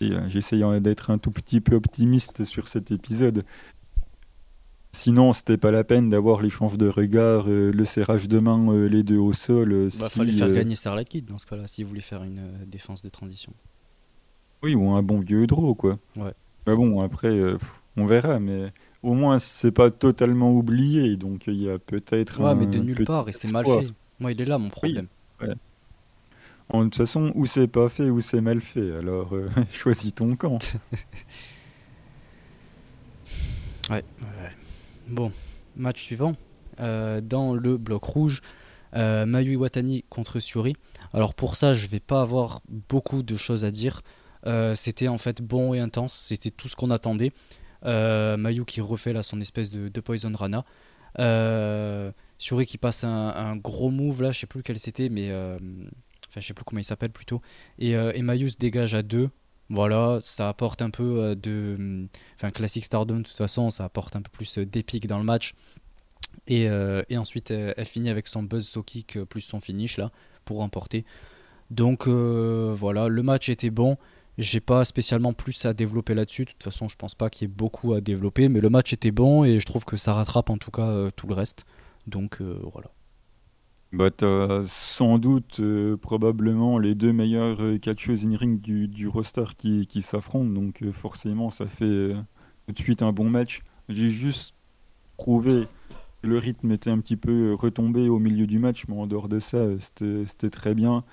j'essaye 0.00 0.64
d'être 0.80 1.10
un 1.10 1.18
tout 1.18 1.30
petit 1.30 1.60
peu 1.60 1.76
optimiste 1.76 2.44
sur 2.44 2.68
cet 2.68 2.90
épisode. 2.90 3.44
Sinon, 4.94 5.32
c'était 5.32 5.56
pas 5.56 5.72
la 5.72 5.82
peine 5.82 6.08
d'avoir 6.08 6.40
l'échange 6.40 6.78
de 6.78 6.86
regards, 6.86 7.48
euh, 7.48 7.72
le 7.72 7.84
serrage 7.84 8.28
de 8.28 8.38
main, 8.38 8.68
euh, 8.68 8.86
les 8.86 9.02
deux 9.02 9.18
au 9.18 9.32
sol. 9.32 9.70
Il 9.70 9.74
euh, 9.74 9.88
bah, 9.98 10.08
fallait 10.08 10.30
faire 10.30 10.52
gagner 10.52 10.76
Starlight 10.76 11.08
Kid 11.08 11.24
dans 11.24 11.36
ce 11.36 11.46
cas-là, 11.46 11.66
s'il 11.66 11.84
voulait 11.84 12.00
faire 12.00 12.22
une 12.22 12.40
défense 12.68 13.02
de 13.02 13.08
transition. 13.08 13.52
Oui, 14.62 14.76
ou 14.76 14.90
un 14.90 15.02
bon 15.02 15.18
vieux 15.18 15.48
draw, 15.48 15.74
quoi. 15.74 15.98
Ouais. 16.16 16.32
Mais 16.68 16.76
bon, 16.76 17.02
après, 17.02 17.36
on 17.96 18.06
verra, 18.06 18.38
mais 18.38 18.72
au 19.02 19.14
moins, 19.14 19.40
c'est 19.40 19.72
pas 19.72 19.90
totalement 19.90 20.52
oublié, 20.52 21.16
donc 21.16 21.48
il 21.48 21.60
y 21.60 21.68
a 21.68 21.80
peut-être. 21.80 22.40
Ouais, 22.40 22.54
mais 22.54 22.66
de 22.66 22.78
nulle 22.78 23.04
part, 23.04 23.28
et 23.28 23.32
c'est 23.32 23.50
mal 23.50 23.66
fait. 23.66 23.88
Moi, 24.20 24.30
il 24.30 24.40
est 24.40 24.46
là, 24.46 24.58
mon 24.58 24.70
problème. 24.70 25.08
Oui, 25.42 25.48
En, 26.70 26.80
de 26.80 26.84
toute 26.84 26.96
façon, 26.96 27.30
ou 27.34 27.46
c'est 27.46 27.68
pas 27.68 27.88
fait, 27.88 28.10
ou 28.10 28.20
c'est 28.20 28.40
mal 28.40 28.60
fait, 28.60 28.96
alors 28.96 29.34
choisis 29.70 30.14
ton 30.14 30.34
camp. 30.36 30.58
ouais, 33.90 33.96
ouais. 33.96 34.04
Bon, 35.08 35.30
match 35.76 36.02
suivant. 36.02 36.34
Euh, 36.80 37.20
dans 37.20 37.54
le 37.54 37.76
bloc 37.76 38.02
rouge, 38.04 38.40
euh, 38.94 39.26
Mayu 39.26 39.52
Iwatani 39.52 40.04
contre 40.08 40.40
Suri. 40.40 40.74
Alors 41.12 41.34
pour 41.34 41.56
ça, 41.56 41.72
je 41.72 41.86
vais 41.86 42.00
pas 42.00 42.20
avoir 42.20 42.62
beaucoup 42.68 43.22
de 43.22 43.36
choses 43.36 43.64
à 43.64 43.70
dire. 43.70 44.02
Euh, 44.46 44.74
c'était 44.74 45.08
en 45.08 45.18
fait 45.18 45.40
bon 45.40 45.74
et 45.74 45.80
intense, 45.80 46.12
c'était 46.12 46.50
tout 46.50 46.68
ce 46.68 46.76
qu'on 46.76 46.90
attendait. 46.90 47.32
Mayu 47.84 48.64
qui 48.64 48.80
refait 48.80 49.12
là 49.12 49.22
son 49.22 49.40
espèce 49.40 49.70
de, 49.70 50.00
Poison 50.00 50.32
Rana. 50.34 50.64
Suri 52.38 52.66
qui 52.66 52.78
passe 52.78 53.04
un, 53.04 53.56
gros 53.56 53.90
move 53.90 54.22
là, 54.22 54.32
je 54.32 54.40
sais 54.40 54.46
plus 54.46 54.60
lequel 54.60 54.78
c'était, 54.78 55.10
mais 55.10 55.30
enfin 56.34 56.40
je 56.40 56.48
sais 56.48 56.54
plus 56.54 56.64
comment 56.64 56.80
il 56.80 56.84
s'appelle 56.84 57.10
plutôt. 57.10 57.40
Et, 57.78 57.92
se 57.92 58.56
dégage 58.58 58.94
à 58.94 59.02
deux. 59.02 59.30
Voilà, 59.70 60.18
ça 60.22 60.48
apporte 60.48 60.82
un 60.82 60.90
peu 60.90 61.20
euh, 61.20 61.34
de. 61.34 62.06
Enfin, 62.36 62.50
classique 62.50 62.84
Stardom, 62.84 63.18
de 63.18 63.22
toute 63.22 63.36
façon, 63.36 63.70
ça 63.70 63.84
apporte 63.84 64.14
un 64.14 64.20
peu 64.20 64.30
plus 64.30 64.58
euh, 64.58 64.66
d'épique 64.66 65.06
dans 65.06 65.18
le 65.18 65.24
match. 65.24 65.54
Et, 66.46 66.68
euh, 66.68 67.02
ensuite, 67.16 67.50
elle, 67.50 67.86
finit 67.86 68.10
avec 68.10 68.26
son 68.28 68.42
buzz 68.42 68.66
so 68.66 68.82
kick 68.82 69.18
plus 69.24 69.40
son 69.40 69.60
finish 69.60 69.96
là 69.96 70.10
pour 70.44 70.58
remporter. 70.58 71.04
Donc 71.70 72.06
voilà, 72.08 73.08
le 73.08 73.22
match 73.22 73.48
était 73.48 73.70
bon. 73.70 73.96
J'ai 74.36 74.60
pas 74.60 74.84
spécialement 74.84 75.32
plus 75.32 75.64
à 75.64 75.72
développer 75.74 76.14
là-dessus. 76.14 76.44
De 76.44 76.50
toute 76.50 76.62
façon, 76.62 76.88
je 76.88 76.96
pense 76.96 77.14
pas 77.14 77.30
qu'il 77.30 77.48
y 77.48 77.50
ait 77.50 77.54
beaucoup 77.54 77.94
à 77.94 78.00
développer. 78.00 78.48
Mais 78.48 78.60
le 78.60 78.68
match 78.68 78.92
était 78.92 79.12
bon 79.12 79.44
et 79.44 79.60
je 79.60 79.66
trouve 79.66 79.84
que 79.84 79.96
ça 79.96 80.12
rattrape 80.12 80.50
en 80.50 80.58
tout 80.58 80.72
cas 80.72 81.10
tout 81.16 81.26
le 81.26 81.34
reste. 81.34 81.64
Donc 82.06 82.42
voilà. 82.42 82.90
Bah, 83.94 84.10
t'as 84.10 84.64
sans 84.66 85.18
doute 85.20 85.60
euh, 85.60 85.96
probablement 85.96 86.80
les 86.80 86.96
deux 86.96 87.12
meilleures 87.12 87.62
euh, 87.62 87.78
catcheuses 87.78 88.24
in-ring 88.24 88.60
du, 88.60 88.88
du, 88.88 89.06
roster 89.06 89.44
qui, 89.56 89.86
qui 89.86 90.02
s'affrontent, 90.02 90.50
donc 90.50 90.82
euh, 90.82 90.90
forcément 90.90 91.48
ça 91.50 91.66
fait 91.68 92.12
tout 92.66 92.72
de 92.72 92.78
suite 92.78 93.02
un 93.02 93.12
bon 93.12 93.30
match. 93.30 93.60
J'ai 93.88 94.08
juste 94.08 94.56
trouvé 95.16 95.68
que 96.22 96.26
le 96.26 96.38
rythme 96.38 96.72
était 96.72 96.90
un 96.90 96.98
petit 96.98 97.16
peu 97.16 97.54
retombé 97.54 98.08
au 98.08 98.18
milieu 98.18 98.48
du 98.48 98.58
match, 98.58 98.84
mais 98.88 98.96
en 98.96 99.06
dehors 99.06 99.28
de 99.28 99.38
ça, 99.38 99.64
c'était 99.78 100.50
très 100.50 100.74
bien. 100.74 101.04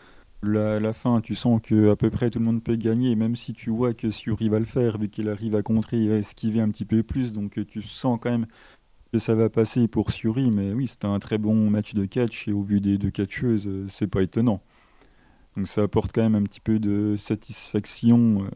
La, 0.41 0.79
la, 0.79 0.93
fin, 0.93 1.21
tu 1.21 1.35
sens 1.35 1.61
que 1.61 1.91
à 1.91 1.95
peu 1.95 2.09
près 2.09 2.31
tout 2.31 2.39
le 2.39 2.45
monde 2.45 2.63
peut 2.63 2.77
gagner, 2.77 3.15
même 3.15 3.35
si 3.35 3.53
tu 3.53 3.69
vois 3.69 3.93
que 3.93 4.09
Suri 4.09 4.49
va 4.49 4.57
le 4.57 4.65
faire, 4.65 4.97
vu 4.97 5.07
qu'il 5.07 5.29
arrive 5.29 5.53
à 5.55 5.61
contrer, 5.61 5.97
il 5.97 6.09
va 6.09 6.15
esquiver 6.15 6.61
un 6.61 6.71
petit 6.71 6.85
peu 6.85 7.03
plus, 7.03 7.31
donc 7.31 7.59
tu 7.67 7.83
sens 7.83 8.17
quand 8.19 8.31
même 8.31 8.47
que 9.11 9.19
ça 9.19 9.35
va 9.35 9.49
passer 9.49 9.87
pour 9.87 10.11
Suri, 10.11 10.51
mais 10.51 10.71
oui, 10.71 10.87
c'était 10.87 11.07
un 11.07 11.19
très 11.19 11.37
bon 11.37 11.69
match 11.69 11.93
de 11.93 12.05
catch 12.05 12.47
et 12.47 12.53
au 12.53 12.61
vu 12.61 12.79
des 12.79 12.97
deux 12.97 13.11
catcheuses, 13.11 13.67
euh, 13.67 13.85
c'est 13.89 14.07
pas 14.07 14.21
étonnant. 14.21 14.61
Donc 15.57 15.67
ça 15.67 15.81
apporte 15.81 16.13
quand 16.13 16.21
même 16.21 16.35
un 16.35 16.43
petit 16.43 16.61
peu 16.61 16.79
de 16.79 17.15
satisfaction 17.17 18.43
euh, 18.43 18.49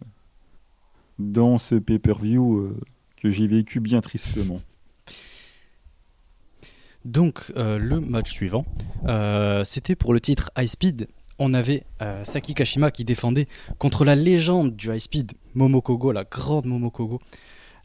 dans 1.19 1.57
ce 1.57 1.75
pay-per-view 1.75 2.57
euh, 2.57 2.79
que 3.17 3.29
j'ai 3.29 3.47
vécu 3.47 3.81
bien 3.81 3.99
tristement. 3.99 4.61
Donc 7.03 7.51
le 7.55 7.99
match 7.99 8.31
suivant, 8.31 8.65
c'était 9.63 9.95
pour 9.95 10.11
le 10.11 10.19
titre 10.19 10.49
High 10.57 10.67
Speed. 10.67 11.07
On 11.37 11.53
avait 11.53 11.83
Saki 12.23 12.55
Kashima 12.55 12.89
qui 12.89 13.05
défendait 13.05 13.45
contre 13.77 14.05
la 14.05 14.15
légende 14.15 14.75
du 14.75 14.89
High 14.89 14.97
Speed, 14.97 15.33
Momokogo, 15.53 16.11
la 16.11 16.23
grande 16.23 16.65
Momokogo. 16.65 17.19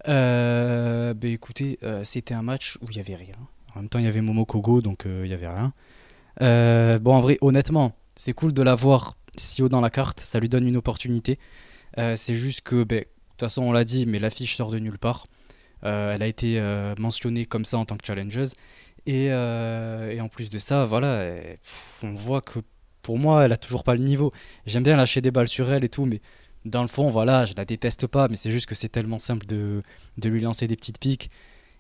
Euh, 0.09 1.15
bah 1.15 1.29
écoutez, 1.29 1.79
euh, 1.83 2.05
c'était 2.05 2.35
un 2.35 2.43
match 2.43 2.79
où 2.81 2.87
il 2.91 2.95
n'y 2.95 3.01
avait 3.01 3.17
rien. 3.17 3.35
En 3.75 3.81
même 3.81 3.89
temps, 3.89 3.99
il 3.99 4.05
y 4.05 4.09
avait 4.09 4.21
Momo 4.21 4.45
Kogo, 4.45 4.81
donc 4.81 5.07
euh, 5.07 5.23
il 5.25 5.29
n'y 5.29 5.35
avait 5.35 5.49
rien. 5.49 5.73
Euh, 6.41 6.99
bon, 6.99 7.15
en 7.15 7.21
vrai, 7.21 7.39
honnêtement, 7.41 7.93
c'est 8.17 8.33
cool 8.33 8.53
de 8.53 8.63
l'avoir 8.63 9.17
si 9.37 9.63
haut 9.63 9.69
dans 9.69 9.81
la 9.81 9.91
carte. 9.91 10.21
Ça 10.21 10.41
lui 10.41 10.49
donne 10.49 10.67
une 10.67 10.77
opportunité. 10.77 11.39
c'est 11.97 12.35
juste 12.35 12.63
que, 12.63 12.83
bah, 12.85 12.97
de 12.97 13.01
toute 13.03 13.41
façon, 13.41 13.63
on 13.63 13.73
l'a 13.73 13.85
dit, 13.85 14.07
mais 14.07 14.19
l'affiche 14.19 14.57
sort 14.57 14.71
de 14.71 14.79
nulle 14.79 14.99
part. 14.99 15.27
elle 15.83 16.23
a 16.23 16.27
été 16.27 16.61
mentionnée 16.99 17.47
comme 17.47 17.65
ça 17.65 17.79
en 17.79 17.85
tant 17.85 17.97
que 17.97 18.07
challengeuse. 18.07 18.55
Et, 19.07 19.27
et 19.27 20.21
en 20.21 20.29
plus 20.29 20.51
de 20.51 20.59
ça, 20.59 20.85
voilà, 20.85 21.33
on 22.03 22.15
voit 22.15 22.41
que 22.41 22.61
pour 23.03 23.19
moi, 23.19 23.45
elle 23.45 23.53
a 23.53 23.57
toujours 23.57 23.85
pas 23.85 23.95
le 23.95 24.03
niveau. 24.03 24.33
J'aime 24.67 24.83
bien 24.83 24.97
lâcher 24.97 25.21
des 25.21 25.31
balles 25.31 25.49
sur 25.49 25.71
elle 25.73 25.85
et 25.85 25.89
tout, 25.89 26.05
mais 26.05 26.21
dans 26.65 26.83
le 26.83 26.89
fond, 26.89 27.11
voilà, 27.11 27.47
je 27.47 27.55
la 27.57 27.65
déteste 27.65 28.07
pas, 28.07 28.29
mais 28.29 28.37
c'est 28.37 28.51
juste 28.51 28.67
que 28.67 28.75
c'est 28.75 28.89
tellement 28.89 29.19
simple 29.19 29.47
de, 29.47 29.83
lui 30.23 30.41
lancer 30.41 30.67
des 30.67 30.77
petites 30.77 30.99
piques. 30.99 31.31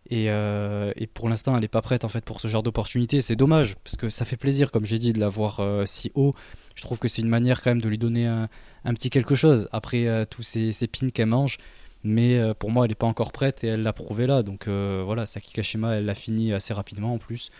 Et, 0.08 0.26
euh, 0.28 0.92
pour 1.14 1.28
l'instant, 1.28 1.54
elle 1.54 1.60
n'est 1.60 1.68
pas 1.68 1.82
prête 1.82 2.04
en 2.04 2.08
fait 2.08 2.24
pour 2.24 2.40
ce 2.40 2.48
genre 2.48 2.62
d'opportunité. 2.62 3.20
C'est 3.20 3.36
dommage, 3.36 3.76
parce 3.84 3.96
que 3.96 4.08
ça 4.08 4.24
fait 4.24 4.36
plaisir, 4.36 4.70
comme 4.70 4.86
j'ai 4.86 4.98
dit, 4.98 5.12
de 5.12 5.20
la 5.20 5.28
voir 5.28 5.60
euh, 5.60 5.84
si 5.84 6.10
haut. 6.14 6.34
Je 6.74 6.82
trouve 6.82 6.98
que 6.98 7.08
c'est 7.08 7.22
une 7.22 7.28
manière 7.28 7.62
quand 7.62 7.70
même 7.70 7.82
de 7.82 7.88
lui 7.88 7.98
donner 7.98 8.26
un, 8.26 8.48
petit 8.94 9.10
quelque 9.10 9.34
chose 9.34 9.68
après 9.72 10.06
euh, 10.06 10.24
tous 10.24 10.42
ces, 10.42 10.72
pins 10.86 11.10
qu'elle 11.10 11.26
mange. 11.26 11.58
Mais 12.02 12.40
pour 12.58 12.70
moi, 12.70 12.86
elle 12.86 12.92
n'est 12.92 12.94
pas 12.94 13.06
encore 13.06 13.30
prête 13.30 13.62
et 13.62 13.66
elle 13.66 13.82
l'a 13.82 13.92
prouvé 13.92 14.26
là. 14.26 14.42
Donc 14.42 14.68
voilà, 14.68 15.26
Saki 15.26 15.52
Kashima, 15.52 15.96
elle 15.96 16.06
l'a 16.06 16.14
fini 16.14 16.54
assez 16.54 16.72
rapidement 16.72 17.12
en 17.12 17.18
plus. 17.18 17.50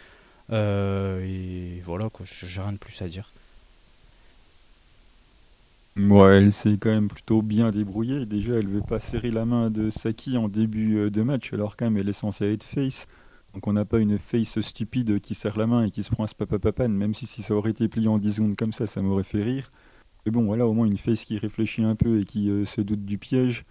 et 0.50 1.82
voilà, 1.84 2.08
j'ai 2.24 2.60
rien 2.62 2.72
de 2.72 2.78
plus 2.78 3.02
à 3.02 3.08
dire. 3.08 3.34
Ouais, 5.97 6.38
elle 6.38 6.53
s'est 6.53 6.78
quand 6.78 6.91
même 6.91 7.09
plutôt 7.09 7.43
bien 7.43 7.70
débrouillée. 7.70 8.24
Déjà, 8.24 8.55
elle 8.55 8.68
veut 8.68 8.80
pas 8.80 9.01
serrer 9.01 9.30
la 9.30 9.45
main 9.45 9.70
de 9.70 9.91
Saki 9.91 10.36
en 10.38 10.49
début 10.49 10.97
euh, 10.99 11.11
de 11.11 11.22
match, 11.22 11.53
alors 11.53 11.76
quand 11.76 11.84
même, 11.84 11.97
elle 11.97 12.09
est 12.09 12.12
censée 12.12 12.53
être 12.53 12.64
face. 12.64 13.07
Donc 13.55 13.66
on 13.66 13.72
n'a 13.72 13.84
pas 13.84 13.99
une 13.99 14.18
face 14.18 14.61
stupide 14.61 15.20
qui 15.20 15.34
serre 15.34 15.59
la 15.59 15.66
main 15.66 15.84
et 15.84 15.91
qui 15.91 16.05
se 16.05 16.11
prend 16.11 16.24
un 16.24 16.28
spapapapan, 16.28 16.88
même 16.88 17.14
si, 17.14 17.26
ça 17.26 17.55
aurait 17.55 17.72
été 17.72 17.88
plié 17.88 18.07
en 18.09 18.18
10 18.18 18.34
secondes 18.34 18.57
comme 18.57 18.72
ça, 18.72 18.86
ça 18.86 19.03
m'aurait 19.03 19.24
fait 19.24 19.43
rire. 19.43 19.72
Mais 20.24 20.32
bon, 20.32 20.45
voilà, 20.45 20.66
au 20.66 20.72
moins 20.74 20.86
une 20.86 20.97
face 20.97 21.24
qui 21.24 21.38
réfléchit 21.38 21.82
un 21.82 21.97
peu 21.97 22.20
et 22.20 22.24
qui 22.24 22.51
euh, 22.51 22.64
se 22.64 22.80
doute 22.80 23.05
du 23.05 23.18
piège. 23.18 23.64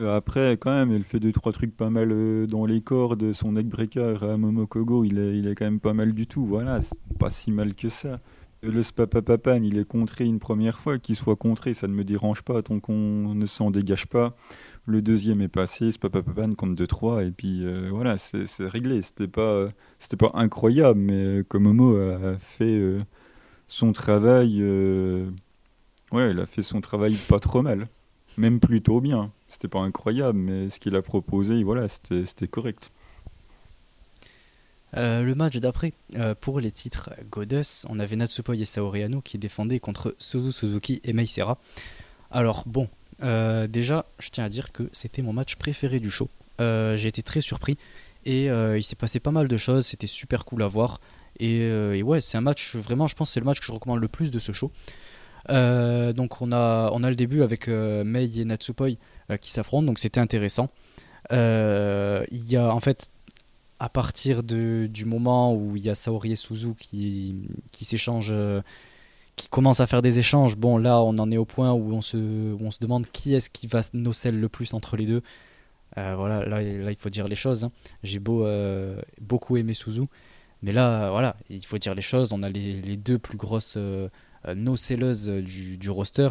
Euh, 0.00 0.16
après, 0.16 0.56
quand 0.58 0.72
même, 0.72 0.90
elle 0.92 1.04
fait 1.04 1.20
deux 1.20 1.32
trois 1.32 1.52
trucs 1.52 1.76
pas 1.76 1.90
mal 1.90 2.46
dans 2.48 2.66
les 2.66 2.80
cordes. 2.80 3.32
Son 3.32 3.52
neckbreaker 3.52 4.24
à 4.24 4.36
Momokogo, 4.36 5.04
il 5.04 5.18
est, 5.18 5.38
il 5.38 5.46
est 5.48 5.54
quand 5.54 5.64
même 5.64 5.80
pas 5.80 5.94
mal 5.94 6.12
du 6.12 6.26
tout. 6.26 6.44
Voilà, 6.44 6.80
pas 7.18 7.30
si 7.30 7.52
mal 7.52 7.74
que 7.74 7.88
ça 7.88 8.20
le 8.62 8.82
Spapapapan, 8.82 9.62
il 9.62 9.78
est 9.78 9.86
contré 9.86 10.24
une 10.24 10.38
première 10.38 10.78
fois, 10.78 10.98
qu'il 10.98 11.16
soit 11.16 11.36
contré, 11.36 11.74
ça 11.74 11.88
ne 11.88 11.92
me 11.92 12.04
dérange 12.04 12.42
pas 12.42 12.62
tant 12.62 12.80
qu'on 12.80 13.34
ne 13.34 13.46
s'en 13.46 13.70
dégage 13.70 14.06
pas. 14.06 14.36
Le 14.86 15.02
deuxième 15.02 15.40
est 15.42 15.48
passé, 15.48 15.90
Spapapapan 15.92 16.54
compte 16.54 16.78
2-3, 16.78 17.26
et 17.26 17.30
puis 17.32 17.64
euh, 17.64 17.88
voilà, 17.90 18.18
c'est 18.18 18.46
réglé. 18.60 19.02
C'était 19.02 19.28
pas, 19.28 19.68
c'était 19.98 20.16
pas 20.16 20.30
incroyable, 20.34 21.00
mais 21.00 21.40
euh, 21.40 21.42
Komomo 21.42 21.96
a 21.96 22.38
fait 22.38 22.64
euh, 22.78 23.00
son 23.68 23.92
travail. 23.92 24.62
ouais, 26.12 26.30
il 26.30 26.40
a 26.40 26.46
fait 26.46 26.62
son 26.62 26.80
travail 26.80 27.16
pas 27.28 27.40
trop 27.40 27.62
mal, 27.62 27.88
même 28.38 28.60
plutôt 28.60 29.00
bien. 29.00 29.32
C'était 29.48 29.68
pas 29.68 29.80
incroyable, 29.80 30.38
mais 30.38 30.68
ce 30.70 30.80
qu'il 30.80 30.96
a 30.96 31.02
proposé, 31.02 31.62
voilà, 31.62 31.88
c'était 31.88 32.48
correct. 32.48 32.90
Euh, 34.96 35.22
le 35.22 35.34
match 35.34 35.56
d'après, 35.56 35.92
euh, 36.14 36.34
pour 36.38 36.60
les 36.60 36.70
titres 36.70 37.10
Goddess, 37.30 37.86
on 37.88 37.98
avait 37.98 38.16
Natsupoi 38.16 38.56
et 38.56 38.64
Saori 38.64 39.02
Ano 39.02 39.20
qui 39.20 39.36
défendaient 39.38 39.80
contre 39.80 40.14
Suzu 40.18 40.52
Suzuki 40.52 41.00
et 41.04 41.12
Meisera. 41.12 41.58
Alors 42.30 42.64
bon, 42.66 42.88
euh, 43.22 43.66
déjà, 43.66 44.06
je 44.18 44.30
tiens 44.30 44.44
à 44.44 44.48
dire 44.48 44.72
que 44.72 44.88
c'était 44.92 45.22
mon 45.22 45.32
match 45.32 45.56
préféré 45.56 46.00
du 46.00 46.10
show. 46.10 46.28
J'ai 46.58 47.08
été 47.08 47.22
très 47.22 47.40
surpris 47.40 47.76
et 48.24 48.46
il 48.46 48.82
s'est 48.82 48.96
passé 48.96 49.20
pas 49.20 49.30
mal 49.30 49.48
de 49.48 49.56
choses, 49.56 49.86
c'était 49.86 50.06
super 50.06 50.44
cool 50.44 50.62
à 50.62 50.66
voir. 50.66 51.00
Et, 51.38 52.02
ouais, 52.02 52.22
c'est 52.22 52.38
un 52.38 52.40
match, 52.40 52.76
vraiment, 52.76 53.06
je 53.06 53.14
pense 53.14 53.30
c'est 53.30 53.40
le 53.40 53.46
match 53.46 53.60
que 53.60 53.66
je 53.66 53.72
recommande 53.72 54.00
le 54.00 54.08
plus 54.08 54.30
de 54.30 54.38
ce 54.38 54.52
show. 54.52 54.72
donc 55.50 56.40
on 56.40 56.52
a, 56.52 56.90
on 56.92 57.02
a 57.02 57.10
le 57.10 57.14
début 57.14 57.42
avec 57.42 57.68
Mei 57.68 58.38
et 58.38 58.44
Natsupoi 58.46 58.88
qui 59.38 59.50
s'affrontent, 59.50 59.84
donc 59.84 59.98
c'était 59.98 60.20
intéressant. 60.20 60.70
Il 61.30 62.50
y 62.50 62.56
a 62.56 62.74
en 62.74 62.80
fait 62.80 63.10
à 63.78 63.88
partir 63.88 64.42
de, 64.42 64.88
du 64.90 65.04
moment 65.04 65.54
où 65.54 65.76
il 65.76 65.84
y 65.84 65.90
a 65.90 65.94
Saori 65.94 66.32
et 66.32 66.36
Suzu 66.36 66.74
qui, 66.78 67.48
qui 67.72 67.84
s'échangent, 67.84 68.32
euh, 68.32 68.62
qui 69.36 69.48
commencent 69.48 69.80
à 69.80 69.86
faire 69.86 70.02
des 70.02 70.18
échanges, 70.18 70.56
bon 70.56 70.78
là 70.78 71.00
on 71.02 71.18
en 71.18 71.30
est 71.30 71.36
au 71.36 71.44
point 71.44 71.72
où 71.72 71.92
on 71.92 72.00
se, 72.00 72.16
on 72.62 72.70
se 72.70 72.78
demande 72.80 73.06
qui 73.08 73.34
est-ce 73.34 73.50
qui 73.50 73.66
va 73.66 73.82
nocelle 73.92 74.40
le 74.40 74.48
plus 74.48 74.72
entre 74.72 74.96
les 74.96 75.06
deux. 75.06 75.22
Euh, 75.98 76.14
voilà, 76.16 76.44
là, 76.44 76.62
il 76.62 76.96
faut 76.96 77.08
dire 77.08 77.26
les 77.26 77.36
choses. 77.36 77.64
Hein. 77.64 77.72
J'ai 78.02 78.18
beau, 78.18 78.44
euh, 78.44 79.00
beaucoup 79.20 79.56
aimé 79.56 79.72
Suzu, 79.72 80.02
mais 80.62 80.72
là, 80.72 81.10
voilà, 81.10 81.36
il 81.48 81.64
faut 81.64 81.78
dire 81.78 81.94
les 81.94 82.02
choses. 82.02 82.32
On 82.32 82.42
a 82.42 82.48
les, 82.48 82.80
les 82.80 82.96
deux 82.96 83.18
plus 83.18 83.36
grosses 83.36 83.78
nocelleuses 84.54 85.28
du, 85.28 85.76
du 85.76 85.90
roster. 85.90 86.28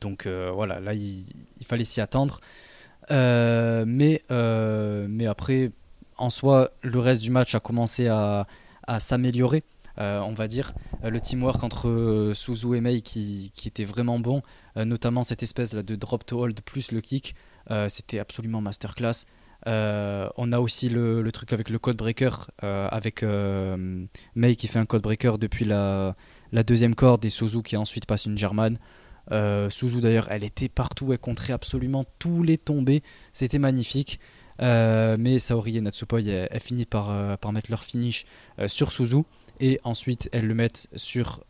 donc 0.00 0.26
voilà, 0.26 0.80
là 0.80 0.92
il, 0.92 1.24
il 1.58 1.66
fallait 1.66 1.84
s'y 1.84 2.00
attendre. 2.00 2.40
mais, 3.10 4.22
mais 4.30 5.26
après, 5.26 5.72
en 6.18 6.30
soi, 6.30 6.70
le 6.82 6.98
reste 6.98 7.22
du 7.22 7.30
match 7.30 7.54
a 7.54 7.60
commencé 7.60 8.08
à, 8.08 8.46
s'améliorer. 8.98 9.62
Euh, 9.98 10.20
on 10.20 10.34
va 10.34 10.46
dire. 10.46 10.74
Euh, 11.04 11.10
le 11.10 11.20
teamwork 11.20 11.64
entre 11.64 11.88
euh, 11.88 12.34
Suzu 12.34 12.76
et 12.76 12.82
Mei 12.82 13.00
qui, 13.00 13.50
était 13.64 13.84
vraiment 13.84 14.18
bon, 14.18 14.42
notamment 14.76 15.22
cette 15.22 15.42
espèce 15.42 15.72
là 15.72 15.82
de 15.82 15.96
drop 15.96 16.26
to 16.26 16.38
hold 16.38 16.60
plus 16.60 16.92
le 16.92 17.00
kick, 17.00 17.34
c'était 17.88 18.18
absolument 18.18 18.60
masterclass. 18.60 19.24
on 19.66 20.52
a 20.52 20.60
aussi 20.60 20.88
le, 20.90 21.28
truc 21.32 21.52
avec 21.52 21.70
le 21.70 21.78
code 21.78 21.96
breaker, 21.96 22.50
avec 22.60 23.22
Mei 23.22 24.56
qui 24.56 24.68
fait 24.68 24.78
un 24.78 24.84
code 24.84 25.02
breaker 25.02 25.38
depuis 25.38 25.64
la, 25.64 26.14
deuxième 26.52 26.94
corde 26.94 27.24
et 27.24 27.30
Suzu 27.30 27.62
qui 27.62 27.76
ensuite 27.76 28.06
passe 28.06 28.26
une 28.26 28.36
German. 28.36 28.76
Suzu 29.70 30.00
d'ailleurs, 30.00 30.28
elle 30.30 30.44
était 30.44 30.68
partout, 30.68 31.12
elle 31.12 31.18
contrait 31.18 31.54
absolument 31.54 32.04
tous 32.18 32.42
les 32.42 32.58
tombés, 32.58 33.02
c'était 33.32 33.58
magnifique. 33.58 34.20
Euh, 34.62 35.16
mais 35.18 35.38
Saori 35.38 35.76
et 35.76 35.80
Natsupoi, 35.80 36.22
elles, 36.22 36.60
finissent 36.60 36.86
par, 36.86 37.10
euh, 37.10 37.36
par 37.36 37.52
mettre 37.52 37.70
leur 37.70 37.84
finish 37.84 38.24
euh, 38.58 38.68
sur 38.68 38.92
Suzu. 38.92 39.22
Et 39.60 39.80
ensuite, 39.84 40.28
elles 40.32 40.46
le 40.46 40.54
mettent 40.54 40.88
sur, 40.96 41.42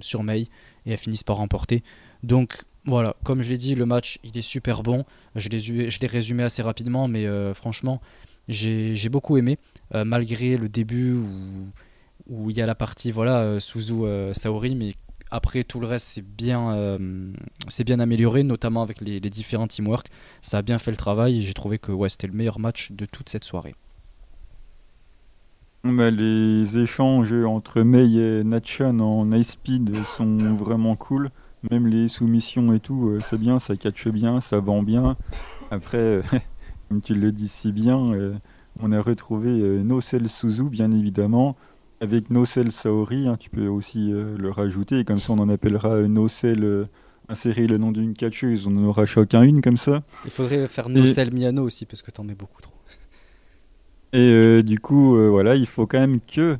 sur 0.00 0.22
Mei. 0.22 0.48
Et 0.84 0.92
elles 0.92 0.98
finissent 0.98 1.24
par 1.24 1.36
remporter. 1.36 1.82
Donc 2.22 2.62
voilà, 2.84 3.16
comme 3.24 3.40
je 3.40 3.50
l'ai 3.50 3.56
dit, 3.56 3.74
le 3.74 3.86
match, 3.86 4.18
il 4.22 4.36
est 4.36 4.42
super 4.42 4.82
bon. 4.82 5.04
Je 5.34 5.48
l'ai 5.48 6.06
résumé 6.06 6.42
assez 6.42 6.60
rapidement, 6.60 7.08
mais 7.08 7.26
franchement, 7.54 8.02
j'ai 8.48 9.08
beaucoup 9.08 9.38
aimé. 9.38 9.56
malgré 9.94 10.58
le 10.58 10.68
début 10.68 11.14
où, 11.14 11.72
où 12.26 12.50
il 12.50 12.56
y 12.58 12.60
a 12.60 12.66
la 12.66 12.74
partie 12.74 13.12
voilà, 13.12 13.58
Suzu-Saori, 13.60 14.74
mais 14.74 14.92
après, 15.30 15.64
tout 15.64 15.80
le 15.80 15.86
reste, 15.86 16.06
c'est 16.06 16.24
bien, 16.24 16.72
euh, 16.72 17.32
c'est 17.68 17.84
bien 17.84 18.00
amélioré, 18.00 18.42
notamment 18.42 18.82
avec 18.82 19.00
les, 19.00 19.20
différents 19.20 19.66
teamwork. 19.66 20.08
Ça 20.40 20.58
a 20.58 20.62
bien 20.62 20.78
fait 20.78 20.90
le 20.90 20.96
travail 20.96 21.38
et 21.38 21.40
j'ai 21.42 21.54
trouvé 21.54 21.78
que 21.78 21.92
ouais, 21.92 22.08
c'était 22.08 22.26
le 22.26 22.32
meilleur 22.32 22.58
match 22.58 22.92
de 22.92 23.04
toute 23.04 23.28
cette 23.28 23.44
soirée. 23.44 23.74
Bah, 25.84 26.10
les 26.10 26.78
échanges 26.78 27.32
entre 27.32 27.82
Mei 27.82 28.14
et 28.14 28.44
Natchan 28.44 28.98
en 28.98 29.30
high 29.30 29.44
speed 29.44 29.94
sont 30.04 30.54
vraiment 30.54 30.96
cool. 30.96 31.30
Même 31.70 31.86
les 31.86 32.08
soumissions 32.08 32.72
et 32.72 32.80
tout, 32.80 33.08
euh, 33.08 33.20
c'est 33.20 33.38
bien, 33.38 33.58
ça 33.58 33.76
catche 33.76 34.08
bien, 34.08 34.40
ça 34.40 34.60
vend 34.60 34.82
bien. 34.82 35.16
Après, 35.70 36.22
comme 36.88 37.00
tu 37.00 37.14
le 37.14 37.32
dis 37.32 37.48
si 37.48 37.72
bien, 37.72 38.12
euh, 38.12 38.34
on 38.80 38.92
a 38.92 39.00
retrouvé 39.00 39.50
Nocel 39.50 40.28
Suzu, 40.28 40.64
bien 40.64 40.90
évidemment. 40.90 41.56
Avec 42.00 42.30
Nocel 42.30 42.70
Saori, 42.70 43.26
hein, 43.26 43.36
tu 43.38 43.50
peux 43.50 43.66
aussi 43.66 44.12
euh, 44.12 44.36
le 44.38 44.50
rajouter, 44.50 45.04
comme 45.04 45.18
ça 45.18 45.32
on 45.32 45.38
en 45.40 45.48
appellera 45.48 45.94
euh, 45.94 46.06
Nocel 46.06 46.62
euh, 46.62 46.84
insérer 47.28 47.66
le 47.66 47.76
nom 47.76 47.90
d'une 47.90 48.14
catcheuse, 48.14 48.68
on 48.68 48.76
en 48.76 48.84
aura 48.84 49.04
chacun 49.04 49.42
une 49.42 49.60
comme 49.60 49.76
ça. 49.76 50.04
Il 50.24 50.30
faudrait 50.30 50.68
faire 50.68 50.88
Nocel 50.88 51.34
Miano 51.34 51.64
aussi, 51.64 51.86
parce 51.86 52.02
que 52.02 52.12
t'en 52.12 52.22
mets 52.22 52.36
beaucoup 52.36 52.62
trop. 52.62 52.74
Et 54.12 54.62
du 54.62 54.78
coup, 54.78 55.18
voilà, 55.28 55.54
il 55.54 55.66
faut 55.66 55.86
quand 55.86 55.98
même 55.98 56.20
que 56.20 56.56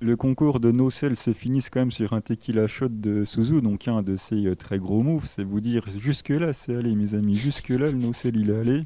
le 0.00 0.14
concours 0.14 0.60
de 0.60 0.70
Nocel 0.70 1.16
se 1.16 1.32
finisse 1.32 1.68
quand 1.68 1.80
même 1.80 1.90
sur 1.90 2.12
un 2.12 2.20
tequila 2.20 2.68
shot 2.68 2.90
de 2.90 3.24
Suzu, 3.24 3.60
donc 3.62 3.88
un 3.88 4.02
de 4.02 4.14
ses 4.14 4.54
très 4.54 4.78
gros 4.78 5.02
moves, 5.02 5.26
c'est 5.26 5.42
vous 5.42 5.60
dire 5.60 5.82
jusque-là 5.96 6.52
c'est 6.52 6.76
allé 6.76 6.94
mes 6.94 7.14
amis, 7.14 7.34
jusque-là 7.34 7.90
le 7.90 7.96
Nocel 7.96 8.36
il 8.36 8.50
est 8.50 8.60
allé. 8.60 8.82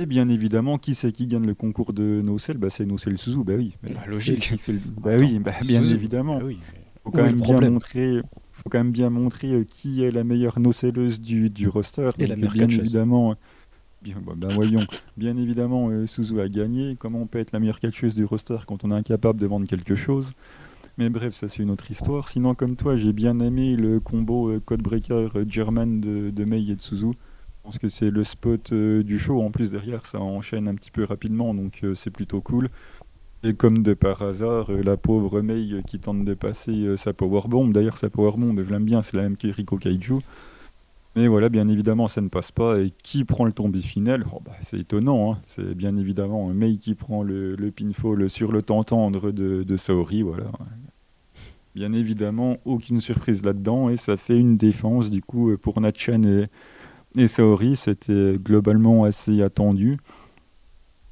Et 0.00 0.06
bien 0.06 0.30
évidemment, 0.30 0.78
qui 0.78 0.94
c'est 0.94 1.12
qui 1.12 1.26
gagne 1.26 1.46
le 1.46 1.54
concours 1.54 1.92
de 1.92 2.22
Nocel 2.22 2.56
bah, 2.56 2.70
C'est 2.70 2.86
Nocel 2.86 3.18
Suzu, 3.18 3.44
bah 3.44 3.52
oui. 3.56 3.74
Bah, 3.82 4.00
logique. 4.08 4.54
Bah 4.98 5.10
oui, 5.18 5.38
bah, 5.38 5.52
bien 5.66 5.84
évidemment. 5.84 6.40
Il 6.48 6.56
faut 7.04 7.10
quand 7.10 7.22
même 7.22 7.40
bien 7.40 7.60
montrer 7.60 8.22
faut 8.60 8.68
quand 8.68 8.78
même 8.78 8.92
bien 8.92 9.10
montrer 9.10 9.52
euh, 9.52 9.64
qui 9.64 10.02
est 10.02 10.10
la 10.10 10.24
meilleure 10.24 10.60
nocelleuse 10.60 11.20
du, 11.20 11.50
du 11.50 11.68
roster. 11.68 12.10
Et 12.18 12.26
la 12.26 12.36
meilleure 12.36 12.52
bien 12.52 12.68
évidemment, 12.68 13.34
bien, 14.02 14.16
ben 14.36 14.48
voyons, 14.48 14.84
bien 15.16 15.36
évidemment, 15.36 15.88
euh, 15.90 16.06
Suzu 16.06 16.40
a 16.40 16.48
gagné. 16.48 16.96
Comment 16.98 17.22
on 17.22 17.26
peut 17.26 17.38
être 17.38 17.52
la 17.52 17.60
meilleure 17.60 17.80
catcheuse 17.80 18.14
du 18.14 18.24
roster 18.24 18.58
quand 18.66 18.84
on 18.84 18.90
est 18.90 18.94
incapable 18.94 19.40
de 19.40 19.46
vendre 19.46 19.66
quelque 19.66 19.94
chose? 19.94 20.32
Mais 20.98 21.08
bref, 21.08 21.34
ça 21.34 21.48
c'est 21.48 21.62
une 21.62 21.70
autre 21.70 21.90
histoire. 21.90 22.28
Sinon, 22.28 22.54
comme 22.54 22.76
toi, 22.76 22.96
j'ai 22.96 23.12
bien 23.12 23.40
aimé 23.40 23.76
le 23.76 24.00
combo 24.00 24.50
euh, 24.50 24.60
Codebreaker 24.60 25.30
German 25.48 26.00
de, 26.00 26.30
de 26.30 26.44
Mei 26.44 26.62
et 26.68 26.74
de 26.74 26.82
Suzu. 26.82 27.12
Je 27.60 27.64
pense 27.64 27.78
que 27.78 27.88
c'est 27.90 28.10
le 28.10 28.24
spot 28.24 28.72
euh, 28.72 29.02
du 29.02 29.18
show. 29.18 29.42
En 29.42 29.50
plus, 29.50 29.70
derrière, 29.70 30.06
ça 30.06 30.18
enchaîne 30.18 30.66
un 30.66 30.74
petit 30.74 30.90
peu 30.90 31.04
rapidement, 31.04 31.52
donc 31.52 31.80
euh, 31.84 31.94
c'est 31.94 32.10
plutôt 32.10 32.40
cool. 32.40 32.68
Et 33.44 33.52
comme 33.52 33.82
de 33.82 33.92
par 33.92 34.22
hasard, 34.22 34.70
euh, 34.70 34.82
la 34.82 34.96
pauvre 34.96 35.42
Mei 35.42 35.82
qui 35.86 35.98
tente 35.98 36.24
de 36.24 36.32
passer 36.32 36.96
sa 36.96 37.12
powerbomb. 37.12 37.68
D'ailleurs, 37.68 37.98
sa 37.98 38.08
powerbomb, 38.08 38.56
je 38.56 38.70
l'aime 38.70 38.86
bien, 38.86 39.02
c'est 39.02 39.14
la 39.14 39.24
même 39.24 39.36
qu'Eriko 39.36 39.76
Kaiju. 39.76 40.20
Mais 41.16 41.28
voilà, 41.28 41.50
bien 41.50 41.68
évidemment, 41.68 42.08
ça 42.08 42.22
ne 42.22 42.28
passe 42.28 42.50
pas. 42.50 42.80
Et 42.80 42.92
qui 43.02 43.24
prend 43.24 43.44
le 43.44 43.52
tombé 43.52 43.82
final? 43.82 44.24
Oh, 44.32 44.40
bah, 44.42 44.52
C'est 44.64 44.78
étonnant. 44.78 45.32
Hein. 45.32 45.38
C'est 45.46 45.74
bien 45.74 45.94
évidemment 45.98 46.48
Mei 46.48 46.78
qui 46.78 46.94
prend 46.94 47.22
le, 47.22 47.56
pinfall 47.76 48.30
sur 48.30 48.52
le 48.52 48.62
tendre 48.62 49.32
de, 49.32 49.64
de 49.64 49.76
Saori. 49.76 50.22
Voilà. 50.22 50.50
Bien 51.74 51.92
évidemment, 51.92 52.56
aucune 52.64 53.02
surprise 53.02 53.44
là-dedans. 53.44 53.90
Et 53.90 53.98
ça 53.98 54.16
fait 54.16 54.38
une 54.38 54.56
défense, 54.56 55.10
du 55.10 55.20
coup, 55.20 55.54
pour 55.58 55.78
Natchan 55.82 56.22
et, 56.22 56.46
et 57.16 57.26
Saori, 57.26 57.76
c'était 57.76 58.36
globalement 58.38 59.04
assez 59.04 59.42
attendu. 59.42 59.96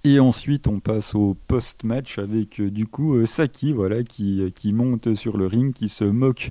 Et 0.05 0.21
ensuite, 0.21 0.69
on 0.69 0.79
passe 0.79 1.15
au 1.15 1.37
post-match 1.49 2.19
avec 2.19 2.61
euh, 2.61 2.71
du 2.71 2.87
coup 2.87 3.17
euh, 3.17 3.27
Saki, 3.27 3.73
voilà, 3.73 4.05
qui, 4.05 4.41
euh, 4.41 4.51
qui, 4.51 4.73
monte 4.73 5.15
sur 5.15 5.37
le 5.37 5.47
ring, 5.47 5.73
qui 5.75 5.89
se 5.89 6.05
moque 6.05 6.51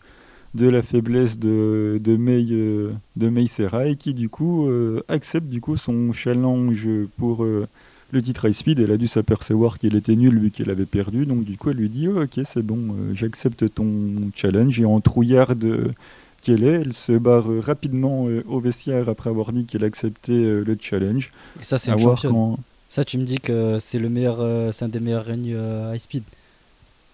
de 0.53 0.67
la 0.67 0.81
faiblesse 0.81 1.39
de, 1.39 1.99
de 2.03 2.17
Mei, 2.17 2.43
de 2.43 3.93
qui 3.95 4.13
du 4.13 4.29
coup 4.29 4.69
accepte 5.07 5.47
du 5.47 5.61
coup 5.61 5.75
son 5.75 6.13
challenge 6.13 6.89
pour 7.17 7.43
le 7.43 8.21
titre 8.21 8.47
High 8.47 8.53
Speed. 8.53 8.79
Elle 8.79 8.91
a 8.91 8.97
dû 8.97 9.07
s'apercevoir 9.07 9.77
qu'il 9.77 9.95
était 9.95 10.15
nul 10.15 10.39
vu 10.39 10.49
qu'elle 10.49 10.71
avait 10.71 10.85
perdu, 10.85 11.25
donc 11.27 11.43
du 11.43 11.57
coup 11.57 11.69
elle 11.69 11.77
lui 11.77 11.89
dit 11.89 12.07
oh, 12.07 12.23
ok 12.23 12.39
c'est 12.43 12.63
bon, 12.63 12.95
j'accepte 13.13 13.71
ton 13.71 14.31
challenge 14.33 14.79
et 14.79 14.85
en 14.85 14.99
trouillarde 14.99 15.91
qu'elle 16.47 16.63
est. 16.63 16.81
Elle 16.81 16.93
se 16.93 17.11
barre 17.11 17.51
euh, 17.51 17.59
rapidement 17.59 18.27
euh, 18.27 18.43
au 18.47 18.59
vestiaire 18.59 19.09
après 19.09 19.29
avoir 19.29 19.51
dit 19.51 19.65
qu'elle 19.65 19.83
acceptait 19.83 20.31
euh, 20.31 20.63
le 20.63 20.77
challenge. 20.79 21.31
Et 21.59 21.65
ça, 21.65 21.77
c'est 21.77 21.91
un 21.91 21.97
champion. 21.97 22.57
Ça, 22.89 23.03
tu 23.03 23.17
me 23.17 23.23
dis 23.23 23.39
que 23.39 23.77
c'est 23.79 23.99
le 23.99 24.07
meilleur, 24.07 24.73
c'est 24.73 24.85
un 24.85 24.87
des 24.87 25.01
meilleurs 25.01 25.25
règnes 25.25 25.57
high 25.93 25.99
speed. 25.99 26.23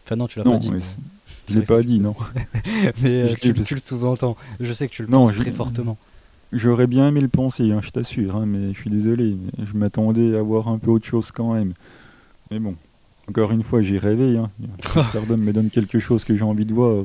Enfin 0.06 0.16
non, 0.16 0.28
tu 0.28 0.38
l'as 0.38 0.46
pas 0.46 0.58
dit. 0.58 0.72
Je 1.50 1.60
l'ai 1.60 1.66
pas 1.66 1.82
dit, 1.82 2.00
non. 2.00 2.16
mais 3.02 3.34
tu, 3.42 3.54
le 3.54 3.80
sous-entends. 3.80 4.38
Je 4.60 4.72
sais 4.72 4.88
que 4.88 4.94
tu 4.94 5.02
le 5.02 5.08
penses 5.08 5.34
très 5.34 5.52
fortement. 5.52 5.98
J'aurais 6.52 6.86
bien 6.86 7.08
aimé 7.08 7.22
le 7.22 7.28
penser, 7.28 7.72
hein, 7.72 7.80
je 7.82 7.90
t'assure, 7.90 8.36
hein, 8.36 8.46
mais 8.46 8.74
je 8.74 8.80
suis 8.80 8.92
désolé. 8.92 9.36
je 9.58 9.76
m'attendais 9.76 10.38
à 10.38 10.44
voir 10.44 10.68
un 10.68 10.78
peu 10.78 10.92
autre 10.92 11.08
chose 11.08 11.32
quand 11.32 11.56
même. 11.56 11.74
Mais 12.52 12.60
bon, 12.60 12.76
encore 13.28 13.52
une 13.52 13.64
fois, 13.64 13.82
j'ai 13.82 13.98
rêvé. 13.98 14.38
Hein. 14.38 14.52
Stardom 14.80 15.38
me 15.38 15.52
donne 15.52 15.72
quelque 15.72 15.98
chose 15.98 16.24
que 16.24 16.38
j'ai 16.38 16.44
envie 16.44 16.66
de 16.66 16.74
voir 16.76 17.04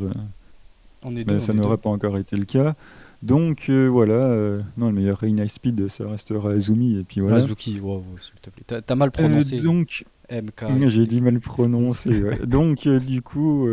mais 1.11 1.41
ça 1.41 1.53
n'aurait 1.53 1.77
pas 1.77 1.91
encore 1.91 2.17
été 2.19 2.37
le 2.37 2.45
cas. 2.45 2.75
Donc 3.23 3.69
euh, 3.69 3.89
voilà, 3.89 4.15
euh, 4.15 4.63
non, 4.77 4.87
le 4.87 4.93
meilleur 4.93 5.23
High 5.25 5.49
Speed, 5.49 5.89
ça 5.89 6.09
restera 6.09 6.53
Azumi. 6.53 6.99
Et 6.99 7.05
puis 7.05 7.21
voilà. 7.21 7.37
Azuki, 7.37 7.81
wow, 7.81 8.05
s'il 8.21 8.35
te 8.41 8.51
plaît. 8.51 8.81
T'as 8.81 8.95
mal 8.95 9.11
prononcé. 9.11 9.59
Euh, 9.59 9.63
donc, 9.63 10.05
MK. 10.31 10.65
J'ai 10.89 11.07
dit 11.07 11.21
mal 11.21 11.41
prononcé. 11.41 12.23
donc 12.47 12.87
du 12.87 13.23
coup, 13.23 13.67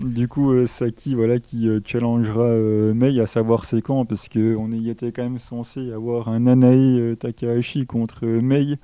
du 0.00 0.28
coup 0.28 0.66
Saki, 0.66 1.14
voilà, 1.14 1.38
qui 1.38 1.68
challengera 1.84 2.48
Mei 2.94 3.20
à 3.20 3.26
savoir 3.26 3.66
c'est 3.66 3.82
quand, 3.82 4.06
parce 4.06 4.28
qu'on 4.28 4.72
y 4.72 4.88
était 4.88 5.12
quand 5.12 5.24
même 5.24 5.38
censé 5.38 5.92
avoir 5.92 6.28
un 6.28 6.46
Anae 6.46 7.14
Takahashi 7.16 7.84
contre 7.84 8.26
Mei, 8.26 8.76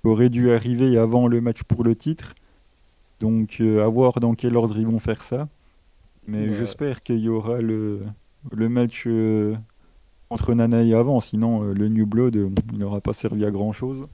qui 0.00 0.08
aurait 0.08 0.30
dû 0.30 0.50
arriver 0.50 0.96
avant 0.96 1.28
le 1.28 1.42
match 1.42 1.62
pour 1.62 1.84
le 1.84 1.94
titre. 1.94 2.34
Donc 3.20 3.60
à 3.60 3.86
voir 3.88 4.12
dans 4.20 4.32
quel 4.32 4.56
ordre 4.56 4.78
ils 4.78 4.86
vont 4.86 5.00
faire 5.00 5.22
ça. 5.22 5.46
Mais 6.28 6.54
j'espère 6.54 7.02
qu'il 7.02 7.20
y 7.20 7.28
aura 7.28 7.60
le, 7.60 8.02
le 8.52 8.68
match 8.68 9.04
euh, 9.06 9.56
entre 10.28 10.52
Nana 10.52 10.82
et 10.82 10.92
avant, 10.94 11.20
sinon 11.20 11.64
euh, 11.64 11.72
le 11.72 11.88
New 11.88 12.06
Blood, 12.06 12.36
euh, 12.36 12.48
il 12.70 12.78
n'aura 12.78 13.00
pas 13.00 13.14
servi 13.14 13.46
à 13.46 13.50
grand 13.50 13.72
chose. 13.72 14.06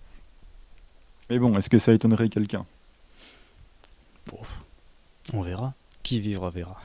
Mais 1.28 1.40
bon, 1.40 1.56
est-ce 1.56 1.68
que 1.68 1.78
ça 1.78 1.92
étonnerait 1.92 2.28
quelqu'un? 2.28 2.64
On 5.32 5.42
verra. 5.42 5.74
Qui 6.04 6.20
vivra 6.20 6.50
verra. 6.50 6.80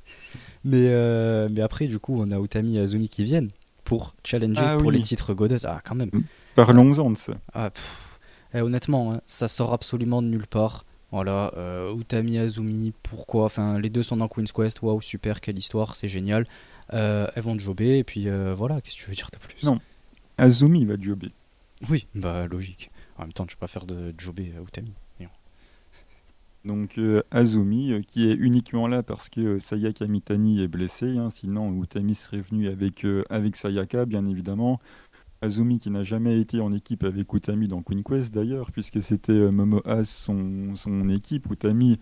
mais, 0.64 0.88
mais 1.50 1.60
après, 1.60 1.86
du 1.86 1.98
coup, 1.98 2.16
on 2.18 2.30
a 2.30 2.38
Utami 2.38 2.76
et 2.76 2.80
Azumi 2.80 3.08
qui 3.08 3.24
viennent 3.24 3.50
pour 3.84 4.14
challenger 4.24 4.62
ah 4.64 4.76
pour 4.78 4.90
les 4.90 5.02
titres 5.02 5.34
Goddess. 5.34 5.64
Ah, 5.64 5.80
quand 5.84 5.96
même. 5.96 6.10
Parlons-en 6.54 7.10
de 7.10 7.16
ça. 7.16 7.34
Ah, 7.52 7.70
Eh, 8.54 8.60
honnêtement, 8.60 9.12
hein, 9.12 9.20
ça 9.26 9.48
sort 9.48 9.72
absolument 9.72 10.22
de 10.22 10.28
nulle 10.28 10.46
part. 10.46 10.84
Voilà, 11.12 11.52
euh, 11.58 11.94
Utami, 11.94 12.38
Azumi, 12.38 12.94
pourquoi? 13.02 13.44
Enfin, 13.44 13.78
les 13.78 13.90
deux 13.90 14.02
sont 14.02 14.16
dans 14.16 14.28
Queen's 14.28 14.50
Quest, 14.50 14.80
waouh, 14.80 15.02
super, 15.02 15.42
quelle 15.42 15.58
histoire, 15.58 15.94
c'est 15.94 16.08
génial. 16.08 16.46
Euh, 16.94 17.26
elles 17.36 17.42
vont 17.42 17.58
jobber, 17.58 17.98
et 17.98 18.04
puis 18.04 18.30
euh, 18.30 18.54
voilà, 18.54 18.80
qu'est-ce 18.80 18.96
que 18.96 19.02
tu 19.02 19.08
veux 19.10 19.14
dire 19.14 19.28
de 19.30 19.36
plus? 19.36 19.62
Non. 19.62 19.78
Azumi 20.38 20.86
va 20.86 20.94
jobber. 20.98 21.30
Oui, 21.90 22.06
bah 22.14 22.46
logique. 22.46 22.90
En 23.18 23.22
même 23.22 23.32
temps, 23.34 23.44
je 23.46 23.54
vais 23.54 23.60
pas 23.60 23.66
faire 23.66 23.84
de 23.84 24.14
jobber 24.16 24.54
à 24.56 24.62
Utami. 24.62 24.92
Donc 26.64 26.98
Azumi, 27.30 28.02
qui 28.06 28.30
est 28.30 28.34
uniquement 28.34 28.86
là 28.86 29.02
parce 29.02 29.28
que 29.28 29.58
Sayaka 29.58 30.06
Mitani 30.06 30.62
est 30.62 30.68
blessé, 30.68 31.18
hein, 31.18 31.28
sinon 31.28 31.82
Utami 31.82 32.14
serait 32.14 32.40
venu 32.40 32.68
avec, 32.68 33.04
avec 33.28 33.56
Sayaka, 33.56 34.06
bien 34.06 34.24
évidemment. 34.26 34.80
Azumi 35.42 35.78
qui 35.78 35.90
n'a 35.90 36.04
jamais 36.04 36.40
été 36.40 36.60
en 36.60 36.72
équipe 36.72 37.02
avec 37.04 37.32
Utami 37.34 37.68
dans 37.68 37.82
Queen 37.82 38.02
Quest 38.04 38.32
d'ailleurs, 38.32 38.70
puisque 38.70 39.02
c'était 39.02 39.32
euh, 39.32 39.50
Momo 39.50 39.82
As 39.84 40.04
son, 40.04 41.08
équipe. 41.10 41.50
Utami 41.50 41.98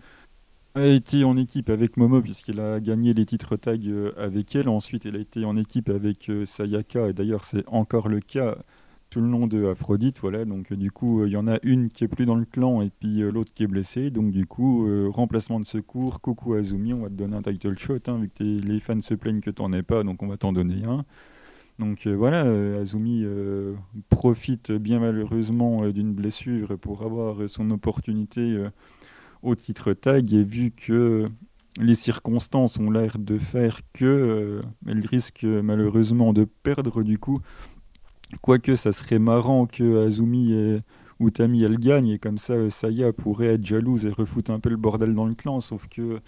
a 0.75 0.85
été 0.85 1.23
en 1.23 1.35
équipe 1.35 1.69
avec 1.69 1.97
Momo 1.97 2.21
puisqu'il 2.21 2.59
a 2.59 2.79
gagné 2.79 3.13
les 3.13 3.25
titres 3.25 3.57
tag 3.57 3.85
euh, 3.87 4.13
avec 4.15 4.55
elle. 4.55 4.69
Ensuite, 4.69 5.05
elle 5.07 5.15
a 5.15 5.19
été 5.19 5.43
en 5.43 5.57
équipe 5.57 5.89
avec 5.89 6.29
euh, 6.29 6.45
Sayaka, 6.45 7.09
et 7.09 7.13
d'ailleurs 7.13 7.43
c'est 7.43 7.67
encore 7.67 8.07
le 8.07 8.19
cas 8.19 8.57
tout 9.09 9.19
le 9.19 9.27
long 9.27 9.47
de 9.47 9.65
Aphrodite, 9.65 10.19
voilà. 10.19 10.45
Donc 10.45 10.71
du 10.71 10.91
coup, 10.91 11.25
il 11.25 11.31
y 11.33 11.37
en 11.37 11.47
a 11.47 11.57
une 11.63 11.89
qui 11.89 12.05
est 12.05 12.07
plus 12.07 12.25
dans 12.25 12.35
le 12.35 12.45
clan 12.45 12.81
et 12.81 12.89
puis 12.89 13.19
l'autre 13.19 13.51
qui 13.53 13.63
est 13.63 13.67
blessée. 13.67 14.09
Donc 14.09 14.31
du 14.31 14.45
coup, 14.45 14.87
remplacement 15.11 15.59
de 15.59 15.65
secours, 15.65 16.21
coucou 16.21 16.53
Azumi, 16.53 16.93
on 16.93 17.01
va 17.01 17.09
te 17.09 17.15
donner 17.15 17.35
un 17.35 17.41
title 17.41 17.77
shot, 17.77 17.97
hein, 18.07 18.21
les 18.39 18.79
fans 18.79 19.01
se 19.01 19.13
plaignent 19.13 19.41
que 19.41 19.49
t'en 19.49 19.73
aies 19.73 19.83
pas, 19.83 20.03
donc 20.03 20.23
on 20.23 20.27
va 20.27 20.37
t'en 20.37 20.53
donner 20.53 20.85
un. 20.85 21.03
Donc 21.81 22.05
euh, 22.05 22.13
voilà, 22.13 22.45
euh, 22.45 22.79
Azumi 22.79 23.23
euh, 23.23 23.73
profite 24.09 24.71
bien 24.71 24.99
malheureusement 24.99 25.87
d'une 25.89 26.13
blessure 26.13 26.77
pour 26.77 27.01
avoir 27.01 27.49
son 27.49 27.71
opportunité 27.71 28.55
au 29.41 29.55
titre 29.55 29.93
tag. 29.93 30.31
Et 30.31 30.43
vu 30.43 30.69
que 30.69 31.25
les 31.79 31.95
circonstances 31.95 32.77
ont 32.77 32.91
l'air 32.91 33.17
de 33.17 33.39
faire 33.39 33.79
que 33.93 34.61
elle 34.85 35.03
risque 35.07 35.43
malheureusement 35.43 36.33
de 36.33 36.45
perdre 36.45 37.01
du 37.01 37.17
coup. 37.17 37.41
Quoique 38.41 38.75
ça 38.75 38.91
serait 38.91 39.19
marrant 39.19 39.65
que 39.65 40.05
Azumi 40.05 40.53
et 40.53 40.79
Utami 41.19 41.63
elle 41.63 41.79
gagne. 41.79 42.09
Et 42.09 42.19
comme 42.19 42.37
ça 42.37 42.69
Saya 42.69 43.11
pourrait 43.11 43.55
être 43.55 43.65
jalouse 43.65 44.05
et 44.05 44.11
refoutre 44.11 44.51
un 44.51 44.59
peu 44.59 44.69
le 44.69 44.77
bordel 44.77 45.15
dans 45.15 45.25
le 45.25 45.33
clan, 45.33 45.61
sauf 45.61 45.87
que 45.87 46.19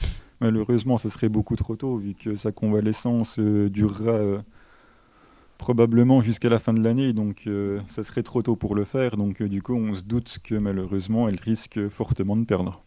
malheureusement 0.42 0.98
ça 0.98 1.12
serait 1.12 1.30
beaucoup 1.30 1.56
trop 1.56 1.76
tôt 1.76 1.98
vu 1.98 2.16
que 2.16 2.36
sa 2.38 2.52
convalescence 2.52 3.38
durera 3.38 4.40
probablement 5.58 6.22
jusqu'à 6.22 6.50
la 6.50 6.60
fin 6.60 6.74
de 6.74 6.82
l'année, 6.82 7.14
donc 7.14 7.44
euh, 7.48 7.82
ça 7.88 8.04
serait 8.04 8.24
trop 8.24 8.42
tôt 8.42 8.56
pour 8.56 8.76
le 8.76 8.86
faire, 8.86 9.18
donc 9.18 9.42
euh, 9.42 9.48
du 9.48 9.62
coup 9.62 9.76
on 9.76 9.96
se 9.96 10.04
doute 10.04 10.40
que 10.44 10.56
malheureusement 10.56 11.30
elle 11.30 11.40
risque 11.40 11.88
fortement 11.90 12.36
de 12.36 12.46
perdre. 12.46 12.84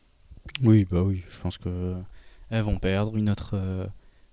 Oui, 0.63 0.87
bah 0.91 1.03
oui, 1.03 1.23
je 1.29 1.41
pense 1.41 1.59
que 1.59 1.95
elles 2.51 2.63
vont 2.63 2.79
perdre 2.79 3.17
une 3.17 3.31
autre, 3.31 3.53
euh, 3.55 3.87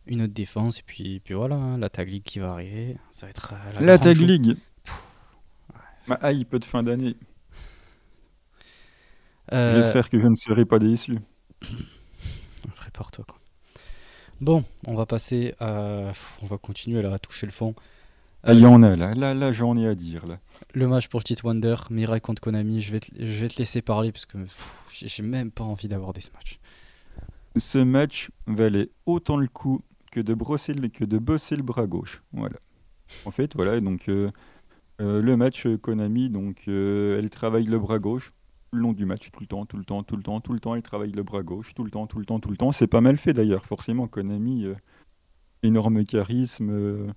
une 0.05 0.22
autre 0.22 0.34
défense, 0.34 0.80
et 0.80 0.84
puis, 0.85 1.19
puis 1.23 1.34
voilà, 1.34 1.55
hein, 1.55 1.77
la 1.77 1.89
Tag 1.89 2.10
League 2.10 2.23
qui 2.23 2.39
va 2.39 2.51
arriver, 2.53 2.97
ça 3.10 3.26
va 3.26 3.30
être 3.31 3.53
la, 3.76 3.81
La 3.81 3.97
Tag 3.97 4.15
chose. 4.15 4.26
League 4.26 4.57
Ma 6.07 6.31
hype 6.31 6.55
de 6.57 6.65
fin 6.65 6.84
d'année. 6.84 7.15
J'espère 9.51 10.10
que 10.10 10.19
je 10.19 10.27
ne 10.27 10.35
serai 10.35 10.65
pas 10.65 10.80
déçu. 10.80 11.18
Prépare-toi 12.76 13.23
quoi. 13.26 13.38
Bon, 14.41 14.65
on 14.88 14.95
va 14.95 15.05
passer 15.05 15.55
à... 15.61 16.11
On 16.41 16.45
va 16.47 16.57
continuer 16.57 17.01
là 17.01 17.14
à 17.14 17.19
toucher 17.19 17.45
le 17.45 17.51
fond. 17.53 17.76
Ah, 18.45 18.53
il 18.53 18.60
y 18.60 18.65
en 18.65 18.84
a 18.84 18.95
là, 18.98 19.14
là, 19.14 19.34
là 19.34 19.52
j'en 19.53 19.78
ai 19.78 19.88
à 19.88 19.95
dire 19.95 20.28
là. 20.28 20.38
Le 20.74 20.88
match 20.88 21.07
pour 21.07 21.24
titre 21.24 21.45
Wonder, 21.45 21.76
Mirai 21.90 22.20
contre 22.20 22.41
Konami, 22.41 22.82
je 22.82 22.91
vais 22.91 22.99
te, 22.99 23.07
je 23.18 23.41
vais 23.41 23.48
te 23.48 23.57
laisser 23.57 23.82
parler 23.82 24.11
parce 24.11 24.26
que 24.26 24.38
j'ai 24.91 25.24
même 25.24 25.49
pas 25.49 25.64
envie 25.64 25.88
d'aborder 25.88 26.20
ce 26.20 26.30
match. 26.32 26.60
Ce 27.56 27.78
match 27.78 28.32
valait 28.48 28.90
autant 29.06 29.38
le 29.38 29.48
coup 29.48 29.82
que 30.11 30.20
de, 30.20 30.34
brosser 30.34 30.74
le- 30.74 30.90
que 30.90 31.06
de 31.06 31.18
bosser 31.18 31.56
le 31.56 31.64
bras 31.64 31.88
gauche. 31.88 32.22
Voilà. 32.34 32.57
En 33.26 33.32
fait, 33.32 33.53
voilà, 33.56 33.80
donc 33.80 34.10
euh, 34.10 34.30
euh, 34.99 35.22
le 35.22 35.38
match 35.38 35.65
euh, 35.65 35.78
Konami, 35.78 36.30
donc 36.30 36.64
euh, 36.68 37.20
elle 37.20 37.30
travaille 37.30 37.65
le 37.65 37.80
bras 37.80 37.99
gauche 37.99 38.34
le 38.72 38.80
long 38.80 38.91
du 38.94 39.06
match, 39.06 39.30
tout 39.32 39.40
le 39.40 39.45
temps, 39.45 39.65
tout 39.68 39.78
le 39.78 39.86
temps, 39.86 40.02
tout 40.02 40.18
le 40.18 40.24
temps, 40.24 40.41
tout 40.41 40.52
le 40.52 40.60
temps, 40.60 40.74
elle 40.74 40.82
travaille 40.82 41.11
le 41.11 41.22
bras 41.22 41.44
gauche, 41.44 41.76
tout 41.76 41.84
le 41.84 41.91
temps, 41.91 42.07
tout 42.07 42.18
le 42.18 42.26
temps, 42.26 42.40
tout 42.40 42.49
le 42.49 42.57
temps. 42.57 42.72
C'est 42.72 42.88
pas 42.88 43.02
mal 43.02 43.18
fait 43.18 43.32
d'ailleurs, 43.32 43.65
forcément, 43.68 44.07
Konami, 44.07 44.65
énorme 45.61 46.03
charisme, 46.06 47.14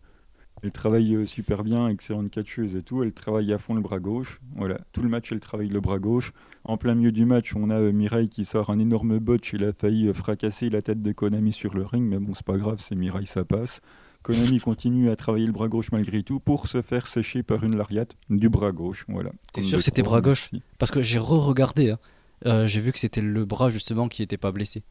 elle 0.62 0.72
travaille 0.72 1.14
euh, 1.14 1.26
super 1.26 1.62
bien, 1.62 1.88
excellente 1.88 2.30
catcheuse 2.30 2.76
et 2.76 2.82
tout, 2.82 3.02
elle 3.02 3.12
travaille 3.12 3.52
à 3.52 3.58
fond 3.58 3.74
le 3.74 3.80
bras 3.80 3.98
gauche. 4.00 4.40
Voilà, 4.56 4.78
tout 4.92 5.02
le 5.02 5.08
match, 5.08 5.30
elle 5.32 5.40
travaille 5.40 5.68
le 5.68 5.80
bras 5.80 5.98
gauche. 5.98 6.32
En 6.64 6.76
plein 6.76 6.94
milieu 6.94 7.12
du 7.12 7.24
match, 7.26 7.54
on 7.54 7.70
a 7.70 7.76
euh, 7.76 7.92
Mirai 7.92 8.28
qui 8.28 8.44
sort 8.44 8.70
un 8.70 8.78
énorme 8.78 9.18
botch. 9.18 9.52
Il 9.52 9.64
a 9.64 9.72
failli 9.72 10.08
euh, 10.08 10.12
fracasser 10.12 10.68
la 10.70 10.82
tête 10.82 11.02
de 11.02 11.12
Konami 11.12 11.52
sur 11.52 11.74
le 11.74 11.84
ring, 11.84 12.04
mais 12.04 12.18
bon, 12.18 12.34
c'est 12.34 12.44
pas 12.46 12.56
grave, 12.56 12.78
c'est 12.80 12.96
Mirai, 12.96 13.26
ça 13.26 13.44
passe. 13.44 13.80
Konami 14.22 14.58
continue 14.60 15.10
à 15.10 15.16
travailler 15.16 15.46
le 15.46 15.52
bras 15.52 15.68
gauche 15.68 15.92
malgré 15.92 16.22
tout 16.24 16.40
pour 16.40 16.66
se 16.66 16.82
faire 16.82 17.06
sécher 17.06 17.42
par 17.44 17.62
une 17.62 17.76
lariat 17.76 18.06
du 18.30 18.48
bras 18.48 18.72
gauche. 18.72 19.04
Voilà. 19.08 19.30
T'es 19.52 19.62
sûr 19.62 19.78
que 19.78 19.84
c'était 19.84 20.02
bras 20.02 20.20
gauche. 20.20 20.50
Parce 20.78 20.90
que 20.90 21.02
j'ai 21.02 21.18
re-regardé, 21.18 21.90
hein. 21.90 21.98
Euh, 22.44 22.66
j'ai 22.66 22.80
vu 22.80 22.92
que 22.92 22.98
c'était 22.98 23.22
le 23.22 23.44
bras 23.46 23.70
justement 23.70 24.08
qui 24.08 24.22
était 24.22 24.36
pas 24.36 24.52
blessé. 24.52 24.82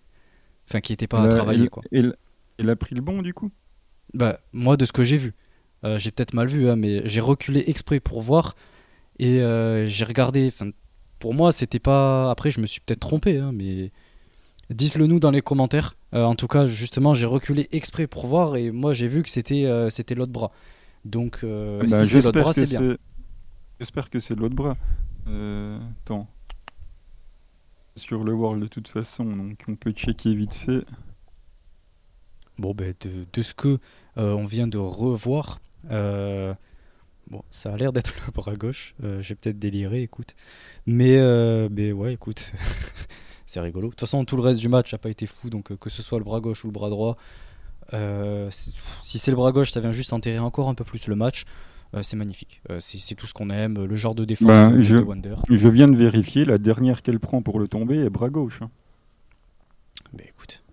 Enfin, 0.68 0.80
qui 0.82 0.94
était 0.94 1.06
pas 1.08 1.22
à 1.22 1.26
Elle 1.26 1.32
a- 1.32 1.36
travailler 1.36 1.64
elle- 1.64 1.70
quoi. 1.70 1.84
Elle, 1.92 2.16
elle 2.58 2.70
a 2.72 2.76
pris 2.76 2.96
le 2.96 3.02
bon 3.02 3.22
du 3.22 3.34
coup? 3.34 3.52
Bah, 4.14 4.40
moi, 4.54 4.78
de 4.78 4.86
ce 4.86 4.92
que 4.94 5.04
j'ai 5.04 5.18
vu, 5.18 5.34
euh, 5.84 5.98
j'ai 5.98 6.12
peut-être 6.12 6.34
mal 6.34 6.48
vu, 6.48 6.70
hein, 6.70 6.76
mais 6.76 7.08
j'ai 7.08 7.22
reculé 7.22 7.64
exprès 7.68 8.00
pour 8.00 8.22
voir 8.22 8.56
et 9.20 9.42
euh, 9.42 9.88
j'ai 9.88 10.06
regardé. 10.06 10.52
Pour 11.20 11.34
moi, 11.34 11.52
c'était 11.52 11.80
pas. 11.80 12.30
Après, 12.32 12.52
je 12.52 12.60
me 12.60 12.68
suis 12.68 12.82
peut-être 12.82 13.00
trompé, 13.00 13.40
hein, 13.40 13.52
mais 13.54 13.92
dites-le 14.70 15.08
nous 15.08 15.20
dans 15.20 15.32
les 15.32 15.42
commentaires. 15.42 15.96
Euh, 16.14 16.24
en 16.24 16.36
tout 16.36 16.48
cas, 16.48 16.66
justement, 16.66 17.14
j'ai 17.14 17.26
reculé 17.28 17.68
exprès 17.72 18.08
pour 18.08 18.28
voir 18.28 18.56
et 18.56 18.72
moi, 18.72 18.94
j'ai 18.94 19.08
vu 19.08 19.24
que 19.24 19.30
c'était 19.30 19.68
c'était 19.90 20.16
l'autre 20.16 20.32
bras. 20.32 20.52
Donc, 21.04 21.40
euh, 21.44 21.82
Bah, 21.82 22.06
si 22.06 22.08
c'est 22.08 22.22
l'autre 22.22 22.40
bras, 22.40 22.54
c'est 22.54 22.66
bien. 22.66 22.98
J'espère 23.80 24.10
que 24.10 24.20
c'est 24.20 24.36
l'autre 24.36 24.56
bras. 24.56 24.76
Attends. 25.28 26.28
Sur 27.98 28.26
le 28.26 28.34
World 28.34 28.62
de 28.62 28.68
toute 28.68 28.90
façon, 28.90 29.24
donc 29.24 29.64
on 29.70 29.76
peut 29.76 29.92
checker 29.92 30.36
vite 30.36 30.54
fait. 30.54 30.84
Bon, 32.58 32.74
ben, 32.74 32.94
de, 33.02 33.26
de 33.32 33.42
ce 33.42 33.54
que 33.54 33.80
on 34.18 34.46
vient 34.46 34.68
de 34.68 34.78
revoir, 34.78 35.60
euh, 35.92 36.54
bon, 37.30 37.42
ça 37.50 37.74
a 37.74 37.78
l'air 37.78 37.92
d'être 37.94 38.14
le 38.26 38.32
bras 38.32 38.56
gauche. 38.56 38.96
Euh, 39.04 39.22
J'ai 39.22 39.36
peut-être 39.36 39.60
déliré, 39.60 40.02
écoute. 40.02 40.36
Mais, 40.86 41.18
euh, 41.18 41.68
mais 41.72 41.92
ouais, 41.92 42.14
écoute, 42.14 42.52
c'est 43.46 43.60
rigolo. 43.60 43.88
De 43.88 43.92
toute 43.92 44.00
façon, 44.02 44.24
tout 44.26 44.36
le 44.38 44.42
reste 44.44 44.60
du 44.60 44.70
match 44.70 44.92
n'a 44.94 44.98
pas 44.98 45.10
été 45.10 45.26
fou, 45.26 45.50
donc 45.50 45.72
euh, 45.72 45.78
que 45.78 45.90
ce 45.90 46.02
soit 46.02 46.18
le 46.20 46.24
bras 46.26 46.40
gauche 46.40 46.64
ou 46.64 46.68
le 46.68 46.74
bras 46.74 46.90
droit, 46.90 47.18
euh, 47.94 48.50
si 48.52 49.20
c'est 49.20 49.32
le 49.32 49.38
bras 49.38 49.52
gauche, 49.52 49.72
ça 49.72 49.80
vient 49.80 49.92
juste 49.92 50.12
enterrer 50.14 50.40
encore 50.40 50.70
un 50.70 50.76
peu 50.76 50.84
plus 50.84 51.08
le 51.08 51.16
match. 51.16 51.44
Euh, 51.94 52.02
c'est 52.02 52.16
magnifique. 52.18 52.62
Euh, 52.72 52.80
c'est 52.80 53.16
tout 53.16 53.28
ce 53.28 53.34
qu'on 53.34 53.50
aime, 53.52 53.86
le 53.86 53.96
genre 53.96 54.16
de 54.16 54.26
défense 54.26 54.48
Ben, 54.48 54.72
de, 54.72 54.82
je- 54.82 54.98
de 54.98 55.02
Wonder. 55.04 55.36
Je 55.50 55.68
viens 55.70 55.86
de 55.88 55.96
vérifier, 55.96 56.44
la 56.44 56.58
dernière 56.58 57.02
qu'elle 57.04 57.20
prend 57.20 57.42
pour 57.42 57.60
le 57.60 57.68
tomber 57.68 58.00
est 58.00 58.10
bras 58.10 58.30
gauche. 58.30 58.62
hein. 58.64 58.70
Mais 60.14 60.26
écoute, 60.28 60.64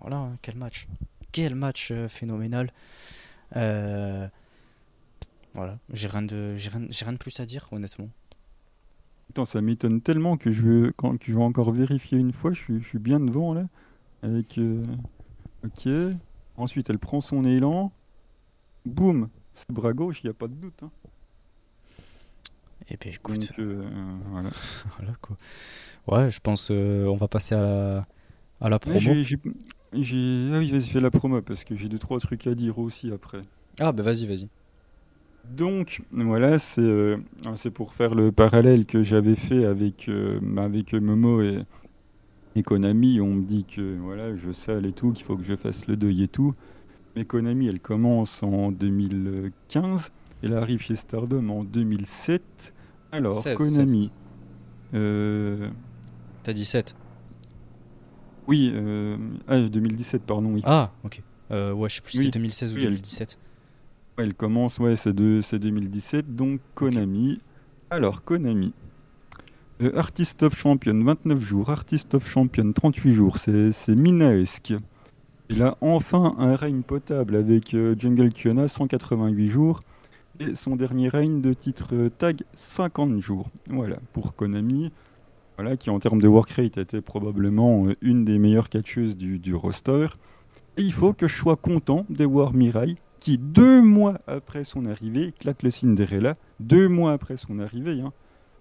voilà, 0.00 0.16
hein, 0.16 0.36
quel 0.42 0.56
match. 0.56 0.86
Quel 1.32 1.54
match 1.54 1.90
euh, 1.90 2.08
phénoménal. 2.08 2.70
Euh, 3.56 4.26
voilà, 5.54 5.78
j'ai 5.92 6.08
rien, 6.08 6.22
de, 6.22 6.56
j'ai 6.56 6.68
rien, 6.70 6.86
rien 6.90 7.12
de 7.12 7.18
plus 7.18 7.38
à 7.40 7.46
dire, 7.46 7.68
honnêtement. 7.72 8.08
Attends, 9.30 9.44
ça 9.44 9.60
m'étonne 9.60 10.00
tellement 10.00 10.36
que 10.36 10.50
je 10.50 10.62
veux, 10.62 10.92
quand, 10.96 11.16
que 11.18 11.26
je 11.26 11.34
vais 11.34 11.42
encore 11.42 11.70
vérifier 11.72 12.18
une 12.18 12.32
fois. 12.32 12.52
Je 12.52 12.58
suis, 12.60 12.80
je 12.82 12.86
suis 12.88 12.98
bien 12.98 13.20
devant 13.20 13.54
là. 13.54 13.66
Avec. 14.22 14.58
euh, 14.58 14.84
Ok. 15.64 15.88
Ensuite, 16.56 16.88
elle 16.90 16.98
prend 16.98 17.20
son 17.20 17.44
élan. 17.44 17.92
Boum 18.86 19.28
C'est 19.54 19.70
bras 19.70 19.92
gauche, 19.92 20.22
il 20.22 20.26
n'y 20.26 20.30
a 20.30 20.34
pas 20.34 20.46
de 20.48 20.54
doute. 20.54 20.80
hein. 20.82 20.90
Et 22.90 22.96
puis 22.96 23.10
écoute, 23.10 23.40
Donc, 23.50 23.58
euh, 23.58 23.88
voilà. 24.30 24.50
voilà 24.98 25.12
quoi. 25.20 25.36
Ouais, 26.06 26.30
je 26.30 26.40
pense 26.40 26.70
on 26.70 27.16
va 27.16 27.28
passer 27.28 27.54
à 27.54 27.60
la, 27.60 28.06
à 28.60 28.68
la 28.70 28.78
promo. 28.78 28.98
J'ai- 29.92 30.50
Ah 30.52 30.58
oui, 30.58 30.70
vas-y, 30.70 30.82
fais 30.88 31.00
la 31.00 31.10
promo 31.10 31.40
parce 31.42 31.64
que 31.64 31.74
j'ai 31.76 31.88
deux, 31.88 31.98
trois 31.98 32.18
trucs 32.20 32.46
à 32.46 32.54
dire 32.54 32.78
aussi 32.78 33.10
après. 33.10 33.42
Ah 33.80 33.92
bah 33.92 34.02
vas-y, 34.02 34.26
vas-y. 34.26 34.48
Donc 35.56 36.02
voilà, 36.12 36.58
c'est 36.58 36.80
euh, 36.82 37.16
c'est 37.56 37.70
pour 37.70 37.94
faire 37.94 38.14
le 38.14 38.32
parallèle 38.32 38.84
que 38.84 39.02
j'avais 39.02 39.34
fait 39.36 39.64
avec, 39.64 40.08
euh, 40.08 40.40
avec 40.58 40.92
Momo 40.92 41.40
et, 41.40 41.64
et 42.54 42.62
Konami. 42.62 43.20
On 43.20 43.32
me 43.34 43.42
dit 43.44 43.64
que 43.64 43.96
voilà, 43.98 44.36
je 44.36 44.52
sale 44.52 44.84
et 44.84 44.92
tout, 44.92 45.12
qu'il 45.12 45.24
faut 45.24 45.36
que 45.36 45.44
je 45.44 45.56
fasse 45.56 45.86
le 45.86 45.96
deuil 45.96 46.22
et 46.24 46.28
tout. 46.28 46.52
Mais 47.16 47.24
Konami, 47.24 47.66
elle 47.68 47.80
commence 47.80 48.42
en 48.42 48.70
2015. 48.72 50.10
Elle 50.42 50.54
arrive 50.54 50.80
chez 50.80 50.96
Stardom 50.96 51.48
en 51.48 51.64
2007. 51.64 52.74
Alors, 53.10 53.34
16, 53.36 53.56
Konami. 53.56 54.10
euh, 54.94 55.70
T'as 56.42 56.52
17. 56.52 56.94
Oui, 58.48 58.72
euh, 58.74 59.16
ah, 59.46 59.60
2017, 59.60 60.22
pardon, 60.22 60.50
oui. 60.54 60.62
Ah, 60.64 60.90
ok. 61.04 61.22
Euh, 61.50 61.72
ouais, 61.72 61.88
je 61.88 61.94
sais 61.96 62.00
plus 62.00 62.12
si 62.12 62.18
Oui. 62.18 62.24
c'était 62.24 62.38
2016 62.40 62.72
ou 62.72 62.76
Oui, 62.76 62.80
elle- 62.82 62.88
2017. 62.90 63.38
Ouais, 64.18 64.24
elle 64.24 64.34
commence, 64.34 64.78
ouais, 64.78 64.96
c'est 64.96 65.12
de- 65.12 65.40
c'est 65.42 65.58
2017, 65.60 66.34
donc 66.34 66.60
Konami. 66.74 67.40
Alors, 67.90 68.24
Konami, 68.24 68.72
Artist 69.94 70.42
of 70.42 70.56
Champion 70.56 71.00
29 71.04 71.38
jours, 71.40 71.70
Artist 71.70 72.14
of 72.14 72.28
Champion 72.28 72.72
38 72.72 73.12
jours, 73.12 73.38
c'est 73.38 73.94
minaesque. 73.94 74.74
Il 75.50 75.62
a 75.62 75.76
enfin 75.80 76.34
un 76.38 76.56
règne 76.56 76.82
potable 76.82 77.36
avec 77.36 77.74
Jungle 77.98 78.32
Kiona 78.32 78.66
188 78.68 79.48
jours 79.48 79.80
et 80.40 80.54
son 80.56 80.76
dernier 80.76 81.08
règne 81.08 81.40
de 81.40 81.52
titre 81.54 82.10
tag 82.18 82.42
50 82.54 83.18
jours. 83.20 83.48
Voilà, 83.68 83.96
pour 84.12 84.34
Konami, 84.34 84.90
voilà, 85.58 85.76
qui 85.76 85.90
en 85.90 85.98
termes 85.98 86.20
de 86.20 86.28
work 86.28 86.50
rate 86.52 86.78
était 86.78 87.00
probablement 87.00 87.88
euh, 87.88 87.96
une 88.00 88.24
des 88.24 88.38
meilleures 88.38 88.68
catcheuses 88.68 89.16
du, 89.16 89.54
roster. 89.54 90.06
Et 90.76 90.82
il 90.82 90.92
faut 90.92 91.12
que 91.12 91.26
je 91.26 91.36
sois 91.36 91.56
content 91.56 92.06
de 92.08 92.24
voir 92.24 92.54
Mirai, 92.54 92.94
qui 93.18 93.38
deux 93.38 93.82
mois 93.82 94.20
après 94.28 94.62
son 94.62 94.86
arrivée, 94.86 95.34
claque 95.36 95.64
le 95.64 95.70
Cinderella, 95.70 96.36
deux 96.60 96.88
mois 96.88 97.12
après 97.12 97.36
son 97.36 97.58
arrivée, 97.58 98.00
hein. 98.00 98.12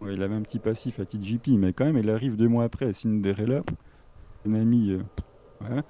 il 0.02 0.24
avait 0.24 0.34
un 0.34 0.41
petit 0.41 0.57
passif 0.57 0.99
à 0.99 1.06
TGP, 1.06 1.49
mais 1.49 1.72
quand 1.72 1.86
même, 1.86 1.98
elle 1.98 2.10
arrive 2.10 2.36
deux 2.36 2.48
mois 2.48 2.64
après 2.64 2.88
à 2.88 2.94
Cinderella, 2.94 3.61
Konami, 4.44 4.94
euh, 4.94 5.82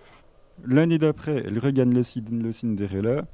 L'année 0.66 0.98
d'après, 0.98 1.42
elle 1.46 1.60
regagne 1.60 1.94
le, 1.94 2.02
le 2.44 2.52
Cinderella, 2.52 3.26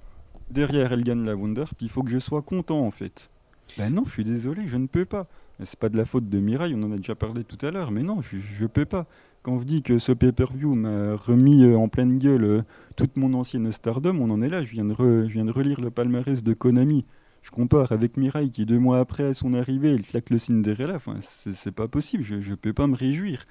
derrière 0.51 0.93
elle 0.93 1.03
gagne 1.03 1.25
la 1.25 1.35
Wonder, 1.35 1.65
puis 1.75 1.87
il 1.87 1.89
faut 1.89 2.03
que 2.03 2.11
je 2.11 2.19
sois 2.19 2.43
content 2.43 2.85
en 2.85 2.91
fait. 2.91 3.31
Ben 3.79 3.91
non, 3.91 4.03
je 4.05 4.11
suis 4.11 4.23
désolé, 4.23 4.67
je 4.67 4.77
ne 4.77 4.85
peux 4.85 5.05
pas. 5.05 5.23
C'est 5.65 5.79
pas 5.79 5.89
de 5.89 5.97
la 5.97 6.05
faute 6.05 6.29
de 6.29 6.39
Mirai, 6.39 6.73
on 6.75 6.83
en 6.83 6.91
a 6.91 6.97
déjà 6.97 7.15
parlé 7.15 7.43
tout 7.43 7.63
à 7.65 7.71
l'heure, 7.71 7.91
mais 7.91 8.03
non, 8.03 8.21
je, 8.21 8.37
je 8.37 8.65
peux 8.65 8.85
pas. 8.85 9.07
Quand 9.43 9.59
je 9.59 9.65
dis 9.65 9.81
que 9.81 9.99
ce 9.99 10.13
pay-per-view 10.13 10.73
m'a 10.73 11.17
remis 11.17 11.65
euh, 11.65 11.75
en 11.75 11.89
pleine 11.89 12.17
gueule 12.17 12.45
euh, 12.45 12.61
toute 12.95 13.17
mon 13.17 13.33
ancienne 13.33 13.69
stardom, 13.73 14.17
on 14.21 14.29
en 14.29 14.41
est 14.41 14.47
là. 14.47 14.63
Je 14.63 14.71
viens 14.71 14.85
de, 14.85 14.93
relire 15.51 15.81
le 15.81 15.91
palmarès 15.91 16.43
de 16.43 16.53
Konami. 16.53 17.05
Je 17.41 17.51
compare 17.51 17.91
avec 17.91 18.15
Mirai 18.15 18.49
qui, 18.49 18.65
deux 18.65 18.79
mois 18.79 18.99
après 18.99 19.33
son 19.33 19.53
arrivée, 19.53 19.91
il 19.91 20.03
claque 20.03 20.29
le 20.29 20.37
Cinderella. 20.37 20.95
Enfin, 20.95 21.17
c'est 21.21 21.73
pas 21.73 21.89
possible, 21.89 22.23
je, 22.23 22.39
je 22.39 22.53
peux 22.53 22.71
pas 22.71 22.87
me 22.87 22.95
réjouir. 22.95 23.43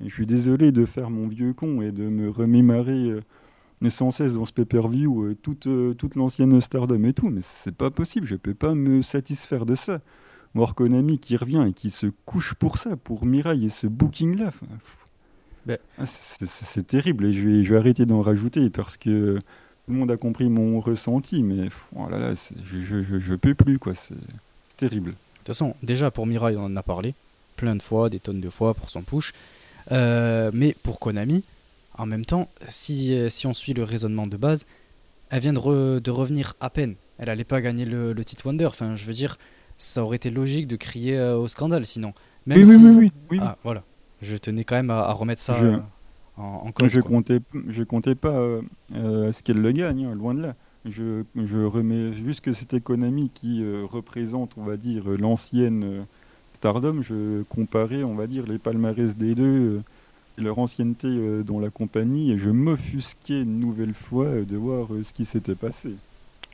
Et 0.00 0.08
je 0.08 0.14
suis 0.14 0.26
désolé 0.26 0.70
de 0.70 0.84
faire 0.84 1.10
mon 1.10 1.26
vieux 1.26 1.52
con 1.54 1.82
et 1.82 1.90
de 1.90 2.04
me 2.04 2.30
remémorer 2.30 3.10
euh, 3.10 3.90
sans 3.90 4.12
cesse 4.12 4.34
dans 4.34 4.44
ce 4.44 4.52
pay-per-view 4.52 5.34
toute, 5.42 5.66
toute 5.98 6.14
l'ancienne 6.14 6.60
Stardom 6.60 7.02
et 7.02 7.14
tout, 7.14 7.30
mais 7.30 7.40
c'est 7.42 7.74
pas 7.74 7.90
possible, 7.90 8.28
je 8.28 8.36
peux 8.36 8.54
pas 8.54 8.76
me 8.76 9.02
satisfaire 9.02 9.66
de 9.66 9.74
ça. 9.74 10.00
Voir 10.54 10.74
Konami 10.74 11.18
qui 11.18 11.36
revient 11.36 11.64
et 11.68 11.72
qui 11.72 11.90
se 11.90 12.06
couche 12.26 12.54
pour 12.54 12.78
ça, 12.78 12.96
pour 12.96 13.24
Mirai 13.24 13.62
et 13.62 13.68
ce 13.68 13.86
booking-là. 13.86 14.50
Ben. 15.64 15.78
Ah, 15.98 16.04
c'est 16.06 16.86
terrible 16.86 17.26
et 17.26 17.32
je 17.32 17.46
vais, 17.46 17.64
je 17.64 17.72
vais 17.72 17.78
arrêter 17.78 18.04
d'en 18.04 18.20
rajouter 18.20 18.68
parce 18.68 18.96
que 18.96 19.38
tout 19.38 19.92
le 19.92 19.94
monde 19.94 20.10
a 20.10 20.16
compris 20.16 20.48
mon 20.48 20.80
ressenti, 20.80 21.42
mais 21.42 21.68
oh 21.96 22.08
là 22.08 22.18
là, 22.18 22.34
je, 22.64 22.80
je, 22.80 23.20
je, 23.20 23.34
peux 23.34 23.54
plus, 23.54 23.78
quoi. 23.78 23.94
C'est 23.94 24.14
terrible. 24.76 25.10
De 25.10 25.16
toute 25.38 25.46
façon, 25.48 25.74
déjà 25.82 26.10
pour 26.10 26.26
Mirai, 26.26 26.56
on 26.56 26.64
en 26.64 26.76
a 26.76 26.82
parlé 26.82 27.14
plein 27.56 27.76
de 27.76 27.82
fois, 27.82 28.10
des 28.10 28.20
tonnes 28.20 28.40
de 28.40 28.50
fois 28.50 28.74
pour 28.74 28.90
son 28.90 29.02
push. 29.02 29.32
Euh, 29.90 30.50
mais 30.52 30.76
pour 30.82 31.00
Konami, 31.00 31.44
en 31.96 32.06
même 32.06 32.24
temps, 32.24 32.48
si, 32.68 33.16
si 33.28 33.46
on 33.46 33.54
suit 33.54 33.74
le 33.74 33.84
raisonnement 33.84 34.26
de 34.26 34.36
base, 34.36 34.66
elle 35.30 35.40
vient 35.40 35.52
de, 35.52 35.98
de 35.98 36.10
revenir 36.10 36.54
à 36.60 36.70
peine. 36.70 36.94
Elle 37.18 37.26
n'allait 37.26 37.44
pas 37.44 37.60
gagner 37.60 37.84
le, 37.84 38.12
le, 38.12 38.24
titre 38.24 38.46
Wonder. 38.46 38.66
Enfin, 38.66 38.94
je 38.96 39.04
veux 39.06 39.14
dire, 39.14 39.38
ça 39.82 40.02
aurait 40.02 40.16
été 40.16 40.30
logique 40.30 40.66
de 40.66 40.76
crier 40.76 41.16
euh, 41.16 41.36
au 41.36 41.48
scandale 41.48 41.84
sinon. 41.84 42.12
Même 42.46 42.58
oui, 42.58 42.64
oui, 42.68 42.94
oui, 42.96 43.12
oui, 43.30 43.38
Ah, 43.40 43.56
voilà. 43.62 43.82
Je 44.20 44.36
tenais 44.36 44.64
quand 44.64 44.76
même 44.76 44.90
à, 44.90 45.12
remettre 45.12 45.40
ça 45.40 45.54
euh, 45.60 45.78
en, 46.36 46.70
cause. 46.72 46.90
Je 46.90 46.98
ne 46.98 47.02
comptais, 47.02 47.40
je 47.68 47.82
comptais 47.82 48.14
pas 48.14 48.36
à 48.94 49.32
ce 49.32 49.42
qu'elle 49.42 49.60
le 49.60 49.72
gagne, 49.72 50.04
hein, 50.04 50.14
loin 50.14 50.34
de 50.34 50.42
là. 50.42 50.52
Je, 50.84 51.22
je, 51.36 51.58
remets 51.58 52.12
juste 52.12 52.40
que 52.40 52.52
c'était 52.52 52.80
Konami 52.80 53.30
qui 53.34 53.64
représente, 53.82 54.52
on 54.56 54.62
va 54.62 54.76
dire, 54.76 55.04
l'ancienne 55.18 56.06
Stardom. 56.52 57.02
Je 57.02 57.42
comparais, 57.44 58.04
on 58.04 58.14
va 58.14 58.26
dire, 58.28 58.46
les 58.46 58.58
palmarès 58.58 59.16
des 59.16 59.34
deux 59.34 59.80
leur 60.38 60.58
ancienneté 60.58 61.08
euh, 61.08 61.42
dans 61.42 61.60
la 61.60 61.70
compagnie 61.70 62.32
et 62.32 62.36
je 62.36 62.50
m'offusquais 62.50 63.42
une 63.42 63.58
nouvelle 63.58 63.94
fois 63.94 64.26
euh, 64.26 64.44
de 64.44 64.56
voir 64.56 64.92
euh, 64.92 65.02
ce 65.02 65.12
qui 65.12 65.24
s'était 65.24 65.54
passé. 65.54 65.94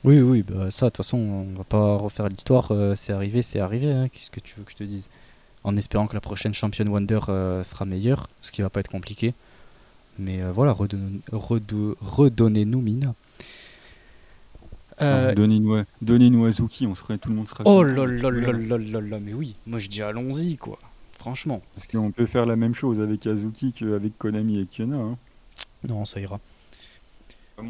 Oui, 0.03 0.21
oui, 0.21 0.43
bah 0.43 0.71
ça, 0.71 0.85
de 0.85 0.91
toute 0.91 0.97
façon, 0.97 1.17
on 1.17 1.57
va 1.57 1.63
pas 1.63 1.97
refaire 1.97 2.29
l'histoire. 2.29 2.71
c'est 2.95 3.13
arrivé, 3.13 3.41
c'est 3.41 3.59
arrivé. 3.59 3.91
Hein, 3.91 4.07
qu'est-ce 4.09 4.31
que 4.31 4.39
tu 4.39 4.55
veux 4.57 4.63
que 4.63 4.71
je 4.71 4.77
te 4.77 4.83
dise? 4.83 5.09
En 5.63 5.75
espérant 5.75 6.07
que 6.07 6.13
la 6.13 6.21
prochaine 6.21 6.53
championne 6.53 6.87
Wonder 6.87 7.19
sera 7.63 7.85
meilleure, 7.85 8.27
ce 8.41 8.51
qui 8.51 8.61
va 8.61 8.69
pas 8.69 8.79
être 8.79 8.89
compliqué. 8.89 9.33
Mais 10.17 10.41
voilà, 10.51 10.73
redonnez-nous 10.73 12.81
Mina. 12.81 13.13
Euh... 15.01 15.33
Donnez-nous 15.33 15.83
donnez 16.01 16.47
Azuki, 16.47 16.85
on 16.85 16.95
serait, 16.95 17.17
tout 17.17 17.29
le 17.29 17.35
monde 17.35 17.47
sera. 17.47 17.63
Oh 17.65 17.83
là 17.83 18.05
là 18.05 18.29
là 18.29 18.51
là 18.51 18.77
là 18.77 19.01
là, 19.01 19.19
mais 19.19 19.33
oui, 19.33 19.55
moi 19.65 19.79
je 19.79 19.87
dis 19.87 20.01
allons-y 20.01 20.57
quoi. 20.57 20.77
Franchement. 21.17 21.61
Parce 21.75 21.87
qu'on 21.87 22.11
peut 22.11 22.25
faire 22.25 22.45
la 22.45 22.55
même 22.55 22.75
chose 22.75 22.99
avec 22.99 23.27
Azuki 23.27 23.73
qu'avec 23.73 24.17
Konami 24.17 24.59
et 24.59 24.65
Kiona. 24.65 24.97
Hein. 24.97 25.17
Non, 25.87 26.05
ça 26.05 26.19
ira. 26.19 26.39
Ah 27.57 27.61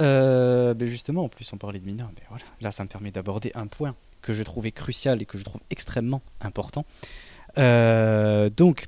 euh, 0.00 0.74
ben 0.74 0.86
justement, 0.86 1.24
en 1.24 1.28
plus, 1.28 1.52
on 1.52 1.58
parlait 1.58 1.78
de 1.78 1.86
Mina. 1.86 2.10
Mais 2.16 2.22
voilà, 2.28 2.44
là, 2.60 2.70
ça 2.70 2.84
me 2.84 2.88
permet 2.88 3.10
d'aborder 3.10 3.52
un 3.54 3.66
point 3.66 3.94
que 4.22 4.32
je 4.32 4.42
trouvais 4.42 4.72
crucial 4.72 5.22
et 5.22 5.26
que 5.26 5.38
je 5.38 5.44
trouve 5.44 5.60
extrêmement 5.70 6.22
important. 6.40 6.84
Euh, 7.58 8.50
donc, 8.50 8.86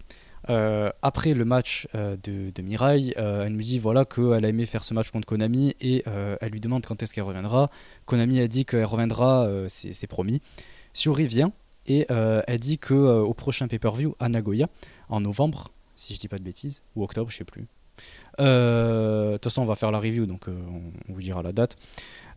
euh, 0.48 0.90
après 1.02 1.34
le 1.34 1.44
match 1.44 1.88
de, 1.94 2.50
de, 2.50 2.62
Mirai, 2.62 3.14
elle 3.16 3.52
me 3.52 3.62
dit 3.62 3.78
voilà 3.78 4.04
qu'elle 4.04 4.44
a 4.44 4.48
aimé 4.48 4.64
faire 4.66 4.84
ce 4.84 4.94
match 4.94 5.10
contre 5.10 5.26
Konami 5.26 5.74
et 5.80 6.04
elle 6.40 6.50
lui 6.50 6.60
demande 6.60 6.86
quand 6.86 7.02
est-ce 7.02 7.12
qu'elle 7.14 7.24
reviendra. 7.24 7.66
Konami 8.06 8.40
a 8.40 8.48
dit 8.48 8.64
qu'elle 8.64 8.84
reviendra, 8.84 9.48
c'est 9.68 10.06
promis. 10.06 10.40
Shuri 10.94 11.26
vient 11.26 11.52
et 11.86 12.06
elle 12.08 12.60
dit 12.60 12.78
que 12.78 12.94
au 12.94 13.34
prochain 13.34 13.68
pay-per-view 13.68 14.14
à 14.20 14.28
Nagoya, 14.28 14.68
en 15.08 15.20
novembre, 15.20 15.72
si 15.96 16.14
je 16.14 16.20
dis 16.20 16.28
pas 16.28 16.38
de 16.38 16.44
bêtises, 16.44 16.82
ou 16.94 17.02
octobre, 17.02 17.30
je 17.30 17.36
sais 17.36 17.44
plus. 17.44 17.66
Euh, 18.40 19.32
de 19.32 19.32
toute 19.34 19.44
façon, 19.44 19.62
on 19.62 19.66
va 19.66 19.74
faire 19.74 19.90
la 19.90 19.98
review, 19.98 20.26
donc 20.26 20.48
on, 20.48 21.12
vous 21.12 21.20
dira 21.20 21.42
la 21.42 21.52
date. 21.52 21.76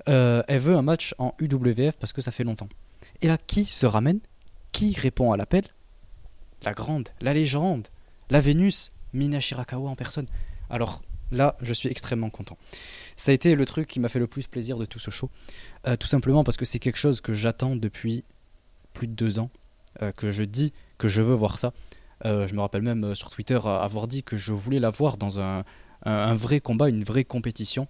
elle 0.05 0.59
veut 0.59 0.75
un 0.75 0.81
match 0.81 1.13
en 1.17 1.33
UWF 1.39 1.97
parce 1.97 2.13
que 2.13 2.21
ça 2.21 2.31
fait 2.31 2.43
longtemps. 2.43 2.69
Et 3.21 3.27
là, 3.27 3.37
qui 3.37 3.65
se 3.65 3.85
ramène? 3.85 4.19
Qui 4.71 4.93
répond 4.93 5.31
à 5.31 5.37
l'appel? 5.37 5.63
La 6.63 6.73
grande, 6.73 7.09
la 7.21 7.33
légende, 7.33 7.87
la 8.29 8.39
Vénus, 8.39 8.91
Mina 9.13 9.39
Shirakawa 9.39 9.89
en 9.89 9.95
personne. 9.95 10.25
Alors 10.69 11.01
là, 11.31 11.57
je 11.61 11.73
suis 11.73 11.89
extrêmement 11.89 12.29
content. 12.29 12.57
Ça 13.15 13.31
a 13.31 13.35
été 13.35 13.55
le 13.55 13.65
truc 13.65 13.87
qui 13.87 13.99
m'a 13.99 14.09
fait 14.09 14.19
le 14.19 14.27
plus 14.27 14.47
plaisir 14.47 14.77
de 14.77 14.85
tout 14.85 14.99
ce 14.99 15.11
show. 15.11 15.29
tout 15.99 16.07
simplement 16.07 16.43
parce 16.43 16.57
que 16.57 16.65
c'est 16.65 16.79
quelque 16.79 16.97
chose 16.97 17.21
que 17.21 17.33
j'attends 17.33 17.75
depuis 17.75 18.23
plus 18.93 19.07
de 19.07 19.13
deux 19.13 19.39
ans 19.39 19.49
euh, 20.01 20.11
que 20.11 20.31
je 20.31 20.43
dis 20.43 20.73
que 20.97 21.07
je 21.07 21.21
veux 21.21 21.33
voir 21.33 21.57
ça. 21.57 21.73
Euh, 22.25 22.47
je 22.47 22.55
me 22.55 22.61
rappelle 22.61 22.81
même 22.81 23.03
euh, 23.03 23.15
sur 23.15 23.29
Twitter 23.29 23.59
avoir 23.63 24.07
dit 24.07 24.23
que 24.23 24.37
je 24.37 24.53
voulais 24.53 24.79
la 24.79 24.89
voir 24.89 25.17
dans 25.17 25.39
un, 25.39 25.63
vrai 26.35 26.59
combat, 26.59 26.89
une 26.89 27.03
vraie 27.03 27.25
compétition, 27.25 27.87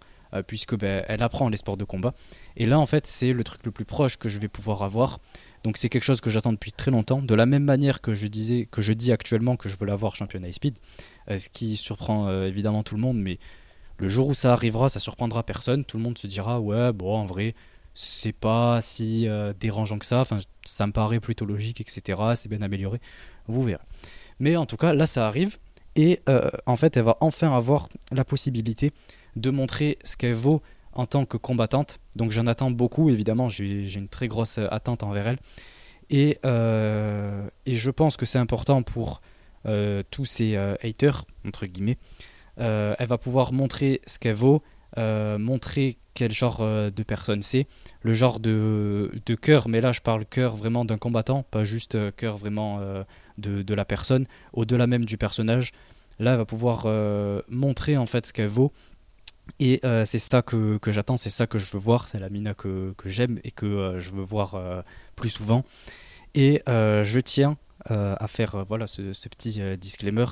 puisque 0.47 0.75
ben, 0.75 1.03
elle 1.07 1.21
apprend 1.21 1.47
les 1.49 1.57
sports 1.57 1.77
de 1.77 1.83
combat. 1.83 2.11
Et 2.57 2.65
là, 2.65 2.79
en 2.79 2.85
fait, 2.85 3.05
c'est 3.05 3.33
le 3.33 3.43
truc 3.43 3.63
le 3.65 3.71
plus 3.71 3.85
proche 3.85 4.17
que 4.17 4.29
je 4.29 4.39
vais 4.39 4.47
pouvoir 4.47 4.81
avoir. 4.81 5.19
Donc 5.63 5.77
c'est 5.77 5.89
quelque 5.89 6.03
chose 6.03 6.21
que 6.21 6.29
j'attends 6.29 6.53
depuis 6.53 6.71
très 6.71 6.89
longtemps. 6.89 7.21
De 7.21 7.35
la 7.35 7.45
même 7.45 7.63
manière 7.63 8.01
que 8.01 8.13
je 8.13 8.27
disais, 8.27 8.67
que 8.71 8.81
je 8.81 8.93
dis 8.93 9.11
actuellement 9.11 9.57
que 9.57 9.69
je 9.69 9.77
veux 9.77 9.85
la 9.85 9.95
voir 9.95 10.15
championne 10.15 10.43
high 10.43 10.53
speed, 10.53 10.75
ce 11.27 11.49
qui 11.49 11.77
surprend 11.77 12.31
évidemment 12.43 12.81
tout 12.81 12.95
le 12.95 13.01
monde, 13.01 13.19
mais 13.19 13.37
le 13.99 14.07
jour 14.07 14.29
où 14.29 14.33
ça 14.33 14.53
arrivera, 14.53 14.89
ça 14.89 14.99
surprendra 14.99 15.43
personne. 15.43 15.83
Tout 15.83 15.97
le 15.97 16.03
monde 16.03 16.17
se 16.17 16.25
dira 16.25 16.59
ouais, 16.59 16.93
bon, 16.93 17.15
en 17.15 17.25
vrai, 17.25 17.53
c'est 17.93 18.31
pas 18.31 18.79
si 18.79 19.27
euh, 19.27 19.53
dérangeant 19.59 19.99
que 19.99 20.05
ça. 20.05 20.21
Enfin, 20.21 20.37
ça 20.63 20.87
me 20.87 20.93
paraît 20.93 21.19
plutôt 21.19 21.45
logique, 21.45 21.81
etc. 21.81 22.21
C'est 22.35 22.47
bien 22.47 22.61
amélioré. 22.61 23.01
Vous 23.47 23.61
verrez. 23.61 23.83
Mais 24.39 24.55
en 24.55 24.65
tout 24.65 24.77
cas, 24.77 24.93
là, 24.93 25.05
ça 25.05 25.27
arrive. 25.27 25.57
Et 25.95 26.21
euh, 26.29 26.49
en 26.65 26.75
fait, 26.75 26.97
elle 26.97 27.03
va 27.03 27.17
enfin 27.19 27.55
avoir 27.55 27.89
la 28.11 28.23
possibilité 28.23 28.91
de 29.35 29.49
montrer 29.49 29.97
ce 30.03 30.15
qu'elle 30.15 30.33
vaut 30.33 30.61
en 30.93 31.05
tant 31.05 31.25
que 31.25 31.37
combattante. 31.37 31.99
Donc 32.15 32.31
j'en 32.31 32.47
attends 32.47 32.71
beaucoup, 32.71 33.09
évidemment. 33.09 33.49
J'ai 33.49 33.93
une 33.93 34.07
très 34.07 34.27
grosse 34.27 34.57
attente 34.57 35.03
envers 35.03 35.27
elle. 35.27 35.39
Et, 36.09 36.39
euh, 36.45 37.47
et 37.65 37.75
je 37.75 37.91
pense 37.91 38.17
que 38.17 38.25
c'est 38.25 38.39
important 38.39 38.81
pour 38.81 39.21
tous 40.09 40.25
ces 40.25 40.55
haters, 40.55 41.25
entre 41.45 41.65
guillemets. 41.65 41.97
elle 42.57 43.07
va 43.07 43.17
pouvoir 43.17 43.51
montrer 43.51 44.01
ce 44.07 44.17
qu'elle 44.17 44.35
vaut 44.35 44.63
euh, 44.97 45.37
montrer 45.37 45.97
quel 46.15 46.31
genre 46.31 46.59
euh, 46.61 46.89
de 46.89 47.03
personne 47.03 47.43
c'est, 47.43 47.67
le 48.01 48.13
genre 48.13 48.39
de, 48.39 49.11
de 49.25 49.35
cœur, 49.35 49.69
mais 49.69 49.81
là 49.81 49.91
je 49.91 50.01
parle 50.01 50.25
cœur 50.25 50.55
vraiment 50.55 50.83
d'un 50.83 50.97
combattant, 50.97 51.43
pas 51.43 51.63
juste 51.63 51.93
euh, 51.93 52.11
cœur 52.11 52.37
vraiment 52.37 52.79
de, 53.37 53.61
de, 53.61 53.73
la 53.73 53.85
personne, 53.85 54.25
au-delà 54.53 54.87
même 54.87 55.05
du 55.05 55.17
personnage. 55.17 55.73
Là, 56.17 56.31
elle 56.31 56.37
va 56.37 56.45
pouvoir 56.45 56.85
montrer 57.47 57.95
en 57.95 58.05
fait 58.05 58.25
ce 58.25 58.33
qu'elle 58.33 58.47
vaut. 58.47 58.73
Et 59.59 59.79
c'est 60.03 60.19
ça 60.19 60.41
que, 60.41 60.77
que 60.77 60.91
j'attends, 60.91 61.15
c'est 61.15 61.29
ça 61.29 61.47
que 61.47 61.57
je 61.57 61.71
veux 61.71 61.79
voir, 61.79 62.09
c'est 62.09 62.19
la 62.19 62.29
Mina 62.29 62.53
que, 62.53 62.93
que 62.97 63.07
j'aime 63.07 63.39
et 63.45 63.51
que 63.51 63.95
je 63.97 64.11
veux 64.11 64.23
voir 64.23 64.83
plus 65.15 65.29
souvent. 65.29 65.63
Et 66.35 66.61
je 66.67 67.19
tiens 67.19 67.57
à 67.85 68.27
faire 68.27 68.65
voilà 68.65 68.87
ce, 68.87 69.13
ce 69.13 69.29
petit 69.29 69.61
disclaimer 69.77 70.25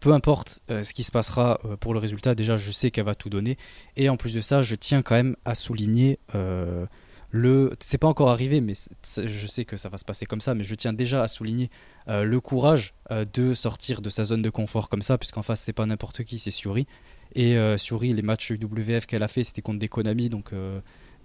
peu 0.00 0.12
importe 0.12 0.60
euh, 0.70 0.82
ce 0.82 0.94
qui 0.94 1.04
se 1.04 1.12
passera 1.12 1.60
euh, 1.64 1.76
pour 1.76 1.94
le 1.94 2.00
résultat, 2.00 2.34
déjà 2.34 2.56
je 2.56 2.70
sais 2.70 2.90
qu'elle 2.90 3.04
va 3.04 3.14
tout 3.14 3.30
donner. 3.30 3.56
Et 3.96 4.08
en 4.08 4.16
plus 4.16 4.34
de 4.34 4.40
ça, 4.40 4.62
je 4.62 4.74
tiens 4.74 5.02
quand 5.02 5.14
même 5.14 5.36
à 5.44 5.54
souligner 5.54 6.18
euh, 6.34 6.86
le, 7.30 7.74
c'est 7.80 7.98
pas 7.98 8.08
encore 8.08 8.30
arrivé, 8.30 8.60
mais 8.60 8.74
je 8.74 9.46
sais 9.46 9.64
que 9.64 9.76
ça 9.76 9.88
va 9.88 9.98
se 9.98 10.04
passer 10.04 10.26
comme 10.26 10.40
ça, 10.40 10.54
mais 10.54 10.64
je 10.64 10.74
tiens 10.74 10.92
déjà 10.92 11.22
à 11.22 11.28
souligner 11.28 11.70
le 12.06 12.38
courage 12.40 12.94
de 13.10 13.52
sortir 13.52 14.00
de 14.00 14.08
sa 14.08 14.24
zone 14.24 14.42
de 14.42 14.48
confort 14.48 14.88
comme 14.88 15.02
ça, 15.02 15.18
puisqu'en 15.18 15.42
face 15.42 15.60
c'est 15.60 15.72
pas 15.72 15.84
n'importe 15.84 16.22
qui, 16.22 16.38
c'est 16.38 16.52
Suri. 16.52 16.86
Et 17.34 17.58
Suri, 17.76 18.14
les 18.14 18.22
matchs 18.22 18.50
UWF 18.50 19.06
qu'elle 19.06 19.24
a 19.24 19.28
fait, 19.28 19.44
c'était 19.44 19.60
contre 19.60 19.80
des 19.80 19.88
Konami, 19.88 20.28
donc 20.30 20.52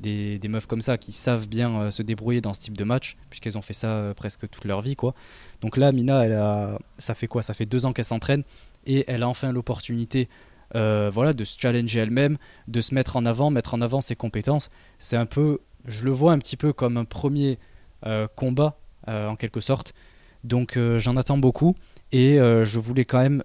des, 0.01 0.39
meufs 0.49 0.65
comme 0.65 0.81
ça 0.81 0.97
qui 0.97 1.11
savent 1.11 1.47
bien 1.47 1.91
se 1.91 2.03
débrouiller 2.03 2.41
dans 2.41 2.53
ce 2.53 2.59
type 2.59 2.77
de 2.77 2.83
match, 2.83 3.15
puisqu'elles 3.29 3.57
ont 3.57 3.61
fait 3.61 3.73
ça 3.73 4.13
presque 4.15 4.49
toute 4.49 4.65
leur 4.65 4.81
vie, 4.81 4.95
quoi. 4.95 5.13
Donc 5.61 5.77
là, 5.77 5.91
Mina, 5.91 6.25
elle 6.25 6.33
a, 6.33 6.77
ça 6.97 7.13
fait 7.13 7.27
quoi? 7.27 7.41
Ça 7.41 7.53
fait 7.53 7.65
deux 7.65 7.85
ans 7.85 7.93
qu'elle 7.93 8.05
s'entraîne 8.05 8.43
et 8.85 9.05
elle 9.07 9.23
a 9.23 9.29
enfin 9.29 9.51
l'opportunité. 9.51 10.27
voilà, 10.73 11.33
de 11.33 11.43
se 11.43 11.59
challenger 11.59 11.99
elle-même, 11.99 12.37
de 12.67 12.81
se 12.81 12.93
mettre 12.93 13.15
en 13.15 13.25
avant, 13.25 13.51
mettre 13.51 13.73
en 13.73 13.81
avant 13.81 14.01
ses 14.01 14.15
compétences. 14.15 14.69
C'est 14.99 15.17
un 15.17 15.25
peu 15.25 15.59
je 15.85 16.05
le 16.05 16.11
vois 16.11 16.31
un 16.31 16.39
petit 16.39 16.57
peu 16.57 16.73
comme 16.73 16.97
un 16.97 17.05
premier 17.05 17.59
euh, 18.05 18.27
combat 18.35 18.77
euh, 19.07 19.27
en 19.27 19.35
quelque 19.35 19.59
sorte. 19.59 19.93
Donc 20.43 20.77
euh, 20.77 20.99
j'en 20.99 21.17
attends 21.17 21.37
beaucoup 21.37 21.75
et 22.11 22.37
je 22.37 22.79
voulais 22.79 23.05
quand 23.05 23.21
même 23.21 23.41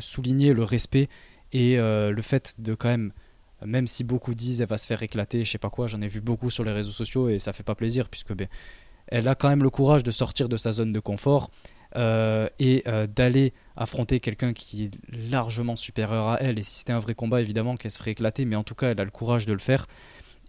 souligner 0.00 0.52
le 0.52 0.64
respect 0.64 1.08
et 1.52 1.76
le 1.78 2.20
fait 2.20 2.56
de 2.58 2.74
quand 2.74 2.90
même, 2.90 3.12
même 3.64 3.86
si 3.86 4.04
beaucoup 4.04 4.34
disent 4.34 4.60
elle 4.60 4.68
va 4.68 4.78
se 4.78 4.86
faire 4.86 5.02
éclater, 5.02 5.44
je 5.44 5.50
sais 5.50 5.58
pas 5.58 5.70
quoi, 5.70 5.86
j'en 5.86 6.00
ai 6.00 6.08
vu 6.08 6.20
beaucoup 6.20 6.50
sur 6.50 6.64
les 6.64 6.72
réseaux 6.72 6.90
sociaux 6.90 7.28
et 7.28 7.38
ça 7.38 7.52
fait 7.52 7.62
pas 7.62 7.74
plaisir 7.74 8.08
puisque 8.08 8.34
ben, 8.34 8.48
elle 9.08 9.28
a 9.28 9.34
quand 9.34 9.48
même 9.48 9.62
le 9.62 9.70
courage 9.70 10.02
de 10.02 10.10
sortir 10.10 10.48
de 10.48 10.56
sa 10.56 10.72
zone 10.72 10.92
de 10.92 11.00
confort. 11.00 11.50
et 11.96 12.84
d'aller 13.08 13.52
affronter 13.76 14.20
quelqu'un 14.20 14.52
qui 14.52 14.84
est 14.84 14.90
largement 15.30 15.74
supérieur 15.74 16.28
à 16.28 16.40
elle. 16.40 16.58
Et 16.58 16.62
si 16.62 16.78
c'était 16.78 16.92
un 16.92 17.00
vrai 17.00 17.14
combat, 17.14 17.40
évidemment 17.40 17.76
qu'elle 17.76 17.90
se 17.90 17.98
ferait 17.98 18.12
éclater, 18.12 18.44
mais 18.44 18.56
en 18.56 18.62
tout 18.62 18.76
cas, 18.76 18.90
elle 18.90 19.00
a 19.00 19.04
le 19.04 19.10
courage 19.10 19.46
de 19.46 19.52
le 19.52 19.58
faire. 19.58 19.86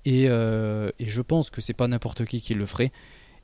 Euh, 0.08 0.92
et, 1.00 1.06
je 1.06 1.22
pense 1.22 1.50
que 1.50 1.62
c'est 1.62 1.74
pas 1.74 1.88
n'importe 1.88 2.26
qui 2.26 2.42
qui 2.42 2.54
le 2.54 2.66
ferait. 2.66 2.92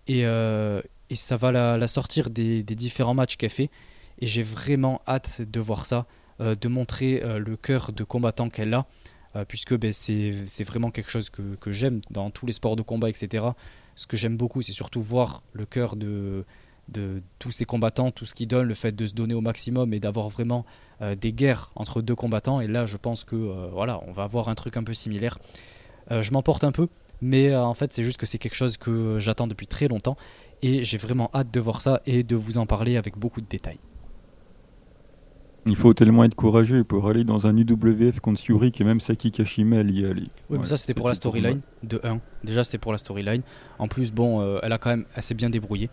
Et, 0.08 0.26
euh, 0.26 0.82
ça 1.14 1.38
va 1.38 1.52
la, 1.52 1.88
sortir 1.88 2.30
des, 2.30 2.64
différents 2.64 3.14
matchs 3.14 3.38
qu'elle 3.38 3.50
fait. 3.50 3.70
Et 4.20 4.26
j'ai 4.26 4.44
vraiment 4.44 5.02
hâte 5.08 5.42
de 5.42 5.60
voir 5.60 5.86
ça, 5.86 6.06
euh, 6.42 6.56
de 6.56 6.68
montrer 6.68 7.22
le 7.38 7.56
cœur 7.56 7.92
de 7.92 8.04
combattant 8.04 8.50
qu'elle 8.50 8.74
a, 8.74 8.88
puisque 9.46 9.78
ben, 9.78 9.92
c'est 9.92 10.64
vraiment 10.64 10.92
quelque 10.92 11.10
chose 11.10 11.30
que, 11.30 11.72
j'aime 11.72 12.02
dans 12.10 12.30
tous 12.30 12.46
les 12.46 12.54
sports 12.54 12.76
de 12.76 12.82
combat, 12.82 13.10
etc. 13.10 13.46
Ce 13.96 14.08
que 14.08 14.18
j'aime 14.18 14.38
beaucoup, 14.38 14.62
c'est 14.62 14.74
surtout 14.74 15.02
voir 15.02 15.44
le 15.54 15.66
cœur 15.66 15.96
de, 15.96 16.46
tous 17.40 17.52
ces 17.52 17.66
combattants, 17.66 18.12
tout 18.12 18.26
ce 18.26 18.34
qu'ils 18.34 18.48
donnent, 18.48 18.68
le 18.68 18.74
fait 18.74 18.96
de 18.96 19.06
se 19.06 19.14
donner 19.14 19.34
au 19.34 19.42
maximum 19.42 19.94
et 19.94 20.00
d'avoir 20.00 20.30
vraiment 20.30 20.66
des 21.20 21.34
guerres 21.34 21.72
entre 21.76 22.02
deux 22.02 22.16
combattants. 22.16 22.62
Et 22.62 22.68
là, 22.68 22.86
je 22.86 22.98
pense 22.98 23.24
que 23.24 23.36
voilà, 23.72 24.02
on 24.08 24.12
va 24.12 24.24
avoir 24.24 24.50
un 24.50 24.56
truc 24.56 24.78
un 24.78 24.84
peu 24.84 24.94
similaire. 24.94 25.38
Euh, 26.12 26.22
je 26.22 26.32
m'emporte 26.32 26.64
un 26.64 26.72
peu, 26.72 26.88
mais 27.22 27.50
euh, 27.50 27.62
en 27.62 27.74
fait, 27.74 27.94
c'est 27.94 28.04
juste 28.04 28.18
que 28.18 28.26
c'est 28.26 28.38
quelque 28.38 28.56
chose 28.56 28.78
que 28.78 29.20
j'attends 29.20 29.48
depuis 29.48 29.68
très 29.68 29.88
longtemps 29.88 30.18
et 30.62 30.84
j'ai 30.84 30.98
vraiment 30.98 31.30
hâte 31.34 31.52
de 31.52 31.60
voir 31.60 31.82
ça 31.82 32.02
et 32.06 32.24
de 32.24 32.36
vous 32.36 32.58
en 32.58 32.66
parler 32.66 32.98
avec 32.98 33.18
beaucoup 33.18 33.42
de 33.42 33.48
détails. 33.48 33.80
Il 35.68 35.76
faut 35.76 35.94
tellement 35.94 36.24
être 36.24 36.36
courageux 36.36 36.84
pour 36.84 37.08
aller 37.10 37.24
dans 37.24 37.46
un 37.46 37.56
UWF 37.56 38.20
contre 38.20 38.42
Yurik 38.50 38.80
et 38.82 38.84
même 38.84 39.00
Saki 39.00 39.32
Kashima 39.32 39.78
elle 39.78 39.92
y 39.92 40.06
aller. 40.06 40.28
Oui, 40.50 40.58
mais 40.60 40.66
ça 40.66 40.78
c'était 40.78 40.94
pour 40.94 41.08
la 41.08 41.14
storyline 41.14 41.62
de 41.84 42.00
1. 42.04 42.20
Déjà 42.44 42.64
c'était 42.64 42.78
pour 42.78 42.92
la 42.92 42.98
storyline. 42.98 43.42
En 43.78 43.88
plus, 43.88 44.12
bon, 44.12 44.42
euh, 44.42 44.60
elle 44.64 44.72
a 44.72 44.78
quand 44.78 44.90
même 44.90 45.06
assez 45.14 45.36
bien 45.36 45.50
débrouillé. 45.50 45.90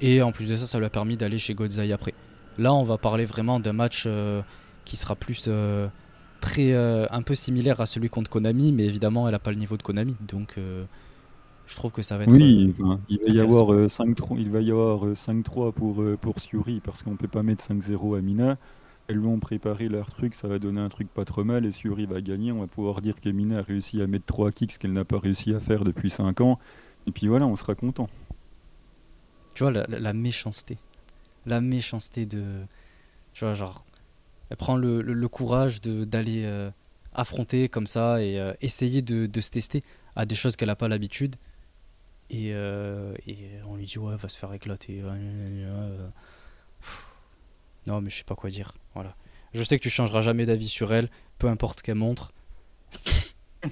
Et 0.00 0.22
en 0.22 0.32
plus 0.32 0.48
de 0.48 0.56
ça, 0.56 0.66
ça 0.66 0.78
lui 0.78 0.86
a 0.86 0.90
permis 0.90 1.16
d'aller 1.16 1.38
chez 1.38 1.54
Godzai 1.54 1.92
après. 1.92 2.14
Là, 2.58 2.72
on 2.72 2.84
va 2.84 2.96
parler 2.96 3.26
vraiment 3.26 3.60
d'un 3.60 3.74
match 3.74 4.08
qui 4.86 4.96
sera 4.96 5.14
plus 5.14 5.48
très 6.40 6.72
euh, 6.72 7.06
un 7.10 7.22
peu 7.22 7.34
similaire 7.34 7.80
à 7.80 7.86
celui 7.86 8.08
contre 8.08 8.30
Konami, 8.30 8.72
mais 8.72 8.84
évidemment, 8.84 9.28
elle 9.28 9.32
n'a 9.32 9.38
pas 9.38 9.50
le 9.50 9.58
niveau 9.58 9.76
de 9.76 9.82
Konami. 9.82 10.16
Donc, 10.26 10.54
euh, 10.58 10.84
je 11.66 11.76
trouve 11.76 11.92
que 11.92 12.02
ça 12.02 12.16
va 12.16 12.24
être. 12.24 12.32
Oui, 12.32 12.74
euh, 12.80 12.96
il, 13.08 13.18
va 13.20 13.28
y 13.28 13.40
avoir, 13.40 13.68
5-3, 13.86 14.36
il 14.38 14.50
va 14.50 14.60
y 14.60 14.70
avoir 14.70 15.06
5-3 15.06 15.72
pour, 15.72 16.02
pour 16.20 16.40
Suri 16.40 16.80
parce 16.80 17.02
qu'on 17.02 17.16
peut 17.16 17.28
pas 17.28 17.42
mettre 17.42 17.64
5-0 17.64 18.18
à 18.18 18.20
Mina. 18.20 18.56
Elles 19.10 19.16
lui 19.16 19.26
ont 19.26 19.40
préparé 19.40 19.88
leur 19.88 20.08
truc, 20.10 20.34
ça 20.34 20.46
va 20.46 20.60
donner 20.60 20.80
un 20.80 20.88
truc 20.88 21.08
pas 21.12 21.24
trop 21.24 21.42
mal 21.42 21.66
et 21.66 21.72
Suri 21.72 22.06
va 22.06 22.20
gagner. 22.20 22.52
On 22.52 22.60
va 22.60 22.68
pouvoir 22.68 23.00
dire 23.00 23.20
que 23.20 23.28
Mina 23.28 23.58
a 23.58 23.62
réussi 23.62 24.00
à 24.00 24.06
mettre 24.06 24.26
3 24.26 24.52
kicks, 24.52 24.78
qu'elle 24.78 24.92
n'a 24.92 25.04
pas 25.04 25.18
réussi 25.18 25.52
à 25.52 25.58
faire 25.58 25.82
depuis 25.82 26.10
5 26.10 26.40
ans. 26.40 26.60
Et 27.08 27.10
puis 27.10 27.26
voilà, 27.26 27.46
on 27.46 27.56
sera 27.56 27.74
content. 27.74 28.08
Tu 29.54 29.64
vois, 29.64 29.72
la, 29.72 29.84
la 29.88 30.12
méchanceté. 30.12 30.78
La 31.44 31.60
méchanceté 31.60 32.24
de. 32.24 32.62
Tu 33.32 33.44
vois, 33.44 33.54
genre, 33.54 33.84
elle 34.50 34.56
prend 34.56 34.76
le, 34.76 35.28
courage 35.28 35.80
d'aller 35.80 36.42
euh, 36.44 36.70
affronter 37.14 37.68
comme 37.68 37.86
ça 37.86 38.22
et 38.22 38.38
euh, 38.38 38.52
essayer 38.60 39.02
de, 39.02 39.40
se 39.40 39.50
tester 39.50 39.82
à 40.16 40.26
des 40.26 40.34
choses 40.34 40.56
qu'elle 40.56 40.68
n'a 40.68 40.76
pas 40.76 40.88
l'habitude. 40.88 41.36
Et, 42.30 42.52
euh, 42.52 43.14
et, 43.26 43.48
on 43.66 43.74
lui 43.74 43.86
dit 43.86 43.98
ouais 43.98 44.14
va 44.16 44.28
se 44.28 44.36
faire 44.36 44.52
éclater. 44.52 45.02
Non 47.90 48.00
mais 48.00 48.08
je 48.08 48.18
sais 48.18 48.24
pas 48.24 48.36
quoi 48.36 48.50
dire. 48.50 48.72
Voilà. 48.94 49.16
Je 49.52 49.64
sais 49.64 49.76
que 49.76 49.82
tu 49.82 49.90
changeras 49.90 50.20
jamais 50.20 50.46
d'avis 50.46 50.68
sur 50.68 50.94
elle, 50.94 51.10
peu 51.38 51.48
importe 51.48 51.80
ce 51.80 51.82
qu'elle 51.82 51.96
montre. 51.96 52.30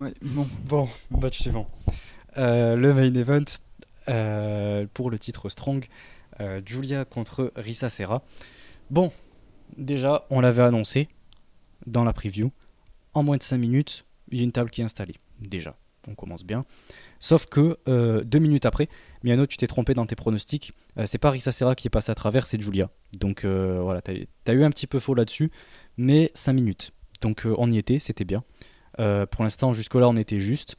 ouais, 0.00 0.14
bon. 0.22 0.46
Bon, 0.66 0.88
match 1.10 1.40
suivant. 1.40 1.68
le 2.36 2.92
main 2.92 3.12
event 3.12 4.86
pour 4.94 5.10
le 5.10 5.18
titre 5.18 5.48
Strong. 5.48 5.88
Julia 6.64 7.04
contre 7.04 7.52
Risa 7.56 7.88
Serra. 7.88 8.22
Bon, 8.88 9.12
déjà, 9.76 10.24
on 10.30 10.40
l'avait 10.40 10.62
annoncé 10.62 11.08
dans 11.86 12.04
la 12.04 12.12
preview. 12.12 12.52
En 13.14 13.24
moins 13.24 13.36
de 13.36 13.42
5 13.42 13.58
minutes, 13.58 14.04
il 14.30 14.38
y 14.38 14.42
a 14.42 14.44
une 14.44 14.52
table 14.52 14.70
qui 14.70 14.80
est 14.80 14.84
installée. 14.84 15.16
Déjà, 15.40 15.76
on 16.06 16.14
commence 16.14 16.44
bien. 16.44 16.64
Sauf 17.18 17.46
que 17.46 17.78
euh, 17.88 18.22
deux 18.24 18.38
minutes 18.38 18.66
après, 18.66 18.88
Miano, 19.24 19.46
tu 19.46 19.56
t'es 19.56 19.66
trompé 19.66 19.94
dans 19.94 20.06
tes 20.06 20.16
pronostics. 20.16 20.72
Euh, 20.98 21.06
c'est 21.06 21.18
pas 21.18 21.30
Risa 21.30 21.52
Serra 21.52 21.74
qui 21.74 21.88
est 21.88 21.90
passé 21.90 22.10
à 22.10 22.14
travers, 22.14 22.46
c'est 22.46 22.60
Julia. 22.60 22.90
Donc 23.18 23.44
euh, 23.44 23.80
voilà, 23.82 24.02
t'as 24.02 24.12
as 24.46 24.52
eu 24.52 24.64
un 24.64 24.70
petit 24.70 24.86
peu 24.86 24.98
faux 24.98 25.14
là-dessus, 25.14 25.50
mais 25.96 26.30
5 26.34 26.52
minutes. 26.52 26.92
Donc 27.20 27.46
on 27.56 27.70
y 27.70 27.78
était, 27.78 27.98
c'était 27.98 28.24
bien. 28.24 28.42
pour 28.96 29.44
l'instant, 29.44 29.72
jusque-là, 29.72 30.08
on 30.08 30.16
était 30.16 30.40
juste. 30.40 30.76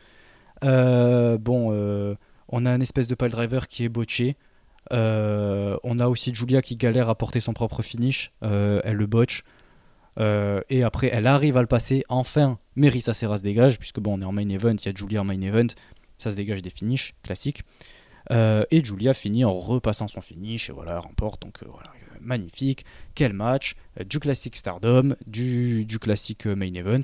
bon, 0.61 2.17
on 2.49 2.65
a 2.65 2.71
un 2.71 2.81
espèce 2.81 3.07
de 3.07 3.15
pile 3.15 3.29
driver 3.29 3.67
qui 3.67 3.85
est 3.85 3.89
botché. 3.89 4.35
Euh, 4.91 5.77
on 5.83 5.99
a 5.99 6.07
aussi 6.07 6.33
Julia 6.33 6.61
qui 6.61 6.75
galère 6.75 7.09
à 7.09 7.15
porter 7.15 7.39
son 7.39 7.53
propre 7.53 7.81
finish. 7.81 8.31
Euh, 8.43 8.81
elle 8.83 8.97
le 8.97 9.07
botche. 9.07 9.43
Euh, 10.19 10.61
et 10.69 10.83
après, 10.83 11.09
elle 11.11 11.27
arrive 11.27 11.57
à 11.57 11.61
le 11.61 11.67
passer. 11.67 12.03
Enfin, 12.09 12.59
Merissa 12.75 13.13
Serra 13.13 13.37
se 13.37 13.43
dégage, 13.43 13.79
puisque 13.79 13.99
bon, 13.99 14.19
on 14.19 14.21
est 14.21 14.25
en 14.25 14.31
main 14.31 14.47
event, 14.49 14.75
il 14.75 14.85
y 14.85 14.89
a 14.89 14.93
Julia 14.95 15.21
en 15.21 15.25
main 15.25 15.41
event. 15.41 15.67
Ça 16.17 16.31
se 16.31 16.35
dégage 16.35 16.61
des 16.61 16.69
finishes 16.69 17.15
classiques. 17.23 17.63
Et 18.29 18.83
Julia 18.83 19.13
finit 19.13 19.45
en 19.45 19.53
repassant 19.53 20.07
son 20.07 20.21
finish. 20.21 20.69
Et 20.69 20.73
voilà, 20.73 20.99
remporte. 20.99 21.41
Donc 21.41 21.59
voilà, 21.63 21.91
magnifique. 22.21 22.85
Quel 23.15 23.33
match. 23.33 23.75
du 24.05 24.19
classique 24.19 24.55
Stardom, 24.55 25.15
du, 25.27 25.85
du 25.85 25.99
classique 25.99 26.45
main 26.45 26.73
event. 26.73 27.03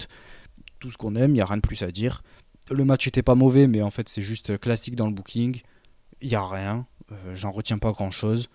Tout 0.80 0.90
ce 0.92 0.98
qu'on 0.98 1.16
aime, 1.16 1.32
il 1.32 1.36
n'y 1.36 1.42
a 1.42 1.46
rien 1.46 1.58
de 1.58 1.62
plus 1.62 1.84
à 1.84 1.92
dire. 1.92 2.24
Le 2.72 2.86
match 2.86 3.08
était 3.08 3.24
pas 3.24 3.36
mauvais, 3.36 3.68
mais 3.68 3.82
en 3.82 3.90
fait, 3.90 4.08
c'est 4.08 4.22
juste 4.22 4.58
classique 4.60 4.96
dans 4.96 5.08
le 5.08 5.14
booking. 5.14 5.62
Il 6.22 6.30
n'y 6.30 6.36
a 6.36 6.46
rien. 6.46 6.86
Euh, 7.12 7.36
j'en 7.36 7.52
retiens 7.52 7.78
pas 7.78 7.92
grand 7.92 8.12
chose. 8.12 8.50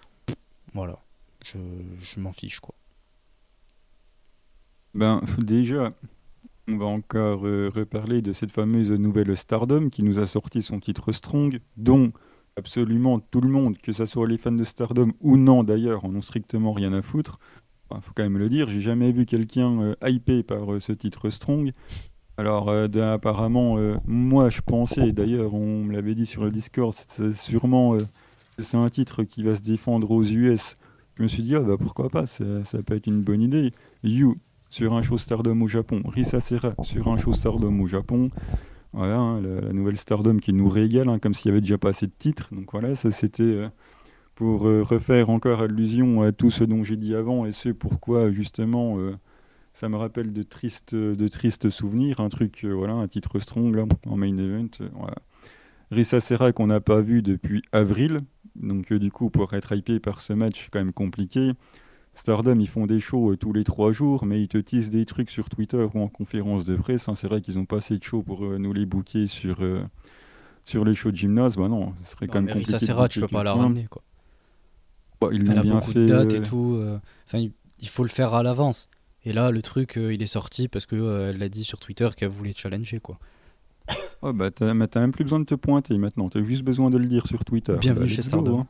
Voilà, 0.75 0.99
je, 1.45 1.59
je 2.01 2.21
m'en 2.21 2.33
fiche 2.33 2.61
quoi. 2.61 2.75
Ben 4.95 5.23
déjà, 5.39 5.93
on 6.69 6.77
va 6.77 6.87
encore 6.87 7.47
euh, 7.47 7.71
reparler 7.75 8.23
de 8.23 8.33
cette 8.33 8.53
fameuse 8.53 8.91
nouvelle 8.91 9.37
Stardom 9.37 9.89
qui 9.89 10.03
nous 10.03 10.19
a 10.19 10.27
sorti 10.27 10.63
son 10.63 10.81
titre 10.81 11.13
Strong, 11.13 11.61
dont 11.77 12.13
absolument 12.57 13.21
tout 13.21 13.41
le 13.41 13.49
monde, 13.49 13.79
que 13.79 13.93
ce 13.93 14.07
soit 14.07 14.29
les 14.29 14.39
fans 14.39 14.53
de 14.53 14.65
Stardom 14.65 15.13
ou 15.21 15.37
non 15.37 15.65
d'ailleurs, 15.65 16.05
en 16.05 16.15
ont 16.15 16.23
strictement 16.23 16.73
rien 16.73 16.93
à 16.93 17.03
foutre. 17.03 17.39
Il 17.95 18.01
faut 18.01 18.13
quand 18.15 18.25
même 18.25 18.39
le 18.39 18.49
dire, 18.49 18.69
j'ai 18.69 18.81
jamais 18.81 19.13
vu 19.13 19.27
quelqu'un 19.27 19.81
euh, 19.81 19.95
hypé 20.05 20.43
par 20.43 20.81
ce 20.81 20.93
titre 20.93 21.31
Strong. 21.31 21.73
Alors, 22.37 22.69
apparemment, 22.69 23.79
moi 24.07 24.51
je 24.51 24.61
pensais, 24.61 25.13
d'ailleurs 25.13 25.55
on 25.55 25.85
me 25.85 25.93
l'avait 25.93 26.17
dit 26.17 26.27
sur 26.27 26.43
le 26.43 26.51
Discord, 26.51 26.93
c'est 26.93 27.33
sûrement 27.37 27.97
c'est 28.59 28.77
un 28.77 28.89
titre 28.89 29.25
qui 29.25 29.43
va 29.43 29.55
se 29.55 29.63
défendre 29.63 30.11
aux 30.11 30.23
US. 30.23 30.77
Je 31.17 31.23
me 31.23 31.29
suis 31.29 31.43
dit, 31.43 31.55
ah 31.55 31.61
bah 31.61 31.77
pourquoi 31.79 32.09
pas, 32.09 32.27
ça, 32.27 32.45
peut 32.87 32.97
être 32.97 33.07
une 33.07 33.23
bonne 33.23 33.43
idée. 33.43 33.73
You 34.03 34.37
sur 34.71 34.95
un 34.95 35.03
show 35.03 35.19
Stardom 35.19 35.61
au 35.63 35.69
Japon, 35.69 36.03
Risa 36.05 36.41
Serra 36.41 36.75
sur 36.83 37.07
un 37.07 37.17
show 37.17 37.33
Stardom 37.33 37.81
au 37.81 37.87
Japon. 37.87 38.31
Voilà, 38.95 39.19
hein, 39.19 39.41
la, 39.41 39.73
nouvelle 39.73 39.97
Stardom 39.97 40.39
qui 40.39 40.53
nous 40.53 40.69
régale, 40.69 41.09
hein, 41.09 41.19
comme 41.19 41.35
s'il 41.35 41.49
y 41.49 41.51
avait 41.51 41.61
déjà 41.61 41.79
pas 41.79 41.89
assez 41.89 42.07
de 42.07 42.13
titres. 42.17 42.55
Donc 42.55 42.71
voilà, 42.71 42.95
ça 42.95 43.11
c'était 43.11 43.43
euh, 43.43 43.69
pour 44.37 44.69
euh, 44.69 44.83
refaire 44.85 45.31
encore 45.31 45.63
allusion 45.63 46.23
à 46.23 46.31
tout 46.31 46.53
ce 46.53 46.63
dont 46.63 46.85
j'ai 46.85 46.97
dit 46.97 47.13
avant 47.17 47.45
et 47.45 47.51
ce 47.51 47.71
pourquoi 47.71 48.31
justement 48.31 49.01
euh, 49.01 49.17
ça 49.73 49.89
me 49.89 49.97
rappelle 49.97 50.33
de 50.33 50.43
tristes, 50.45 50.95
de 50.95 51.29
tristes 51.29 51.71
souvenirs. 51.71 52.21
Un 52.21 52.29
truc, 52.29 52.65
voilà, 52.65 52.93
un 52.93 53.09
titre 53.09 53.41
strong 53.41 53.85
en 54.07 54.17
main 54.17 54.39
event. 54.39 54.71
voilà. 54.93 55.17
Risa 55.91 56.21
Serra 56.21 56.53
qu'on 56.53 56.69
n'a 56.69 56.81
pas 56.81 57.01
vu 57.01 57.21
depuis 57.21 57.63
avril, 57.73 58.21
donc 58.55 58.93
du 58.93 59.11
coup 59.11 59.29
pour 59.29 59.55
être 59.55 59.75
hypé 59.75 59.99
par 59.99 60.21
ce 60.21 60.33
match, 60.33 60.63
c'est 60.63 60.71
quand 60.71 60.79
même 60.79 60.93
compliqué. 60.93 61.51
Stardom, 62.15 62.59
ils 62.61 62.69
font 62.69 62.87
des 62.87 63.01
shows 63.01 63.37
tous 63.37 63.53
les 63.53 63.65
trois 63.65 63.93
jours, 63.93 64.25
mais 64.25 64.41
ils 64.43 64.49
te 64.49 64.59
tissent 64.59 64.91
des 64.91 65.05
trucs 65.05 65.31
sur 65.31 65.49
Twitter 65.49 65.87
ou 65.95 66.01
en 66.01 66.09
conférence 66.09 66.65
de 66.65 66.77
presse. 66.77 67.09
Hein. 67.09 67.15
C'est 67.17 67.27
vrai 67.27 67.41
qu'ils 67.41 67.57
n'ont 67.57 67.65
pas 67.65 67.79
assez 67.79 67.99
de 67.99 68.03
shows 68.03 68.23
pour 68.23 68.43
nous 68.43 68.73
les 68.73 68.87
booker 68.87 69.27
sur, 69.27 69.59
sur 70.65 70.85
les 70.85 70.95
shows 70.95 71.11
de 71.11 71.17
gymnase. 71.17 71.57
Bah 71.57 71.69
non, 71.69 71.93
ce 72.05 72.13
serait 72.13 72.29
quand 72.29 72.41
même 72.41 72.55
compliqué. 72.55 72.79
Ça 72.79 73.09
tu 73.09 73.21
peux 73.21 73.29
pas 73.29 73.43
la 73.43 73.55
ramener. 73.55 73.87
Quoi. 73.91 74.03
Bah, 75.21 75.29
ils 75.33 75.43
Elle 75.51 75.59
a 75.59 75.63
bien 75.63 75.75
beaucoup 75.75 75.93
fait, 75.93 76.01
de 76.01 76.07
dates 76.07 76.33
et 76.33 76.43
tout. 76.43 76.81
Enfin, 77.27 77.47
il 77.81 77.89
faut 77.89 78.05
le 78.05 78.09
faire 78.09 78.35
à 78.35 78.43
l'avance. 78.43 78.89
Et 79.25 79.33
là, 79.33 79.51
le 79.51 79.63
truc, 79.63 79.97
il 79.97 80.23
est 80.23 80.27
sorti 80.27 80.69
parce 80.69 80.87
qu'elle 80.87 81.43
a 81.43 81.49
dit 81.49 81.65
sur 81.65 81.81
Twitter 81.81 82.09
qu'elle 82.17 82.29
voulait 82.29 82.55
challenger. 82.55 83.01
quoi. 83.01 83.19
Oh 84.23 84.33
bah 84.33 84.51
t'as 84.51 84.73
même 84.73 85.13
plus 85.13 85.25
besoin 85.25 85.41
de 85.41 85.45
te 85.45 85.55
pointer 85.55 85.99
maintenant, 85.99 86.31
t'as 86.31 86.43
juste 86.43 86.63
besoin 86.63 86.89
de 86.89 86.97
le 86.97 87.07
dire 87.07 87.27
sur 87.27 87.45
Twitter. 87.45 87.77
Bienvenue 87.79 88.07
bah, 88.07 88.13
chez 88.13 88.23
Stardom. 88.23 88.61
Hein. 88.61 88.67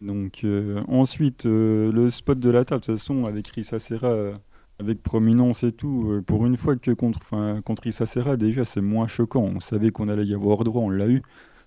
Donc 0.00 0.44
euh, 0.44 0.82
ensuite, 0.88 1.46
euh, 1.46 1.90
le 1.92 2.10
spot 2.10 2.38
de 2.38 2.50
la 2.50 2.64
table, 2.64 2.80
de 2.82 2.86
toute 2.86 2.98
façon, 2.98 3.24
avec 3.24 3.48
Risa 3.48 3.78
Serra, 3.78 4.08
euh, 4.08 4.34
avec 4.78 5.02
prominence 5.02 5.64
et 5.64 5.72
tout, 5.72 6.22
pour 6.26 6.46
une 6.46 6.56
fois 6.56 6.76
que 6.76 6.92
contre, 6.92 7.20
contre 7.62 7.82
Risa 7.82 8.06
Serra, 8.06 8.36
déjà 8.36 8.64
c'est 8.64 8.80
moins 8.80 9.08
choquant. 9.08 9.42
On 9.42 9.60
savait 9.60 9.90
qu'on 9.90 10.08
allait 10.08 10.26
y 10.26 10.34
avoir 10.34 10.62
droit, 10.64 10.82
on 10.82 10.90
l'a 10.90 11.08
eu. 11.08 11.22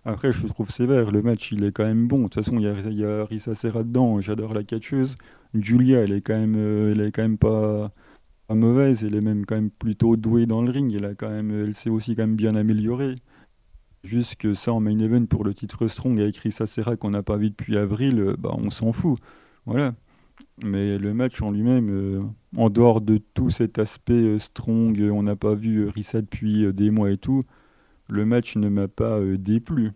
Après, 0.06 0.32
je 0.32 0.48
trouve 0.48 0.72
sévère, 0.72 1.12
le 1.12 1.22
match 1.22 1.52
il 1.52 1.64
est 1.64 1.72
quand 1.72 1.86
même 1.86 2.08
bon. 2.08 2.20
De 2.20 2.24
toute 2.24 2.36
façon, 2.36 2.58
il 2.58 2.64
y 2.64 2.68
a, 2.68 2.74
y 2.90 3.06
a 3.06 3.26
Risa 3.26 3.54
Serra 3.56 3.84
dedans, 3.84 4.22
j'adore 4.22 4.54
la 4.54 4.64
catcheuse. 4.64 5.18
Julia, 5.54 6.00
elle 6.02 6.14
est 6.14 6.22
quand 6.22 6.38
même, 6.38 6.56
elle 6.56 7.02
est 7.02 7.12
quand 7.12 7.24
même 7.24 7.38
pas 7.38 7.92
mauvaise, 8.56 9.04
elle 9.04 9.16
est 9.16 9.22
même 9.22 9.46
quand 9.46 9.56
même 9.56 9.72
plutôt 9.72 10.16
douée 10.16 10.46
dans 10.46 10.62
le 10.62 10.72
ring, 10.72 10.94
elle, 10.96 11.06
a 11.06 11.16
quand 11.16 11.30
même, 11.30 11.52
elle 11.52 11.76
s'est 11.76 11.90
aussi 11.90 12.16
quand 12.16 12.24
même 12.24 12.36
bien 12.36 12.56
améliorée. 12.56 13.16
Juste 14.04 14.36
que 14.36 14.54
ça 14.54 14.74
en 14.74 14.80
main 14.80 14.98
event 15.00 15.26
pour 15.26 15.44
le 15.44 15.54
titre 15.54 15.88
Strong 15.88 16.20
avec 16.20 16.38
Risa 16.38 16.66
Serra 16.66 16.96
qu'on 16.96 17.12
n'a 17.12 17.24
pas 17.24 17.38
vu 17.38 17.50
depuis 17.50 17.78
avril, 17.78 18.20
euh, 18.20 18.36
bah 18.38 18.52
on 18.54 18.70
s'en 18.70 18.94
fout. 18.94 19.20
Voilà. 19.66 19.94
Mais 20.64 20.98
le 20.98 21.14
match 21.14 21.42
en 21.42 21.52
lui-même, 21.52 21.90
euh, 21.90 22.24
en 22.58 22.70
dehors 22.70 23.02
de 23.02 23.20
tout 23.34 23.52
cet 23.52 23.78
aspect 23.78 24.14
euh, 24.14 24.40
strong, 24.40 25.00
on 25.12 25.24
n'a 25.24 25.36
pas 25.36 25.54
vu 25.54 25.88
Risa 25.88 26.22
depuis 26.22 26.74
des 26.74 26.90
mois 26.90 27.12
et 27.12 27.18
tout, 27.18 27.44
le 28.10 28.26
match 28.26 28.56
ne 28.56 28.70
m'a 28.70 28.88
pas 28.88 29.20
déplu. 29.38 29.92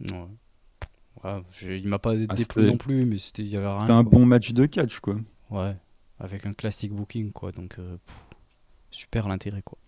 Ouais. 0.00 1.42
il 1.62 1.88
m'a 1.88 1.98
pas 1.98 2.14
ah, 2.28 2.34
déplu 2.34 2.62
non 2.64 2.76
plus, 2.76 3.04
mais 3.04 3.18
c'était 3.18 3.42
il 3.42 3.48
y 3.48 3.56
avait 3.56 3.66
rien. 3.66 3.80
C'était 3.80 3.92
un 3.92 4.04
bon 4.04 4.24
match 4.24 4.52
de 4.52 4.66
catch 4.66 5.00
quoi. 5.00 5.16
Ouais 5.50 5.76
avec 6.20 6.46
un 6.46 6.52
classic 6.52 6.92
booking 6.92 7.32
quoi 7.32 7.52
donc 7.52 7.76
euh, 7.78 7.96
super 8.90 9.28
l'intérêt 9.28 9.62
quoi 9.62 9.78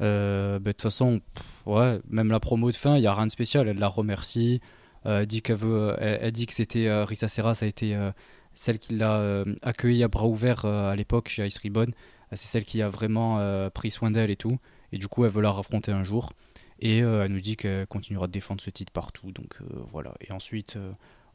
euh, 0.00 0.58
bah, 0.58 0.70
de 0.70 0.72
toute 0.72 0.82
façon 0.82 1.20
ouais 1.66 2.00
même 2.08 2.30
la 2.30 2.40
promo 2.40 2.70
de 2.70 2.76
fin 2.76 2.96
il 2.96 3.02
y 3.02 3.06
a 3.06 3.14
rien 3.14 3.26
de 3.26 3.32
spécial 3.32 3.68
elle 3.68 3.78
la 3.78 3.88
remercie. 3.88 4.60
Euh, 5.04 5.20
elle 5.20 5.26
dit 5.26 5.42
veut 5.48 5.96
elle, 5.98 6.32
dit 6.32 6.46
que 6.46 6.54
c'était 6.54 7.02
Risa 7.04 7.28
Serra 7.28 7.54
ça 7.54 7.66
a 7.66 7.68
été 7.68 7.96
celle 8.54 8.78
qui 8.78 8.94
l'a 8.94 9.44
accueilli 9.62 10.02
à 10.02 10.08
bras 10.08 10.26
ouverts 10.26 10.64
à 10.64 10.94
l'époque 10.96 11.28
chez 11.28 11.46
Ice 11.46 11.58
Ribbon. 11.58 11.88
C'est 12.30 12.46
celle 12.46 12.64
qui 12.64 12.80
a 12.82 12.88
vraiment 12.88 13.68
pris 13.70 13.90
soin 13.90 14.10
d'elle 14.10 14.30
et 14.30 14.36
tout. 14.36 14.58
Et 14.92 14.98
du 14.98 15.08
coup 15.08 15.24
elle 15.24 15.30
veut 15.30 15.42
la 15.42 15.50
raffronter 15.50 15.92
un 15.92 16.04
jour. 16.04 16.32
Et 16.78 16.98
elle 16.98 17.32
nous 17.32 17.40
dit 17.40 17.56
qu'elle 17.56 17.86
continuera 17.86 18.26
de 18.26 18.32
défendre 18.32 18.60
ce 18.60 18.70
titre 18.70 18.92
partout. 18.92 19.32
Donc 19.32 19.58
voilà. 19.90 20.14
Et 20.20 20.32
ensuite 20.32 20.78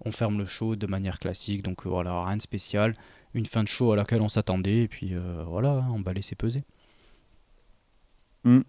on 0.05 0.11
ferme 0.11 0.37
le 0.37 0.45
show 0.45 0.75
de 0.75 0.87
manière 0.87 1.19
classique. 1.19 1.61
Donc 1.61 1.85
voilà 1.85 2.23
rien 2.23 2.37
de 2.37 2.41
spécial. 2.41 2.93
Une 3.33 3.45
fin 3.45 3.63
de 3.63 3.67
show 3.67 3.91
à 3.91 3.95
laquelle 3.95 4.21
on 4.21 4.29
s'attendait, 4.29 4.83
et 4.83 4.87
puis 4.87 5.13
euh, 5.13 5.43
voilà, 5.45 5.69
hein, 5.69 5.91
on 5.93 6.01
va 6.01 6.13
laisser 6.13 6.35
peser. 6.35 6.61
Hmm. 8.47 8.61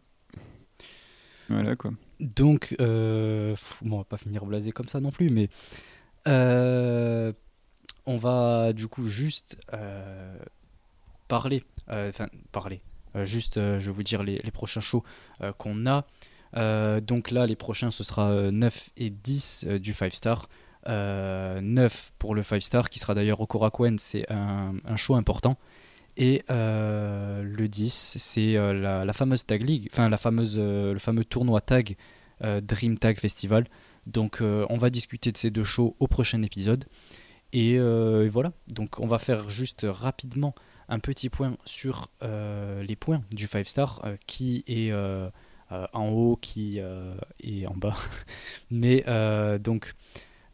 Voilà 1.49 1.77
quoi. 1.77 1.93
Donc, 2.19 2.75
euh, 2.81 3.55
bon, 3.83 3.95
on 3.95 3.99
va 3.99 4.05
pas 4.05 4.17
finir 4.17 4.45
blasé 4.45 4.73
comme 4.73 4.89
ça 4.89 4.99
non 4.99 5.13
plus, 5.13 5.31
mais 5.31 5.49
euh, 6.27 7.33
on 8.07 8.17
va 8.17 8.73
du 8.73 8.89
coup 8.89 9.05
juste 9.05 9.57
parler, 11.29 11.63
enfin 11.89 12.27
parler, 12.51 12.83
juste 13.23 13.55
je 13.55 13.87
vais 13.87 13.93
vous 13.93 14.03
dire 14.03 14.25
les, 14.25 14.51
prochains 14.51 14.81
shows 14.81 15.05
qu'on 15.59 15.87
a. 15.87 16.07
donc 17.01 17.31
là, 17.31 17.47
les 17.47 17.57
prochains, 17.57 17.93
ce 17.93 18.03
sera 18.03 18.51
9 18.51 18.91
et 18.97 19.11
10 19.11 19.67
du 19.81 19.95
5 19.95 20.13
star. 20.13 20.49
9 20.87 20.89
euh, 20.89 21.89
pour 22.19 22.35
le 22.35 22.43
5 22.43 22.63
star 22.63 22.91
qui 22.91 22.99
sera 22.99 23.15
d'ailleurs 23.15 23.41
au 23.41 23.47
Korakuen, 23.47 23.99
c'est 23.99 24.31
un, 24.31 24.75
show 24.97 25.15
important. 25.15 25.57
Et 26.21 26.43
euh, 26.51 27.43
le 27.45 27.69
10, 27.69 28.17
c'est 28.19 28.57
euh, 28.57 29.05
la, 29.05 29.13
fameuse 29.13 29.47
Tag 29.47 29.63
League, 29.63 29.89
enfin 29.93 30.09
la 30.09 30.19
fameuse, 30.19 30.59
le 30.59 30.99
fameux 30.99 31.25
tournoi 31.25 31.61
Tag 31.61 31.97
Dream 32.41 32.99
Tag 32.99 33.19
Festival. 33.19 33.67
Donc 34.07 34.41
on 34.43 34.77
va 34.77 34.91
discuter 34.91 35.33
de 35.33 35.37
ces 35.37 35.51
deux 35.51 35.65
shows 35.65 35.97
au 36.01 36.09
prochain 36.09 36.43
épisode. 36.43 36.85
Et, 37.53 37.79
voilà, 38.29 38.53
donc 38.69 38.99
on 39.01 39.07
va 39.07 39.19
faire 39.19 39.49
juste 39.49 39.87
rapidement 39.89 40.55
un 40.89 40.99
petit 40.99 41.29
point 41.29 41.57
sur 41.65 42.11
les 42.21 42.97
points 42.97 43.23
du 43.33 43.47
5 43.47 43.67
star, 43.67 44.03
qui 44.27 44.65
est 44.67 44.93
en 45.71 46.09
haut, 46.09 46.37
qui 46.41 46.79
est 46.79 47.67
en 47.67 47.75
bas. 47.75 47.97
Mais 48.71 49.05
donc 49.61 49.95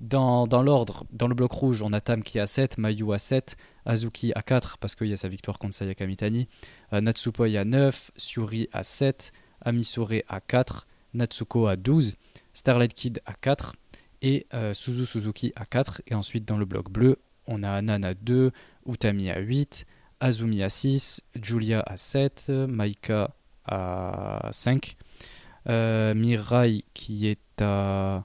dans, 0.08 0.62
l'ordre, 0.62 1.04
dans 1.12 1.28
le 1.28 1.34
bloc 1.34 1.52
rouge, 1.52 1.82
on 1.82 1.92
a 1.92 2.00
Tam 2.00 2.22
qui 2.22 2.38
est 2.38 2.40
à 2.40 2.46
7, 2.46 2.78
Mayu 2.78 3.12
à 3.12 3.18
7, 3.18 3.56
Azuki 3.86 4.32
à 4.34 4.42
4 4.42 4.78
parce 4.78 4.94
qu'il 4.94 5.08
y 5.08 5.12
a 5.12 5.16
sa 5.16 5.28
victoire 5.28 5.58
contre 5.58 5.74
Sayaka 5.74 6.06
Mitani, 6.06 6.48
euh, 6.92 7.00
Natsupoi 7.00 7.56
à 7.58 7.64
9, 7.64 8.10
Suri 8.16 8.68
à 8.72 8.82
7, 8.82 9.32
Amisore 9.62 10.22
à 10.28 10.40
4, 10.40 10.86
Natsuko 11.14 11.66
à 11.66 11.76
12, 11.76 12.16
Starlight 12.52 12.92
Kid 12.92 13.20
à 13.26 13.32
4 13.32 13.72
et 14.22 14.46
euh, 14.54 14.74
Suzu 14.74 15.06
Suzuki 15.06 15.52
à 15.56 15.64
4. 15.64 16.02
Et 16.06 16.14
ensuite 16.14 16.44
dans 16.44 16.58
le 16.58 16.64
bloc 16.64 16.90
bleu, 16.90 17.18
on 17.46 17.62
a 17.62 17.70
Anan 17.70 18.04
à 18.04 18.14
2, 18.14 18.52
Utami 18.86 19.30
à 19.30 19.38
8, 19.38 19.86
Azumi 20.20 20.62
à 20.62 20.68
6, 20.68 21.22
Julia 21.42 21.82
à 21.86 21.96
7, 21.96 22.50
Maika 22.68 23.34
à 23.64 24.48
5, 24.52 24.96
euh, 25.68 26.14
Mirai 26.14 26.84
qui 26.92 27.26
est 27.26 27.62
à 27.62 28.24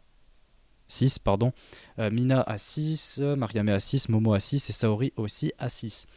6, 0.89 1.19
pardon. 1.19 1.53
Euh, 1.99 2.09
Mina 2.11 2.41
à 2.41 2.57
6, 2.57 3.19
Mariame 3.19 3.69
à 3.69 3.79
6, 3.79 4.09
Momo 4.09 4.33
à 4.33 4.39
6 4.39 4.69
et 4.69 4.73
Saori 4.73 5.13
aussi 5.15 5.53
à 5.57 5.69
6. 5.69 6.07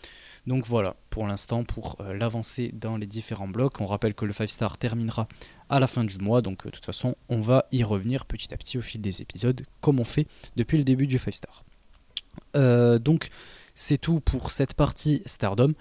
Donc 0.47 0.67
voilà, 0.67 0.97
pour 1.11 1.27
l'instant, 1.27 1.63
pour 1.63 1.97
euh, 2.01 2.15
l'avancée 2.15 2.73
dans 2.73 2.97
les 2.97 3.07
différents 3.07 3.47
blocs. 3.47 3.81
On 3.81 3.87
rappelle 3.87 4.15
que 4.15 4.25
le 4.25 4.33
5 4.33 4.51
star 4.51 4.79
terminera 4.79 5.29
à 5.69 5.79
la 5.79 5.87
fin 5.87 6.03
du 6.03 6.19
mois, 6.19 6.43
donc 6.43 6.67
euh, 6.67 6.71
de 6.71 6.75
toute 6.75 6.85
façon, 6.85 7.15
on 7.29 7.41
va 7.41 7.67
y 7.71 7.85
revenir 7.85 8.27
petit 8.27 8.53
à 8.53 8.57
petit 8.57 8.77
au 8.77 8.83
fil 8.83 9.01
des 9.01 9.23
épisodes, 9.23 9.63
comme 9.81 10.01
on 10.01 10.05
fait 10.05 10.27
depuis 10.57 10.79
le 10.79 10.85
début 10.85 11.07
du 11.07 11.19
5 11.19 11.35
star. 11.35 11.65
donc 13.01 13.29
c'est 13.75 13.99
tout 13.99 14.21
pour 14.21 14.51
cette 14.51 14.75
partie 14.75 15.23
Stardom. 15.27 15.75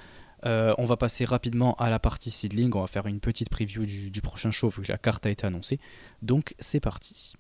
on 0.43 0.85
va 0.85 0.97
passer 0.97 1.25
rapidement 1.25 1.75
à 1.75 1.89
la 1.89 1.99
partie 1.99 2.31
seedling. 2.31 2.71
On 2.75 2.81
va 2.81 2.87
faire 2.87 3.07
une 3.07 3.19
petite 3.19 3.49
preview 3.49 3.85
du, 3.85 4.11
du 4.11 4.21
prochain 4.21 4.51
show 4.51 4.69
vu 4.69 4.83
que 4.83 4.91
la 4.91 4.97
carte 4.97 5.25
a 5.25 5.29
été 5.29 5.47
annoncée. 5.47 5.79
Donc 6.21 6.55
c'est 6.59 6.79
parti. 6.79 7.33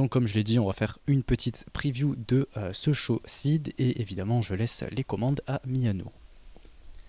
Donc 0.00 0.08
comme 0.08 0.26
je 0.26 0.34
l'ai 0.34 0.44
dit, 0.44 0.58
on 0.58 0.66
va 0.66 0.72
faire 0.72 0.96
une 1.06 1.22
petite 1.22 1.66
preview 1.74 2.14
de 2.26 2.48
euh, 2.56 2.70
ce 2.72 2.94
show 2.94 3.20
seed 3.26 3.74
et 3.76 4.00
évidemment 4.00 4.40
je 4.40 4.54
laisse 4.54 4.82
les 4.92 5.04
commandes 5.04 5.42
à 5.46 5.60
Miyano. 5.66 6.06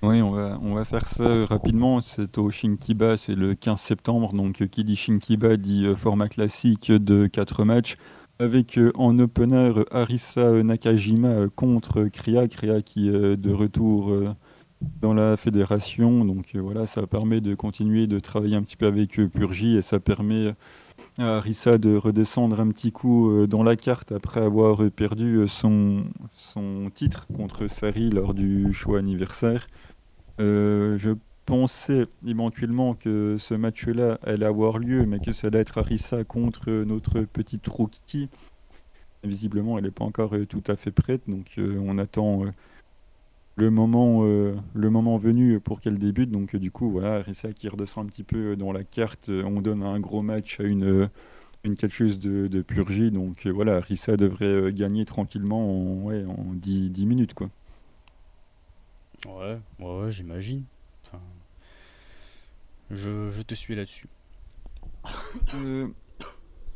Oui, 0.04 0.22
on 0.22 0.32
va, 0.32 0.60
on 0.62 0.74
va 0.74 0.84
faire 0.84 1.08
ça 1.08 1.46
rapidement. 1.46 2.02
C'est 2.02 2.38
au 2.38 2.50
Shinkiba, 2.50 3.16
c'est 3.16 3.34
le 3.36 3.56
15 3.56 3.80
septembre. 3.80 4.34
Donc 4.34 4.68
qui 4.68 4.84
dit 4.84 4.98
Shinkiba 4.98 5.56
dit 5.56 5.86
euh, 5.86 5.96
format 5.96 6.28
classique 6.28 6.92
de 6.92 7.28
4 7.28 7.64
matchs. 7.64 7.96
Avec 8.40 8.78
euh, 8.78 8.92
en 8.96 9.18
opener 9.20 9.72
Arisa 9.92 10.52
Nakajima 10.62 11.48
contre 11.56 12.10
Kriya. 12.10 12.50
Kriya 12.50 12.82
qui 12.82 13.08
est 13.08 13.38
de 13.38 13.54
retour 13.54 14.36
dans 15.00 15.14
la 15.14 15.38
fédération. 15.38 16.26
Donc 16.26 16.58
voilà, 16.58 16.86
ça 16.88 17.08
permet 17.08 17.40
de 17.40 17.56
continuer 17.56 18.08
de 18.08 18.20
travailler 18.20 18.58
un 18.58 18.64
petit 18.64 18.76
peu 18.76 18.88
avec 18.88 19.12
Purgi 19.32 19.78
et 19.78 19.82
ça 19.82 20.02
permet 20.02 20.54
Rissa 21.18 21.78
de 21.78 21.96
redescendre 21.96 22.60
un 22.60 22.70
petit 22.70 22.92
coup 22.92 23.30
euh, 23.32 23.48
dans 23.48 23.64
la 23.64 23.76
carte 23.76 24.12
après 24.12 24.42
avoir 24.42 24.90
perdu 24.92 25.36
euh, 25.38 25.48
son, 25.48 26.06
son 26.36 26.90
titre 26.94 27.28
contre 27.28 27.68
Sari 27.68 28.10
lors 28.10 28.34
du 28.34 28.74
show 28.74 28.96
anniversaire. 28.96 29.68
Euh, 30.40 30.98
je 30.98 31.12
pensais 31.46 32.08
éventuellement 32.26 32.94
que 32.94 33.36
ce 33.38 33.54
match-là 33.54 34.20
allait 34.24 34.46
avoir 34.46 34.80
lieu, 34.80 35.06
mais 35.06 35.20
que 35.20 35.32
ça 35.32 35.48
allait 35.48 35.60
être 35.60 35.78
Arisa 35.78 36.24
contre 36.24 36.72
notre 36.72 37.22
petite 37.22 37.68
rookie. 37.68 38.30
Visiblement, 39.24 39.78
elle 39.78 39.84
n'est 39.84 39.92
pas 39.92 40.06
encore 40.06 40.34
tout 40.50 40.64
à 40.68 40.76
fait 40.76 40.92
prête, 40.92 41.22
donc 41.28 41.58
on 41.58 42.00
attend 42.00 42.46
le 43.62 43.70
moment, 43.70 44.22
euh, 44.24 44.56
le 44.74 44.90
moment 44.90 45.18
venu 45.18 45.60
pour 45.60 45.82
qu'elle 45.82 46.00
débute. 46.00 46.32
Donc, 46.32 46.56
euh, 46.56 46.60
du 46.60 46.72
coup, 46.72 46.90
voilà, 46.90 47.18
Arisa 47.18 47.54
qui 47.54 47.68
redescend 47.68 48.08
un 48.08 48.10
petit 48.10 48.24
peu 48.24 48.56
dans 48.56 48.72
la 48.72 48.84
carte. 48.84 49.30
Euh, 49.30 49.44
on 49.44 49.62
donne 49.62 49.84
un 49.84 50.00
gros 50.00 50.24
match 50.24 50.60
à 50.60 50.64
une, 50.64 51.10
une 51.64 51.76
catcheuse 51.76 52.18
de, 52.18 52.48
de 52.48 52.62
purgie. 52.64 53.12
Donc, 53.12 53.46
voilà, 53.46 53.78
Arisa 53.78 54.18
devrait 54.18 54.74
gagner 54.74 55.06
tranquillement 55.06 55.70
en, 55.70 56.02
ouais, 56.06 56.26
en 56.26 56.54
10, 56.54 56.90
10 56.90 57.06
minutes. 57.06 57.34
Quoi. 57.36 57.50
Ouais, 59.28 59.60
ouais, 59.80 60.10
j'imagine. 60.10 60.64
Je, 62.90 63.42
te 63.44 63.54
suis 63.54 63.76
là-dessus. 63.76 64.08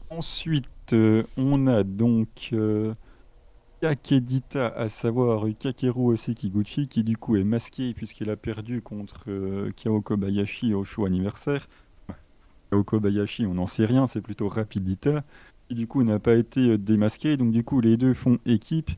ensuite, 0.10 0.96
on 1.36 1.68
a 1.68 1.84
donc 1.84 2.54
Kakedita, 3.86 4.70
à 4.70 4.90
savoir 4.90 5.46
Kakeru 5.60 6.18
Sekiguchi, 6.18 6.88
qui 6.88 7.04
du 7.04 7.18
coup 7.18 7.36
est 7.36 7.44
masqué 7.44 7.94
puisqu'il 7.94 8.32
a 8.32 8.36
perdu 8.36 8.82
contre 8.82 9.26
euh, 9.28 9.70
Kao 9.76 10.02
Kobayashi 10.02 10.74
au 10.74 10.84
show 10.84 11.06
anniversaire. 11.06 11.68
Kao 12.72 12.84
Kobayashi, 12.84 13.46
on 13.46 13.54
n'en 13.54 13.68
sait 13.68 13.86
rien, 13.86 14.08
c'est 14.08 14.22
plutôt 14.22 14.48
Rapidita, 14.48 15.24
qui 15.68 15.76
du 15.76 15.86
coup 15.86 16.02
n'a 16.02 16.18
pas 16.18 16.34
été 16.34 16.62
euh, 16.62 16.78
démasqué. 16.80 17.38
Donc 17.38 17.52
du 17.52 17.64
coup, 17.64 17.80
les 17.80 17.96
deux 17.96 18.16
font 18.16 18.40
équipe 18.48 18.90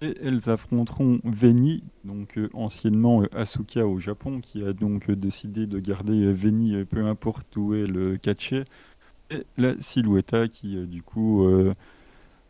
et 0.00 0.16
elles 0.20 0.50
affronteront 0.50 1.20
Veni, 1.22 1.84
donc 2.02 2.36
euh, 2.36 2.50
anciennement 2.52 3.22
Asuka 3.36 3.86
au 3.86 4.00
Japon, 4.00 4.40
qui 4.40 4.64
a 4.64 4.72
donc 4.72 5.08
décidé 5.08 5.68
de 5.68 5.78
garder 5.78 6.32
Veni 6.32 6.84
peu 6.84 7.06
importe 7.06 7.56
où 7.56 7.74
est 7.74 7.86
le 7.86 8.16
catché, 8.16 8.64
et 9.30 9.44
la 9.56 9.80
Silhouetta 9.80 10.48
qui 10.48 10.84
du 10.88 11.00
coup 11.00 11.46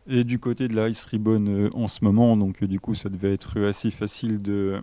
et 0.05 0.25
du 0.25 0.37
côté 0.37 0.67
de 0.67 0.75
la 0.75 0.89
Ice 0.89 1.05
Ribbon 1.05 1.45
euh, 1.47 1.69
en 1.73 1.87
ce 1.87 2.03
moment, 2.03 2.35
donc 2.35 2.61
euh, 2.61 2.67
du 2.67 2.79
coup 2.79 2.93
ça 2.93 3.07
devait 3.09 3.33
être 3.33 3.61
assez 3.61 3.89
facile 3.89 4.41
de, 4.41 4.81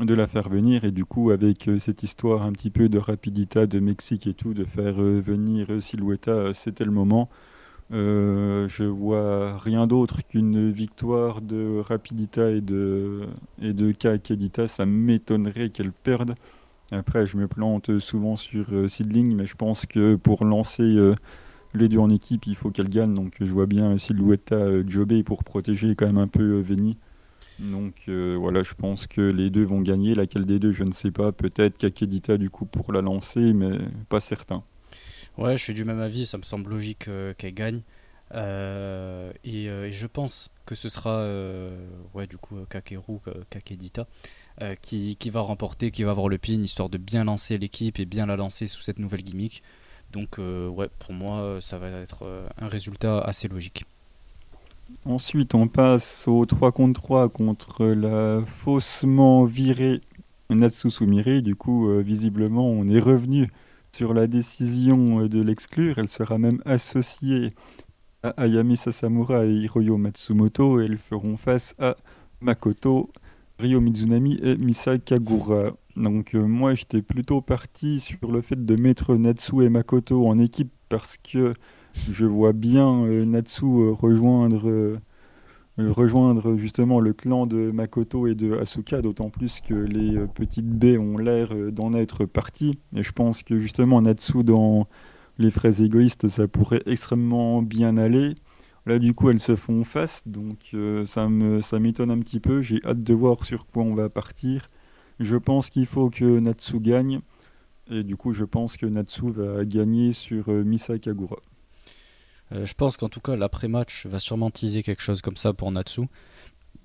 la 0.00 0.26
faire 0.26 0.48
venir. 0.48 0.84
Et 0.84 0.92
du 0.92 1.04
coup 1.04 1.30
avec 1.30 1.68
euh, 1.68 1.78
cette 1.78 2.02
histoire 2.02 2.42
un 2.42 2.52
petit 2.52 2.70
peu 2.70 2.88
de 2.88 2.98
Rapidita 2.98 3.66
de 3.66 3.80
Mexique 3.80 4.26
et 4.26 4.34
tout, 4.34 4.54
de 4.54 4.64
faire 4.64 4.94
venir 4.94 5.68
Silhouetta, 5.82 6.54
c'était 6.54 6.84
le 6.86 6.90
moment. 6.90 7.28
je 7.90 8.84
vois 8.84 9.58
rien 9.58 9.86
d'autre 9.86 10.22
qu'une 10.26 10.70
victoire 10.70 11.42
de 11.42 11.80
Rapidita 11.80 12.50
et 12.50 12.62
de, 12.62 13.26
et 13.60 13.74
de 13.74 13.92
Kakedita. 13.92 14.66
Ça 14.66 14.86
m'étonnerait 14.86 15.68
qu'elle 15.68 15.92
perde. 15.92 16.34
Après, 16.92 17.26
je 17.26 17.36
me 17.36 17.48
plante 17.48 17.98
souvent 18.00 18.36
sur 18.36 18.66
Sidling, 18.88 19.34
mais 19.36 19.46
je 19.46 19.54
pense 19.54 19.86
que 19.86 20.16
pour 20.16 20.44
lancer 20.44 20.96
les 21.74 21.88
deux 21.88 21.98
en 21.98 22.10
équipe, 22.10 22.46
il 22.46 22.56
faut 22.56 22.70
qu'elle 22.70 22.88
gagne. 22.88 23.14
Donc 23.14 23.34
je 23.40 23.52
vois 23.52 23.66
bien 23.66 23.96
Silhouetta 23.98 24.56
euh, 24.56 24.84
jobber 24.86 25.22
pour 25.22 25.44
protéger 25.44 25.94
quand 25.94 26.06
même 26.06 26.18
un 26.18 26.28
peu 26.28 26.58
euh, 26.58 26.62
Veni. 26.62 26.98
Donc 27.58 27.94
euh, 28.08 28.36
voilà, 28.38 28.62
je 28.62 28.74
pense 28.74 29.06
que 29.06 29.20
les 29.20 29.50
deux 29.50 29.64
vont 29.64 29.80
gagner. 29.80 30.14
Laquelle 30.14 30.44
des 30.44 30.58
deux, 30.58 30.72
je 30.72 30.84
ne 30.84 30.92
sais 30.92 31.10
pas. 31.10 31.32
Peut-être 31.32 31.78
Kakedita 31.78 32.36
du 32.36 32.50
coup 32.50 32.66
pour 32.66 32.92
la 32.92 33.00
lancer, 33.00 33.52
mais 33.52 33.78
pas 34.08 34.20
certain. 34.20 34.62
Ouais, 35.38 35.56
je 35.56 35.62
suis 35.62 35.74
du 35.74 35.84
même 35.84 36.00
avis. 36.00 36.26
Ça 36.26 36.38
me 36.38 36.42
semble 36.42 36.70
logique 36.70 37.08
qu'elle 37.38 37.54
gagne. 37.54 37.82
et, 38.32 39.90
je 39.92 40.06
pense 40.06 40.50
que 40.66 40.74
ce 40.74 40.88
sera 40.88 41.24
ouais, 42.14 42.26
du 42.26 42.36
coup 42.36 42.56
Kakeru, 42.68 43.18
Kakedita. 43.48 44.06
qui, 44.80 45.16
qui 45.16 45.30
va 45.30 45.40
remporter, 45.40 45.90
qui 45.90 46.02
va 46.02 46.10
avoir 46.10 46.28
le 46.28 46.38
pin, 46.38 46.62
histoire 46.62 46.88
de 46.88 46.98
bien 46.98 47.24
lancer 47.24 47.56
l'équipe 47.58 47.98
et 47.98 48.06
bien 48.06 48.26
la 48.26 48.36
lancer 48.36 48.66
sous 48.66 48.82
cette 48.82 48.98
nouvelle 48.98 49.22
gimmick. 49.22 49.62
Donc 50.12 50.38
euh, 50.38 50.68
ouais, 50.68 50.88
pour 50.98 51.14
moi, 51.14 51.58
ça 51.60 51.78
va 51.78 51.88
être 51.88 52.24
euh, 52.24 52.46
un 52.60 52.68
résultat 52.68 53.20
assez 53.20 53.48
logique. 53.48 53.84
Ensuite, 55.06 55.54
on 55.54 55.68
passe 55.68 56.28
au 56.28 56.44
3 56.44 56.72
contre 56.72 57.00
3 57.00 57.28
contre 57.30 57.86
la 57.86 58.44
faussement 58.44 59.44
virée 59.44 60.02
Natsu 60.50 60.90
Sumire. 60.90 61.42
Du 61.42 61.56
coup, 61.56 61.88
euh, 61.88 62.02
visiblement, 62.02 62.66
on 62.66 62.88
est 62.90 63.00
revenu 63.00 63.48
sur 63.92 64.12
la 64.12 64.26
décision 64.26 65.26
de 65.26 65.40
l'exclure. 65.40 65.96
Elle 65.98 66.08
sera 66.08 66.36
même 66.36 66.60
associée 66.66 67.54
à 68.22 68.30
Ayami 68.42 68.76
Sasamura 68.76 69.46
et 69.46 69.52
Hiroyo 69.52 69.96
Matsumoto 69.96 70.80
et 70.80 70.84
elles 70.84 70.98
feront 70.98 71.36
face 71.36 71.74
à 71.78 71.96
Makoto, 72.40 73.10
Ryo 73.58 73.80
Mizunami 73.80 74.38
et 74.42 74.56
Misa 74.56 74.98
Kagura. 74.98 75.72
Donc 75.96 76.34
euh, 76.34 76.46
moi 76.46 76.74
j'étais 76.74 77.02
plutôt 77.02 77.40
parti 77.40 78.00
sur 78.00 78.32
le 78.32 78.40
fait 78.40 78.64
de 78.64 78.76
mettre 78.76 79.14
Natsu 79.14 79.62
et 79.62 79.68
Makoto 79.68 80.26
en 80.26 80.38
équipe 80.38 80.72
parce 80.88 81.16
que 81.18 81.54
je 81.94 82.24
vois 82.24 82.52
bien 82.52 83.04
euh, 83.04 83.24
Natsu 83.24 83.64
euh, 83.64 83.92
rejoindre, 83.92 84.96
justement 86.56 87.00
le 87.00 87.12
clan 87.12 87.46
de 87.46 87.70
Makoto 87.70 88.26
et 88.26 88.34
de 88.34 88.54
Asuka, 88.54 89.02
d'autant 89.02 89.30
plus 89.30 89.60
que 89.60 89.74
les 89.74 90.18
petites 90.34 90.68
baies 90.68 90.98
ont 90.98 91.18
l'air 91.18 91.54
d'en 91.72 91.92
être 91.92 92.24
parties. 92.24 92.78
Et 92.96 93.02
je 93.02 93.12
pense 93.12 93.42
que 93.42 93.58
justement 93.58 94.00
Natsu 94.00 94.44
dans 94.44 94.86
les 95.38 95.50
fraises 95.50 95.82
égoïstes 95.82 96.28
ça 96.28 96.48
pourrait 96.48 96.82
extrêmement 96.86 97.62
bien 97.62 97.96
aller. 97.96 98.34
Là, 98.86 98.98
du 98.98 99.14
coup, 99.14 99.30
elles 99.30 99.40
se 99.40 99.54
font 99.54 99.84
face, 99.84 100.22
donc 100.26 100.74
ça 101.06 101.28
me 101.28 101.60
ça 101.60 101.78
m'étonne 101.78 102.10
un 102.10 102.18
petit 102.18 102.40
peu. 102.40 102.62
J'ai 102.62 102.80
hâte 102.84 103.02
de 103.02 103.14
voir 103.14 103.44
sur 103.44 103.66
quoi 103.66 103.84
on 103.84 103.94
va 103.94 104.08
partir. 104.08 104.66
Je 105.20 105.36
pense 105.36 105.70
qu'il 105.70 105.86
faut 105.86 106.10
que 106.10 106.40
Natsu 106.40 106.80
gagne. 106.80 107.20
Et 107.90 108.02
du 108.02 108.16
coup, 108.16 108.32
je 108.32 108.44
pense 108.44 108.76
que 108.76 108.86
Natsu 108.86 109.30
va 109.32 109.64
gagner 109.64 110.12
sur 110.12 110.48
euh, 110.48 110.62
Misa 110.62 110.98
Kagura. 110.98 111.36
Euh, 112.52 112.64
je 112.64 112.74
pense 112.74 112.96
qu'en 112.96 113.08
tout 113.08 113.20
cas, 113.20 113.36
l'après-match 113.36 114.06
va 114.06 114.18
sûrement 114.18 114.50
teaser 114.50 114.82
quelque 114.82 115.02
chose 115.02 115.20
comme 115.20 115.36
ça 115.36 115.52
pour 115.52 115.70
Natsu. 115.72 116.02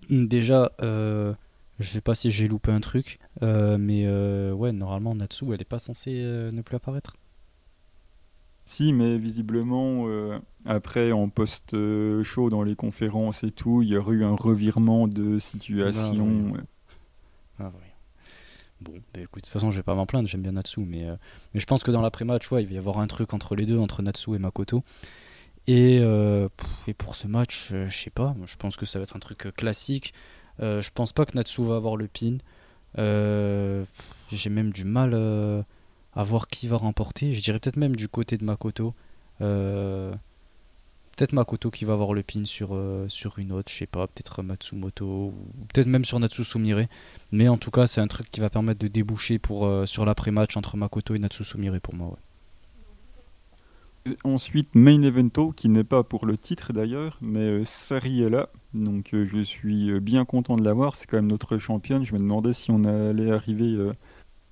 Déjà, 0.09 0.71
euh, 0.81 1.33
je 1.79 1.89
sais 1.89 2.01
pas 2.01 2.15
si 2.15 2.29
j'ai 2.31 2.47
loupé 2.47 2.71
un 2.71 2.79
truc, 2.79 3.19
mais 3.41 4.07
ouais, 4.51 4.71
normalement, 4.71 5.15
Natsu, 5.15 5.45
elle 5.51 5.59
n'est 5.59 5.65
pas 5.65 5.79
censée 5.79 6.11
ne 6.13 6.61
plus 6.61 6.75
apparaître. 6.75 7.13
Si, 8.69 8.91
mais 8.91 9.17
visiblement, 9.17 10.05
après, 10.65 11.13
en 11.13 11.29
post-show, 11.29 12.49
dans 12.49 12.63
les 12.63 12.75
conférences 12.75 13.43
et 13.43 13.51
tout, 13.51 13.81
il 13.81 13.89
y 13.89 13.97
aurait 13.97 14.15
eu 14.15 14.25
un 14.25 14.35
revirement 14.35 15.07
de 15.07 15.39
situation. 15.39 16.53
Ah, 17.59 17.71
oui. 17.73 17.87
Bon, 18.81 18.91
bah, 19.13 19.21
écoute, 19.21 19.41
de 19.41 19.47
toute 19.47 19.53
façon, 19.53 19.71
je 19.71 19.77
vais 19.77 19.83
pas 19.83 19.95
m'en 19.95 20.05
plaindre, 20.05 20.27
j'aime 20.27 20.41
bien 20.41 20.51
Natsu, 20.51 20.81
mais, 20.81 21.05
euh, 21.05 21.15
mais 21.53 21.59
je 21.59 21.65
pense 21.65 21.83
que 21.83 21.89
dans 21.89 22.01
l'après-match, 22.01 22.51
ouais, 22.51 22.61
il 22.61 22.67
va 22.67 22.75
y 22.75 22.77
avoir 22.77 22.99
un 22.99 23.07
truc 23.07 23.33
entre 23.33 23.55
les 23.55 23.65
deux, 23.65 23.79
entre 23.79 24.03
Natsu 24.03 24.35
et 24.35 24.39
Makoto. 24.39 24.83
Et, 25.65 25.99
euh, 26.01 26.47
et 26.85 26.93
pour 26.93 27.15
ce 27.15 27.27
match, 27.27 27.69
euh, 27.71 27.89
je 27.89 27.97
sais 27.97 28.09
pas, 28.09 28.35
je 28.45 28.55
pense 28.55 28.77
que 28.77 28.85
ça 28.85 28.99
va 28.99 29.03
être 29.03 29.15
un 29.15 29.19
truc 29.19 29.51
classique. 29.55 30.13
je 30.59 30.89
pense 30.93 31.11
pas 31.11 31.25
que 31.25 31.35
Natsu 31.35 31.63
va 31.63 31.75
avoir 31.75 31.95
le 31.95 32.07
pin. 32.07 32.37
J'ai 32.95 34.49
même 34.49 34.71
du 34.71 34.85
mal 34.85 35.65
à 36.17 36.23
voir 36.23 36.47
qui 36.47 36.67
va 36.67 36.77
remporter. 36.77 37.33
Je 37.33 37.41
dirais 37.41 37.59
peut-être 37.59 37.77
même 37.77 37.95
du 37.95 38.09
côté 38.09 38.37
de 38.37 38.43
Makoto. 38.43 38.93
Peut-être 41.17 41.33
Makoto 41.33 41.71
qui 41.71 41.83
va 41.83 41.93
avoir 41.93 42.13
le 42.13 42.21
pin 42.21 42.45
sur, 42.45 42.75
euh, 42.75 43.09
sur 43.09 43.39
une 43.39 43.51
autre, 43.51 43.71
je 43.71 43.77
sais 43.77 43.87
pas, 43.87 44.05
peut-être 44.05 44.43
Matsumoto, 44.43 45.33
peut-être 45.73 45.87
même 45.87 46.05
sur 46.05 46.19
Natsu 46.19 46.43
Sumire. 46.43 46.85
Mais 47.31 47.47
en 47.47 47.57
tout 47.57 47.71
cas, 47.71 47.87
c'est 47.87 47.99
un 47.99 48.07
truc 48.07 48.29
qui 48.29 48.39
va 48.39 48.51
permettre 48.51 48.79
de 48.79 48.87
déboucher 48.87 49.39
pour, 49.39 49.65
euh, 49.65 49.87
sur 49.87 50.05
l'après-match 50.05 50.55
entre 50.57 50.77
Makoto 50.77 51.15
et 51.15 51.19
Natsu 51.19 51.43
Sumire 51.43 51.81
pour 51.81 51.95
moi. 51.95 52.19
Ensuite, 54.23 54.75
Main 54.75 55.01
Evento, 55.01 55.51
qui 55.53 55.69
n'est 55.69 55.83
pas 55.83 56.03
pour 56.03 56.27
le 56.27 56.37
titre 56.37 56.71
d'ailleurs, 56.71 57.17
mais 57.19 57.39
euh, 57.39 57.65
Sari 57.65 58.21
est 58.21 58.29
là. 58.29 58.49
Donc 58.75 59.09
je 59.11 59.41
suis 59.41 59.99
bien 59.99 60.23
content 60.23 60.55
de 60.55 60.63
l'avoir. 60.63 60.95
C'est 60.95 61.07
quand 61.07 61.17
même 61.17 61.31
notre 61.31 61.57
championne. 61.57 62.05
Je 62.05 62.13
me 62.13 62.19
demandais 62.19 62.53
si 62.53 62.69
on 62.69 62.83
allait 62.83 63.31
arriver 63.31 63.75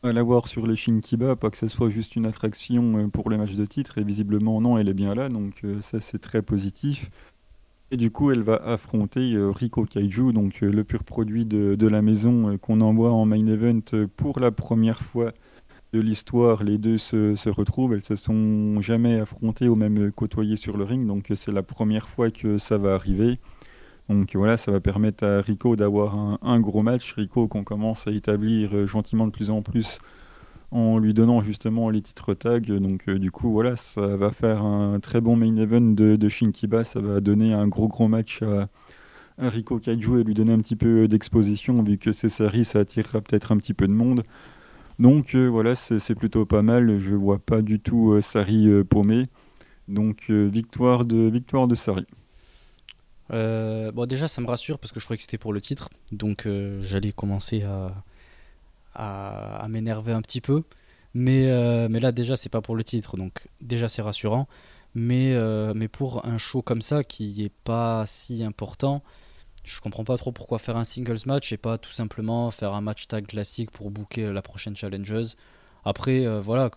l'avoir 0.03 0.47
sur 0.47 0.67
les 0.67 0.75
Shinkiba, 0.75 1.35
pas 1.35 1.49
que 1.49 1.57
ce 1.57 1.67
soit 1.67 1.89
juste 1.89 2.15
une 2.15 2.25
attraction 2.25 2.97
euh, 2.97 3.07
pour 3.07 3.29
les 3.29 3.37
matchs 3.37 3.55
de 3.55 3.65
titre, 3.65 3.97
et 3.97 4.03
visiblement 4.03 4.61
non, 4.61 4.77
elle 4.77 4.89
est 4.89 4.93
bien 4.93 5.15
là, 5.15 5.29
donc 5.29 5.63
euh, 5.63 5.81
ça 5.81 5.99
c'est 5.99 6.19
très 6.19 6.41
positif. 6.41 7.09
Et 7.91 7.97
du 7.97 8.11
coup, 8.11 8.31
elle 8.31 8.41
va 8.41 8.55
affronter 8.55 9.33
euh, 9.33 9.51
Riko 9.51 9.85
Kaiju, 9.85 10.31
donc 10.33 10.61
le 10.61 10.83
pur 10.83 11.03
produit 11.03 11.45
de, 11.45 11.87
la 11.87 12.01
maison 12.01 12.57
qu'on 12.57 12.81
envoie 12.81 13.11
en 13.11 13.25
main 13.25 13.45
event 13.47 14.07
pour 14.17 14.39
la 14.39 14.51
première 14.51 14.99
fois 14.99 15.33
de 15.93 15.99
l'histoire. 15.99 16.63
Les 16.63 16.77
deux 16.77 16.97
se, 16.97 17.49
retrouvent, 17.49 17.93
elles 17.93 18.03
se 18.03 18.15
sont 18.15 18.81
jamais 18.81 19.19
affrontées 19.19 19.69
ou 19.69 19.75
même 19.75 20.11
côtoyées 20.11 20.55
sur 20.55 20.77
le 20.77 20.83
ring, 20.83 21.05
donc 21.05 21.31
c'est 21.35 21.51
la 21.51 21.63
première 21.63 22.09
fois 22.09 22.31
que 22.31 22.57
ça 22.57 22.77
va 22.77 22.95
arriver. 22.95 23.39
Donc 24.09 24.35
voilà, 24.35 24.55
ça 24.57 24.71
va 24.71 24.79
permettre 24.79 25.25
à 25.25 25.41
Rico 25.41 25.75
d'avoir 25.75 26.37
un, 26.41 26.59
gros 26.59 26.83
match. 26.83 27.13
Rico 27.13 27.47
qu'on 27.47 27.63
commence 27.63 28.07
à 28.07 28.11
établir 28.11 28.75
euh, 28.75 28.85
gentiment 28.85 29.25
de 29.25 29.31
plus 29.31 29.49
en 29.49 29.61
plus 29.63 29.99
en 30.71 30.99
lui 30.99 31.13
donnant 31.13 31.41
justement 31.41 31.89
les 31.89 32.01
titres 32.01 32.35
tag. 32.35 32.65
Donc 32.67 33.09
euh, 33.09 33.17
du 33.17 33.31
coup 33.31 33.51
voilà, 33.51 33.75
ça 33.75 34.15
va 34.15 34.29
faire 34.31 34.63
un 34.63 34.99
très 34.99 35.21
bon 35.21 35.35
main 35.35 35.55
event 35.57 35.81
de, 35.81 36.29
Shinkiba. 36.29 36.83
Ça 36.83 36.99
va 36.99 37.19
donner 37.19 37.53
un 37.53 37.67
gros 37.67 37.87
gros 37.87 38.07
match 38.07 38.43
à, 38.43 38.69
Rico 39.37 39.79
Kaiju 39.79 40.21
et 40.21 40.23
lui 40.23 40.33
donner 40.33 40.53
un 40.53 40.59
petit 40.59 40.75
peu 40.75 41.07
d'exposition 41.07 41.81
vu 41.83 41.97
que 41.97 42.11
ces 42.11 42.29
séries 42.29 42.63
ça 42.63 42.79
attirera 42.79 43.21
peut-être 43.21 43.51
un 43.51 43.57
petit 43.57 43.73
peu 43.73 43.87
de 43.87 43.93
monde. 43.93 44.23
Donc 44.99 45.35
euh, 45.35 45.47
voilà, 45.47 45.73
c'est 45.75 46.15
plutôt 46.15 46.45
pas 46.45 46.61
mal. 46.61 46.99
Je 46.99 47.15
vois 47.15 47.39
pas 47.39 47.63
du 47.63 47.79
tout 47.79 48.21
Sari 48.21 48.69
paumé. 48.87 49.27
Donc 49.87 50.29
victoire 50.29 51.05
de 51.05 51.17
victoire 51.27 51.67
de 51.67 51.75
Sari. 51.75 52.05
Euh, 53.31 53.91
bon, 53.91 54.05
déjà, 54.05 54.27
ça 54.27 54.41
me 54.41 54.47
rassure 54.47 54.79
parce 54.79 54.91
que 54.91 54.99
je 54.99 55.05
croyais 55.05 55.17
que 55.17 55.23
c'était 55.23 55.37
pour 55.37 55.53
le 55.53 55.61
titre. 55.61 55.89
Donc, 56.11 56.45
euh, 56.45 56.81
j'allais 56.81 57.11
commencer 57.11 57.63
à, 57.63 58.03
à, 58.93 59.67
m'énerver 59.69 60.13
un 60.13 60.21
petit 60.21 60.41
peu. 60.41 60.63
Mais, 61.13 61.47
euh, 61.49 61.87
mais 61.89 61.99
là, 61.99 62.11
déjà, 62.11 62.35
c'est 62.35 62.49
pas 62.49 62.61
pour 62.61 62.75
le 62.75 62.83
titre. 62.83 63.17
Donc, 63.17 63.47
déjà, 63.61 63.89
c'est 63.89 64.01
rassurant. 64.01 64.47
Mais, 64.95 65.35
mais 65.73 65.89
pour 65.89 66.25
un 66.25 66.37
show 66.37 66.61
comme 66.61 66.81
ça 66.81 67.03
qui 67.03 67.43
est 67.43 67.51
pas 67.65 68.05
si 68.05 68.43
important, 68.43 69.03
je 69.65 69.81
comprends 69.81 70.05
pas 70.05 70.17
trop 70.17 70.31
pourquoi 70.31 70.57
faire 70.57 70.77
un 70.77 70.85
singles 70.85 71.25
match 71.25 71.51
et 71.51 71.57
pas 71.57 71.77
tout 71.77 71.91
simplement 71.91 72.49
faire 72.49 72.73
un 72.73 72.79
match 72.79 73.07
tag 73.07 73.25
classique 73.27 73.71
pour 73.71 73.91
booker 73.91 74.31
la 74.31 74.41
prochaine 74.41 74.75
challengeuse. 74.75 75.35
Après, 75.83 76.25
voilà, 76.39 76.71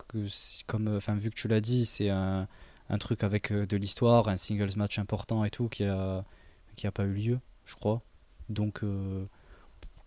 comme, 0.67 0.97
enfin, 0.97 1.15
vu 1.15 1.31
que 1.31 1.37
tu 1.37 1.47
l'as 1.47 1.61
dit, 1.61 1.87
c'est 1.87 2.11
un, 2.11 2.49
un, 2.91 2.99
truc 2.99 3.23
avec 3.23 3.53
de 3.53 3.77
l'histoire, 3.77 4.27
un 4.27 4.37
singles 4.37 4.77
match 4.77 4.99
important 4.99 5.45
et 5.45 5.51
tout 5.51 5.69
qui 5.69 5.85
a, 5.85 6.25
qui 6.79 6.87
a 6.87 6.93
pas 6.93 7.05
eu 7.05 7.13
lieu, 7.13 7.41
je 7.65 7.75
crois. 7.75 8.03
Donc 8.49 8.83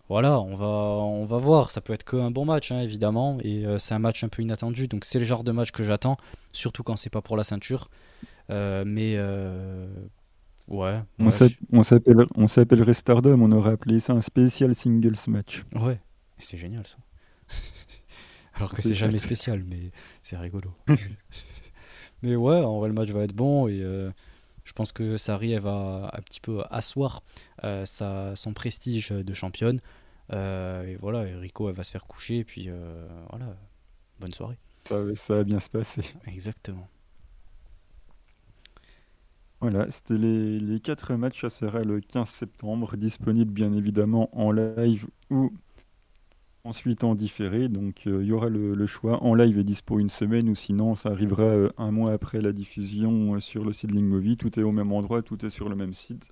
voilà, 0.08 0.40
on 0.40 0.56
va, 0.56 0.66
on 0.66 1.24
va 1.24 1.38
voir. 1.38 1.70
Ça 1.70 1.80
peut 1.80 1.92
être 1.92 2.04
qu'un 2.04 2.30
bon 2.30 2.44
match, 2.44 2.72
hein, 2.72 2.80
évidemment. 2.80 3.38
Et 3.42 3.64
c'est 3.78 3.94
un 3.94 4.00
match 4.00 4.24
un 4.24 4.28
peu 4.28 4.42
inattendu. 4.42 4.88
Donc 4.88 5.04
c'est 5.04 5.20
le 5.20 5.24
genre 5.24 5.44
de 5.44 5.52
match 5.52 5.70
que 5.70 5.84
j'attends, 5.84 6.16
surtout 6.52 6.82
quand 6.82 6.96
c'est 6.96 7.10
pas 7.10 7.22
pour 7.22 7.36
la 7.36 7.44
ceinture. 7.44 7.88
mais 8.48 9.16
Ouais. 10.68 11.00
On 11.18 11.30
s'appelle, 11.82 12.26
on 12.34 12.46
s'appellerait 12.46 12.94
Stardom, 12.94 13.42
on 13.42 13.52
aurait 13.52 13.72
appelé 13.72 14.00
ça 14.00 14.12
un 14.12 14.20
spécial 14.20 14.74
singles 14.74 15.18
match. 15.26 15.64
Ouais, 15.74 16.00
c'est 16.38 16.56
génial 16.56 16.86
ça. 16.86 16.96
Alors 18.54 18.72
que 18.72 18.82
c'est 18.82 18.94
jamais 18.94 19.18
spécial, 19.18 19.64
mais 19.66 19.90
c'est 20.22 20.36
rigolo. 20.36 20.72
mais 22.22 22.36
ouais, 22.36 22.56
en 22.56 22.78
vrai, 22.78 22.88
le 22.88 22.94
match 22.94 23.10
va 23.10 23.24
être 23.24 23.34
bon 23.34 23.68
et 23.68 23.80
euh, 23.82 24.10
je 24.64 24.72
pense 24.72 24.92
que 24.92 25.16
Sari, 25.16 25.52
elle 25.52 25.62
va 25.62 26.10
un 26.12 26.20
petit 26.22 26.40
peu 26.40 26.62
asseoir 26.70 27.22
euh, 27.64 27.84
sa, 27.84 28.34
son 28.36 28.52
prestige 28.52 29.10
de 29.10 29.34
championne. 29.34 29.80
Euh, 30.32 30.84
et 30.84 30.96
voilà, 30.96 31.20
Rico, 31.20 31.68
elle 31.68 31.74
va 31.74 31.84
se 31.84 31.90
faire 31.90 32.06
coucher 32.06 32.38
et 32.38 32.44
puis 32.44 32.68
voilà, 33.30 33.56
bonne 34.20 34.32
soirée. 34.32 34.58
ça 34.88 35.34
va 35.34 35.44
bien 35.44 35.60
se 35.60 35.70
passer. 35.70 36.02
Exactement. 36.26 36.88
Voilà, 39.62 39.88
c'était 39.92 40.18
les, 40.18 40.80
quatre 40.80 41.14
matchs. 41.14 41.42
Ça 41.42 41.50
sera 41.50 41.84
le 41.84 42.00
15 42.00 42.28
septembre, 42.28 42.96
disponible 42.96 43.52
bien 43.52 43.72
évidemment 43.72 44.28
en 44.36 44.50
live 44.50 45.06
ou 45.30 45.52
ensuite 46.64 47.04
en 47.04 47.14
différé. 47.14 47.68
Donc 47.68 48.06
euh, 48.06 48.22
il 48.22 48.28
y 48.28 48.32
aura 48.32 48.48
le, 48.48 48.86
choix. 48.86 49.22
En 49.22 49.34
live 49.34 49.58
est 49.58 49.64
dispo 49.64 49.98
une 49.98 50.10
semaine 50.10 50.48
ou 50.48 50.54
sinon 50.54 50.94
ça 50.94 51.10
arrivera 51.10 51.42
euh, 51.42 51.70
un 51.78 51.90
mois 51.90 52.12
après 52.12 52.40
la 52.40 52.52
diffusion 52.52 53.34
euh, 53.34 53.40
sur 53.40 53.64
le 53.64 53.72
site 53.72 53.92
Movie. 53.92 54.36
Tout 54.36 54.58
est 54.58 54.62
au 54.62 54.72
même 54.72 54.92
endroit, 54.92 55.22
tout 55.22 55.44
est 55.44 55.50
sur 55.50 55.68
le 55.68 55.76
même 55.76 55.94
site. 55.94 56.28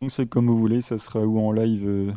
Donc 0.00 0.10
c'est 0.10 0.26
comme 0.26 0.46
vous 0.46 0.58
voulez, 0.58 0.80
ça 0.80 0.98
sera 0.98 1.20
ou 1.20 1.38
en 1.38 1.52
live 1.52 2.16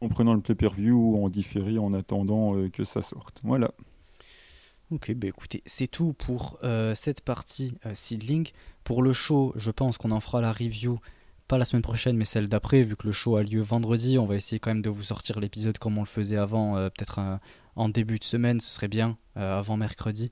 en 0.00 0.08
prenant 0.08 0.34
le 0.34 0.40
pay-per-view 0.40 0.96
ou 0.96 1.24
en 1.24 1.28
différé 1.28 1.78
en 1.78 1.94
attendant 1.94 2.68
que 2.70 2.84
ça 2.84 3.02
sorte. 3.02 3.40
Voilà. 3.44 3.70
Ok, 4.90 5.12
bah 5.14 5.28
écoutez, 5.28 5.62
c'est 5.64 5.86
tout 5.86 6.12
pour 6.12 6.58
cette 6.94 7.20
partie 7.20 7.74
Seedling. 7.94 8.48
Pour 8.82 9.04
le 9.04 9.12
show, 9.12 9.52
je 9.54 9.70
pense 9.70 9.96
qu'on 9.96 10.10
en 10.10 10.18
fera 10.18 10.40
la 10.40 10.52
review, 10.52 10.98
pas 11.50 11.58
la 11.58 11.64
semaine 11.64 11.82
prochaine, 11.82 12.16
mais 12.16 12.24
celle 12.24 12.46
d'après, 12.46 12.84
vu 12.84 12.94
que 12.94 13.08
le 13.08 13.12
show 13.12 13.34
a 13.34 13.42
lieu 13.42 13.60
vendredi. 13.60 14.18
On 14.18 14.26
va 14.26 14.36
essayer 14.36 14.60
quand 14.60 14.70
même 14.70 14.82
de 14.82 14.88
vous 14.88 15.02
sortir 15.02 15.40
l'épisode 15.40 15.78
comme 15.78 15.98
on 15.98 16.02
le 16.02 16.06
faisait 16.06 16.36
avant, 16.36 16.76
euh, 16.76 16.90
peut-être 16.90 17.20
en 17.74 17.88
début 17.88 18.20
de 18.20 18.24
semaine, 18.24 18.60
ce 18.60 18.70
serait 18.70 18.86
bien, 18.86 19.18
avant 19.34 19.76
mercredi. 19.76 20.30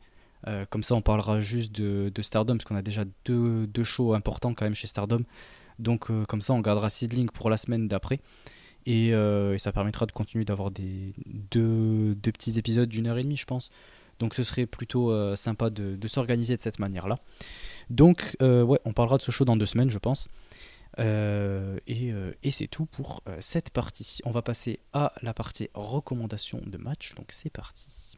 comme 0.70 0.85
ça, 0.85 0.95
on 0.95 1.03
parlera 1.03 1.40
juste 1.40 1.73
de, 1.73 2.23
Stardom, 2.23 2.57
parce 2.57 2.65
qu'on 2.65 2.77
a 2.77 2.82
déjà 2.82 3.05
deux, 3.24 3.66
deux, 3.66 3.82
shows 3.82 4.15
importants 4.15 4.55
quand 4.55 4.65
même 4.65 4.77
chez 4.77 4.86
Stardom. 4.86 5.23
Donc, 5.81 6.09
comme 6.27 6.40
ça, 6.40 6.53
on 6.53 6.61
gardera 6.61 6.89
Seedling 6.89 7.31
pour 7.31 7.51
la 7.51 7.57
semaine 7.57 7.89
d'après. 7.89 8.20
Et, 8.86 9.12
ça 9.59 9.73
permettra 9.73 10.07
de 10.07 10.12
continuer 10.12 10.45
d'avoir 10.45 10.70
des 10.70 11.15
deux, 11.27 12.15
deux 12.15 12.32
petits 12.32 12.59
épisodes 12.61 12.89
d'une 12.89 13.09
heure 13.09 13.19
et 13.19 13.24
demie, 13.24 13.36
je 13.36 13.47
pense. 13.47 13.70
Donc 14.19 14.35
ce 14.35 14.43
serait 14.43 14.66
plutôt 14.66 15.12
euh, 15.12 15.36
sympa 15.36 15.70
de, 15.70 15.97
s'organiser 16.07 16.57
de 16.57 16.62
cette 16.62 16.78
manière-là. 16.78 17.19
Donc 17.90 18.36
euh, 18.43 18.62
ouais, 18.62 18.81
on 18.85 18.93
parlera 18.93 19.16
de 19.16 19.23
ce 19.23 19.31
show 19.31 19.45
dans 19.45 19.57
deux 19.57 19.66
semaines, 19.66 19.90
je 19.90 19.99
pense. 19.99 20.28
Euh, 20.99 21.79
et, 21.87 22.12
et 22.43 22.51
c'est 22.51 22.66
tout 22.66 22.87
pour 22.87 23.23
cette 23.41 23.70
partie. 23.70 24.20
On 24.25 24.31
va 24.31 24.43
passer 24.43 24.81
à 24.93 25.12
la 25.23 25.35
partie 25.35 25.69
recommandation 25.75 26.61
de 26.65 26.79
match. 26.79 27.15
Donc 27.15 27.27
c'est 27.31 27.51
parti. 27.51 28.16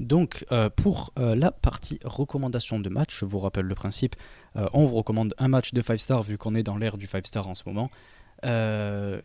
Donc 0.00 0.44
euh, 0.50 0.68
pour 0.70 1.12
euh, 1.18 1.34
la 1.34 1.52
partie 1.52 2.00
recommandation 2.04 2.80
de 2.80 2.88
match, 2.88 3.18
je 3.20 3.24
vous 3.24 3.38
rappelle 3.38 3.66
le 3.66 3.74
principe, 3.74 4.16
euh, 4.56 4.66
on 4.72 4.86
vous 4.86 4.96
recommande 4.96 5.34
un 5.38 5.48
match 5.48 5.72
de 5.72 5.80
5 5.80 5.98
stars 5.98 6.22
vu 6.22 6.36
qu'on 6.36 6.54
est 6.54 6.62
dans 6.62 6.76
l'ère 6.76 6.98
du 6.98 7.06
5 7.06 7.26
stars 7.26 7.48
en 7.48 7.54
ce 7.54 7.62
moment. 7.66 7.90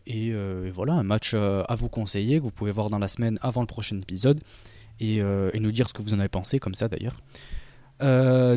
Et, 0.06 0.32
voilà, 0.72 0.94
un 0.94 1.02
match 1.02 1.34
à 1.34 1.74
vous 1.74 1.90
conseiller 1.90 2.38
que 2.38 2.44
vous 2.44 2.50
pouvez 2.50 2.70
voir 2.70 2.88
dans 2.88 2.98
la 2.98 3.08
semaine 3.08 3.38
avant 3.42 3.60
le 3.60 3.66
prochain 3.66 3.98
épisode 3.98 4.40
et, 4.98 5.18
et 5.18 5.60
nous 5.60 5.72
dire 5.72 5.88
ce 5.88 5.92
que 5.92 6.00
vous 6.00 6.14
en 6.14 6.20
avez 6.20 6.30
pensé, 6.30 6.58
comme 6.58 6.74
ça 6.74 6.88
d'ailleurs. 6.88 7.16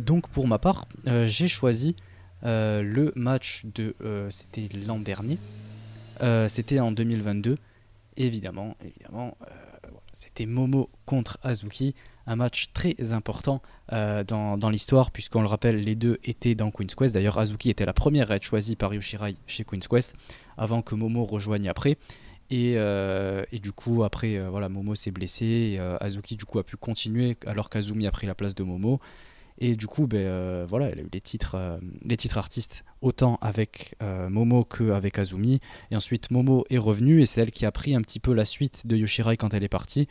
donc 0.01 0.29
pour 0.29 0.47
ma 0.47 0.59
part, 0.59 0.85
j'ai 1.25 1.49
choisi 1.49 1.97
le 2.43 3.11
match 3.17 3.65
de... 3.75 3.93
C'était 4.29 4.69
l'an 4.87 4.99
dernier. 4.99 5.37
C'était 6.47 6.79
en 6.79 6.93
2022. 6.93 7.55
Évidemment, 8.15 8.77
évidemment 8.85 9.35
c'était 10.13 10.45
Momo 10.45 10.89
contre 11.05 11.39
Azuki, 11.43 11.95
un 12.27 12.35
match 12.35 12.69
très 12.73 13.11
important 13.11 13.61
euh, 13.91 14.23
dans, 14.23 14.69
l'histoire, 14.69 15.11
puisqu'on 15.11 15.41
le 15.41 15.47
rappelle, 15.47 15.81
les 15.81 15.95
deux 15.95 16.19
étaient 16.23 16.55
dans 16.55 16.71
Queen's 16.71 16.95
Quest. 16.95 17.13
D'ailleurs, 17.13 17.37
Azuki 17.37 17.69
était 17.69 17.85
la 17.85 17.93
première 17.93 18.31
à 18.31 18.35
être 18.35 18.43
choisie 18.43 18.75
par 18.75 18.93
Yoshirai 18.93 19.35
chez 19.47 19.65
Queen's 19.65 19.87
Quest, 19.87 20.15
avant 20.57 20.81
que 20.81 20.95
Momo 20.95 21.25
rejoigne 21.25 21.67
après. 21.67 21.97
Et, 22.49 22.75
euh, 22.77 23.43
du 23.51 23.71
coup, 23.71 24.03
après, 24.03 24.37
euh, 24.37 24.69
Momo 24.69 24.95
s'est 24.95 25.11
blessé, 25.11 25.79
Azuki 25.99 26.37
du 26.37 26.45
a 26.57 26.63
pu 26.63 26.77
continuer, 26.77 27.35
alors 27.45 27.69
qu'Azumi 27.69 28.07
a 28.07 28.11
pris 28.11 28.27
la 28.27 28.35
place 28.35 28.55
de 28.55 28.63
Momo. 28.63 28.99
Et 29.59 29.75
du 29.75 29.87
coup, 29.87 30.07
ben, 30.07 30.67
elle 30.71 30.83
a 30.83 31.01
eu 31.01 31.09
les 31.11 31.21
titres, 31.21 31.79
les 32.05 32.17
titres 32.17 32.37
artistes 32.37 32.83
autant 33.03 33.37
avec 33.41 33.95
euh, 34.01 34.29
Momo 34.29 34.63
qu'avec 34.63 35.19
Azumi. 35.19 35.59
Et 35.91 35.95
ensuite, 35.95 36.31
Momo 36.31 36.65
est 36.69 36.77
revenue 36.77 37.21
et 37.21 37.25
c'est 37.25 37.41
elle 37.41 37.51
qui 37.51 37.65
a 37.65 37.71
pris 37.71 37.95
un 37.95 38.01
petit 38.01 38.19
peu 38.19 38.33
la 38.33 38.45
suite 38.45 38.87
de 38.87 38.95
Yoshirai 38.95 39.37
quand 39.37 39.53
elle 39.53 39.63
est 39.63 39.69
partie. 39.69 40.07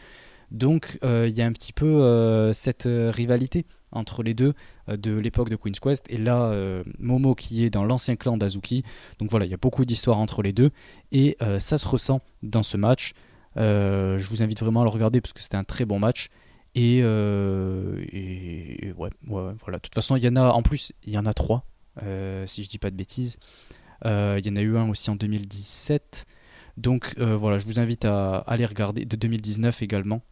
Donc, 0.51 0.99
il 1.03 1.31
y 1.31 1.41
a 1.41 1.47
un 1.47 1.53
petit 1.53 1.73
peu 1.73 2.53
cette 2.53 2.87
rivalité 2.87 3.65
entre 3.91 4.23
les 4.23 4.35
deux 4.35 4.53
de 4.87 5.17
l'époque 5.17 5.49
de 5.49 5.57
Queen's 5.57 5.81
Quest. 5.81 6.05
Et 6.11 6.19
là, 6.19 6.53
Momo 6.99 7.35
qui 7.35 7.65
est 7.65 7.71
dans 7.71 7.87
l'ancien 7.87 8.17
clan 8.17 8.37
d'Azuki. 8.37 8.85
Donc 9.19 9.31
voilà, 9.31 9.47
il 9.47 9.51
y 9.51 9.55
a 9.55 9.57
beaucoup 9.57 9.87
d'histoires 9.87 10.19
entre 10.19 10.43
les 10.43 10.53
deux. 10.53 10.71
Et 11.11 11.39
ça 11.59 11.79
se 11.79 11.89
ressent 11.89 12.21
dans 12.43 12.63
ce 12.63 12.77
match. 12.77 13.15
je 13.57 14.29
vous 14.29 14.43
invite 14.43 14.61
vraiment 14.61 14.83
à 14.83 14.85
le 14.85 14.91
regarder 14.91 15.23
parce 15.23 15.33
que 15.33 15.41
c'était 15.41 15.57
un 15.57 15.65
très 15.65 15.87
bon 15.87 15.99
match. 15.99 16.29
Euh, 16.77 18.03
et, 18.13 18.93
ouais, 18.97 19.11
ouais, 19.29 19.53
voilà. 19.63 19.79
De 19.79 19.83
toute 19.83 19.95
façon, 19.95 20.17
il 20.17 20.25
y 20.25 20.29
en 20.29 20.37
a, 20.37 20.51
en 20.51 20.63
plus, 20.63 20.93
il 21.05 21.13
y 21.13 21.19
en 21.19 21.27
a 21.27 21.35
trois, 21.35 21.59
euh, 21.59 21.72
si 22.01 22.65
je 22.65 22.69
dis 22.69 22.79
pas 22.79 22.91
de 22.91 22.97
bêtises. 22.97 23.39
Euh, 24.05 24.39
il 24.39 24.47
y 24.47 24.51
en 24.51 24.57
a 24.57 24.61
eu 24.61 24.77
un 24.77 24.89
aussi 24.89 25.11
en 25.11 25.17
2017. 25.17 26.27
Donc 26.77 27.15
voilà, 27.19 27.59
je 27.59 27.67
vous 27.67 27.79
invite 27.81 28.05
à 28.05 28.39
aller 28.39 28.67
regarder, 28.67 29.05
de 29.05 29.17
2019 29.17 29.83
également. 29.83 30.23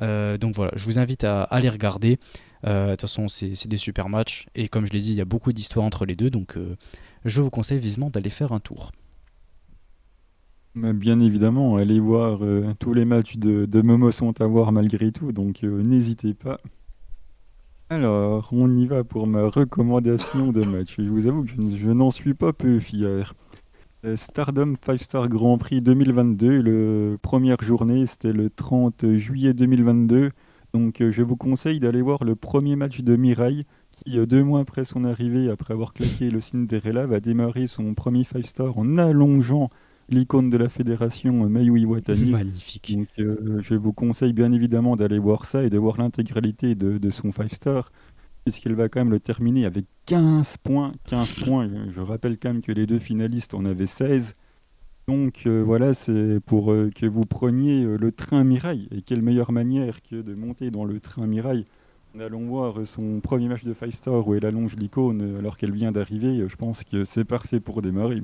donc 0.00 0.54
voilà, 0.54 0.72
je 0.76 0.84
vous 0.84 0.98
invite 0.98 1.24
à 1.24 1.42
aller 1.44 1.68
regarder. 1.68 2.18
de 2.64 2.90
toute 2.90 3.00
façon, 3.00 3.28
c'est 3.28 3.68
des 3.68 3.78
super 3.78 4.08
matchs. 4.08 4.46
Et 4.54 4.68
comme 4.68 4.86
je 4.86 4.92
l'ai 4.92 5.00
dit, 5.00 5.10
il 5.10 5.16
y 5.16 5.22
a 5.22 5.26
beaucoup 5.26 5.52
d'histoires 5.52 5.86
entre 5.86 6.04
les 6.04 6.14
deux. 6.14 6.30
Donc 6.30 6.56
je 7.24 7.40
vous 7.40 7.50
conseille 7.50 7.78
vivement 7.78 8.10
d'aller 8.10 8.30
faire 8.30 8.52
un 8.52 8.60
tour. 8.60 8.92
Bien 10.74 11.18
évidemment, 11.20 11.76
allez 11.76 11.98
voir 11.98 12.44
euh, 12.44 12.72
tous 12.78 12.92
les 12.92 13.04
matchs 13.04 13.36
de, 13.36 13.82
Momo 13.82 14.12
sont 14.12 14.40
à 14.40 14.46
voir 14.46 14.70
malgré 14.70 15.10
tout, 15.10 15.32
donc 15.32 15.64
euh, 15.64 15.82
n'hésitez 15.82 16.34
pas. 16.34 16.60
Alors, 17.90 18.50
on 18.52 18.76
y 18.76 18.86
va 18.86 19.02
pour 19.02 19.26
ma 19.26 19.48
recommandation 19.48 20.52
de 20.52 20.62
match. 20.62 20.96
Je 20.98 21.08
vous 21.08 21.26
avoue 21.26 21.44
que 21.44 21.52
je, 21.74 21.90
n'en 21.90 22.10
suis 22.10 22.34
pas 22.34 22.52
peu 22.52 22.80
fier. 22.80 23.32
Euh, 24.04 24.14
Stardom 24.14 24.74
5 24.84 25.00
Star 25.00 25.28
Grand 25.30 25.56
Prix 25.56 25.80
2022, 25.80 26.60
le 26.60 27.16
première 27.22 27.62
journée, 27.62 28.04
c'était 28.04 28.34
le 28.34 28.50
30 28.50 29.14
juillet 29.14 29.54
2022. 29.54 30.32
Donc 30.74 30.96
je 31.00 31.22
vous 31.22 31.36
conseille 31.36 31.80
d'aller 31.80 32.02
voir 32.02 32.24
le 32.24 32.36
premier 32.36 32.76
match 32.76 33.00
de 33.00 33.16
Mirai, 33.16 33.64
qui 33.90 34.26
deux 34.26 34.44
mois 34.44 34.60
après 34.60 34.84
son 34.84 35.04
arrivée, 35.04 35.48
après 35.48 35.72
avoir 35.72 35.94
claqué 35.94 36.30
le 36.30 36.42
Cinderella, 36.42 37.06
va 37.06 37.20
démarrer 37.20 37.66
son 37.68 37.94
premier 37.94 38.24
5 38.24 38.44
Star 38.44 38.76
en 38.76 38.98
allongeant 38.98 39.70
l'icône 40.08 40.50
de 40.50 40.56
la 40.56 40.68
fédération 40.68 41.44
euh, 41.44 41.48
Mayu 41.48 41.78
Iwatani. 41.80 42.30
Magnifique. 42.30 42.96
Donc, 42.96 43.08
euh, 43.18 43.60
je 43.62 43.74
vous 43.74 43.92
conseille 43.92 44.32
bien 44.32 44.52
évidemment 44.52 44.96
d'aller 44.96 45.18
voir 45.18 45.44
ça 45.44 45.64
et 45.64 45.70
de 45.70 45.78
voir 45.78 45.98
l'intégralité 45.98 46.74
de, 46.74 47.10
son 47.10 47.32
5 47.32 47.52
star, 47.52 47.90
puisqu'elle 48.44 48.74
va 48.74 48.88
quand 48.88 49.00
même 49.00 49.10
le 49.10 49.20
terminer 49.20 49.66
avec 49.66 49.86
15 50.06 50.58
points. 50.58 50.92
15 51.08 51.44
points. 51.44 51.68
Je, 51.90 52.00
rappelle 52.00 52.38
quand 52.38 52.52
même 52.52 52.62
que 52.62 52.72
les 52.72 52.86
deux 52.86 52.98
finalistes 52.98 53.54
en 53.54 53.64
avaient 53.64 53.86
16. 53.86 54.34
Donc 55.06 55.44
euh, 55.46 55.62
voilà, 55.64 55.94
c'est 55.94 56.38
pour 56.44 56.66
que 56.66 57.06
vous 57.06 57.24
preniez 57.24 57.82
le 57.84 58.12
train 58.12 58.44
Mirai. 58.44 58.88
Et 58.90 59.02
quelle 59.02 59.22
meilleure 59.22 59.52
manière 59.52 60.02
que 60.02 60.16
de 60.16 60.34
monter 60.34 60.70
dans 60.70 60.84
le 60.84 61.00
train 61.00 61.26
Mirai 61.26 61.64
en 62.16 62.20
allant 62.20 62.40
voir 62.40 62.86
son 62.86 63.20
premier 63.20 63.48
match 63.48 63.64
de 63.64 63.74
5 63.74 63.92
star 63.92 64.26
où 64.26 64.34
elle 64.34 64.46
allonge 64.46 64.76
l'icône 64.76 65.36
alors 65.38 65.58
qu'elle 65.58 65.72
vient 65.72 65.92
d'arriver. 65.92 66.46
Je 66.48 66.56
pense 66.56 66.82
que 66.82 67.04
c'est 67.04 67.24
parfait 67.24 67.60
pour 67.60 67.82
démarrer. 67.82 68.22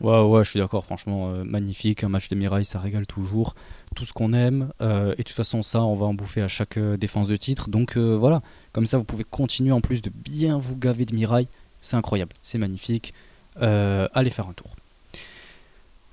Ouais, 0.00 0.20
ouais, 0.20 0.44
je 0.44 0.50
suis 0.50 0.60
d'accord, 0.60 0.84
franchement, 0.84 1.30
euh, 1.30 1.44
magnifique. 1.44 2.04
Un 2.04 2.08
match 2.08 2.28
de 2.28 2.34
Mirai, 2.34 2.64
ça 2.64 2.78
régale 2.80 3.06
toujours. 3.06 3.54
Tout 3.94 4.04
ce 4.04 4.12
qu'on 4.12 4.32
aime. 4.32 4.70
euh, 4.80 5.12
et 5.14 5.18
de 5.18 5.22
toute 5.22 5.30
façon, 5.30 5.62
ça, 5.62 5.82
on 5.82 5.94
va 5.94 6.06
en 6.06 6.14
bouffer 6.14 6.42
à 6.42 6.48
chaque 6.48 6.76
euh, 6.76 6.96
défense 6.96 7.28
de 7.28 7.36
titre. 7.36 7.68
Donc 7.68 7.96
voilà, 7.96 8.42
comme 8.72 8.86
ça, 8.86 8.98
vous 8.98 9.04
pouvez 9.04 9.24
continuer 9.24 9.72
en 9.72 9.80
plus 9.80 10.02
de 10.02 10.10
bien 10.10 10.58
vous 10.58 10.76
gaver 10.76 11.04
de 11.04 11.14
Mirai. 11.14 11.48
C'est 11.80 11.96
incroyable, 11.96 12.32
c'est 12.42 12.58
magnifique. 12.58 13.12
Allez 13.60 14.30
faire 14.30 14.48
un 14.48 14.52
tour. 14.52 14.74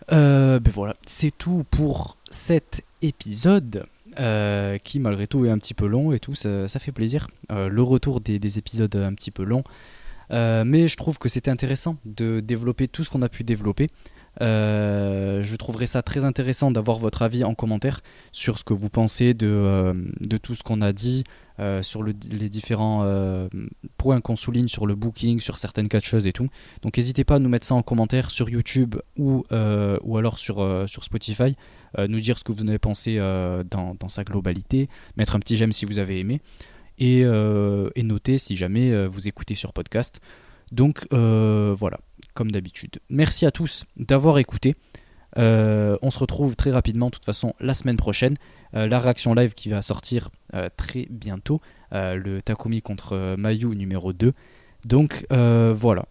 Ben 0.09 0.61
voilà, 0.73 0.93
c'est 1.05 1.31
tout 1.35 1.65
pour 1.71 2.17
cet 2.29 2.83
épisode. 3.01 3.85
qui 4.83 4.99
malgré 4.99 5.27
tout 5.27 5.45
est 5.45 5.49
un 5.49 5.57
petit 5.57 5.73
peu 5.73 5.87
long 5.87 6.11
et 6.11 6.19
tout, 6.19 6.35
ça, 6.35 6.67
fait 6.67 6.91
plaisir. 6.91 7.27
Le 7.49 7.81
retour 7.81 8.21
des, 8.21 8.37
des 8.37 8.57
épisodes 8.57 8.95
un 8.95 9.13
petit 9.13 9.31
peu 9.31 9.43
longs. 9.43 9.63
Euh, 10.31 10.63
mais 10.65 10.87
je 10.87 10.95
trouve 10.95 11.17
que 11.17 11.27
c'était 11.29 11.51
intéressant 11.51 11.97
de 12.05 12.39
développer 12.39 12.87
tout 12.87 13.03
ce 13.03 13.09
qu'on 13.09 13.21
a 13.21 13.29
pu 13.29 13.43
développer. 13.43 13.87
Euh, 14.39 15.43
je 15.43 15.55
trouverais 15.57 15.87
ça 15.87 16.01
très 16.01 16.23
intéressant 16.23 16.71
d'avoir 16.71 16.99
votre 16.99 17.21
avis 17.21 17.43
en 17.43 17.53
commentaire 17.53 17.99
sur 18.31 18.57
ce 18.57 18.63
que 18.63 18.73
vous 18.73 18.89
pensez 18.89 19.33
de, 19.33 19.47
euh, 19.47 19.93
tout 20.41 20.55
ce 20.55 20.63
qu'on 20.63 20.79
a 20.81 20.93
dit, 20.93 21.23
sur 21.83 22.01
le- 22.01 22.15
les 22.31 22.49
différents 22.49 23.05
points 23.97 24.19
qu'on 24.19 24.35
souligne 24.35 24.67
sur 24.67 24.87
le 24.87 24.95
booking, 24.95 25.39
sur 25.39 25.59
certaines 25.59 25.89
catcheuses 25.89 26.25
et 26.25 26.33
tout. 26.33 26.47
Donc 26.81 26.97
n'hésitez 26.97 27.23
pas 27.23 27.35
à 27.35 27.39
nous 27.39 27.49
mettre 27.49 27.67
ça 27.67 27.75
en 27.75 27.83
commentaire 27.83 28.31
sur 28.31 28.49
YouTube 28.49 28.95
ou, 29.15 29.43
ou 29.51 30.17
alors 30.17 30.39
sur, 30.39 30.85
sur 30.87 31.03
Spotify, 31.03 31.55
nous 31.99 32.19
dire 32.19 32.39
ce 32.39 32.43
que 32.43 32.51
vous 32.51 32.63
en 32.63 32.67
avez 32.67 32.79
pensé 32.79 33.17
dans, 33.17 33.95
dans 33.99 34.09
sa 34.09 34.23
globalité, 34.23 34.89
mettre 35.17 35.35
un 35.35 35.39
petit 35.39 35.55
j'aime 35.55 35.71
si 35.71 35.85
vous 35.85 35.99
avez 35.99 36.19
aimé 36.19 36.41
et, 36.97 37.23
euh, 37.23 37.89
et 37.95 38.03
noter 38.03 38.37
si 38.37 38.55
jamais 38.55 38.91
euh, 38.91 39.07
vous 39.07 39.27
écoutez 39.27 39.55
sur 39.55 39.73
podcast. 39.73 40.21
Donc 40.71 41.07
euh, 41.11 41.75
voilà, 41.77 41.99
comme 42.33 42.51
d'habitude. 42.51 42.99
Merci 43.09 43.45
à 43.45 43.51
tous 43.51 43.85
d'avoir 43.97 44.37
écouté. 44.37 44.75
On 45.37 46.11
se 46.11 46.19
retrouve 46.19 46.55
très 46.55 46.71
rapidement, 46.71 47.07
de 47.07 47.11
toute 47.11 47.25
façon, 47.25 47.53
la 47.59 47.73
semaine 47.73 47.97
prochaine. 47.97 48.35
La 48.73 48.99
réaction 48.99 49.33
live 49.33 49.53
qui 49.53 49.69
va 49.69 49.81
sortir 49.81 50.29
très 50.77 51.07
bientôt. 51.09 51.59
Le 51.91 52.39
Takumi 52.41 52.81
contre 52.81 53.35
Mayu 53.37 53.75
numéro 53.75 54.11
2. 54.11 54.33
Donc 54.85 55.25
voilà, 55.29 56.05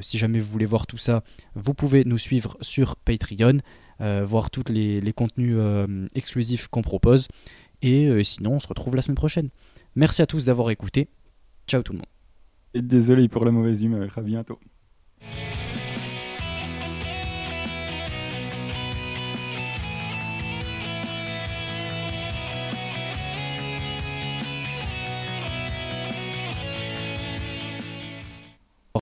si 0.00 0.18
jamais 0.18 0.40
vous 0.40 0.50
voulez 0.50 0.66
voir 0.66 0.88
tout 0.88 0.98
ça, 0.98 1.22
vous 1.54 1.74
pouvez 1.74 2.04
nous 2.04 2.18
suivre 2.18 2.56
sur 2.60 2.96
Patreon, 2.96 3.58
voir 4.00 4.50
tous 4.50 4.64
les, 4.68 5.12
contenus 5.12 5.56
exclusifs 6.16 6.66
qu'on 6.66 6.82
propose. 6.82 7.28
Et 7.82 8.24
sinon, 8.24 8.54
on 8.54 8.60
se 8.60 8.66
retrouve 8.66 8.96
la 8.96 9.02
semaine 9.02 9.16
prochaine. 9.16 9.50
Merci 9.96 10.20
à 10.20 10.26
tous 10.26 10.44
d'avoir 10.44 10.70
écouté. 10.70 11.08
Ciao 11.66 11.82
tout 11.82 11.92
le 11.92 11.98
monde. 11.98 12.06
Et 12.74 12.82
désolé 12.82 13.28
pour 13.28 13.44
la 13.44 13.50
mauvaise 13.50 13.82
humeur. 13.82 14.16
À 14.16 14.20
bientôt. 14.20 14.60